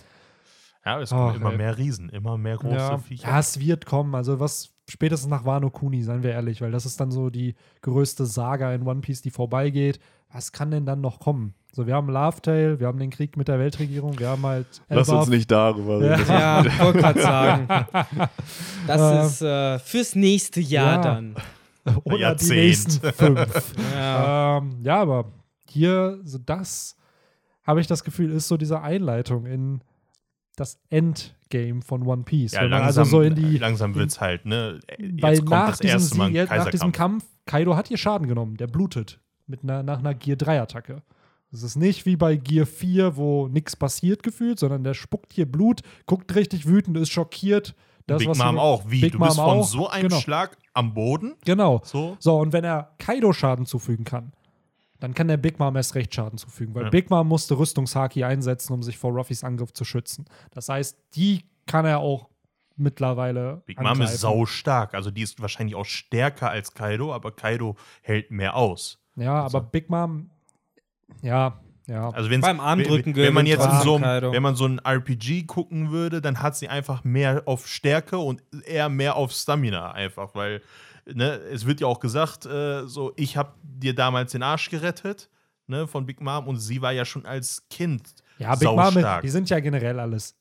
ja, 0.85 1.01
es 1.01 1.11
kommen 1.11 1.31
Ach, 1.33 1.37
immer 1.37 1.53
ey. 1.53 1.57
mehr 1.59 1.79
Riesen, 1.79 2.09
immer 2.09 2.37
mehr 2.39 2.57
große 2.57 2.75
Ja. 2.77 2.99
Viecher. 2.99 3.29
ja, 3.29 3.39
es 3.39 3.61
wird 3.61 3.87
kommen. 3.87 4.15
Also 4.15 4.41
was 4.41 4.71
spätestens 4.89 5.31
nach 5.31 5.45
Wano 5.45 5.71
Kuni, 5.71 6.03
seien 6.03 6.23
wir 6.23 6.33
ehrlich, 6.33 6.61
weil 6.61 6.71
das 6.73 6.85
ist 6.87 7.01
dann 7.01 7.11
so 7.11 7.31
die 7.31 7.55
größte 7.83 8.27
Saga 8.27 8.73
in 8.75 8.83
One 8.87 9.01
Piece, 9.01 9.23
die 9.23 9.31
vorbeigeht. 9.31 9.99
Was 10.33 10.51
kann 10.53 10.71
denn 10.73 10.85
dann 10.85 11.01
noch 11.01 11.21
kommen? 11.21 11.55
So, 11.73 11.87
wir 11.87 11.95
haben 11.95 12.09
Laugh 12.09 12.41
Tale, 12.41 12.79
wir 12.81 12.87
haben 12.89 12.99
den 12.99 13.11
Krieg 13.11 13.37
mit 13.37 13.49
der 13.49 13.59
Weltregierung, 13.59 14.19
wir 14.19 14.29
haben 14.29 14.45
halt 14.45 14.67
Lass 14.89 15.09
Elbaf. 15.09 15.23
uns 15.23 15.31
nicht 15.31 15.51
darüber 15.51 16.05
Ja. 16.05 16.15
reden. 16.17 16.29
ja, 16.31 16.67
ich 16.67 16.79
wollte 16.81 16.99
gerade 16.99 17.21
sagen. 17.23 17.87
Das 18.87 19.01
Äh, 19.01 19.27
ist 19.27 19.43
äh, 19.43 19.79
fürs 19.79 20.15
nächste 20.15 20.61
Jahr 20.61 20.97
ja. 20.97 21.01
dann. 21.03 21.35
oder 22.05 22.35
die 22.35 22.49
nächsten 22.49 23.13
fünf. 23.13 23.75
Ja. 23.95 24.59
ähm, 24.59 24.79
ja, 24.83 25.01
aber 25.01 25.33
hier, 25.69 26.21
so 26.25 26.39
das, 26.39 26.97
habe 27.63 27.81
ich 27.81 27.87
das 27.87 28.05
Gefühl, 28.05 28.31
ist 28.31 28.49
so 28.49 28.57
diese 28.57 28.81
Einleitung 28.81 29.47
in 29.47 29.81
das 30.57 30.79
Endgame 30.89 31.83
von 31.83 32.07
One 32.07 32.23
Piece. 32.23 32.53
Ja, 32.53 32.63
man 32.63 32.71
langsam, 32.71 32.87
also 32.87 33.05
so 33.05 33.23
in 33.23 33.35
die, 33.35 33.59
langsam 33.59 33.95
wird 33.95 34.11
es 34.11 34.21
halt, 34.21 34.45
ne? 34.47 34.81
Jetzt 34.99 35.23
weil 35.23 35.39
nach 35.41 35.77
diesem, 35.79 35.99
Sieg, 35.99 36.35
jetzt, 36.35 36.51
nach 36.51 36.71
diesem. 36.71 36.93
Kampf, 36.93 37.25
Kaido 37.47 37.77
hat 37.77 37.89
hier 37.89 37.99
Schaden 37.99 38.29
genommen, 38.29 38.57
der 38.57 38.67
blutet 38.67 39.21
mit 39.47 39.63
einer, 39.63 39.83
nach 39.83 39.99
einer 39.99 40.15
Gear 40.15 40.37
3 40.37 40.61
Attacke. 40.63 41.03
Es 41.53 41.63
ist 41.63 41.77
nicht 41.77 42.05
wie 42.05 42.17
bei 42.17 42.37
Gear 42.37 42.67
4, 42.67 43.17
wo 43.17 43.49
nichts 43.49 43.77
passiert 43.77 44.23
gefühlt, 44.23 44.59
sondern 44.59 44.83
der 44.83 44.95
spuckt 44.95 45.33
hier 45.33 45.51
Blut, 45.51 45.83
guckt 46.07 46.35
richtig 46.35 46.67
wütend, 46.67 46.97
ist 46.97 47.13
schockiert. 47.13 47.75
Das, 48.07 48.19
Big 48.19 48.37
Mom 48.37 48.59
auch. 48.59 48.83
Wie? 48.87 49.01
Big 49.01 49.13
du 49.13 49.19
bist 49.19 49.37
Mom 49.37 49.47
von 49.49 49.59
auch. 49.61 49.65
so 49.67 49.89
einem 49.89 50.09
Genau. 50.09 50.21
Schlag 50.21 50.57
am 50.75 50.93
Boden? 50.95 51.37
Genau. 51.45 51.81
So? 51.85 52.17
So, 52.21 52.39
und 52.39 52.53
wenn 52.53 52.65
er 52.65 52.91
Kaido 52.99 53.33
Schaden 53.33 53.65
zufügen 53.67 54.05
kann, 54.05 54.33
dann 55.01 55.15
kann 55.15 55.29
der 55.29 55.37
Big 55.39 55.59
Mom 55.59 55.75
erst 55.77 55.95
recht 55.95 56.15
Schaden 56.15 56.39
zufügen, 56.39 56.75
weil 56.75 56.85
Ja. 56.85 56.91
Big 56.91 57.11
Mom 57.11 57.27
musste 57.29 57.59
Rüstungshaki 57.59 58.25
einsetzen, 58.25 58.73
um 58.75 58.83
sich 58.83 58.99
vor 58.99 59.13
Ruffys 59.13 59.43
Angriff 59.45 59.73
zu 59.73 59.85
schützen. 59.85 60.27
Das 60.51 60.69
heißt, 60.69 60.99
die 61.15 61.45
kann 61.67 61.85
er 61.87 62.01
auch 62.01 62.29
mittlerweile. 62.77 63.63
Big 63.67 63.79
Mom 63.79 63.87
ist 63.87 63.93
angreifen. 63.93 64.17
sau 64.19 64.47
stark. 64.47 64.95
Also 64.95 65.11
die 65.11 65.23
ist 65.23 65.41
wahrscheinlich 65.41 65.75
auch 65.75 65.85
stärker 65.87 66.51
als 66.51 66.75
Kaido, 66.75 67.13
aber 67.15 67.33
Kaido 67.33 67.77
hält 68.03 68.31
mehr 68.31 68.55
aus. 68.57 68.99
Ja, 69.17 69.45
aber 69.45 69.61
Big 69.61 69.89
Mom, 69.91 70.31
ja, 71.23 71.61
ja. 71.87 72.11
Also 72.11 72.31
wenn's, 72.31 72.47
Beim 72.47 72.61
Armdrücken 72.61 73.15
wenn, 73.15 73.23
wenn 73.25 73.35
man 73.35 73.47
jetzt 73.47 73.65
in 73.65 73.81
so, 73.83 73.97
einem- 73.97 74.33
wenn 74.33 74.43
man 74.43 74.57
so 74.57 74.67
ein 74.67 74.79
RPG 74.79 75.45
gucken 75.45 75.91
würde, 75.91 76.21
dann 76.21 76.41
hat 76.43 76.57
sie 76.57 76.69
einfach 76.69 77.05
mehr 77.05 77.43
auf 77.47 77.67
Stärke 77.67 78.19
und 78.19 78.43
eher 78.67 78.89
mehr 78.89 79.17
auf 79.17 79.33
Stamina 79.33 79.93
einfach, 79.93 80.35
weil 80.35 80.63
ne, 81.07 81.33
es 81.53 81.67
wird 81.67 81.81
ja 81.81 81.87
auch 81.87 82.01
gesagt, 82.01 82.47
äh, 82.47 82.87
so 82.87 83.13
ich 83.17 83.37
habe 83.37 83.53
dir 83.63 83.95
damals 83.95 84.33
den 84.33 84.43
Arsch 84.43 84.71
gerettet, 84.71 85.29
ne, 85.67 85.87
von 85.87 86.07
Big 86.07 86.21
Mom 86.21 86.49
und 86.49 86.59
sie 86.59 86.81
war 86.81 86.93
ja 86.93 87.05
schon 87.05 87.27
als 87.27 87.67
Kind 87.69 88.15
ja, 88.39 88.55
Big 88.55 88.69
Mom, 88.69 89.05
die 89.23 89.29
sind 89.29 89.49
ja 89.51 89.61
generell 89.61 90.01
alles 90.01 90.37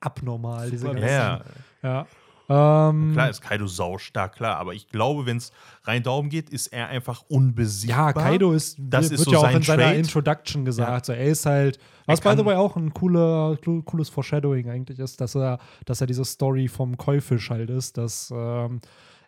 abnormal, 0.00 0.70
diese 0.70 0.86
ganzen. 0.86 1.06
ja, 1.08 1.40
ja. 1.82 2.06
Ähm, 2.48 3.12
klar 3.12 3.28
ist 3.30 3.40
Kaido 3.40 3.66
saustark, 3.66 4.36
klar, 4.36 4.56
aber 4.56 4.74
ich 4.74 4.88
glaube, 4.88 5.26
wenn 5.26 5.38
es 5.38 5.52
rein 5.84 6.02
darum 6.02 6.28
geht, 6.28 6.48
ist 6.50 6.68
er 6.68 6.88
einfach 6.88 7.24
unbesiegbar. 7.28 8.06
Ja, 8.06 8.12
Kaido 8.12 8.52
ist, 8.52 8.76
Das 8.78 9.10
wird 9.10 9.20
ist 9.20 9.24
so 9.24 9.32
ja 9.32 9.38
auch 9.38 9.50
in 9.50 9.62
seiner 9.62 9.84
Trait. 9.84 9.98
Introduction 9.98 10.64
gesagt. 10.64 11.06
So, 11.06 11.12
er 11.12 11.24
ist 11.24 11.44
halt, 11.46 11.78
was 12.06 12.20
by 12.20 12.34
the 12.36 12.44
way 12.44 12.54
auch 12.54 12.76
ein 12.76 12.94
cooler, 12.94 13.56
cooles 13.84 14.08
Foreshadowing 14.08 14.70
eigentlich 14.70 14.98
ist, 14.98 15.20
dass 15.20 15.34
er, 15.34 15.58
dass 15.84 16.00
er 16.00 16.06
diese 16.06 16.24
Story 16.24 16.68
vom 16.68 16.96
Käufisch 16.96 17.50
halt 17.50 17.70
ist, 17.70 17.98
dass 17.98 18.32
ähm, 18.34 18.80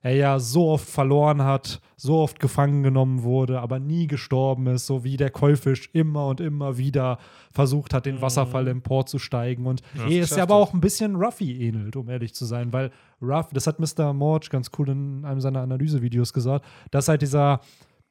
er 0.03 0.15
ja 0.15 0.39
so 0.39 0.69
oft 0.69 0.89
verloren 0.89 1.43
hat, 1.43 1.81
so 1.97 2.19
oft 2.19 2.39
gefangen 2.39 2.83
genommen 2.83 3.23
wurde, 3.23 3.61
aber 3.61 3.79
nie 3.79 4.07
gestorben 4.07 4.67
ist, 4.69 4.87
so 4.87 5.05
wie 5.05 5.17
der 5.17 5.31
Käufisch 5.31 5.91
immer 5.93 6.29
und 6.29 6.41
immer 6.41 6.79
wieder 6.79 7.19
versucht 7.51 7.93
hat, 7.93 8.07
den 8.07 8.21
Wasserfall 8.21 8.69
emporzusteigen. 8.69 9.67
Und 9.67 9.83
er 9.97 10.21
ist 10.21 10.37
ja 10.37 10.45
aber 10.45 10.55
auch 10.55 10.73
ein 10.73 10.81
bisschen 10.81 11.17
Ruffy 11.17 11.67
ähnelt, 11.67 11.97
um 11.97 12.09
ehrlich 12.09 12.35
zu 12.35 12.45
sein, 12.45 12.73
weil 12.73 12.91
Ruff, 13.21 13.49
das 13.53 13.67
hat 13.67 13.81
Mr. 13.81 14.13
Morge 14.13 14.49
ganz 14.51 14.71
cool 14.79 14.91
in 14.91 15.25
einem 15.25 15.41
seiner 15.41 15.61
Analysevideos 15.61 16.33
gesagt, 16.33 16.65
dass 16.91 17.09
halt 17.09 17.23
dieser 17.23 17.61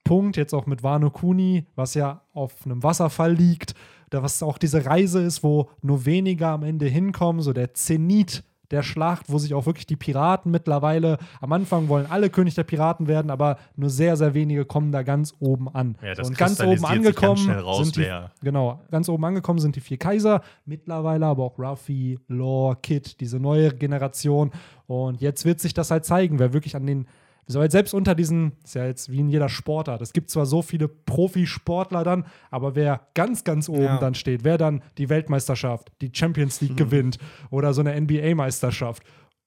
Punkt, 0.03 0.37
jetzt 0.37 0.53
auch 0.53 0.65
mit 0.65 0.83
Wano 0.83 1.09
Kuni, 1.09 1.65
was 1.75 1.93
ja 1.93 2.21
auf 2.33 2.65
einem 2.65 2.81
Wasserfall 2.83 3.33
liegt, 3.33 3.75
da 4.09 4.23
was 4.23 4.41
auch 4.41 4.57
diese 4.57 4.85
Reise 4.85 5.21
ist, 5.21 5.43
wo 5.43 5.69
nur 5.81 6.05
weniger 6.05 6.49
am 6.49 6.63
Ende 6.63 6.85
hinkommen, 6.85 7.41
so 7.41 7.51
der 7.51 7.73
Zenit 7.73 8.43
der 8.71 8.83
Schlacht, 8.83 9.25
wo 9.29 9.37
sich 9.37 9.53
auch 9.53 9.65
wirklich 9.65 9.85
die 9.85 9.95
Piraten 9.95 10.51
mittlerweile, 10.51 11.17
am 11.41 11.53
Anfang 11.53 11.87
wollen 11.87 12.05
alle 12.09 12.29
König 12.29 12.55
der 12.55 12.63
Piraten 12.63 13.07
werden, 13.07 13.31
aber 13.31 13.57
nur 13.75 13.89
sehr, 13.89 14.17
sehr 14.17 14.33
wenige 14.33 14.65
kommen 14.65 14.91
da 14.91 15.03
ganz 15.03 15.33
oben 15.39 15.69
an. 15.69 15.95
Ja, 16.01 16.15
das 16.15 16.27
und 16.27 16.37
ganz 16.37 16.59
oben 16.59 16.81
ganz 16.81 16.83
angekommen 16.83 17.37
schnell 17.37 17.59
raus, 17.59 17.83
sind 17.83 17.95
die, 17.95 18.11
genau, 18.41 18.81
ganz 18.91 19.09
oben 19.09 19.23
angekommen 19.25 19.59
sind 19.59 19.75
die 19.75 19.81
vier 19.81 19.97
Kaiser, 19.97 20.41
mittlerweile 20.65 21.25
aber 21.25 21.43
auch 21.43 21.57
Ruffy, 21.57 22.19
Law, 22.27 22.75
Kid, 22.75 23.19
diese 23.21 23.39
neue 23.39 23.73
Generation. 23.73 24.51
Und 24.87 25.21
jetzt 25.21 25.45
wird 25.45 25.59
sich 25.59 25.73
das 25.73 25.91
halt 25.91 26.05
zeigen, 26.05 26.39
wer 26.39 26.53
wirklich 26.53 26.75
an 26.75 26.85
den 26.85 27.07
so 27.47 27.59
halt 27.61 27.71
selbst 27.71 27.93
unter 27.93 28.13
diesen, 28.13 28.53
ist 28.63 28.75
ja 28.75 28.85
jetzt 28.85 29.09
wie 29.11 29.19
in 29.19 29.29
jeder 29.29 29.47
Sportart, 29.49 30.01
es 30.01 30.13
gibt 30.13 30.29
zwar 30.29 30.45
so 30.45 30.61
viele 30.61 30.87
Profisportler 30.87 32.03
dann, 32.03 32.25
aber 32.51 32.75
wer 32.75 33.07
ganz, 33.13 33.43
ganz 33.43 33.69
oben 33.69 33.83
Ja. 33.83 33.97
dann 33.99 34.15
steht, 34.15 34.43
wer 34.43 34.57
dann 34.57 34.81
die 34.97 35.09
Weltmeisterschaft, 35.09 35.91
die 36.01 36.11
Champions 36.13 36.61
Mhm. 36.61 36.67
League 36.67 36.77
gewinnt 36.77 37.17
oder 37.49 37.73
so 37.73 37.81
eine 37.81 37.95
NBA-Meisterschaft 37.99 39.03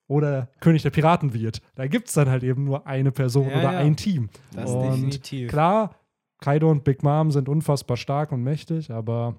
oder 0.09 0.48
König 0.60 0.82
der 0.82 0.90
Piraten 0.90 1.35
wird, 1.35 1.60
da 1.74 1.86
gibt 1.86 2.09
es 2.09 2.14
dann 2.14 2.28
halt 2.28 2.43
eben 2.43 2.64
nur 2.64 2.86
eine 2.86 3.12
Person 3.12 3.48
Ja, 3.48 3.59
oder 3.59 3.72
ja. 3.72 3.78
ein 3.78 3.97
Team. 3.97 4.28
Das 4.55 4.70
und 4.70 4.82
definitiv. 4.82 5.48
klar, 5.51 5.94
Kaido 6.40 6.70
und 6.70 6.85
Big 6.85 7.02
Mom 7.02 7.31
sind 7.31 7.48
unfassbar 7.48 7.97
stark 7.97 8.32
und 8.32 8.43
mächtig, 8.43 8.90
aber 8.90 9.36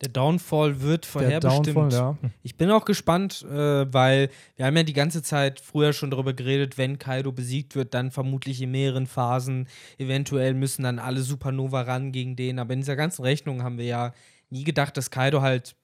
Der 0.00 0.08
Downfall 0.08 0.80
wird 0.80 1.04
der 1.04 1.10
vorherbestimmt. 1.10 1.92
Downfall, 1.92 1.92
ja. 1.92 2.18
Ich 2.42 2.56
bin 2.56 2.70
auch 2.70 2.84
gespannt, 2.84 3.44
äh, 3.50 3.92
weil 3.92 4.30
wir 4.56 4.66
haben 4.66 4.76
ja 4.76 4.82
die 4.82 4.92
ganze 4.92 5.22
Zeit 5.22 5.60
früher 5.60 5.92
schon 5.92 6.10
darüber 6.10 6.32
geredet, 6.34 6.78
wenn 6.78 6.98
Kaido 6.98 7.32
besiegt 7.32 7.74
wird, 7.74 7.94
dann 7.94 8.10
vermutlich 8.10 8.60
in 8.62 8.70
mehreren 8.70 9.06
Phasen. 9.06 9.68
Eventuell 9.98 10.54
müssen 10.54 10.82
dann 10.82 10.98
alle 10.98 11.20
Supernova 11.22 11.82
ran 11.82 12.12
gegen 12.12 12.36
den. 12.36 12.58
Aber 12.58 12.72
in 12.74 12.80
dieser 12.80 12.96
ganzen 12.96 13.22
Rechnung 13.22 13.62
haben 13.62 13.78
wir 13.78 13.86
ja 13.86 14.12
nie 14.50 14.64
gedacht, 14.64 14.96
dass 14.96 15.10
Kaido 15.10 15.42
halt 15.42 15.74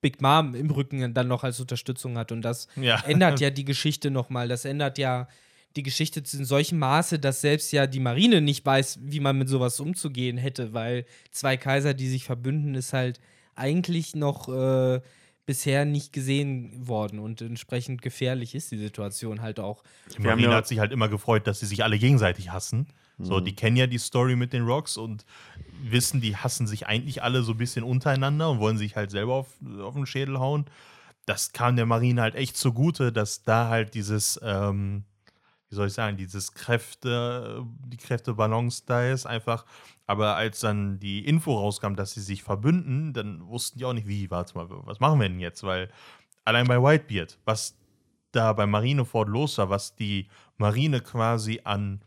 Big 0.00 0.20
Mom 0.20 0.54
im 0.54 0.70
Rücken 0.70 1.14
dann 1.14 1.28
noch 1.28 1.44
als 1.44 1.60
Unterstützung 1.60 2.18
hat. 2.18 2.32
Und 2.32 2.42
das 2.42 2.68
Ja. 2.76 3.02
ändert 3.06 3.40
ja 3.40 3.50
die 3.50 3.64
Geschichte 3.64 4.10
nochmal. 4.10 4.48
Das 4.48 4.64
ändert 4.64 4.98
ja 4.98 5.28
die 5.76 5.82
Geschichte 5.82 6.22
in 6.36 6.44
solchem 6.44 6.78
Maße, 6.78 7.18
dass 7.18 7.40
selbst 7.40 7.72
ja 7.72 7.86
die 7.86 8.00
Marine 8.00 8.40
nicht 8.42 8.66
weiß, 8.66 8.98
wie 9.04 9.20
man 9.20 9.38
mit 9.38 9.48
sowas 9.48 9.80
umzugehen 9.80 10.36
hätte, 10.36 10.74
weil 10.74 11.06
zwei 11.30 11.56
Kaiser, 11.56 11.94
die 11.94 12.08
sich 12.08 12.24
verbünden, 12.24 12.74
ist 12.74 12.92
halt 12.92 13.20
eigentlich 13.54 14.14
noch 14.14 14.48
äh, 14.48 15.00
bisher 15.46 15.84
nicht 15.84 16.12
gesehen 16.12 16.86
worden 16.86 17.18
und 17.18 17.40
entsprechend 17.42 18.00
gefährlich 18.02 18.54
ist 18.54 18.70
die 18.70 18.78
Situation 18.78 19.42
halt 19.42 19.58
auch. 19.60 19.82
Die 20.14 20.18
Wir 20.22 20.30
Marine 20.30 20.48
ja- 20.50 20.54
hat 20.56 20.66
sich 20.68 20.78
halt 20.78 20.92
immer 20.92 21.08
gefreut, 21.08 21.46
dass 21.46 21.60
sie 21.60 21.66
sich 21.66 21.82
alle 21.82 21.98
gegenseitig 21.98 22.50
hassen. 22.50 22.86
So, 23.18 23.40
Mhm. 23.40 23.44
die 23.44 23.54
kennen 23.54 23.76
ja 23.76 23.86
die 23.86 23.98
Story 23.98 24.36
mit 24.36 24.52
den 24.52 24.62
Rocks 24.64 24.96
und 24.96 25.24
wissen, 25.82 26.20
die 26.20 26.36
hassen 26.36 26.66
sich 26.66 26.86
eigentlich 26.86 27.22
alle 27.22 27.42
so 27.42 27.52
ein 27.52 27.58
bisschen 27.58 27.84
untereinander 27.84 28.50
und 28.50 28.58
wollen 28.60 28.78
sich 28.78 28.96
halt 28.96 29.10
selber 29.10 29.34
auf, 29.34 29.48
auf 29.80 29.94
den 29.94 30.06
Schädel 30.06 30.38
hauen. 30.38 30.64
Das 31.26 31.52
kam 31.52 31.76
der 31.76 31.86
Marine 31.86 32.22
halt 32.22 32.34
echt 32.34 32.56
zugute, 32.56 33.12
dass 33.12 33.42
da 33.42 33.68
halt 33.68 33.94
dieses, 33.94 34.40
ähm, 34.42 35.04
wie 35.72 35.76
soll 35.76 35.86
ich 35.86 35.94
sagen, 35.94 36.18
dieses 36.18 36.52
Kräfte, 36.52 37.64
die 37.86 37.96
Kräftebalance 37.96 38.82
da 38.84 39.10
ist 39.10 39.24
einfach. 39.24 39.64
Aber 40.06 40.36
als 40.36 40.60
dann 40.60 41.00
die 41.00 41.24
Info 41.24 41.56
rauskam, 41.56 41.94
dass 41.94 42.12
sie 42.12 42.20
sich 42.20 42.42
verbünden, 42.42 43.14
dann 43.14 43.48
wussten 43.48 43.78
die 43.78 43.86
auch 43.86 43.94
nicht, 43.94 44.06
wie, 44.06 44.30
warte 44.30 44.54
mal, 44.54 44.66
was 44.68 45.00
machen 45.00 45.18
wir 45.18 45.30
denn 45.30 45.40
jetzt? 45.40 45.62
Weil 45.62 45.88
allein 46.44 46.66
bei 46.66 46.76
Whitebeard, 46.76 47.38
was 47.46 47.78
da 48.32 48.52
bei 48.52 48.66
Marineford 48.66 49.30
los 49.30 49.56
war, 49.56 49.70
was 49.70 49.96
die 49.96 50.28
Marine 50.58 51.00
quasi 51.00 51.62
an, 51.64 52.02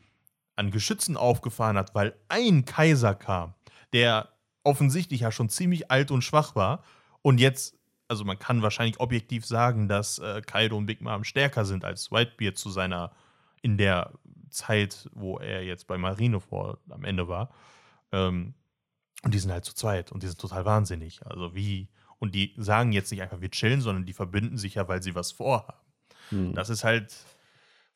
an 0.56 0.70
Geschützen 0.70 1.18
aufgefahren 1.18 1.76
hat, 1.76 1.96
weil 1.96 2.16
ein 2.30 2.66
Kaiser 2.66 3.16
kam, 3.16 3.56
der 3.94 4.30
offensichtlich 4.64 5.22
ja 5.22 5.32
schon 5.32 5.50
ziemlich 5.50 5.90
alt 5.90 6.12
und 6.12 6.24
schwach 6.24 6.56
war 6.56 6.84
und 7.24 7.40
jetzt, 7.40 7.80
also 8.08 8.26
man 8.26 8.38
kann 8.38 8.62
wahrscheinlich 8.62 9.00
objektiv 9.00 9.44
sagen, 9.44 9.88
dass 9.88 10.20
äh, 10.20 10.44
Kaido 10.46 10.78
und 10.78 10.86
Big 10.86 11.02
Mom 11.02 11.24
stärker 11.24 11.66
sind 11.66 11.84
als 11.84 12.12
Whitebeard 12.12 12.60
zu 12.60 12.70
seiner, 12.70 13.12
in 13.66 13.78
der 13.78 14.14
Zeit, 14.52 15.10
wo 15.12 15.40
er 15.40 15.64
jetzt 15.64 15.88
bei 15.88 15.98
Marineford 15.98 16.80
am 16.92 17.04
Ende 17.04 17.28
war. 17.28 17.50
Ähm, 18.12 18.54
und 19.24 19.34
die 19.34 19.40
sind 19.40 19.52
halt 19.52 19.66
zu 19.66 19.74
zweit 19.74 20.12
und 20.12 20.22
die 20.22 20.28
sind 20.28 20.40
total 20.40 20.66
wahnsinnig. 20.66 21.26
Also 21.26 21.56
wie, 21.56 21.90
und 22.20 22.36
die 22.36 22.54
sagen 22.58 22.92
jetzt 22.92 23.12
nicht 23.12 23.24
einfach, 23.24 23.42
wir 23.42 23.50
chillen, 23.50 23.82
sondern 23.82 24.06
die 24.06 24.14
verbünden 24.14 24.60
sich 24.60 24.76
ja, 24.76 24.88
weil 24.88 25.02
sie 25.02 25.16
was 25.16 25.32
vorhaben. 25.32 25.80
Hm. 26.30 26.54
Das 26.54 26.70
ist 26.70 26.84
halt 26.84 27.12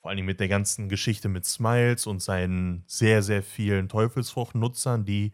vor 0.01 0.09
allen 0.09 0.17
Dingen 0.17 0.25
mit 0.25 0.39
der 0.39 0.47
ganzen 0.47 0.89
Geschichte 0.89 1.29
mit 1.29 1.45
Smiles 1.45 2.07
und 2.07 2.19
seinen 2.19 2.83
sehr, 2.87 3.21
sehr 3.21 3.43
vielen 3.43 3.87
Teufelsfruchtnutzern, 3.87 5.05
die 5.05 5.33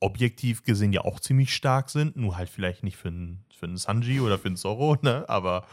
objektiv 0.00 0.64
gesehen 0.64 0.92
ja 0.92 1.02
auch 1.02 1.20
ziemlich 1.20 1.54
stark 1.54 1.88
sind, 1.88 2.16
nur 2.16 2.36
halt 2.36 2.48
vielleicht 2.48 2.82
nicht 2.82 2.96
für 2.96 3.08
einen, 3.08 3.44
für 3.56 3.66
einen 3.66 3.76
Sanji 3.76 4.18
oder 4.20 4.38
für 4.38 4.48
einen 4.48 4.56
Zorro, 4.56 4.96
ne? 5.02 5.28
aber 5.28 5.66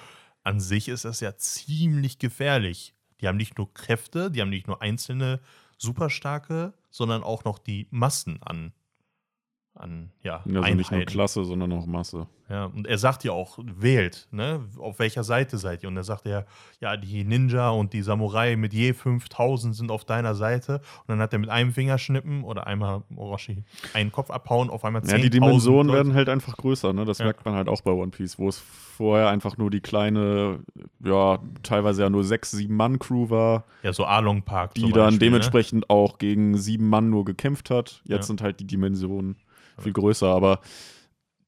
an 0.44 0.60
sich 0.60 0.90
ist 0.90 1.06
das 1.06 1.22
ja 1.22 1.36
ziemlich 1.38 2.20
gefährlich. 2.20 2.95
Die 3.26 3.30
haben 3.30 3.38
nicht 3.38 3.58
nur 3.58 3.74
Kräfte, 3.74 4.30
die 4.30 4.40
haben 4.40 4.52
nicht 4.52 4.68
nur 4.68 4.84
einzelne 4.84 5.40
super 5.80 6.12
starke, 6.12 6.76
sondern 6.92 7.24
auch 7.24 7.44
noch 7.44 7.58
die 7.58 7.88
Massen 7.90 8.40
an, 8.44 8.72
an 9.76 10.10
ja, 10.24 10.42
Also 10.46 10.74
nicht 10.76 10.92
nur. 10.92 11.02
Klasse, 11.06 11.44
sondern 11.44 11.72
auch 11.74 11.86
Masse. 11.86 12.28
Ja, 12.50 12.66
und 12.66 12.86
er 12.88 12.98
sagt 12.98 13.24
ja 13.24 13.32
auch, 13.32 13.58
wählt, 13.64 14.28
ne? 14.32 14.62
Auf 14.78 15.00
welcher 15.00 15.24
Seite 15.24 15.58
seid 15.58 15.82
ihr? 15.84 15.90
Und 15.90 15.98
er 15.98 16.04
sagt 16.04 16.26
ja, 16.28 16.46
ja, 16.80 16.96
die 16.96 17.24
Ninja 17.24 17.70
und 17.72 17.92
die 17.92 18.02
Samurai 18.04 18.56
mit 18.56 18.72
je 18.74 18.94
5000 18.94 19.76
sind 19.76 19.92
auf 19.92 20.06
deiner 20.06 20.36
Seite. 20.36 20.76
Und 20.76 21.10
dann 21.10 21.20
hat 21.20 21.34
er 21.34 21.40
mit 21.40 21.50
einem 21.50 21.72
Fingerschnippen 21.74 22.44
oder 22.44 22.68
einmal 22.68 23.02
Orochi 23.16 23.64
einen 23.94 24.12
Kopf 24.12 24.30
abhauen, 24.30 24.70
auf 24.70 24.86
einmal 24.86 25.02
10.000 25.02 25.12
Ja, 25.12 25.18
die 25.18 25.30
Dimensionen 25.32 25.92
werden 25.92 26.14
halt 26.14 26.30
einfach 26.30 26.56
größer, 26.56 26.94
ne? 26.94 27.04
Das 27.04 27.18
Ja. 27.18 27.26
merkt 27.26 27.44
man 27.46 27.56
halt 27.56 27.68
auch 27.68 27.82
bei 27.82 27.92
One 27.92 28.12
Piece, 28.12 28.38
wo 28.38 28.48
es 28.48 28.60
vorher 28.60 29.28
einfach 29.30 29.58
nur 29.58 29.72
die 29.72 29.82
kleine, 29.82 30.60
ja, 31.04 31.40
teilweise 31.64 32.04
ja 32.04 32.10
nur 32.10 32.24
sechs, 32.24 32.52
sieben 32.52 32.76
Mann-Crew 32.76 33.30
war, 33.30 33.66
Ja, 33.84 33.92
so 33.92 34.06
Arlong 34.06 34.44
Park. 34.44 34.76
die 34.76 34.82
dann 34.84 34.92
Beispiel, 34.92 35.12
ne? 35.14 35.18
dementsprechend 35.20 35.90
auch 35.90 36.18
gegen 36.20 36.58
sieben 36.58 36.88
Mann 36.90 37.10
nur 37.10 37.26
gekämpft 37.26 37.70
hat. 37.72 38.02
Jetzt 38.06 38.18
Ja. 38.20 38.22
sind 38.28 38.42
halt 38.42 38.60
die 38.60 38.68
Dimensionen 38.68 39.36
viel 39.80 39.94
größer, 39.94 40.28
aber 40.28 40.60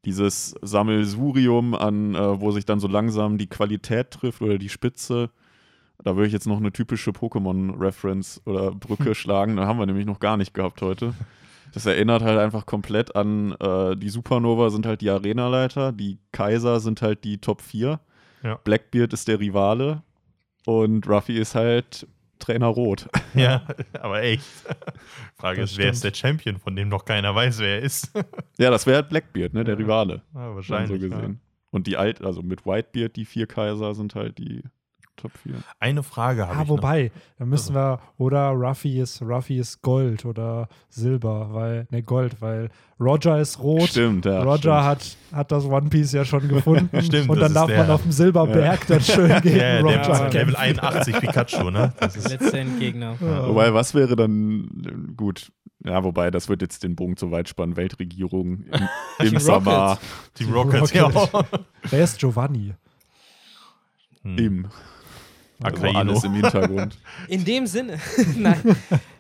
dieses 0.06 0.56
Sammelsurium 0.62 1.74
an, 1.74 2.16
äh, 2.16 2.40
wo 2.42 2.52
sich 2.52 2.66
dann 2.66 2.80
so 2.80 2.88
langsam 2.88 3.38
die 3.38 3.48
Qualität 3.48 4.12
trifft 4.12 4.42
oder 4.42 4.58
die 4.58 4.70
Spitze, 4.70 5.30
da 6.04 6.16
würde 6.16 6.28
ich 6.28 6.34
jetzt 6.34 6.48
noch 6.48 6.58
eine 6.58 6.72
typische 6.72 7.12
Pokémon-Reference 7.12 8.42
oder 8.46 8.72
Brücke 8.72 9.16
schlagen. 9.16 9.58
Da 9.58 9.66
haben 9.66 9.80
wir 9.80 9.86
nämlich 9.86 10.06
noch 10.06 10.20
gar 10.20 10.38
nicht 10.38 10.54
gehabt 10.54 10.82
heute. 10.82 11.14
Das 11.74 11.86
erinnert 11.86 12.22
halt 12.22 12.40
einfach 12.40 12.66
komplett 12.66 13.16
an 13.16 13.52
äh, 13.60 13.96
die 13.98 14.10
Supernova 14.10 14.70
sind 14.70 14.86
halt 14.86 15.02
die 15.02 15.10
Arenaleiter, 15.10 15.92
die 15.92 16.18
Kaiser 16.32 16.80
sind 16.80 17.02
halt 17.02 17.24
die 17.24 17.40
Top 17.40 17.62
4, 17.62 18.00
Ja. 18.44 18.56
Blackbeard 18.64 19.12
ist 19.12 19.28
der 19.28 19.40
Rivale 19.40 20.04
und 20.66 21.08
Ruffy 21.10 21.38
ist 21.38 21.56
halt 21.56 22.08
Trainer 22.40 22.68
Rot. 22.68 23.08
Ja, 23.36 23.68
aber 23.94 24.24
echt. 24.24 24.44
Frage 25.38 25.62
Das 25.62 25.72
ist, 25.72 25.78
wer 25.78 25.92
ist 25.92 26.04
der 26.04 26.10
stimmt. 26.10 26.18
Champion, 26.42 26.58
von 26.60 26.76
dem 26.76 26.90
noch 26.90 27.06
keiner 27.06 27.36
weiß, 27.36 27.60
wer 27.60 27.78
er 27.78 27.82
ist? 27.82 28.12
Ja, 28.58 28.72
das 28.72 28.86
wäre 28.88 28.98
halt 28.98 29.10
Blackbeard, 29.10 29.54
ne, 29.54 29.64
der 29.64 29.76
Ja. 29.76 29.80
Rivale. 29.80 30.22
Ja, 30.34 30.56
wahrscheinlich. 30.56 31.00
so 31.02 31.08
ja. 31.08 31.16
gesehen. 31.16 31.42
Und 31.70 31.86
die 31.88 31.98
alt, 31.98 32.22
also 32.24 32.42
mit 32.42 32.66
Whitebeard, 32.66 33.16
die 33.16 33.26
vier 33.26 33.46
Kaiser 33.46 33.94
sind 33.94 34.16
halt 34.16 34.38
die 34.40 34.64
Top 35.18 35.32
4. 35.44 35.56
Eine 35.80 36.04
Frage 36.04 36.44
habe 36.48 36.58
Ah, 36.58 36.62
ich 36.62 36.68
noch. 36.70 36.78
wobei, 36.78 37.12
da 37.40 37.46
müssen 37.46 37.74
wir, 37.76 38.00
oder 38.18 38.50
Ruffy 38.52 39.00
ist, 39.02 39.22
Ruffy 39.22 39.58
ist 39.58 39.82
Gold 39.82 40.24
oder 40.26 40.70
Silber, 40.90 41.50
weil, 41.54 41.88
ne, 41.92 42.04
Gold, 42.04 42.40
weil 42.42 42.70
Roger 43.00 43.40
ist 43.40 43.60
rot. 43.60 43.90
Stimmt, 43.90 44.26
ja. 44.26 44.44
Roger 44.44 44.58
stimmt. 44.60 44.84
hat, 44.86 45.18
hat 45.40 45.52
das 45.52 45.66
One 45.66 45.90
Piece 45.90 46.12
ja 46.14 46.24
schon 46.24 46.48
gefunden. 46.48 47.02
Stimmt, 47.02 47.30
und 47.30 47.40
dann 47.40 47.54
darf 47.54 47.68
der- 47.68 47.80
man 47.80 47.90
auf 47.92 48.04
dem 48.04 48.12
Silberberg 48.12 48.88
dann 48.88 49.02
schön 49.02 49.42
gegen 49.42 49.58
Ja, 49.58 49.80
Roger 49.82 49.98
der 49.98 50.06
kämpfen. 50.30 50.38
Level 50.38 50.56
81 50.56 51.20
Pikachu, 51.20 51.70
ne? 51.72 51.94
Das 52.00 52.16
ist, 52.16 52.30
Letzter 52.30 52.60
Endgegner. 52.60 53.18
Ja. 53.20 53.48
Wobei, 53.50 53.74
was 53.74 53.94
wäre 53.96 54.16
dann, 54.16 55.14
gut, 55.18 55.52
ja, 55.84 56.04
wobei, 56.04 56.32
das 56.32 56.50
wird 56.50 56.62
jetzt 56.62 56.84
den 56.84 56.96
Bogen 56.96 57.18
zu 57.18 57.32
weit 57.32 57.50
spannen. 57.50 57.76
Weltregierung 57.76 58.64
im, 58.66 58.90
im 59.20 59.30
Team 59.30 59.40
Samar. 59.40 59.98
Team 60.34 60.54
Rocket, 60.54 60.94
ja. 60.94 61.06
Rocket. 61.06 61.46
Wer 61.90 62.04
ist 62.04 62.20
Giovanni? 62.20 62.74
Hm. 64.24 64.38
Im. 64.38 64.68
Also 65.62 65.88
alles 65.88 66.24
im 66.24 66.34
Hintergrund. 66.34 66.98
In 67.28 67.44
dem 67.44 67.66
Sinne. 67.68 68.00
Nein. 68.36 68.62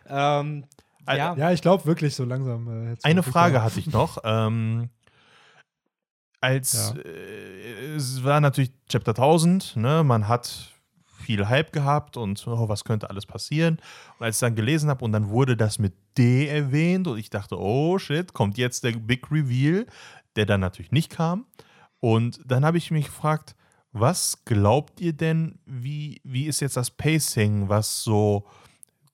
ähm, 0.07 0.65
ja. 1.07 1.35
Ja, 1.35 1.51
ich 1.51 1.61
glaube 1.61 1.85
wirklich 1.85 2.15
so 2.15 2.26
langsam. 2.26 2.68
Äh, 2.68 2.89
jetzt 2.91 3.05
Eine 3.05 3.23
Frage 3.23 3.64
hatte 3.64 3.80
ich 3.80 3.88
noch. 3.88 4.19
Ähm, 4.23 4.89
als 6.41 6.93
Ja. 6.95 7.01
äh, 7.01 7.95
es 7.95 8.23
war 8.23 8.39
natürlich 8.41 8.72
Chapter 8.89 9.11
1000, 9.11 9.76
ne? 9.77 10.03
man 10.03 10.27
hat 10.27 10.73
viel 11.19 11.47
Hype 11.47 11.73
gehabt 11.73 12.15
und 12.15 12.45
oh, 12.47 12.69
was 12.69 12.84
könnte 12.84 13.09
alles 13.09 13.26
passieren. 13.26 13.80
Und 14.19 14.26
als 14.26 14.38
ich 14.38 14.41
dann 14.41 14.55
gelesen 14.55 14.89
habe 14.89 15.03
und 15.03 15.11
dann 15.11 15.30
wurde 15.30 15.57
das 15.57 15.80
mit 15.80 15.93
D 16.18 16.47
erwähnt 16.47 17.07
und 17.07 17.18
ich 17.18 17.30
dachte, 17.30 17.59
oh 17.59 17.97
shit, 17.97 18.34
kommt 18.34 18.57
jetzt 18.57 18.84
der 18.84 18.91
Big 18.91 19.31
Reveal, 19.31 19.85
der 20.35 20.45
dann 20.45 20.61
natürlich 20.61 20.91
nicht 20.91 21.09
kam. 21.09 21.45
Und 21.99 22.39
dann 22.45 22.64
habe 22.64 22.77
ich 22.77 22.91
mich 22.91 23.07
gefragt, 23.07 23.55
was 23.91 24.43
glaubt 24.45 25.01
ihr 25.01 25.14
denn, 25.14 25.59
wie, 25.65 26.22
wie 26.23 26.45
ist 26.45 26.59
jetzt 26.59 26.77
das 26.77 26.91
Pacing, 26.91 27.69
was 27.69 28.03
so 28.03 28.45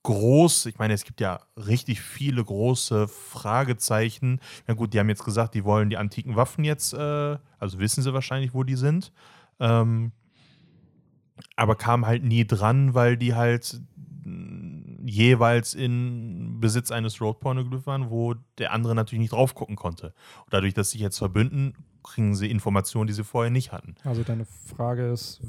groß, 0.04 0.66
ich 0.66 0.78
meine, 0.78 0.94
es 0.94 1.06
gibt 1.06 1.22
ja 1.22 1.40
richtig 1.56 2.02
viele 2.02 2.44
große 2.44 3.08
Fragezeichen. 3.08 4.42
Ja 4.68 4.74
gut, 4.74 4.94
die 4.94 5.00
haben 5.00 5.10
jetzt 5.10 5.24
gesagt, 5.24 5.56
die 5.56 5.64
wollen 5.64 5.90
die 5.90 5.98
antiken 5.98 6.36
Waffen 6.36 6.66
jetzt, 6.66 6.94
äh, 6.94 7.38
also 7.58 7.80
wissen 7.80 8.04
sie 8.04 8.14
wahrscheinlich, 8.14 8.54
wo 8.54 8.64
die 8.64 8.76
sind. 8.76 9.14
Ähm, 9.60 10.12
aber 11.56 11.76
kam 11.76 12.06
halt 12.06 12.24
nie 12.24 12.46
dran, 12.46 12.94
weil 12.94 13.18
die 13.18 13.34
halt 13.34 13.82
mh, 14.26 15.10
jeweils 15.10 15.74
in 15.74 16.60
Besitz 16.60 16.92
eines 16.92 17.22
Road 17.22 17.38
waren, 17.44 18.10
wo 18.10 18.36
der 18.58 18.74
andere 18.74 18.96
natürlich 18.96 19.22
nicht 19.22 19.32
drauf 19.34 19.56
gucken 19.56 19.76
konnte. 19.76 20.08
Und 20.44 20.54
dadurch, 20.54 20.74
dass 20.74 20.92
sich 20.92 21.02
jetzt 21.02 21.18
verbünden, 21.18 21.76
kriegen 22.04 22.36
sie 22.36 22.52
Informationen, 22.52 23.08
die 23.08 23.14
sie 23.14 23.24
vorher 23.24 23.50
nicht 23.52 23.72
hatten. 23.72 23.96
Also 24.04 24.24
deine 24.24 24.46
Frage 24.46 25.12
ist, 25.12 25.40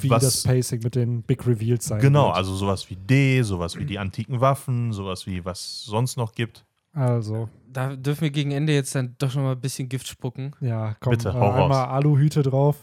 wie 0.00 0.10
Was- 0.10 0.22
das 0.22 0.42
Pacing 0.42 0.82
mit 0.82 0.94
den 0.94 1.22
Big 1.22 1.46
Reveals 1.46 1.84
sein 1.84 2.00
Genau, 2.00 2.26
wird. 2.28 2.36
also 2.36 2.54
sowas 2.54 2.88
wie 2.90 2.96
D, 2.96 3.42
sowas 3.42 3.76
wie 3.76 3.84
die 3.84 3.98
antiken 3.98 4.40
Waffen, 4.40 4.92
sowas 4.92 5.26
wie 5.26 5.44
was 5.44 5.84
sonst 5.84 6.16
noch 6.16 6.32
gibt. 6.32 6.64
Also, 6.92 7.48
Da 7.72 7.94
dürfen 7.94 8.22
wir 8.22 8.30
gegen 8.30 8.50
Ende 8.50 8.72
jetzt 8.74 8.94
dann 8.96 9.14
doch 9.18 9.32
noch 9.36 9.42
mal 9.42 9.52
ein 9.52 9.60
bisschen 9.60 9.88
Gift 9.88 10.08
spucken. 10.08 10.52
ja, 10.60 10.96
komm, 10.98 11.12
Bitte, 11.12 11.28
äh, 11.28 11.32
hau 11.34 11.50
raus. 11.50 11.62
einmal 11.62 11.84
Aluhüte 11.86 12.42
drauf. 12.42 12.76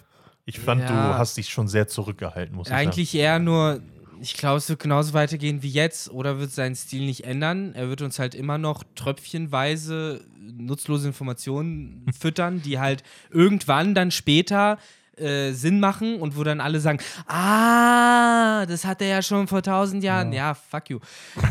Ich 0.45 0.59
fand, 0.61 0.79
Ja. 0.81 0.87
du 1.11 1.17
hast 1.17 1.35
dich 1.35 1.49
schon 1.49 1.67
sehr 1.67 1.89
zurückgehalten, 1.89 2.55
muss 2.55 2.67
ich 2.69 2.73
Eigentlich 2.73 3.13
eher 3.13 3.37
nur, 3.39 3.81
ich 4.21 4.33
glaube, 4.35 4.57
es 4.57 4.69
wird 4.69 4.79
genauso 4.79 5.13
weitergehen 5.13 5.61
wie 5.63 5.69
jetzt 5.69 6.09
oder 6.11 6.39
wird 6.39 6.51
seinen 6.51 6.75
Stil 6.75 7.05
nicht 7.05 7.23
ändern. 7.25 7.73
Er 7.75 7.89
wird 7.89 8.01
uns 8.01 8.19
halt 8.19 8.35
immer 8.35 8.57
noch 8.57 8.83
tröpfchenweise 8.95 10.21
nutzlose 10.39 11.07
Informationen 11.07 12.05
füttern, 12.19 12.61
die 12.61 12.79
halt 12.79 13.03
irgendwann 13.31 13.93
dann 13.95 14.11
später 14.11 14.77
äh, 15.17 15.51
Sinn 15.51 15.79
machen 15.79 16.19
und 16.19 16.37
wo 16.37 16.43
dann 16.43 16.61
alle 16.61 16.79
sagen, 16.79 16.99
ah, 17.27 18.65
das 18.67 18.85
hat 18.85 19.01
er 19.01 19.07
ja 19.07 19.21
schon 19.21 19.47
vor 19.47 19.61
tausend 19.63 20.03
Jahren. 20.03 20.31
Ja, 20.33 20.53
fuck 20.53 20.89
you. 20.89 20.99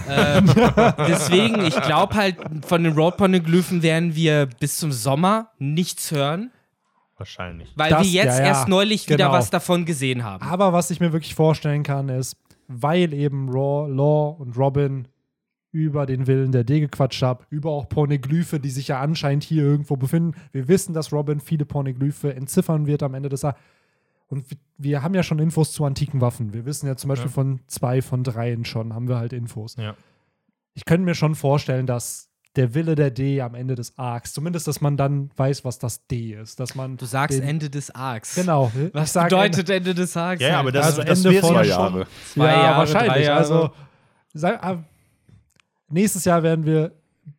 ähm, 0.08 0.46
deswegen, 1.08 1.64
ich 1.64 1.80
glaube 1.82 2.14
halt, 2.14 2.36
von 2.66 2.84
den 2.84 2.92
Road 2.94 3.16
Poneglyphen 3.16 3.82
werden 3.82 4.14
wir 4.14 4.46
bis 4.60 4.78
zum 4.78 4.92
Sommer 4.92 5.50
nichts 5.58 6.10
hören. 6.10 6.50
Wahrscheinlich. 7.18 7.72
weil 7.76 7.90
Das- 7.90 8.02
wir 8.04 8.10
jetzt 8.10 8.38
ja, 8.38 8.44
ja, 8.44 8.46
erst 8.48 8.68
neulich 8.68 9.06
wieder 9.08 9.16
genau. 9.16 9.32
was 9.32 9.48
davon 9.50 9.84
gesehen 9.86 10.22
haben. 10.22 10.44
Aber 10.44 10.72
was 10.72 10.90
ich 10.90 11.00
mir 11.00 11.12
wirklich 11.12 11.34
vorstellen 11.34 11.82
kann, 11.82 12.08
ist, 12.10 12.36
weil 12.68 13.12
eben 13.12 13.48
Raw, 13.48 13.88
Law 13.92 14.36
und 14.38 14.56
Robin 14.56 15.08
über 15.72 16.06
den 16.06 16.26
Willen 16.26 16.52
der 16.52 16.64
D 16.64 16.80
gequatscht 16.80 17.22
haben, 17.22 17.44
über 17.50 17.70
auch 17.70 17.88
Pornoglyphe, 17.88 18.58
die 18.60 18.70
sich 18.70 18.88
ja 18.88 19.00
anscheinend 19.00 19.44
hier 19.44 19.62
irgendwo 19.62 19.96
befinden. 19.96 20.34
Wir 20.52 20.68
wissen, 20.68 20.94
dass 20.94 21.12
Robin 21.12 21.38
viele 21.40 21.66
Pornoglyphe 21.66 22.34
entziffern 22.34 22.86
wird 22.86 23.02
am 23.02 23.14
Ende 23.14 23.28
des 23.28 23.42
Jahres. 23.42 23.58
Und 24.28 24.50
wir- 24.50 24.56
wir 24.78 25.02
haben 25.02 25.14
ja 25.14 25.22
schon 25.22 25.38
Infos 25.38 25.72
zu 25.72 25.84
antiken 25.84 26.20
Waffen. 26.20 26.52
Wir 26.52 26.64
wissen 26.64 26.86
ja 26.86 26.96
zum 26.96 27.08
Beispiel 27.08 27.28
Ja. 27.28 27.32
von 27.34 27.60
zwei 27.66 28.00
von 28.02 28.24
dreien 28.24 28.64
schon, 28.64 28.94
haben 28.94 29.06
wir 29.08 29.18
halt 29.18 29.32
Infos. 29.32 29.76
Ja. 29.76 29.94
Ich 30.74 30.84
könnte 30.84 31.04
mir 31.04 31.14
schon 31.14 31.34
vorstellen, 31.34 31.86
dass 31.86 32.30
der 32.56 32.74
Wille 32.74 32.94
der 32.94 33.10
D 33.10 33.40
am 33.42 33.54
Ende 33.54 33.74
des 33.74 33.96
Arcs, 33.98 34.32
zumindest, 34.32 34.66
dass 34.66 34.80
man 34.80 34.96
dann 34.96 35.30
weiß, 35.36 35.64
was 35.64 35.78
das 35.78 36.06
D 36.06 36.32
ist. 36.32 36.58
Dass 36.58 36.74
man 36.74 36.96
Du 36.96 37.04
sagst 37.04 37.38
den, 37.38 37.46
Ende 37.46 37.68
des 37.70 37.90
Arcs. 37.94 38.34
Genau. 38.34 38.72
Was 38.92 39.12
bedeutet 39.12 39.68
Ende 39.70 39.94
des 39.94 40.16
Arcs? 40.16 40.40
Ja, 40.42 40.48
ja, 40.48 40.60
aber 40.60 40.72
das, 40.72 40.86
Also 40.86 41.02
das 41.02 41.24
Ende 41.24 41.40
von- 41.40 41.54
ja 41.54 41.62
Zwei 41.62 41.64
schon. 41.64 41.70
Jahre. 41.70 42.06
Zwei 42.32 42.46
ja, 42.46 42.52
Jahre, 42.62 42.78
wahrscheinlich. 42.78 43.12
drei 43.12 43.22
Jahre. 43.24 43.38
Also 43.38 43.70
sei, 44.34 44.60
ah, 44.62 44.78
nächstes 45.88 46.24
Jahr 46.24 46.42
werden 46.42 46.64
wir, 46.64 46.92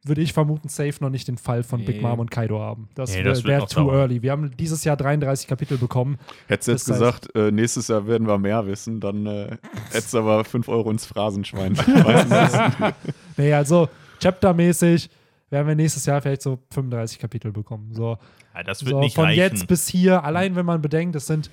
würde 0.04 0.22
ich 0.22 0.34
vermuten, 0.34 0.68
safe 0.70 0.96
noch 1.02 1.10
nicht 1.10 1.28
den 1.28 1.38
Fall 1.38 1.64
von 1.64 1.84
Big 1.86 1.96
Nee. 1.98 2.02
Mom 2.02 2.20
und 2.20 2.30
Kaido 2.30 2.60
haben. 2.60 2.90
Das 2.96 3.12
Nee, 3.16 3.24
wäre 3.24 3.44
wär 3.46 3.60
too 3.68 3.82
dauern. 3.86 3.96
early. 3.96 4.22
Wir 4.22 4.32
haben 4.32 4.52
dieses 4.58 4.84
Jahr 4.84 4.98
33 4.98 5.48
Kapitel 5.48 5.78
bekommen. 5.78 6.18
Hättest 6.48 6.68
du 6.68 6.72
jetzt 6.74 6.90
Das 6.90 6.98
heißt- 6.98 7.00
gesagt, 7.00 7.36
äh, 7.36 7.52
nächstes 7.52 7.88
Jahr 7.88 8.06
werden 8.06 8.28
wir 8.28 8.38
mehr 8.38 8.68
wissen, 8.68 9.00
dann 9.00 9.26
äh, 9.26 9.58
hättest 9.92 10.14
du 10.14 10.20
aber 10.20 10.44
5 10.44 10.68
Euro 10.70 10.92
ins 10.92 11.06
Phrasenschwein. 11.06 11.76
Nee, 13.38 13.54
also 13.54 13.88
chaptermäßig 14.20 15.10
werden 15.50 15.68
wir 15.68 15.76
nächstes 15.76 16.06
Jahr 16.06 16.22
vielleicht 16.22 16.42
so 16.42 16.60
35 16.72 17.20
Kapitel 17.20 17.52
bekommen. 17.52 17.94
So, 17.94 18.18
Ja, 18.54 18.64
das 18.64 18.84
wird 18.84 18.92
so 18.96 19.00
nicht 19.00 19.16
von 19.16 19.26
reichen. 19.26 19.40
jetzt 19.40 19.68
bis 19.68 19.88
hier, 19.88 20.24
allein 20.24 20.56
wenn 20.56 20.66
man 20.66 20.82
bedenkt, 20.82 21.16
es 21.16 21.28
sind 21.28 21.50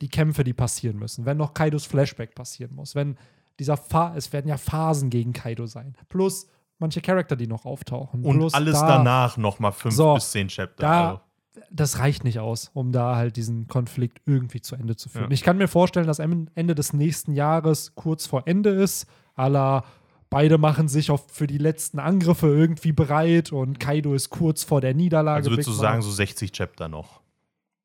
die 0.00 0.08
Kämpfe, 0.08 0.44
die 0.44 0.52
passieren 0.52 0.98
müssen. 0.98 1.24
Wenn 1.24 1.36
noch 1.36 1.54
Kaidos 1.54 1.84
Flashback 1.86 2.34
passieren 2.34 2.74
muss, 2.74 2.94
wenn 2.94 3.16
dieser 3.58 3.76
Fa 3.76 4.14
es 4.16 4.32
werden 4.32 4.48
ja 4.48 4.56
Phasen 4.56 5.10
gegen 5.10 5.32
Kaido 5.32 5.66
sein. 5.66 5.94
Plus 6.08 6.46
manche 6.78 7.00
Charakter, 7.00 7.34
die 7.36 7.46
noch 7.48 7.64
auftauchen. 7.64 8.24
Und 8.24 8.38
Plus 8.38 8.54
alles 8.54 8.78
da, 8.80 8.86
danach 8.98 9.36
nochmal 9.36 9.72
fünf 9.72 9.94
So, 9.94 10.14
bis 10.14 10.30
zehn 10.30 10.48
Chapter. 10.48 10.76
da- 10.80 11.08
also. 11.10 11.20
das 11.72 11.98
reicht 11.98 12.22
nicht 12.22 12.38
aus, 12.38 12.70
um 12.74 12.92
da 12.92 13.16
halt 13.16 13.36
diesen 13.36 13.66
Konflikt 13.66 14.20
irgendwie 14.26 14.60
zu 14.60 14.76
Ende 14.76 14.94
zu 14.94 15.08
führen. 15.08 15.24
Ja. 15.24 15.30
Ich 15.32 15.42
kann 15.42 15.58
mir 15.58 15.66
vorstellen, 15.68 16.06
dass 16.06 16.20
Ende 16.20 16.74
des 16.76 16.92
nächsten 16.92 17.34
Jahres 17.34 17.94
kurz 17.96 18.26
vor 18.26 18.44
Ende 18.46 18.70
ist, 18.70 19.08
à 19.36 19.48
la 19.48 19.84
beide 20.30 20.58
machen 20.58 20.88
sich 20.88 21.10
auf 21.10 21.26
für 21.30 21.46
die 21.46 21.58
letzten 21.58 21.98
Angriffe 21.98 22.48
irgendwie 22.48 22.92
bereit 22.92 23.52
und 23.52 23.80
Kaido 23.80 24.14
ist 24.14 24.30
kurz 24.30 24.64
vor 24.64 24.80
der 24.80 24.94
Niederlage. 24.94 25.36
Also 25.38 25.50
würdest 25.50 25.68
du 25.68 25.72
sagen, 25.72 26.02
so 26.02 26.10
60 26.10 26.52
Chapter 26.52 26.88
noch. 26.88 27.20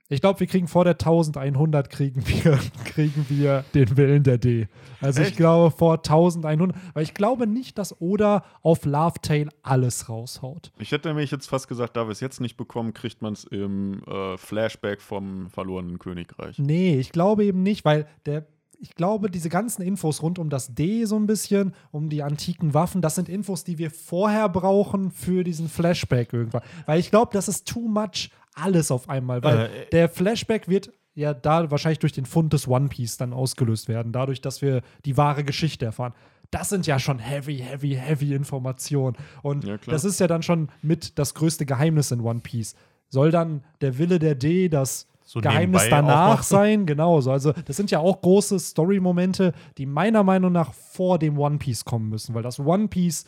Ich 0.10 0.22
glaube, 0.22 0.42
wir 0.42 0.48
kriegen 0.48 0.68
vor 0.68 0.84
der 0.84 0.94
1100 0.94 1.90
kriegen 1.90 2.28
wir, 2.28 2.60
kriegen 2.86 3.26
wir 3.30 3.64
den 3.74 3.98
Willen 3.98 4.24
der 4.24 4.38
D. 4.38 4.68
Also 5.02 5.22
ich 5.22 5.30
Echt? 5.30 5.38
glaube 5.38 5.76
vor 5.76 5.94
1100, 5.96 6.78
weil 6.94 7.04
ich 7.04 7.14
glaube 7.14 7.48
nicht, 7.48 7.78
dass 7.78 8.00
Oda 8.00 8.44
auf 8.62 8.86
Love 8.86 9.20
Tale 9.22 9.50
alles 9.64 10.10
raushaut. 10.10 10.72
Ich 10.78 10.92
hätte 10.92 11.08
nämlich 11.08 11.32
jetzt 11.32 11.48
fast 11.48 11.68
gesagt, 11.68 11.98
da 11.98 12.06
wir 12.06 12.12
es 12.12 12.20
jetzt 12.20 12.42
nicht 12.42 12.58
bekommen, 12.58 12.94
kriegt 12.94 13.22
man 13.22 13.34
es 13.34 13.46
im 13.46 14.04
äh, 14.04 14.38
Flashback 14.38 15.02
vom 15.02 15.50
verlorenen 15.50 15.98
Königreich. 16.00 16.60
Nee, 16.60 17.00
ich 17.00 17.12
glaube 17.12 17.46
eben 17.46 17.64
nicht, 17.64 17.84
weil 17.84 18.06
der, 18.26 18.46
ich 18.84 18.96
glaube, 18.96 19.32
diese 19.32 19.48
ganzen 19.48 19.82
Infos 19.82 20.22
rund 20.22 20.40
um 20.40 20.50
das 20.50 20.76
D 20.76 21.06
so 21.06 21.16
ein 21.16 21.26
bisschen, 21.26 21.74
um 21.92 22.10
die 22.10 22.22
antiken 22.22 22.74
Waffen, 22.74 23.02
das 23.02 23.16
sind 23.16 23.30
Infos, 23.30 23.64
die 23.64 23.78
wir 23.78 23.90
vorher 23.90 24.50
brauchen 24.50 25.10
für 25.10 25.46
diesen 25.46 25.70
Flashback 25.70 26.34
irgendwann. 26.34 26.64
Weil 26.86 27.00
ich 27.00 27.10
glaube, 27.10 27.32
das 27.32 27.48
ist 27.48 27.66
too 27.66 27.88
much 27.88 28.30
alles 28.56 28.92
auf 28.92 29.08
einmal, 29.08 29.42
weil 29.42 29.58
Äh, 29.68 29.90
der 29.94 30.10
Flashback 30.10 30.68
wird 30.68 30.92
ja 31.16 31.34
da 31.34 31.72
wahrscheinlich 31.72 32.00
durch 32.00 32.12
den 32.12 32.26
Fund 32.26 32.52
des 32.52 32.68
One 32.68 32.90
Piece 32.90 33.16
dann 33.16 33.32
ausgelöst 33.32 33.88
werden, 33.88 34.12
dadurch, 34.12 34.42
dass 34.42 34.62
wir 34.62 34.82
die 35.06 35.16
wahre 35.16 35.46
Geschichte 35.46 35.86
erfahren. 35.86 36.14
Das 36.52 36.68
sind 36.68 36.86
ja 36.86 37.00
schon 37.00 37.20
heavy, 37.20 37.60
heavy, 37.60 37.96
heavy 37.96 38.36
Informationen. 38.36 39.16
Und 39.44 39.64
Ja, 39.64 39.78
das 39.78 40.04
ist 40.04 40.20
ja 40.20 40.28
dann 40.28 40.44
schon 40.44 40.70
mit 40.82 41.18
das 41.18 41.36
größte 41.36 41.66
Geheimnis 41.66 42.12
in 42.12 42.20
One 42.20 42.42
Piece. 42.42 42.76
Soll 43.08 43.32
dann 43.32 43.64
der 43.80 43.98
Wille 43.98 44.20
der 44.20 44.36
D 44.36 44.68
das 44.68 45.08
So 45.26 45.40
Geheimnis 45.42 45.88
danach 45.90 46.44
sein? 46.44 46.86
Genau 46.86 47.22
so. 47.22 47.32
Also, 47.32 47.54
das 47.66 47.78
sind 47.78 47.92
ja 47.92 48.00
auch 48.00 48.22
große 48.22 48.60
Story-Momente, 48.60 49.54
die 49.78 49.86
meiner 49.86 50.24
Meinung 50.24 50.52
nach 50.52 50.74
vor 50.74 51.18
dem 51.20 51.38
One 51.40 51.58
Piece 51.58 51.86
kommen 51.86 52.10
müssen, 52.10 52.34
weil 52.36 52.44
das 52.44 52.60
One 52.60 52.88
Piece, 52.90 53.26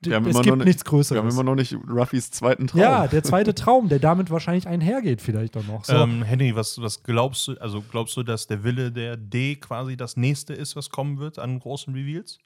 Wir 0.00 0.16
haben 0.16 0.26
es 0.26 0.34
immer 0.34 0.42
gibt 0.42 0.56
noch 0.58 0.64
nichts 0.64 0.82
nicht- 0.84 0.90
Wir 1.10 1.18
haben 1.18 1.26
Größeres. 1.28 1.34
immer 1.34 1.42
noch 1.44 1.54
nicht 1.54 1.76
Ruffys 1.88 2.30
zweiten 2.30 2.66
Traum. 2.68 2.80
Ja, 2.80 3.06
der 3.06 3.22
zweite 3.22 3.54
Traum, 3.54 3.88
der 3.88 3.98
damit 3.98 4.30
wahrscheinlich 4.30 4.66
einhergeht, 4.66 5.20
vielleicht 5.20 5.56
auch 5.56 5.64
noch. 5.66 5.84
So. 5.84 5.94
Ähm, 5.94 6.22
Henry, 6.22 6.54
was, 6.56 6.80
was 6.80 7.02
glaubst 7.02 7.48
du, 7.48 7.54
also 7.60 7.82
glaubst 7.90 8.16
du, 8.16 8.22
dass 8.22 8.46
der 8.46 8.64
Wille 8.64 8.90
der 8.92 9.16
D 9.16 9.56
quasi 9.56 9.96
das 9.96 10.16
nächste 10.16 10.54
ist, 10.54 10.74
was 10.76 10.90
kommen 10.90 11.18
wird 11.18 11.38
an 11.38 11.58
großen 11.60 11.92
Reveals? 11.94 12.38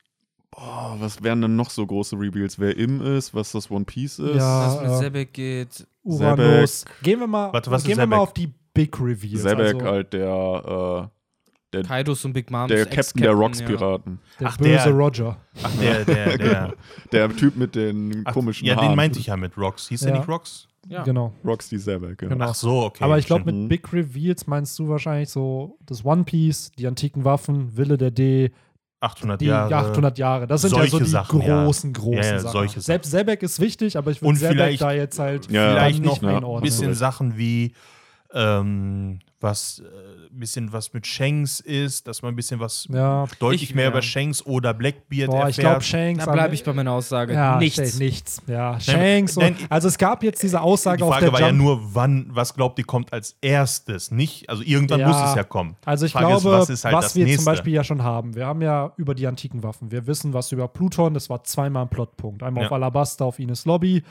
Boah, 0.51 0.97
was 1.01 1.23
wären 1.23 1.43
denn 1.43 1.57
noch 1.57 1.71
so 1.71 1.87
große 1.87 2.17
Reveals? 2.17 2.59
Wer 2.59 2.77
Im 2.77 3.01
ist, 3.03 3.35
was 3.35 3.53
das 3.53 3.71
One 3.71 3.85
Piece 3.85 4.19
ist? 4.21 4.37
Ja. 4.37 4.67
Was 4.67 4.81
mit 4.81 4.91
äh, 4.91 4.97
Sebek 4.99 5.33
geht. 5.35 5.87
Uranus. 6.03 6.85
Gehen 7.03 7.21
wir 7.21 7.27
mal, 7.27 7.53
Warte, 7.53 7.71
was 7.71 7.83
ist 7.83 7.89
gehen 7.89 7.99
wir 7.99 8.07
mal 8.07 8.19
auf 8.19 8.33
die 8.33 8.53
Big 8.77 9.01
Reveals. 9.01 9.43
Sebek 9.43 9.75
also 9.75 9.87
halt 9.87 10.13
der, 10.13 11.11
äh, 11.75 11.83
Kaidos 11.83 12.25
und 12.25 12.33
Big 12.33 12.51
Moms. 12.51 12.69
der 12.69 12.87
Captain 12.87 12.95
der 13.23 13.31
Ex-Captain, 13.33 13.39
Rocks-Piraten. 13.39 14.19
der 14.41 14.47
Ach, 14.49 14.57
böse 14.57 14.71
der- 14.71 14.93
Roger. 14.93 15.37
Ach, 15.63 15.71
der, 15.81 16.05
der, 16.05 16.39
der. 16.39 16.75
Der 17.13 17.37
Typ 17.37 17.57
mit 17.57 17.75
den 17.75 18.23
Ach, 18.25 18.33
komischen 18.33 18.67
ja, 18.67 18.77
Haaren. 18.77 18.91
den 18.91 18.97
meinte 18.97 19.19
ich 19.19 19.27
ja 19.27 19.37
mit 19.37 19.57
Rocks. 19.59 19.89
Hieß 19.89 20.03
Ja. 20.03 20.11
der 20.11 20.19
nicht 20.21 20.29
Rocks? 20.29 20.69
Ja. 20.89 21.03
Genau. 21.03 21.33
Roxy 21.45 21.79
Sebek, 21.79 22.17
genau. 22.19 22.33
Genau. 22.35 22.45
Ach 22.47 22.55
so, 22.55 22.85
okay. 22.85 23.03
Aber 23.05 23.19
ich 23.19 23.27
glaube, 23.27 23.45
mit 23.47 23.55
Mhm. 23.57 23.69
Big 23.69 23.93
Reveals 23.93 24.47
meinst 24.47 24.79
du 24.79 24.89
wahrscheinlich 24.89 25.29
so 25.31 25.77
das 25.85 26.05
One 26.05 26.23
Piece, 26.25 26.71
die 26.79 26.87
antiken 26.87 27.25
Waffen, 27.25 27.77
Wille 27.77 27.97
der 27.99 28.13
D, 28.13 28.53
800 29.01 29.41
die 29.41 29.47
Jahre. 29.47 29.75
800 29.75 30.17
Jahre. 30.17 30.47
Das 30.47 30.63
sind 30.63 30.71
ja 30.73 30.83
so 30.85 30.89
solche 30.91 31.05
die 31.05 31.11
Sachen, 31.11 31.43
ja. 31.43 31.65
großen, 31.65 31.93
großen 31.93 32.15
Ja, 32.15 32.25
ja, 32.25 32.39
Sachen. 32.39 32.53
solche 32.53 32.71
Sachen. 32.75 32.83
Selbst 32.83 33.11
Sebek 33.11 33.43
ist 33.43 33.61
wichtig, 33.61 33.97
aber 33.99 34.11
ich 34.13 34.23
würde 34.23 34.39
Sebek 34.39 34.79
da 34.79 34.93
jetzt 34.93 35.19
halt 35.19 35.51
Ja, 35.51 35.73
Vielleicht 35.73 36.05
noch 36.05 36.23
nicht 36.23 36.31
ja, 36.31 36.39
ein 36.57 36.63
bisschen. 36.63 36.95
Sachen 36.95 37.37
wie 37.37 37.73
ähm, 38.35 39.21
was, 39.41 39.81
äh, 39.81 39.85
bisschen 40.31 40.73
was 40.73 40.93
mit 40.95 41.07
Shanks 41.07 41.61
ist, 41.61 42.09
dass 42.09 42.23
man 42.23 42.33
ein 42.33 42.37
bisschen 42.37 42.59
was 42.59 42.89
Ja. 42.91 43.27
deutlich 43.39 43.65
Ich- 43.65 43.75
mehr 43.75 43.85
ja. 43.85 43.91
über 43.91 44.01
Shanks 44.03 44.45
oder 44.45 44.73
Blackbeard 44.75 45.31
Boah, 45.31 45.49
ich 45.49 45.59
erfährt. 45.59 45.67
glaube, 45.75 45.81
Shanks. 45.83 46.25
Da 46.25 46.33
bleibe 46.33 46.55
ich 46.55 46.65
bei 46.65 46.73
meiner 46.73 46.93
Aussage. 46.93 47.35
ja, 47.35 47.59
Nichts. 47.59 47.99
Nichts. 47.99 48.43
Ja, 48.47 48.81
Shanks. 48.81 49.37
nein, 49.37 49.55
und, 49.61 49.71
also 49.71 49.89
es 49.89 49.99
gab 49.99 50.23
jetzt 50.23 50.43
diese 50.43 50.61
Aussage 50.61 50.99
Die 50.99 51.03
auf 51.05 51.11
Frage 51.11 51.27
der 51.27 51.33
war 51.35 51.41
ja 51.41 51.49
Jump. 51.49 51.59
nur, 51.61 51.95
wann, 51.95 52.29
was 52.31 52.55
glaubt 52.55 52.79
ihr 52.79 52.87
kommt 52.87 53.13
als 53.13 53.37
erstes? 53.43 54.11
Nicht, 54.11 54.49
also 54.49 54.63
irgendwann 54.63 55.01
Ja. 55.01 55.09
muss 55.09 55.17
es 55.29 55.35
ja 55.35 55.45
kommen. 55.45 55.77
Also 55.85 56.07
ich 56.07 56.13
Frage 56.13 56.27
glaube, 56.27 56.39
ist, 56.39 56.45
was 56.63 56.71
ist 56.71 56.85
halt 56.85 56.95
was 56.97 57.05
das 57.07 57.17
wir 57.17 57.25
nächste? 57.27 57.45
zum 57.45 57.53
Beispiel 57.53 57.73
ja 57.75 57.85
schon 57.85 58.03
haben. 58.03 58.35
Wir 58.35 58.47
haben 58.47 58.63
ja 58.63 58.93
über 58.97 59.15
die 59.15 59.27
antiken 59.27 59.63
Waffen. 59.63 59.91
Wir 59.91 60.07
wissen 60.07 60.33
was 60.33 60.51
über 60.51 60.67
Pluton. 60.69 61.15
Das 61.15 61.29
war 61.31 61.45
zweimal 61.45 61.83
ein 61.83 61.89
Plotpunkt. 61.91 62.43
Einmal 62.43 62.63
Ja. 62.65 62.69
auf 62.69 62.73
Alabasta, 62.73 63.25
auf 63.25 63.39
Ines 63.39 63.65
Lobby. 63.67 64.03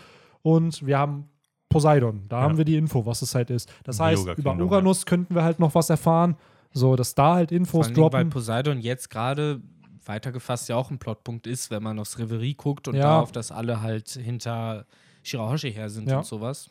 Und 0.44 0.86
wir 0.86 1.00
haben 1.00 1.28
Poseidon. 1.76 2.24
Da 2.30 2.38
Ja. 2.38 2.44
haben 2.44 2.58
wir 2.58 2.66
die 2.66 2.76
Info, 2.78 3.06
was 3.06 3.22
es 3.22 3.36
halt 3.36 3.50
ist. 3.50 3.72
Das 3.84 4.00
heißt, 4.00 4.28
über 4.38 4.56
Uranus 4.56 5.06
könnten 5.06 5.36
wir 5.36 5.44
halt 5.44 5.60
noch 5.60 5.76
was 5.76 5.90
erfahren. 5.90 6.36
So, 6.72 6.96
dass 6.96 7.16
da 7.16 7.36
halt 7.36 7.50
Vor 7.52 7.58
Infos 7.58 7.86
Dingen, 7.88 7.98
weil 7.98 8.10
droppen. 8.10 8.30
Poseidon 8.30 8.80
jetzt 8.80 9.10
gerade 9.10 9.62
weitergefasst 10.06 10.70
ja 10.70 10.76
auch 10.76 10.92
ein 10.92 11.00
Plotpunkt 11.00 11.48
ist, 11.48 11.72
wenn 11.72 11.82
man 11.82 11.98
aufs 12.00 12.20
Reverie 12.20 12.54
guckt 12.54 12.88
und 12.88 12.96
Ja. 12.96 13.04
darauf, 13.04 13.32
dass 13.32 13.52
alle 13.52 13.82
halt 13.82 14.10
hinter 14.10 14.86
Shirahoshi 15.24 15.72
her 15.74 15.90
sind 15.90 16.10
Ja. 16.10 16.18
und 16.18 16.26
sowas. 16.26 16.70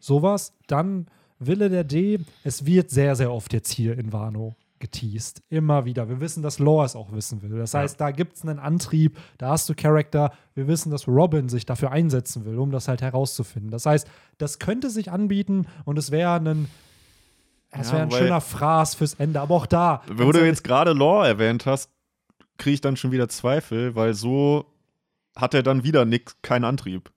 Sowas. 0.00 0.52
Dann 0.66 1.06
Wille 1.38 1.68
der 1.70 1.84
D. 1.84 2.20
Es 2.42 2.66
wird 2.66 2.90
sehr, 2.90 3.16
sehr 3.16 3.32
oft 3.32 3.52
jetzt 3.52 3.70
hier 3.72 3.96
in 3.98 4.12
Wano 4.12 4.54
geteased. 4.78 5.42
Immer 5.48 5.84
wieder. 5.84 6.08
Wir 6.08 6.20
wissen, 6.20 6.42
dass 6.42 6.58
Lore 6.58 6.84
es 6.86 6.96
auch 6.96 7.12
wissen 7.12 7.42
will. 7.42 7.58
Das 7.58 7.72
Ja. 7.72 7.80
heißt, 7.80 8.00
da 8.00 8.10
gibt 8.10 8.36
es 8.36 8.42
einen 8.42 8.58
Antrieb, 8.58 9.18
da 9.38 9.50
hast 9.50 9.68
du 9.68 9.74
Charakter. 9.74 10.32
Wir 10.54 10.66
wissen, 10.66 10.90
dass 10.90 11.08
Robin 11.08 11.48
sich 11.48 11.64
dafür 11.66 11.90
einsetzen 11.92 12.44
will, 12.44 12.58
um 12.58 12.70
das 12.70 12.88
halt 12.88 13.00
herauszufinden. 13.02 13.70
Das 13.70 13.86
heißt, 13.86 14.06
das 14.38 14.58
könnte 14.58 14.90
sich 14.90 15.10
anbieten 15.10 15.66
und 15.84 15.98
es 15.98 16.10
wäre 16.10 16.34
ein, 16.34 16.68
es 17.70 17.88
Ja, 17.88 17.92
wäre 17.94 18.02
ein 18.04 18.10
schöner 18.10 18.40
Fraß 18.40 18.94
fürs 18.94 19.14
Ende. 19.14 19.40
Aber 19.40 19.54
auch 19.54 19.66
da. 19.66 20.02
Wo 20.12 20.30
du 20.32 20.44
jetzt 20.44 20.64
gerade 20.64 20.92
Lore 20.92 21.26
erwähnt 21.26 21.66
hast, 21.66 21.90
kriege 22.58 22.74
ich 22.74 22.80
dann 22.80 22.96
schon 22.96 23.10
wieder 23.12 23.28
Zweifel, 23.28 23.94
weil 23.96 24.14
so 24.14 24.66
hat 25.36 25.54
er 25.54 25.62
dann 25.62 25.82
wieder 25.82 26.04
nix, 26.04 26.36
keinen 26.42 26.64
Antrieb. 26.64 27.10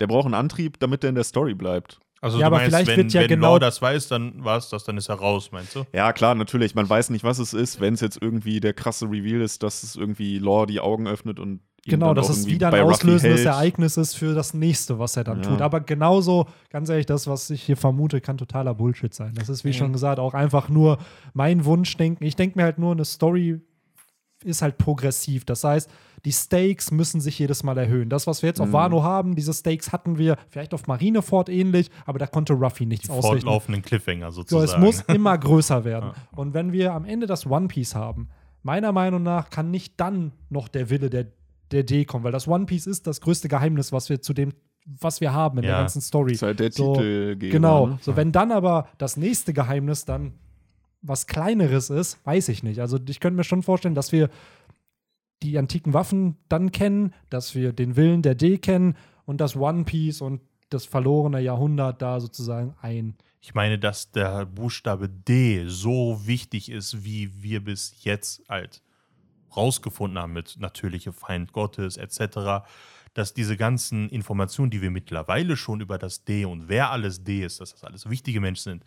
Der 0.00 0.06
braucht 0.06 0.26
einen 0.26 0.34
Antrieb, 0.34 0.78
damit 0.80 1.02
er 1.04 1.08
in 1.08 1.14
der 1.14 1.24
Story 1.24 1.54
bleibt. 1.54 2.00
Also 2.22 2.38
Ja, 2.38 2.42
du 2.44 2.46
aber 2.46 2.56
meinst, 2.56 2.68
vielleicht 2.70 2.88
wenn, 2.88 2.96
wird 2.96 3.12
ja 3.12 3.20
wenn 3.22 3.28
genau- 3.28 3.52
Law 3.54 3.58
das 3.58 3.82
weiß, 3.82 4.08
dann 4.08 4.42
war 4.44 4.56
es 4.56 4.68
das, 4.70 4.84
dann 4.84 4.96
ist 4.96 5.08
er 5.08 5.16
raus, 5.16 5.50
meinst 5.52 5.74
du? 5.76 5.84
Ja, 5.92 6.12
klar, 6.12 6.34
natürlich. 6.34 6.74
Man 6.74 6.88
weiß 6.88 7.10
nicht, 7.10 7.24
was 7.24 7.38
es 7.38 7.52
ist, 7.52 7.80
wenn 7.80 7.94
es 7.94 8.00
jetzt 8.00 8.18
irgendwie 8.20 8.58
der 8.60 8.72
krasse 8.72 9.04
Reveal 9.06 9.42
ist, 9.42 9.62
dass 9.62 9.82
es 9.82 9.96
irgendwie 9.96 10.38
Lore 10.38 10.66
die 10.66 10.80
Augen 10.80 11.06
öffnet 11.06 11.38
und 11.38 11.60
ihn 11.84 11.90
Genau, 11.90 12.06
dann 12.06 12.16
dass 12.16 12.30
es 12.30 12.46
wieder 12.46 12.72
ein 12.72 12.82
auslösendes. 12.82 13.44
Ereignis 13.44 13.96
ist 13.96 14.14
für 14.16 14.34
das 14.34 14.54
nächste, 14.54 14.98
was 14.98 15.16
er 15.16 15.22
dann 15.24 15.42
Ja. 15.42 15.50
tut. 15.50 15.60
Aber 15.62 15.80
genauso, 15.80 16.46
ganz 16.70 16.88
ehrlich, 16.88 17.06
das, 17.06 17.26
was 17.28 17.48
ich 17.50 17.62
hier 17.62 17.76
vermute, 17.76 18.20
kann 18.20 18.38
totaler 18.38 18.74
Bullshit 18.74 19.14
sein. 19.14 19.34
Das 19.36 19.48
ist, 19.48 19.62
wie 19.64 19.68
Ja. 19.68 19.74
schon 19.74 19.92
gesagt, 19.92 20.18
auch 20.18 20.34
einfach 20.34 20.68
nur 20.68 20.98
mein 21.34 21.64
Wunschdenken. 21.64 22.26
Ich 22.26 22.34
denke 22.34 22.58
mir 22.58 22.64
halt 22.64 22.78
nur, 22.78 22.92
eine 22.92 23.04
Story 23.04 23.60
ist 24.44 24.62
halt 24.62 24.78
progressiv. 24.78 25.44
Das 25.44 25.64
heißt, 25.64 25.90
die 26.24 26.32
Stakes 26.32 26.90
müssen 26.90 27.20
sich 27.20 27.38
jedes 27.38 27.62
Mal 27.62 27.78
erhöhen. 27.78 28.08
Das, 28.08 28.26
was 28.26 28.42
wir 28.42 28.48
jetzt 28.48 28.60
auf 28.60 28.68
Mhm. 28.68 28.72
Wano 28.72 29.02
haben, 29.02 29.34
diese 29.36 29.52
Stakes 29.54 29.92
hatten 29.92 30.18
wir 30.18 30.36
vielleicht 30.48 30.74
auf 30.74 30.86
Marineford 30.86 31.48
ähnlich, 31.48 31.90
aber 32.04 32.18
da 32.18 32.26
konnte 32.26 32.52
Ruffy 32.52 32.84
nichts 32.86 33.06
Die 33.06 33.12
ausrichten. 33.12 33.40
fortlaufenden 33.40 33.82
Cliffhanger 33.82 34.30
So, 34.32 34.42
sozusagen. 34.42 34.64
es 34.64 34.78
muss 34.78 35.04
immer 35.14 35.36
größer 35.38 35.84
werden. 35.84 36.12
Und 36.32 36.52
wenn 36.54 36.72
wir 36.72 36.92
am 36.92 37.04
Ende 37.04 37.26
das 37.26 37.46
One 37.46 37.68
Piece 37.68 37.94
haben, 37.94 38.28
meiner 38.62 38.92
Meinung 38.92 39.22
nach 39.22 39.50
kann 39.50 39.70
nicht 39.70 40.00
dann 40.00 40.32
noch 40.50 40.68
der 40.68 40.90
Wille 40.90 41.08
der, 41.10 41.26
der 41.70 41.84
D 41.84 42.04
kommen, 42.04 42.24
weil 42.24 42.32
das 42.32 42.46
One 42.48 42.66
Piece 42.66 42.86
ist 42.86 43.06
das 43.06 43.20
größte 43.20 43.48
Geheimnis, 43.48 43.92
was 43.92 44.08
wir 44.08 44.20
zu 44.20 44.32
dem, 44.34 44.52
was 44.84 45.20
wir 45.20 45.32
haben 45.32 45.58
in 45.58 45.62
der 45.62 45.72
Ja. 45.72 45.78
ganzen 45.80 46.00
Story. 46.00 46.32
Ist 46.32 46.42
halt 46.42 46.60
der 46.60 46.70
So, 46.72 46.94
Titelgeber. 46.94 47.52
Genau. 47.52 47.98
So, 48.00 48.16
wenn 48.16 48.32
dann 48.32 48.52
aber 48.52 48.88
das 48.98 49.16
nächste 49.16 49.52
Geheimnis 49.52 50.04
dann 50.04 50.34
was 51.06 51.26
Kleineres 51.26 51.90
ist, 51.90 52.24
weiß 52.24 52.48
ich 52.48 52.62
nicht. 52.62 52.80
Also 52.80 52.98
ich 53.08 53.20
könnte 53.20 53.36
mir 53.36 53.44
schon 53.44 53.62
vorstellen, 53.62 53.94
dass 53.94 54.12
wir 54.12 54.28
die 55.42 55.58
antiken 55.58 55.92
Waffen 55.94 56.36
dann 56.48 56.72
kennen, 56.72 57.14
dass 57.30 57.54
wir 57.54 57.72
den 57.72 57.96
Willen 57.96 58.22
der 58.22 58.34
D 58.34 58.58
kennen 58.58 58.96
und 59.24 59.40
das 59.40 59.56
One 59.56 59.84
Piece 59.84 60.20
und 60.20 60.40
das 60.70 60.84
verlorene 60.84 61.40
Jahrhundert 61.40 62.02
da 62.02 62.20
sozusagen 62.20 62.74
ein. 62.80 63.14
Ich 63.40 63.54
meine, 63.54 63.78
dass 63.78 64.10
der 64.10 64.46
Buchstabe 64.46 65.08
D 65.08 65.64
so 65.68 66.26
wichtig 66.26 66.70
ist, 66.70 67.04
wie 67.04 67.42
wir 67.42 67.62
bis 67.62 68.02
jetzt 68.02 68.42
halt 68.48 68.82
rausgefunden 69.56 70.18
haben 70.18 70.32
mit 70.32 70.56
natürliche 70.58 71.12
Feind 71.12 71.52
Gottes 71.52 71.96
etc., 71.96 72.66
dass 73.14 73.32
diese 73.32 73.56
ganzen 73.56 74.10
Informationen, 74.10 74.70
die 74.70 74.82
wir 74.82 74.90
mittlerweile 74.90 75.56
schon 75.56 75.80
über 75.80 75.96
das 75.96 76.24
D 76.24 76.44
und 76.44 76.68
wer 76.68 76.90
alles 76.90 77.24
D 77.24 77.44
ist, 77.44 77.60
dass 77.60 77.72
das 77.72 77.84
alles 77.84 78.10
wichtige 78.10 78.40
Menschen 78.40 78.72
sind, 78.72 78.84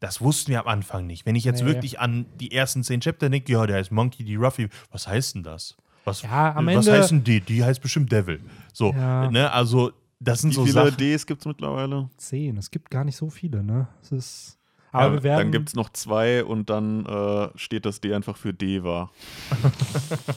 das 0.00 0.20
wussten 0.20 0.50
wir 0.52 0.60
am 0.60 0.66
Anfang 0.68 1.06
nicht. 1.06 1.26
Wenn 1.26 1.34
ich 1.36 1.44
jetzt 1.44 1.62
Nee. 1.62 1.68
wirklich 1.68 1.98
an 2.00 2.26
die 2.38 2.52
ersten 2.52 2.82
zehn 2.84 3.00
Chapter 3.00 3.28
denke, 3.30 3.52
ja, 3.52 3.66
der 3.66 3.76
heißt 3.76 3.90
Monkey 3.92 4.24
D. 4.24 4.36
Ruffy, 4.36 4.68
was 4.90 5.08
heißt 5.08 5.34
denn 5.34 5.42
das? 5.42 5.76
Was, 6.04 6.22
Ja, 6.22 6.54
am 6.54 6.66
was 6.66 6.86
Ende- 6.86 6.98
heißt 6.98 7.10
denn 7.10 7.24
D? 7.24 7.40
Die 7.40 7.62
heißt 7.64 7.80
bestimmt 7.82 8.10
Devil. 8.12 8.40
So, 8.72 8.92
Ja. 8.92 9.30
ne, 9.30 9.50
also 9.52 9.92
das 10.20 10.40
sind 10.40 10.50
Wie 10.50 10.54
so 10.54 10.62
viele 10.64 10.72
Sachen. 10.84 10.96
Ds 10.96 11.26
gibt 11.26 11.42
es 11.42 11.46
mittlerweile? 11.46 12.08
Zehn. 12.16 12.56
Es 12.56 12.70
gibt 12.70 12.90
gar 12.90 13.04
nicht 13.04 13.16
so 13.16 13.28
viele, 13.30 13.62
ne? 13.62 13.88
Es 14.02 14.12
ist. 14.12 14.58
Aber 14.90 15.06
Ja, 15.08 15.12
wir 15.12 15.22
werden. 15.22 15.38
dann 15.38 15.52
gibt 15.52 15.68
es 15.68 15.74
noch 15.74 15.90
zwei 15.90 16.42
und 16.44 16.70
dann 16.70 17.04
äh, 17.04 17.48
steht 17.56 17.84
das 17.84 18.00
D 18.00 18.14
einfach 18.14 18.36
für 18.36 18.54
Deva. 18.54 19.10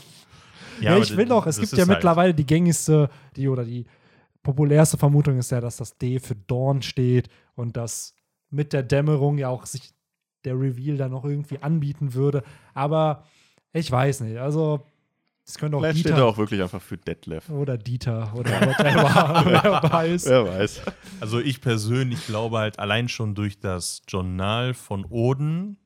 Ja, 0.81 0.93
aber 0.95 1.03
ich 1.03 1.15
will 1.15 1.31
auch, 1.31 1.45
es 1.45 1.57
das 1.57 1.69
gibt 1.69 1.73
ja 1.73 1.79
halt- 1.88 1.89
mittlerweile 1.89 2.33
die 2.33 2.45
gängigste, 2.45 3.09
die 3.35 3.47
oder 3.47 3.63
die 3.63 3.85
populärste 4.41 4.97
Vermutung 4.97 5.38
ist 5.38 5.51
ja, 5.51 5.61
dass 5.61 5.77
das 5.77 5.95
D 5.97 6.19
für 6.19 6.33
Dawn 6.35 6.81
steht 6.81 7.29
und 7.55 7.77
dass 7.77 8.15
mit 8.52 8.73
der 8.73 8.84
Dämmerung 8.84 9.38
ja 9.38 9.49
auch 9.49 9.65
sich 9.65 9.91
der 10.45 10.60
Reveal 10.60 10.98
dann 10.98 11.11
noch 11.11 11.26
irgendwie 11.26 11.61
anbieten 11.61 12.14
würde. 12.14 12.44
Aber 12.73 13.26
ich 13.73 13.91
weiß 13.91 14.22
nicht. 14.22 14.38
Also, 14.38 14.86
es 15.45 15.57
könnte 15.57 15.78
auch 15.78 15.82
Vielleicht 15.82 15.99
steht 15.99 16.11
er 16.11 16.15
Dieter 16.15 16.28
auch 16.28 16.38
wirklich 16.38 16.61
einfach 16.61 16.82
für 16.82 16.98
Detlef. 16.98 17.49
oder 17.49 17.78
Dieter 17.78 18.32
oder 18.36 18.52
whatever, 18.61 19.44
wer 19.45 19.91
weiß. 19.91 20.26
Wer 20.28 20.48
weiß. 20.48 20.82
Also 21.19 21.40
ich 21.40 21.61
persönlich 21.61 22.26
glaube 22.28 22.60
halt 22.60 22.80
allein 22.80 23.10
schon 23.10 23.36
durch 23.36 23.60
das 23.60 24.02
Journal 24.07 24.73
von 24.73 25.06
Oden, 25.06 25.78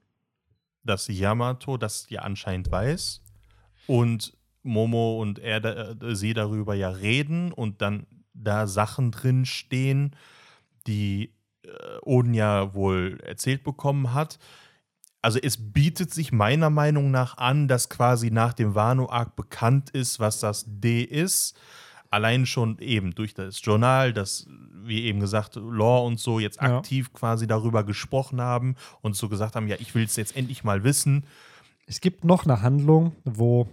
dass 0.83 1.07
Yamato 1.07 1.77
das 1.77 2.07
ja 2.09 2.21
anscheinend 2.21 2.69
weiß 2.69 3.21
und 3.87 4.37
Momo 4.61 5.21
und 5.21 5.39
er 5.39 5.63
äh, 5.63 6.15
sie 6.15 6.33
darüber 6.33 6.75
ja 6.75 6.89
reden 6.89 7.51
und 7.51 7.81
dann 7.81 8.07
da 8.33 8.67
Sachen 8.67 9.11
drin 9.11 9.45
stehen, 9.45 10.15
die 10.87 11.34
Oden 12.01 12.33
ja 12.33 12.73
wohl 12.73 13.19
erzählt 13.23 13.63
bekommen 13.63 14.13
hat. 14.13 14.39
Also 15.21 15.39
es 15.41 15.57
bietet 15.73 16.13
sich 16.13 16.31
meiner 16.31 16.69
Meinung 16.69 17.09
nach 17.09 17.37
an, 17.37 17.67
dass 17.67 17.89
quasi 17.89 18.29
nach 18.29 18.53
dem 18.53 18.75
Wano-Arc 18.75 19.35
bekannt 19.35 19.89
ist, 19.89 20.19
was 20.19 20.39
das 20.39 20.65
D 20.67 21.01
ist. 21.01 21.57
Allein 22.11 22.45
schon 22.45 22.77
eben 22.77 23.15
durch 23.15 23.33
das 23.33 23.59
Journal, 23.63 24.13
das, 24.13 24.47
wie 24.83 25.03
eben 25.05 25.19
gesagt, 25.19 25.55
Law 25.55 26.05
und 26.05 26.19
so 26.19 26.39
jetzt 26.39 26.61
Ja. 26.61 26.77
aktiv 26.77 27.11
quasi 27.11 27.47
darüber 27.47 27.83
gesprochen 27.83 28.39
haben 28.39 28.75
und 29.01 29.15
so 29.15 29.27
gesagt 29.27 29.55
haben, 29.55 29.67
ja, 29.67 29.75
ich 29.79 29.95
will 29.95 30.03
es 30.03 30.15
jetzt 30.15 30.37
endlich 30.37 30.63
mal 30.63 30.83
wissen. 30.83 31.25
Es 31.87 32.01
gibt 32.01 32.23
noch 32.23 32.45
eine 32.45 32.61
Handlung, 32.61 33.15
wo, 33.25 33.67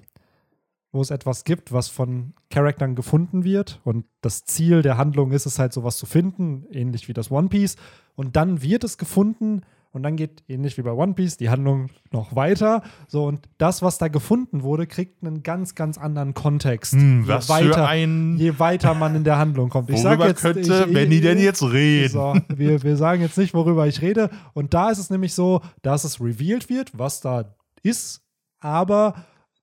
wo 0.93 1.01
es 1.01 1.11
etwas 1.11 1.45
gibt, 1.45 1.73
was 1.73 1.89
von 1.89 2.35
Charaktern 2.51 2.95
gefunden 2.95 3.45
wird. 3.45 3.81
Und 3.83 4.05
das 4.21 4.45
Ziel 4.45 4.83
der 4.83 4.99
Handlung 4.99 5.33
ist 5.33 5.47
es 5.47 5.59
halt, 5.59 5.73
sowas 5.73 5.97
zu 5.97 6.07
finden, 6.07 6.67
ähnlich 6.71 7.09
wie 7.09 7.15
das 7.15 7.31
One 7.31 7.49
Piece. 7.49 7.77
Und 8.15 8.37
dann 8.37 8.63
wird 8.63 8.85
es 8.85 8.99
gefunden 8.99 9.63
und 9.93 10.03
dann 10.03 10.17
geht, 10.17 10.43
ähnlich 10.49 10.79
wie 10.79 10.83
bei 10.83 10.93
One 10.93 11.13
Piece, 11.13 11.37
die 11.37 11.51
Handlung 11.51 11.89
noch 12.13 12.35
weiter. 12.35 12.83
So, 13.09 13.25
und 13.25 13.49
das, 13.59 13.83
was 13.83 13.99
da 13.99 14.09
gefunden 14.09 14.63
wurde, 14.63 14.87
kriegt 14.87 15.23
einen 15.23 15.43
ganz, 15.43 15.75
ganz 15.75 15.99
anderen 15.99 16.33
Kontext. 16.33 16.93
Hm, 16.95 17.25
je, 17.25 17.49
weiter, 17.49 17.89
ein. 17.89 18.37
je 18.39 18.59
weiter 18.59 18.95
man 18.95 19.15
in 19.15 19.25
der 19.25 19.39
Handlung 19.39 19.69
kommt. 19.69 19.91
Ich 19.91 20.03
Worüber 20.03 20.29
jetzt, 20.29 20.41
könnte 20.41 20.61
ich, 20.61 20.93
Benny 20.93 21.21
denn 21.21 21.39
jetzt 21.39 21.63
reden? 21.63 22.09
so, 22.11 22.35
wir, 22.49 22.83
wir 22.83 22.97
sagen 22.97 23.21
jetzt 23.21 23.37
nicht, 23.37 23.53
worüber 23.53 23.87
ich 23.87 24.01
rede. 24.01 24.31
Und 24.55 24.73
da 24.73 24.91
ist 24.91 24.99
es 24.99 25.11
nämlich 25.11 25.35
so, 25.35 25.61
dass 25.83 26.05
es 26.05 26.21
revealed 26.21 26.71
wird, 26.71 26.91
was 26.99 27.21
da 27.21 27.55
ist, 27.83 28.23
aber 28.61 29.15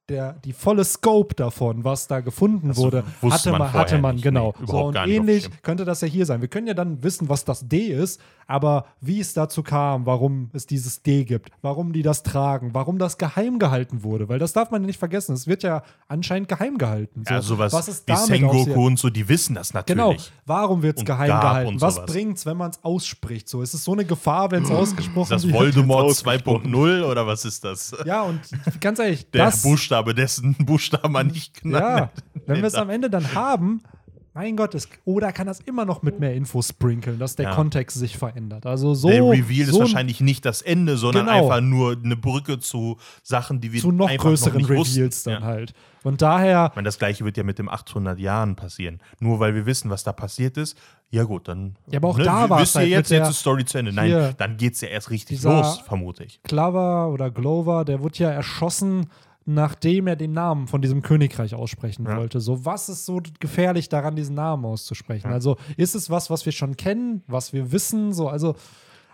der, 0.10 0.34
die 0.44 0.54
volle 0.54 0.84
Scope 0.84 1.36
davon, 1.36 1.84
was 1.84 2.08
da 2.08 2.20
gefunden 2.20 2.70
Das 2.70 2.78
wurde, 2.78 3.04
hatte 3.22 3.52
man 3.52 3.74
hatte 3.74 3.98
man 4.00 4.16
nicht. 4.16 4.24
genau. 4.24 4.54
Nee, 4.60 4.66
so, 4.68 4.86
und 4.86 4.96
ähnlich 4.96 5.50
könnte 5.62 5.86
das 5.86 6.02
ja 6.02 6.08
hier 6.08 6.26
sein. 6.26 6.42
Wir 6.42 6.48
können 6.48 6.68
ja 6.68 6.74
dann 6.74 7.04
wissen, 7.04 7.30
was 7.30 7.46
das 7.46 7.68
D 7.68 7.88
ist, 7.88 8.20
aber 8.48 8.86
wie 9.00 9.20
es 9.20 9.34
dazu 9.34 9.62
kam, 9.64 10.06
warum 10.06 10.50
es 10.54 10.66
dieses 10.66 11.04
D 11.04 11.24
gibt, 11.24 11.52
warum 11.62 11.94
die 11.94 12.02
das 12.02 12.24
tragen, 12.24 12.72
warum 12.74 12.98
das 12.98 13.18
geheim 13.18 13.60
gehalten 13.60 14.04
wurde, 14.04 14.28
weil 14.28 14.40
das 14.40 14.54
darf 14.54 14.72
man 14.72 14.82
ja 14.82 14.88
nicht 14.88 15.00
vergessen. 15.00 15.34
Es 15.34 15.46
wird 15.48 15.62
ja 15.64 15.84
anscheinend 16.08 16.50
geheim 16.50 16.78
gehalten. 16.78 17.24
So, 17.28 17.34
ja, 17.34 17.42
sowas 17.42 17.74
was 17.74 17.88
ist 17.88 18.08
wie 18.08 18.16
Sengoku 18.16 18.88
und 18.88 18.98
so, 18.98 19.10
die 19.10 19.30
wissen 19.30 19.54
das 19.56 19.74
natürlich. 19.74 19.98
Genau. 19.98 20.16
Warum 20.46 20.82
wird 20.82 20.98
es 20.98 21.06
geheim 21.06 21.28
gehalten? 21.28 21.80
Was 21.82 21.96
sowas. 21.96 22.12
bringt's, 22.12 22.46
wenn 22.46 22.58
man 22.58 22.72
es 22.72 22.84
ausspricht? 22.84 23.48
So, 23.48 23.62
ist 23.62 23.74
es 23.76 23.84
so 23.84 23.94
eine 23.94 24.06
Gefahr, 24.06 24.50
wenn 24.52 24.64
es 24.64 24.72
ausgesprochen 24.72 25.24
Ist 25.24 25.32
das 25.32 25.44
wird? 25.44 25.56
Voldemort 25.56 26.06
ausgesprochen. 26.06 26.74
2.0 26.74 27.04
oder 27.04 27.28
was 27.28 27.46
ist 27.46 27.64
das? 27.64 27.96
Ja, 28.06 28.24
und 28.24 28.40
ganz 28.80 28.98
ehrlich, 29.00 29.30
Der 29.30 29.46
das, 29.46 29.62
Buchstabe, 29.62 29.99
dessen 30.04 30.56
Buchstaben 30.60 31.14
man 31.14 31.28
nicht 31.28 31.58
ja, 31.58 31.62
genannt 31.64 32.12
wenn 32.46 32.58
wir 32.58 32.66
es 32.68 32.76
am 32.76 32.90
Ende 32.90 33.10
dann 33.10 33.34
haben, 33.36 33.82
mein 34.34 34.56
Gott, 34.56 34.74
es, 34.76 34.88
oder 35.06 35.32
kann 35.34 35.48
das 35.48 35.60
immer 35.62 35.86
noch 35.86 36.02
mit 36.02 36.20
mehr 36.20 36.34
Infos 36.34 36.70
sprinkeln, 36.70 37.20
dass 37.20 37.36
der 37.36 37.48
Ja. 37.50 37.56
Kontext 37.56 37.98
sich 37.98 38.16
verändert. 38.18 38.66
Also 38.66 38.94
so. 38.94 39.10
Der 39.10 39.24
Reveal 39.24 39.66
so 39.68 39.74
ist 39.74 39.80
wahrscheinlich 39.80 40.22
nicht 40.22 40.46
das 40.46 40.62
Ende, 40.62 40.98
sondern 40.98 41.26
Genau. 41.26 41.38
einfach 41.46 41.62
nur 41.62 41.98
eine 42.02 42.16
Brücke 42.16 42.60
zu 42.60 42.98
Sachen, 43.24 43.60
die 43.60 43.74
wir 43.74 43.82
zu 43.82 43.92
noch 43.92 44.08
größeren 44.16 44.62
noch 44.62 44.70
nicht 44.70 44.78
wussten. 44.80 44.96
Reveals 45.00 45.24
dann 45.24 45.34
Ja. 45.34 45.42
halt. 45.42 45.74
Und 46.04 46.22
daher, 46.22 46.68
Ich 46.70 46.76
meine, 46.76 46.86
das 46.86 47.00
gleiche 47.00 47.26
wird 47.26 47.36
ja 47.38 47.44
mit 47.44 47.60
dem 47.60 47.68
800 47.70 48.18
Jahren 48.20 48.56
passieren. 48.56 49.00
Nur 49.20 49.40
weil 49.40 49.56
wir 49.56 49.66
wissen, 49.66 49.90
was 49.90 50.04
da 50.04 50.14
passiert 50.14 50.56
ist, 50.58 50.78
ja 51.10 51.24
gut, 51.24 51.48
dann. 51.48 51.76
Ja, 51.92 51.98
aber 52.00 52.10
auch 52.10 52.18
ne, 52.18 52.24
da 52.24 52.46
w- 52.46 52.50
war's 52.52 52.62
wisst 52.62 52.76
ihr 52.76 52.80
halt 52.82 52.90
jetzt, 52.92 53.12
jetzt 53.12 53.30
ist 53.32 53.40
Story 53.40 53.66
zu 53.66 53.80
Ende. 53.80 53.92
Nein, 53.92 54.36
dann 54.38 54.56
geht 54.58 54.76
es 54.76 54.82
ja 54.82 54.88
erst 54.90 55.10
richtig 55.10 55.42
los, 55.42 55.80
vermute 55.80 56.24
ich. 56.24 56.40
Clover 56.44 57.10
oder 57.10 57.30
Glover, 57.32 57.84
der 57.84 58.02
wurde 58.02 58.20
ja 58.20 58.30
erschossen, 58.30 59.08
nachdem 59.54 60.08
er 60.08 60.16
den 60.16 60.34
Namen 60.34 60.68
von 60.68 60.82
diesem 60.82 61.02
Königreich 61.02 61.56
aussprechen 61.56 62.06
Ja. 62.06 62.18
wollte. 62.18 62.40
So, 62.40 62.66
was 62.66 62.90
ist 62.90 63.06
so 63.06 63.22
gefährlich 63.40 63.90
daran, 63.90 64.16
diesen 64.16 64.36
Namen 64.36 64.66
auszusprechen? 64.66 65.28
Ja. 65.28 65.34
Also, 65.34 65.58
ist 65.78 65.96
es 65.96 66.10
was, 66.10 66.30
was 66.30 66.46
wir 66.46 66.52
schon 66.52 66.78
kennen, 66.78 67.24
was 67.28 67.54
wir 67.54 67.72
wissen? 67.72 68.14
So, 68.14 68.30
also, 68.30 68.56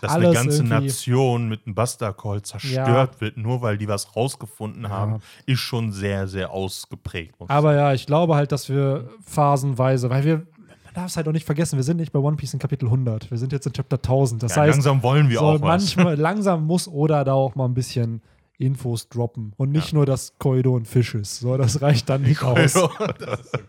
Dass 0.02 0.12
eine 0.14 0.32
ganze 0.34 0.64
Nation 0.64 1.48
mit 1.50 1.66
einem 1.66 1.74
Buster-Call 1.76 2.42
zerstört 2.42 3.22
wird, 3.22 3.38
nur 3.38 3.62
weil 3.62 3.78
die 3.78 3.88
was 3.88 4.16
rausgefunden 4.16 4.90
haben, 4.90 5.20
ist 5.46 5.60
schon 5.60 5.92
sehr, 5.92 6.28
sehr 6.28 6.52
ausgeprägt. 6.52 7.36
aber 7.48 7.74
ja, 7.76 7.94
ich 7.94 8.06
glaube 8.06 8.36
halt, 8.36 8.52
dass 8.52 8.68
wir 8.70 9.10
phasenweise, 9.26 10.10
weil 10.10 10.24
wir, 10.26 10.36
man 10.38 10.94
darf 10.94 11.08
es 11.08 11.18
halt 11.18 11.28
auch 11.28 11.32
nicht 11.32 11.46
vergessen, 11.46 11.78
wir 11.78 11.84
sind 11.84 11.98
nicht 11.98 12.12
bei 12.12 12.20
One 12.20 12.36
Piece 12.36 12.54
in 12.54 12.60
Kapitel 12.60 12.86
100, 12.86 13.32
wir 13.32 13.38
sind 13.38 13.52
jetzt 13.52 13.66
in 13.68 13.74
Chapter 13.74 13.96
1000. 13.98 14.44
Das 14.44 14.56
ja, 14.56 14.64
heißt, 14.64 14.74
langsam 14.74 15.02
wollen 15.04 15.30
wir 15.30 15.40
so 15.40 15.46
auch 15.46 15.54
was. 15.56 15.62
manchmal, 15.62 16.16
langsam 16.16 16.66
muss 16.66 16.88
Oda 16.88 17.24
da 17.24 17.34
auch 17.34 17.56
mal 17.56 17.66
ein 17.66 17.74
bisschen 17.74 18.22
Infos 18.58 19.10
droppen 19.10 19.54
und 19.58 19.72
nicht 19.72 19.94
nur, 19.94 20.06
dass 20.06 20.38
Koido 20.40 20.78
ein 20.78 20.86
Fisch 20.86 21.16
ist. 21.16 21.40
So, 21.40 21.58
das 21.58 21.82
reicht 21.82 22.10
dann 22.10 22.22
nicht 22.22 22.44
aus. 22.44 22.74
So. 22.74 22.90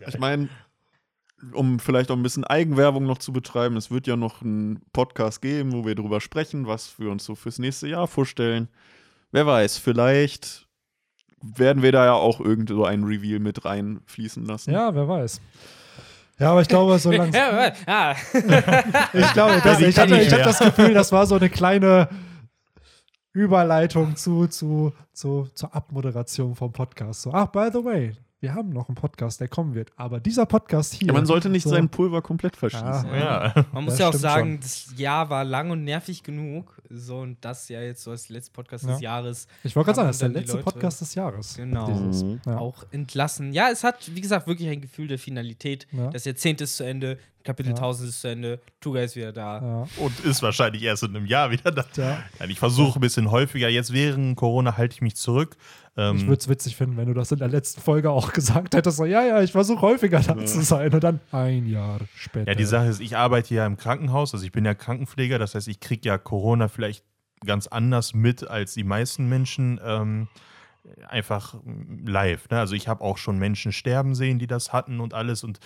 Ich 0.07 0.17
meine, 0.19 0.49
um 1.53 1.79
vielleicht 1.79 2.09
auch 2.09 2.15
ein 2.15 2.23
bisschen 2.23 2.43
Eigenwerbung 2.43 3.05
noch 3.05 3.17
zu 3.17 3.31
betreiben, 3.31 3.77
es 3.77 3.91
wird 3.91 4.07
ja 4.07 4.15
noch 4.15 4.41
einen 4.41 4.81
Podcast 4.93 5.41
geben, 5.41 5.73
wo 5.73 5.85
wir 5.85 5.95
darüber 5.95 6.21
sprechen, 6.21 6.67
was 6.67 6.99
wir 6.99 7.09
uns 7.09 7.25
so 7.25 7.35
fürs 7.35 7.59
nächste 7.59 7.87
Jahr 7.87 8.07
vorstellen. 8.07 8.69
Wer 9.31 9.45
weiß, 9.45 9.77
vielleicht 9.77 10.67
werden 11.41 11.83
wir 11.83 11.91
da 11.91 12.05
ja 12.05 12.13
auch 12.13 12.39
irgend 12.39 12.69
so 12.69 12.85
ein 12.85 13.03
Reveal 13.03 13.39
mit 13.39 13.65
reinfließen 13.65 14.45
lassen. 14.45 14.71
Ja, 14.71 14.93
wer 14.95 15.07
weiß. 15.07 15.41
Ja, 16.39 16.51
aber 16.51 16.61
ich 16.61 16.67
glaube, 16.67 16.97
so 16.99 17.11
langsam. 17.13 17.41
Ja, 17.41 17.73
ah, 17.85 18.15
Ich 19.13 19.33
glaube, 19.33 19.61
das, 19.63 19.79
Ja, 19.79 19.87
ich 19.87 19.97
hatte, 19.97 20.21
ich 20.21 20.31
hatte 20.31 20.43
das 20.43 20.59
Gefühl, 20.59 20.93
das 20.93 21.11
war 21.11 21.25
so 21.25 21.35
eine 21.35 21.49
kleine 21.49 22.09
Überleitung 23.41 24.15
zu, 24.15 24.47
zu, 24.47 24.93
zu, 25.13 25.47
zur 25.53 25.75
Abmoderation 25.75 26.55
vom 26.55 26.71
Podcast. 26.73 27.21
So, 27.21 27.31
ach, 27.31 27.47
by 27.47 27.69
the 27.71 27.83
way, 27.85 28.13
wir 28.39 28.53
haben 28.53 28.69
noch 28.69 28.87
einen 28.89 28.95
Podcast, 28.95 29.39
der 29.39 29.47
kommen 29.47 29.73
wird. 29.75 29.91
Aber 29.95 30.19
dieser 30.19 30.45
Podcast 30.47 30.93
hier. 30.95 31.07
Ja, 31.07 31.13
man 31.13 31.25
sollte 31.27 31.47
nicht 31.49 31.63
so, 31.63 31.69
sein 31.69 31.89
Pulver 31.89 32.21
komplett 32.21 32.55
verschießen. 32.55 33.07
Ja. 33.11 33.47
Ja. 33.55 33.65
Man 33.71 33.83
muss 33.85 33.93
Das 33.93 33.99
ja 33.99 34.09
auch 34.09 34.13
sagen, 34.13 34.51
schon. 34.53 34.59
das 34.61 34.93
Jahr 34.97 35.29
war 35.29 35.43
lang 35.43 35.69
und 35.71 35.83
nervig 35.83 36.23
genug. 36.23 36.79
So, 36.89 37.19
und 37.19 37.37
das 37.41 37.67
ja 37.69 37.81
jetzt 37.81 38.03
so 38.03 38.11
als 38.11 38.29
letzter 38.29 38.53
Podcast 38.53 38.85
Ja. 38.85 38.91
des 38.93 39.01
Jahres 39.01 39.47
Ich 39.63 39.75
wollte 39.75 39.85
gerade 39.93 39.95
sagen, 39.97 40.07
das 40.09 40.15
ist 40.17 40.21
der 40.21 40.29
letzte 40.29 40.51
Leute- 40.53 40.63
Podcast 40.65 41.01
des 41.01 41.15
Jahres. 41.15 41.55
Genau. 41.57 41.85
Dieses, 41.87 42.23
Mhm. 42.23 42.41
ja. 42.45 42.57
auch 42.57 42.85
entlassen. 42.91 43.53
Ja, 43.53 43.69
es 43.71 43.83
hat, 43.83 44.13
wie 44.15 44.21
gesagt, 44.21 44.47
wirklich 44.47 44.69
ein 44.69 44.81
Gefühl 44.81 45.07
der 45.07 45.19
Finalität. 45.19 45.87
Ja. 45.91 46.09
Das 46.09 46.25
Jahrzehnt 46.25 46.61
ist 46.61 46.77
zu 46.77 46.83
Ende. 46.85 47.17
Kapitel 47.47 47.69
Ja. 47.69 47.75
1000 47.75 48.09
ist 48.09 48.21
zu 48.21 48.27
Ende, 48.27 48.59
Tuga 48.81 48.99
ist 49.01 49.15
wieder 49.15 49.31
da. 49.31 49.61
Ja. 49.61 50.03
Und 50.03 50.19
ist 50.25 50.43
wahrscheinlich 50.43 50.83
erst 50.83 51.03
in 51.03 51.15
einem 51.15 51.25
Jahr 51.25 51.49
wieder 51.49 51.71
da. 51.71 51.85
Ja. 51.95 52.23
Nein, 52.39 52.49
ich 52.49 52.59
versuche 52.59 52.99
ein 52.99 53.01
bisschen 53.01 53.31
häufiger. 53.31 53.69
Jetzt 53.69 53.93
während 53.93 54.35
Corona 54.35 54.75
halte 54.77 54.93
ich 54.95 55.01
mich 55.01 55.15
zurück. 55.15 55.55
Ähm, 55.95 56.17
Ich 56.17 56.27
würde 56.27 56.39
es 56.41 56.49
witzig 56.49 56.75
finden, 56.75 56.97
wenn 56.97 57.07
du 57.07 57.13
das 57.13 57.31
in 57.31 57.39
der 57.39 57.47
letzten 57.47 57.79
Folge 57.81 58.11
auch 58.11 58.33
gesagt 58.33 58.75
hättest. 58.75 58.97
So, 58.97 59.05
ja, 59.05 59.23
ja, 59.25 59.41
ich 59.41 59.53
versuche 59.53 59.81
häufiger 59.81 60.19
da 60.19 60.45
zu 60.45 60.61
sein. 60.61 60.93
Und 60.93 61.03
dann 61.03 61.21
ein 61.31 61.65
Jahr 61.67 61.99
später. 62.15 62.51
Ja, 62.51 62.55
die 62.55 62.65
Sache 62.65 62.87
ist, 62.87 62.99
ich 62.99 63.15
arbeite 63.15 63.55
ja 63.55 63.65
im 63.65 63.77
Krankenhaus, 63.77 64.33
also 64.33 64.45
ich 64.45 64.51
bin 64.51 64.65
ja 64.65 64.73
Krankenpfleger, 64.73 65.39
das 65.39 65.55
heißt, 65.55 65.69
ich 65.69 65.79
kriege 65.79 66.07
ja 66.09 66.17
Corona 66.17 66.67
vielleicht 66.67 67.05
ganz 67.45 67.67
anders 67.67 68.13
mit 68.13 68.45
als 68.47 68.73
die 68.73 68.83
meisten 68.83 69.29
Menschen. 69.29 69.79
Ähm, 69.83 70.27
einfach 71.09 71.55
live. 72.05 72.49
Ne? 72.49 72.59
Also 72.59 72.73
ich 72.73 72.87
habe 72.87 73.03
auch 73.03 73.17
schon 73.17 73.37
Menschen 73.37 73.73
sterben 73.73 74.15
sehen, 74.15 74.39
die 74.39 74.47
das 74.47 74.71
hatten 74.71 75.01
und 75.01 75.13
alles 75.13 75.43
und 75.43 75.59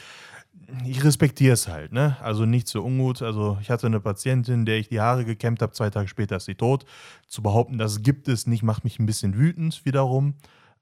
ich 0.86 1.04
respektiere 1.04 1.54
es 1.54 1.68
halt, 1.68 1.92
ne? 1.92 2.18
Also 2.22 2.46
nicht 2.46 2.68
so 2.68 2.84
ungut. 2.84 3.22
Also 3.22 3.58
ich 3.62 3.70
hatte 3.70 3.88
eine 3.88 4.00
Patientin, 4.00 4.66
der 4.66 4.78
ich 4.78 4.90
die 4.90 5.00
Haare 5.00 5.26
gekämmt 5.26 5.62
habe, 5.62 5.74
zwei 5.74 5.90
Tage 5.90 6.08
später 6.08 6.38
ist 6.38 6.46
sie 6.46 6.56
tot. 6.56 6.86
Zu 7.28 7.42
behaupten, 7.42 7.78
das 7.78 8.04
gibt 8.04 8.28
es 8.28 8.48
nicht, 8.48 8.64
macht 8.64 8.84
mich 8.84 9.00
ein 9.00 9.06
bisschen 9.06 9.38
wütend 9.38 9.86
wiederum. 9.86 10.36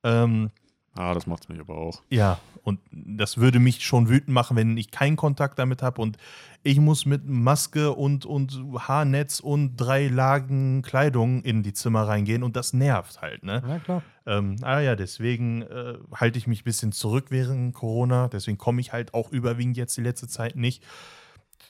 Ähm, 0.03 0.51
Ah, 0.99 1.13
das 1.13 1.27
macht 1.27 1.47
mich 1.47 1.61
aber 1.61 1.77
auch. 1.77 2.01
ja, 2.09 2.39
und 2.63 2.81
das 2.91 3.37
würde 3.37 3.59
mich 3.59 3.85
schon 3.85 4.09
wütend 4.09 4.33
machen, 4.33 4.57
wenn 4.57 4.75
ich 4.75 4.91
keinen 4.91 5.15
Kontakt 5.15 5.57
damit 5.57 5.81
habe 5.81 6.01
und 6.01 6.17
ich 6.61 6.77
muss 6.77 7.05
mit 7.05 7.25
Maske 7.25 7.93
und, 7.93 8.25
und 8.25 8.61
Haarnetz 8.77 9.39
und 9.39 9.77
drei 9.77 10.07
Lagen 10.09 10.81
Kleidung 10.81 11.41
in 11.43 11.63
die 11.63 11.71
Zimmer 11.71 12.01
reingehen 12.01 12.43
und 12.43 12.57
das 12.57 12.73
nervt 12.73 13.21
halt, 13.21 13.43
ne? 13.43 13.63
Ja, 13.65 13.79
klar. 13.79 14.03
Ähm, 14.25 14.57
ah 14.61 14.81
ja, 14.81 14.97
deswegen 14.97 15.61
äh, 15.61 15.93
halte 16.13 16.37
ich 16.37 16.47
mich 16.47 16.61
ein 16.61 16.65
bisschen 16.65 16.91
zurück 16.91 17.27
während 17.29 17.73
Corona, 17.73 18.27
deswegen 18.27 18.57
komme 18.57 18.81
ich 18.81 18.91
halt 18.91 19.13
auch 19.13 19.31
überwiegend 19.31 19.77
jetzt 19.77 19.95
die 19.95 20.01
letzte 20.01 20.27
Zeit 20.27 20.57
nicht. 20.57 20.83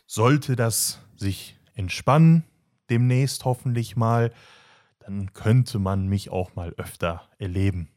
Sollte 0.07 0.55
das 0.55 1.03
sich 1.17 1.55
entspannen, 1.75 2.45
demnächst 2.89 3.45
hoffentlich 3.45 3.95
mal, 3.95 4.33
dann 5.01 5.33
könnte 5.33 5.77
man 5.77 6.07
mich 6.07 6.31
auch 6.31 6.55
mal 6.55 6.73
öfter 6.77 7.29
erleben. 7.37 7.89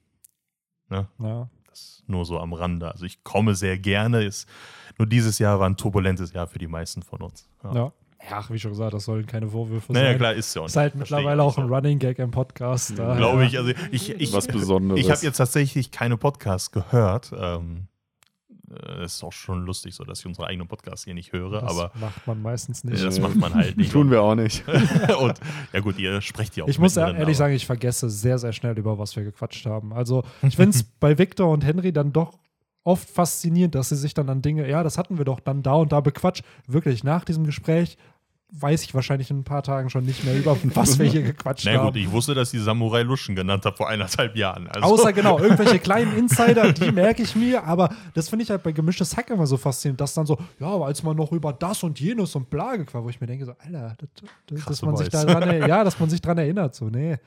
Ne? 0.93 1.07
Ja. 1.19 1.49
Das 1.69 2.03
nur 2.07 2.25
so 2.25 2.39
am 2.39 2.53
Rande. 2.53 2.91
Also 2.93 3.05
ich 3.07 3.25
komme 3.25 3.55
sehr 3.55 3.79
gerne. 3.79 4.23
Ist, 4.23 4.47
nur 4.99 5.07
dieses 5.09 5.39
Jahr 5.39 5.59
war 5.59 5.69
ein 5.69 5.77
turbulentes 5.77 6.33
Jahr 6.33 6.47
für 6.47 6.59
die 6.59 6.67
meisten 6.69 7.03
von 7.03 7.23
uns. 7.23 7.49
Ja. 7.65 7.75
ja. 7.75 7.93
Ach, 8.31 8.51
wie 8.51 8.59
schon 8.61 8.71
gesagt, 8.71 8.95
das 8.95 9.05
sollen 9.07 9.27
keine 9.27 9.49
Vorwürfe 9.49 9.93
Naja, 9.93 10.11
sein. 10.11 10.19
klar, 10.19 10.33
ist 10.35 10.55
ja 10.55 10.63
auch 10.63 10.67
Ist 10.67 10.77
halt 10.77 10.95
mittlerweile 10.95 11.43
auch 11.43 11.59
ein 11.59 11.67
Running 11.69 11.99
Gag 11.99 12.21
im 12.21 12.31
Podcast. 12.31 12.97
daher- 12.97 13.17
Glaube 13.17 13.45
ich. 13.47 13.59
Also 13.59 13.73
ich, 13.91 14.11
ich, 14.11 14.33
Was 14.33 14.47
Besonderes. 14.49 15.01
ich 15.01 15.11
habe 15.11 15.21
jetzt 15.23 15.39
tatsächlich 15.39 15.91
keine 15.91 16.17
Podcasts 16.17 16.71
gehört. 16.71 17.33
Ähm, 17.37 17.89
äh, 17.89 17.92
es 19.03 19.15
ist 19.17 19.25
auch 19.25 19.33
schon 19.33 19.65
lustig 19.65 19.95
so, 19.95 20.05
dass 20.05 20.21
ich 20.21 20.27
unsere 20.27 20.47
eigenen 20.47 20.69
Podcasts 20.69 21.05
hier 21.05 21.15
nicht 21.15 21.33
höre, 21.33 21.61
Das 21.61 21.71
aber 21.71 21.93
macht 22.01 22.27
man 22.27 22.41
meistens 22.43 22.85
äh, 22.85 22.89
nicht. 22.91 23.05
das 23.05 23.21
macht 23.21 23.37
man 23.37 23.55
halt 23.55 23.77
nicht. 23.77 23.93
Tun 23.93 24.11
wir 24.11 24.23
auch 24.23 24.35
nicht. 24.35 24.65
Und 25.21 25.39
ja 25.73 25.81
gut, 25.81 25.99
ihr 25.99 26.21
sprecht 26.21 26.57
ja 26.57 26.65
auch 26.65 26.69
Ich 26.69 26.79
muss 26.79 26.95
mittendrin, 26.95 27.17
ehrlich 27.21 27.37
aber- 27.37 27.45
sagen, 27.45 27.55
ich 27.55 27.67
vergesse 27.67 28.09
sehr, 28.11 28.39
sehr 28.39 28.53
schnell, 28.53 28.79
über 28.79 28.99
was 28.99 29.15
wir 29.17 29.25
gequatscht 29.25 29.67
haben. 29.67 29.93
Also, 29.93 30.23
ich 30.43 30.57
finde 30.57 30.77
es 30.77 30.83
bei 30.83 31.19
Victor 31.19 31.51
und 31.51 31.65
Henry 31.65 31.93
dann 31.93 32.13
doch 32.13 32.39
oft 32.85 33.09
faszinierend, 33.09 33.75
dass 33.77 33.91
sie 33.91 33.97
sich 33.97 34.13
dann 34.15 34.29
an 34.29 34.43
Dinge, 34.43 34.69
ja, 34.69 34.83
das 34.83 34.99
hatten 34.99 35.17
wir 35.19 35.25
doch 35.25 35.39
dann 35.41 35.63
da 35.63 35.75
und 35.75 35.93
da 35.93 36.01
bequatscht. 36.01 36.43
Wirklich, 36.67 37.05
nach 37.05 37.25
diesem 37.25 37.45
Gespräch 37.45 37.97
weiß 38.55 38.85
ich 38.85 38.95
wahrscheinlich 38.95 39.31
in 39.31 39.41
ein 39.41 39.45
paar 39.45 39.63
Tagen 39.63 39.89
schon 39.89 40.05
nicht 40.05 40.25
mehr 40.25 40.37
über 40.37 40.57
was 40.75 40.99
wir 40.99 41.07
hier 41.07 41.23
gequatscht 41.23 41.65
Na 41.67 41.73
haben. 41.73 41.87
gut, 41.87 41.97
ich 41.97 42.11
wusste, 42.11 42.35
dass 42.35 42.51
die 42.51 42.59
Samurai 42.59 43.03
Luschen 43.03 43.35
genannt 43.35 43.65
habe 43.65 43.77
vor 43.77 43.89
eineinhalb 43.89 44.37
Jahren. 44.37 44.69
Also, 44.69 44.89
Außer 44.89 45.13
genau, 45.15 45.39
irgendwelche 45.39 45.79
kleinen 45.79 46.17
Insider, 46.17 46.73
die 46.73 46.93
merke 46.93 47.23
ich 47.23 47.35
mir, 47.35 47.65
aber 47.65 47.89
das 48.15 48.29
finde 48.29 48.45
ich 48.45 48.51
halt 48.51 48.63
bei 48.63 48.73
gemischtes 48.73 49.17
Hack 49.17 49.31
immer 49.31 49.47
so 49.47 49.57
faszinierend, 49.57 50.01
dass 50.01 50.13
dann 50.15 50.27
so, 50.27 50.39
ja, 50.61 50.67
aber 50.67 50.87
als 50.87 51.03
man 51.03 51.17
noch 51.17 51.33
über 51.33 51.53
das 51.53 51.83
und 51.83 51.99
jenes 51.99 52.35
und 52.37 52.51
bla 52.51 52.77
gequatscht, 52.77 53.05
wo 53.05 53.09
ich 53.09 53.21
mir 53.21 53.27
denke, 53.27 53.47
so, 53.47 53.55
Alter, 53.59 53.97
das, 53.99 54.09
das, 54.47 54.65
dass 54.67 54.83
man 54.83 54.97
sich 54.97 55.09
daran, 55.09 55.69
ja, 55.69 55.83
dass 55.83 55.99
man 55.99 56.11
sich 56.11 56.21
daran 56.21 56.39
erinnert, 56.39 56.75
so, 56.75 56.87
nee. 56.87 57.19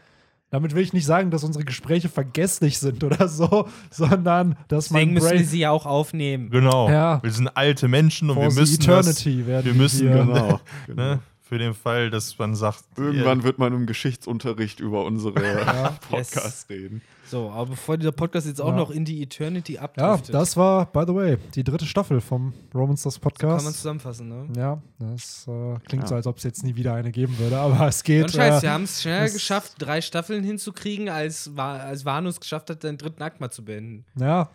Damit 0.56 0.74
will 0.74 0.84
ich 0.84 0.94
nicht 0.94 1.06
sagen, 1.06 1.32
dass 1.32 1.44
unsere 1.44 1.66
Gespräche 1.66 2.08
vergesslich 2.08 2.80
sind 2.80 3.04
oder 3.04 3.28
so, 3.28 3.68
sondern 3.92 4.56
dass 4.70 4.86
Deswegen 4.86 5.14
mein 5.14 5.14
müssen 5.16 5.32
wir 5.38 5.46
sie 5.46 5.60
ja 5.60 5.72
auch 5.72 5.86
aufnehmen. 5.86 6.50
genau. 6.50 6.90
Ja. 6.90 7.22
Wir 7.22 7.32
sind 7.34 7.50
alte 7.58 7.90
Menschen 7.90 8.30
und 8.30 8.36
for 8.36 8.44
wir 8.44 8.54
müssen 8.54 8.78
das, 8.86 9.06
Eternity 9.20 9.46
werden 9.48 9.66
wir 9.66 9.74
müssen 9.74 10.08
hier, 10.08 10.16
Genau. 10.26 10.60
ne, 10.96 11.20
für 11.48 11.58
den 11.60 11.74
Fall, 11.76 12.10
dass 12.10 12.38
man 12.40 12.56
sagt, 12.56 12.84
Irgendwann 12.98 13.44
wird 13.44 13.60
man 13.60 13.72
im 13.74 13.86
Geschichtsunterricht 13.86 14.80
über 14.80 15.04
unsere 15.06 15.42
Ja. 15.46 15.92
Podcasts 16.10 16.68
reden. 16.70 17.02
So, 17.28 17.50
aber 17.50 17.72
bevor 17.72 17.98
dieser 17.98 18.12
Podcast 18.12 18.46
jetzt 18.46 18.62
auch 18.62 18.70
Ja. 18.70 18.76
noch 18.76 18.92
in 18.92 19.04
die 19.04 19.22
Eternity 19.24 19.74
Ja, 19.74 19.82
abdriftet, 19.82 20.34
das 20.36 20.56
war, 20.58 20.86
by 20.86 21.06
the 21.08 21.16
way, 21.16 21.38
die 21.56 21.64
dritte 21.64 21.86
Staffel 21.88 22.22
vom 22.22 22.54
Romans 22.74 23.02
das 23.02 23.16
kann 23.20 23.24
man 23.24 23.32
Podcast. 23.58 23.78
zusammenfassen, 23.78 24.28
ne? 24.30 24.48
Ja, 24.56 24.80
das 25.00 25.46
äh, 25.48 25.76
klingt 25.88 26.04
Ja. 26.04 26.08
so, 26.10 26.16
als 26.16 26.28
ob 26.28 26.38
es 26.38 26.44
jetzt 26.44 26.64
nie 26.64 26.76
wieder 26.76 26.94
eine 26.94 27.12
geben 27.12 27.38
würde, 27.40 27.58
aber 27.58 27.88
es 27.88 28.04
geht. 28.04 28.26
Und 28.26 28.32
Scheiß, 28.34 28.60
äh, 28.60 28.62
wir 28.64 28.72
haben 28.72 28.84
es 28.84 29.02
schneller 29.02 29.24
das- 29.24 29.34
geschafft, 29.34 29.74
drei 29.80 30.02
Staffeln 30.02 30.44
hinzukriegen, 30.44 31.10
als, 31.10 31.50
als 31.58 32.06
Vanus 32.06 32.40
geschafft 32.40 32.70
hat, 32.70 32.84
den 32.84 32.98
dritten 33.00 33.24
Akt 33.24 33.40
mal 33.42 33.50
zu 33.50 33.66
beenden. 33.66 34.06
ja, 34.20 34.50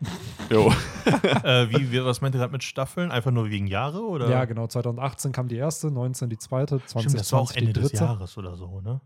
Jo. 0.48 0.72
äh, 1.44 1.68
wie, 1.70 1.90
wie, 1.90 2.04
was 2.04 2.20
meint 2.20 2.34
ihr 2.36 2.38
gerade 2.38 2.52
mit 2.52 2.62
Staffeln? 2.62 3.10
Einfach 3.10 3.30
nur 3.32 3.50
wegen 3.50 3.66
Jahre? 3.66 4.00
Oder? 4.02 4.28
ja, 4.30 4.44
genau. 4.44 4.66
2018 4.68 5.32
kam 5.32 5.48
die 5.48 5.56
erste, 5.56 5.90
19 5.90 6.28
die 6.30 6.38
zweite, 6.38 6.79
2020 6.86 7.10
Stimmt, 7.10 7.20
das 7.20 7.32
war 7.32 7.40
auch 7.40 7.52
Ende 7.52 7.72
des. 7.72 7.92
Jahres 7.92 8.38
oder 8.38 8.56
so, 8.56 8.80
ne? 8.80 9.00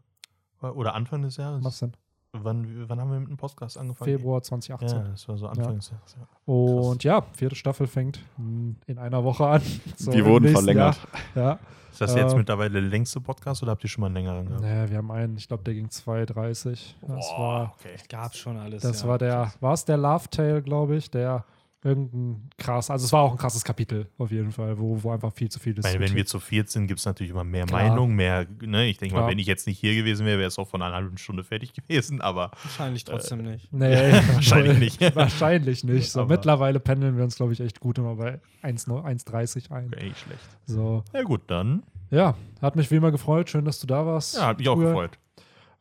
Oder 0.60 0.94
Anfang 0.94 1.22
des 1.22 1.36
Jahres? 1.36 1.64
Was 1.64 1.78
denn? 1.78 1.92
Wann, 2.32 2.88
wann 2.88 3.00
haben 3.00 3.12
wir 3.12 3.20
mit 3.20 3.28
dem 3.28 3.36
Podcast 3.36 3.78
angefangen? 3.78 4.10
Februar 4.10 4.42
2018. 4.42 4.98
Ja, 4.98 5.08
das 5.08 5.28
war 5.28 5.36
so 5.36 5.46
Anfang 5.46 5.76
des 5.76 5.90
Jahres. 5.90 6.16
Ja. 6.18 6.52
Und 6.52 7.04
ja, 7.04 7.22
vierte 7.32 7.54
Staffel 7.54 7.86
fängt 7.86 8.20
mm, 8.38 8.70
in 8.86 8.98
einer 8.98 9.22
Woche 9.22 9.46
an. 9.46 9.62
So 9.96 10.10
Die 10.10 10.18
im 10.18 10.24
wurden 10.26 10.48
verlängert. 10.48 10.98
Jahr. 11.34 11.50
Ja. 11.52 11.58
Ist 11.92 12.00
das 12.00 12.12
jetzt 12.16 12.32
Äh, 12.32 12.36
mittlerweile 12.38 12.72
der 12.72 12.90
längste 12.90 13.20
Podcast 13.20 13.62
oder 13.62 13.70
habt 13.70 13.84
ihr 13.84 13.88
schon 13.88 14.00
mal 14.00 14.06
einen 14.08 14.16
längeren 14.16 14.46
gehabt? 14.46 14.62
Naja, 14.62 14.90
wir 14.90 14.96
haben 14.96 15.12
einen, 15.12 15.36
ich 15.36 15.46
glaube, 15.46 15.62
der 15.62 15.74
ging 15.74 15.86
2,30. 15.86 16.94
Das 17.02 17.28
Boah, 17.28 17.38
war, 17.38 17.74
okay. 17.78 17.94
Gab 18.08 18.34
schon 18.34 18.56
alles. 18.56 18.82
das 18.82 19.02
ja. 19.02 19.08
war 19.08 19.18
der, 19.18 19.52
war 19.60 19.74
es 19.74 19.84
der 19.84 19.96
Love 19.96 20.28
Tale, 20.28 20.60
glaube 20.60 20.96
ich, 20.96 21.08
der 21.12 21.44
irgendein 21.84 22.48
krass, 22.58 22.90
also 22.90 23.04
es 23.04 23.12
war 23.12 23.20
auch 23.22 23.32
ein 23.32 23.36
krasses 23.38 23.62
Kapitel 23.62 24.08
auf 24.18 24.30
jeden 24.30 24.50
Fall, 24.52 24.78
wo, 24.78 25.02
wo 25.02 25.10
einfach 25.12 25.32
viel 25.32 25.50
zu 25.50 25.60
viel 25.60 25.78
Ich 25.78 25.82
meine, 25.84 26.00
wenn 26.00 26.14
wir 26.14 26.26
zu 26.26 26.40
viert 26.40 26.70
sind, 26.70 26.86
gibt 26.86 26.98
es 27.00 27.06
natürlich 27.06 27.30
immer 27.30 27.44
mehr 27.44 27.66
Klar. 27.66 27.88
Meinung, 27.88 28.14
mehr, 28.14 28.46
ne? 28.62 28.86
Ich 28.86 28.98
denke 28.98 29.14
mal, 29.14 29.28
wenn 29.28 29.38
ich 29.38 29.46
jetzt 29.46 29.66
nicht 29.66 29.78
hier 29.78 29.94
gewesen 29.94 30.24
wäre, 30.26 30.38
wäre 30.38 30.48
es 30.48 30.58
auch 30.58 30.66
von 30.68 30.80
einer 30.82 30.94
halben 30.94 31.18
Stunde 31.18 31.44
fertig 31.44 31.72
gewesen, 31.74 32.20
aber 32.20 32.50
Wahrscheinlich 32.62 33.04
trotzdem 33.04 33.42
nicht. 33.42 33.72
Nee, 33.72 34.12
Wahrscheinlich 34.32 34.98
nicht. 35.00 35.00
Wahrscheinlich 35.16 35.84
nicht. 35.84 36.10
So, 36.10 36.20
Aber- 36.22 36.34
mittlerweile 36.34 36.80
pendeln 36.80 37.16
wir 37.16 37.24
uns, 37.24 37.36
glaube 37.36 37.52
ich, 37.52 37.60
echt 37.60 37.78
gut 37.80 37.98
immer 37.98 38.16
bei 38.16 38.40
1 38.62 38.88
1,30 38.88 39.70
ein. 39.70 39.86
nicht 39.88 40.18
schlecht. 40.18 40.40
So, 40.66 41.04
Ja 41.12 41.22
gut, 41.22 41.42
dann. 41.48 41.82
ja, 42.10 42.34
hat 42.62 42.76
mich 42.76 42.90
wie 42.90 42.96
immer 42.96 43.10
gefreut. 43.10 43.50
Schön, 43.50 43.64
dass 43.66 43.78
du 43.78 43.86
da 43.86 44.06
warst. 44.06 44.36
Ja, 44.36 44.46
hat 44.46 44.58
mich 44.58 44.68
auch 44.68 44.76
Cool. 44.76 44.86
gefreut. 44.86 45.18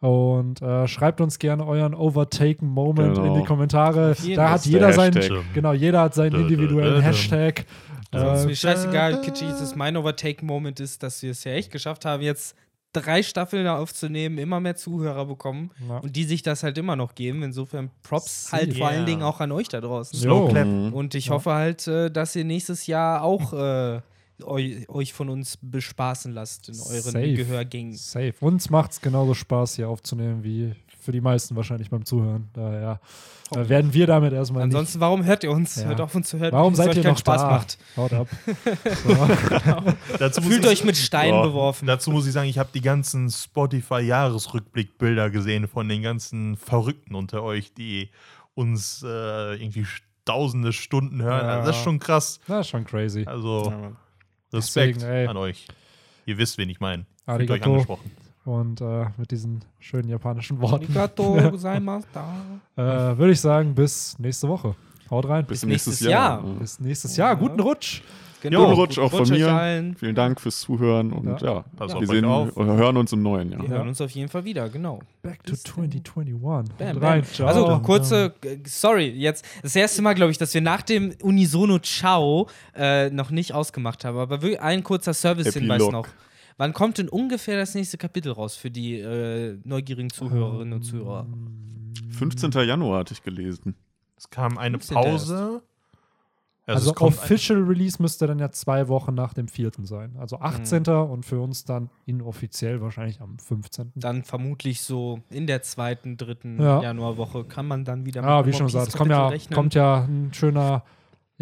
Und 0.07 0.61
äh, 0.61 0.85
schreibt 0.88 1.21
uns 1.21 1.39
gerne 1.39 1.65
euren 1.65 1.93
Overtaken 1.95 2.67
Moment 2.67 3.15
Genau. 3.15 3.35
in 3.35 3.41
die 3.41 3.47
Kommentare. 3.47 4.11
Auf 4.11 4.19
jeden 4.19 4.35
Da 4.35 4.49
hat 4.49 4.65
jeder 4.65 4.88
Der 4.88 4.93
seinen, 4.93 5.43
genau, 5.53 5.71
jeder 5.71 6.01
hat 6.01 6.13
seinen 6.13 6.41
individuellen. 6.41 7.01
Hashtag. 7.01 7.65
Also 8.11 8.27
ist 8.35 8.43
Äh, 8.43 8.47
mir 8.47 8.55
scheißegal, 8.57 9.21
kitschig 9.21 9.47
ist 9.49 9.61
es. 9.61 9.75
Mein 9.77 9.95
Overtake-Moment 9.95 10.81
ist, 10.81 11.03
dass 11.03 11.21
wir 11.23 11.31
es 11.31 11.43
ja 11.45 11.53
echt 11.53 11.71
geschafft 11.71 12.03
haben, 12.03 12.21
jetzt 12.21 12.55
drei 12.91 13.23
Staffeln 13.23 13.65
aufzunehmen, 13.65 14.38
immer 14.38 14.59
mehr 14.59 14.75
Zuhörer 14.75 15.25
bekommen 15.25 15.71
ja. 15.89 15.97
und 15.99 16.15
die 16.15 16.25
sich 16.25 16.43
das 16.43 16.63
halt 16.63 16.77
immer 16.77 16.95
noch 16.97 17.15
geben. 17.15 17.41
Insofern 17.41 17.89
Props 18.03 18.49
halt 18.51 18.77
vor 18.77 18.89
allen. 18.89 19.05
Dingen 19.05 19.23
auch 19.23 19.39
an 19.39 19.51
euch 19.53 19.69
da 19.69 19.80
draußen. 19.81 20.19
Jo. 20.19 20.21
Slow 20.47 20.49
Clap. 20.51 20.67
Mhm. 20.67 20.93
Und 20.93 21.15
ich 21.15 21.27
Ja. 21.27 21.31
hoffe 21.35 21.53
halt, 21.53 21.88
äh, 21.88 22.11
dass 22.11 22.35
ihr 22.35 22.43
nächstes 22.43 22.85
Jahr 22.88 23.23
auch 23.23 23.53
äh, 23.53 24.01
eu 24.41 24.57
euch 24.88 25.14
von 25.14 25.30
uns 25.30 25.57
bespaßen 25.61 26.31
lasst 26.34 26.69
in 26.69 26.76
euren 26.80 27.01
Safe. 27.11 27.34
Gehörgängen. 27.34 27.93
Safe. 27.95 28.34
Uns 28.39 28.69
macht 28.69 28.91
es 28.91 29.01
genauso 29.01 29.34
Spaß, 29.34 29.76
hier 29.76 29.89
aufzunehmen, 29.89 30.43
wie 30.43 30.73
für 30.99 31.11
die 31.11 31.22
meisten 31.22 31.55
wahrscheinlich 31.55 31.89
beim 31.89 32.05
Zuhören. 32.05 32.49
Daher 32.53 33.01
äh, 33.53 33.68
werden 33.68 33.93
wir 33.93 34.07
damit 34.07 34.31
erstmal 34.34 34.65
nicht. 34.65 34.73
Ansonsten, 34.73 34.99
warum 35.01 35.26
hört 35.26 35.43
ihr 35.43 35.51
uns? 35.51 35.76
Ja. 35.76 35.85
Hört 35.89 35.99
auf 36.01 36.15
uns 36.15 36.30
zu 36.30 36.39
hören, 36.39 36.53
Warum 36.53 36.73
seid 36.76 36.89
euch 36.89 36.95
ihr 36.97 37.03
keinen 37.03 37.11
noch 37.11 37.19
Spaß 37.19 37.41
da? 37.41 37.49
macht. 37.49 37.77
Haut 37.97 38.14
ab. 38.14 38.27
So. 39.03 39.10
Muss 40.41 40.47
Fühlt 40.47 40.65
euch 40.65 40.84
mit 40.85 40.95
Steinen 40.97 41.35
Ja. 41.35 41.41
beworfen. 41.43 41.85
Dazu 41.88 42.10
muss 42.11 42.26
ich 42.26 42.31
sagen, 42.34 42.47
ich 42.47 42.57
habe 42.57 42.69
die 42.73 42.81
ganzen 42.81 43.30
Spotify-Jahresrückblickbilder 43.30 45.30
gesehen 45.30 45.68
von 45.68 45.88
den 45.89 46.01
ganzen 46.01 46.55
Verrückten 46.57 47.15
unter 47.15 47.43
euch, 47.43 47.73
die 47.73 48.10
uns 48.55 49.03
äh, 49.03 49.55
irgendwie 49.55 49.85
tausende 50.26 50.72
Stunden 50.72 51.22
hören. 51.22 51.45
Ja. 51.45 51.51
Also 51.55 51.68
das 51.68 51.77
ist 51.77 51.84
schon 51.84 51.99
krass. 51.99 52.39
Das 52.47 52.61
ist 52.61 52.69
schon 52.69 52.85
crazy. 52.85 53.26
Also 53.26 53.72
Ja. 53.72 53.91
Respekt 54.53 54.97
Deswegen, 54.97 55.11
ey. 55.11 55.27
an 55.27 55.38
euch. 55.38 55.67
Ihr 56.25 56.38
wisst, 56.38 56.57
wen 56.57 56.69
ich 56.69 56.80
meine. 56.80 57.05
Fühlt 57.25 57.51
euch 57.51 57.63
angesprochen. 57.63 58.11
Und 58.45 58.81
äh, 58.81 59.05
mit 59.17 59.31
diesen 59.31 59.63
schönen 59.80 60.09
japanischen 60.09 60.59
Worten 60.59 60.85
Arigato 60.85 61.38
äh, 61.38 61.51
würde 63.17 63.31
ich 63.31 63.39
sagen, 63.39 63.73
bis 63.73 64.19
nächste 64.19 64.49
Woche. 64.49 64.75
Haut 65.09 65.27
rein. 65.30 65.45
Bis 65.45 65.63
nächstes 65.63 65.93
nächstes 65.93 66.09
Jahr. 66.09 66.43
Jahr. 66.43 66.53
Bis 66.59 66.80
nächstes 66.80 67.15
Jahr. 67.15 67.35
Guten 67.38 67.59
Rutsch. 67.59 68.01
Genau. 68.43 68.65
Guten 68.65 68.73
Rutsch 68.73 68.99
auch 68.99 69.09
von 69.09 69.19
Rutsch 69.21 69.29
mir. 69.29 69.53
allen. 69.53 69.95
Vielen 69.95 70.15
Dank 70.15 70.41
fürs 70.41 70.59
Zuhören 70.59 71.13
und 71.13 71.41
Ja. 71.41 71.63
ja, 71.79 71.99
wir 71.99 72.07
sehen, 72.07 72.25
auf. 72.25 72.53
hören 72.57 72.97
uns 72.97 73.13
im 73.13 73.21
neuen 73.23 73.49
Jahr. 73.53 73.61
Wir 73.61 73.69
hören 73.69 73.87
uns 73.87 74.01
auf 74.01 74.11
jeden 74.11 74.27
Fall 74.27 74.43
wieder, 74.43 74.67
genau. 74.67 74.99
Back 75.21 75.43
to 75.45 75.51
Bis 75.51 75.63
dann. 75.63 75.89
2021. 75.89 76.77
Bam, 76.77 76.99
bam. 76.99 77.23
ciao. 77.23 77.47
Also 77.47 77.79
kurze, 77.79 78.33
äh, 78.43 78.57
sorry, 78.65 79.07
jetzt 79.07 79.45
das 79.61 79.77
erste 79.77 80.01
Mal, 80.01 80.13
glaube 80.13 80.31
ich, 80.33 80.37
dass 80.37 80.53
wir 80.53 80.59
nach 80.59 80.81
dem 80.81 81.13
Unisono 81.21 81.79
Ciao 81.79 82.49
äh, 82.75 83.09
noch 83.11 83.31
nicht 83.31 83.53
ausgemacht 83.53 84.03
haben. 84.03 84.17
Aber 84.17 84.41
wirklich 84.41 84.59
ein 84.59 84.83
kurzer 84.83 85.13
Service-Hinweis 85.13 85.89
noch. 85.89 86.07
Wann 86.57 86.73
kommt 86.73 86.97
denn 86.97 87.07
ungefähr 87.07 87.57
das 87.57 87.75
nächste 87.75 87.97
Kapitel 87.97 88.33
raus 88.33 88.57
für 88.57 88.69
die 88.69 88.99
äh, 88.99 89.57
neugierigen 89.63 90.09
Zuhörerinnen 90.09 90.73
und 90.73 90.83
Zuhörer? 90.83 91.27
15. 92.11 92.51
Januar 92.51 92.99
hatte 92.99 93.13
ich 93.13 93.23
gelesen. 93.23 93.75
Es 94.17 94.29
kam 94.29 94.57
eine 94.57 94.77
15. 94.79 94.95
Pause. 94.95 95.61
Also, 96.65 96.91
ein- 96.95 97.02
Official 97.07 97.61
Release 97.61 98.02
müsste 98.02 98.26
dann 98.26 98.40
ja 98.40 98.49
zwei 98.52 98.88
Wochen 98.88 99.14
nach 99.14 99.34
dem 99.34 99.48
vierten 99.49 99.85
sein. 99.85 100.15
Also 100.18 100.38
Mhm. 100.38 100.44
18. 100.44 101.03
und 101.11 101.26
für 101.26 101.41
uns 101.41 101.65
dann 101.65 101.90
inoffiziell 102.06 102.81
wahrscheinlich 102.81 103.19
am 103.19 103.38
15. 103.38 103.91
Dann 103.95 104.23
vermutlich 104.23 104.81
so 104.81 105.19
in 105.30 105.45
der 105.48 105.61
zweiten, 105.61 106.15
dritten 106.15 106.61
Ja. 106.61 106.81
Januarwoche 106.81 107.44
kann 107.44 107.68
man 107.68 107.84
dann 107.84 108.06
wieder 108.06 108.22
Ja, 108.22 108.38
mit 108.38 108.48
wie 108.48 108.53
schon 108.53 108.68
gesagt, 108.68 108.88
es 108.88 108.94
kommt 108.95 109.11
ja, 109.11 109.27
rechnen. 109.27 109.53
kommt 109.56 109.73
ja 109.76 110.03
ein 110.03 110.30
schöner 110.34 110.84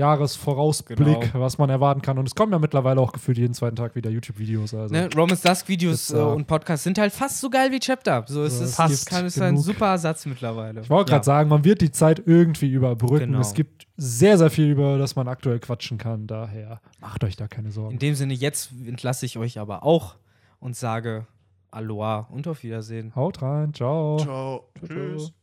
Jahresvorausblick, 0.02 0.98
Genau. 0.98 1.22
was 1.34 1.58
man 1.58 1.70
erwarten 1.70 2.02
kann. 2.02 2.18
Und 2.18 2.28
es 2.28 2.36
kommen 2.36 2.52
ja 2.52 2.60
mittlerweile 2.60 3.00
auch 3.00 3.12
gefühlt 3.14 3.38
jeden 3.38 3.54
zweiten 3.54 3.76
Tag 3.76 3.96
wieder 3.96 4.10
YouTube-Videos. 4.10 4.74
Also. 4.74 4.94
Ne, 4.94 5.10
Romans 5.16 5.42
Dusk 5.42 5.68
Videos 5.68 6.10
Ist, 6.10 6.12
äh, 6.12 6.18
äh, 6.20 6.22
und 6.24 6.48
Podcasts 6.48 6.84
sind 6.84 6.98
halt 6.98 7.14
fast 7.14 7.40
so 7.40 7.50
geil 7.50 7.72
wie 7.72 7.80
Chapter. 7.80 8.24
So 8.28 8.44
es 8.44 8.58
So, 8.58 8.64
ist, 8.64 8.70
es 8.72 8.76
fast 8.76 9.06
gibt 9.06 9.06
kann 9.10 9.26
es 9.26 9.40
ein 9.40 9.58
super 9.58 9.88
Ersatz 9.88 10.26
mittlerweile. 10.26 10.82
Ich 10.82 10.90
wollte 10.90 11.12
gerade 11.12 11.26
sagen, 11.26 11.50
man 11.50 11.64
wird 11.64 11.82
die 11.82 11.92
Zeit 11.92 12.22
irgendwie 12.26 12.70
überbrücken. 12.70 13.28
Genau. 13.28 13.40
Es 13.40 13.54
gibt 13.54 13.88
sehr, 13.98 14.38
sehr 14.38 14.50
viel, 14.50 14.72
über 14.72 14.98
das 14.98 15.16
man 15.16 15.28
aktuell 15.28 15.60
quatschen 15.60 15.98
kann. 15.98 16.26
Daher 16.28 16.82
macht 17.00 17.24
euch 17.24 17.36
da 17.36 17.48
keine 17.48 17.72
Sorgen. 17.72 17.94
In 17.94 18.00
dem 18.00 18.16
Sinne, 18.16 18.34
jetzt 18.34 18.72
entlasse 18.86 19.26
ich 19.26 19.38
euch 19.38 19.60
aber 19.60 19.84
auch 19.84 20.16
und 20.60 20.76
sage 20.76 21.28
Aloha 21.70 22.28
und 22.32 22.48
auf 22.48 22.64
Wiedersehen. 22.64 23.14
Haut 23.16 23.42
rein, 23.42 23.74
ciao. 23.74 24.18
Ciao. 24.18 24.68
Ciao. 24.86 25.41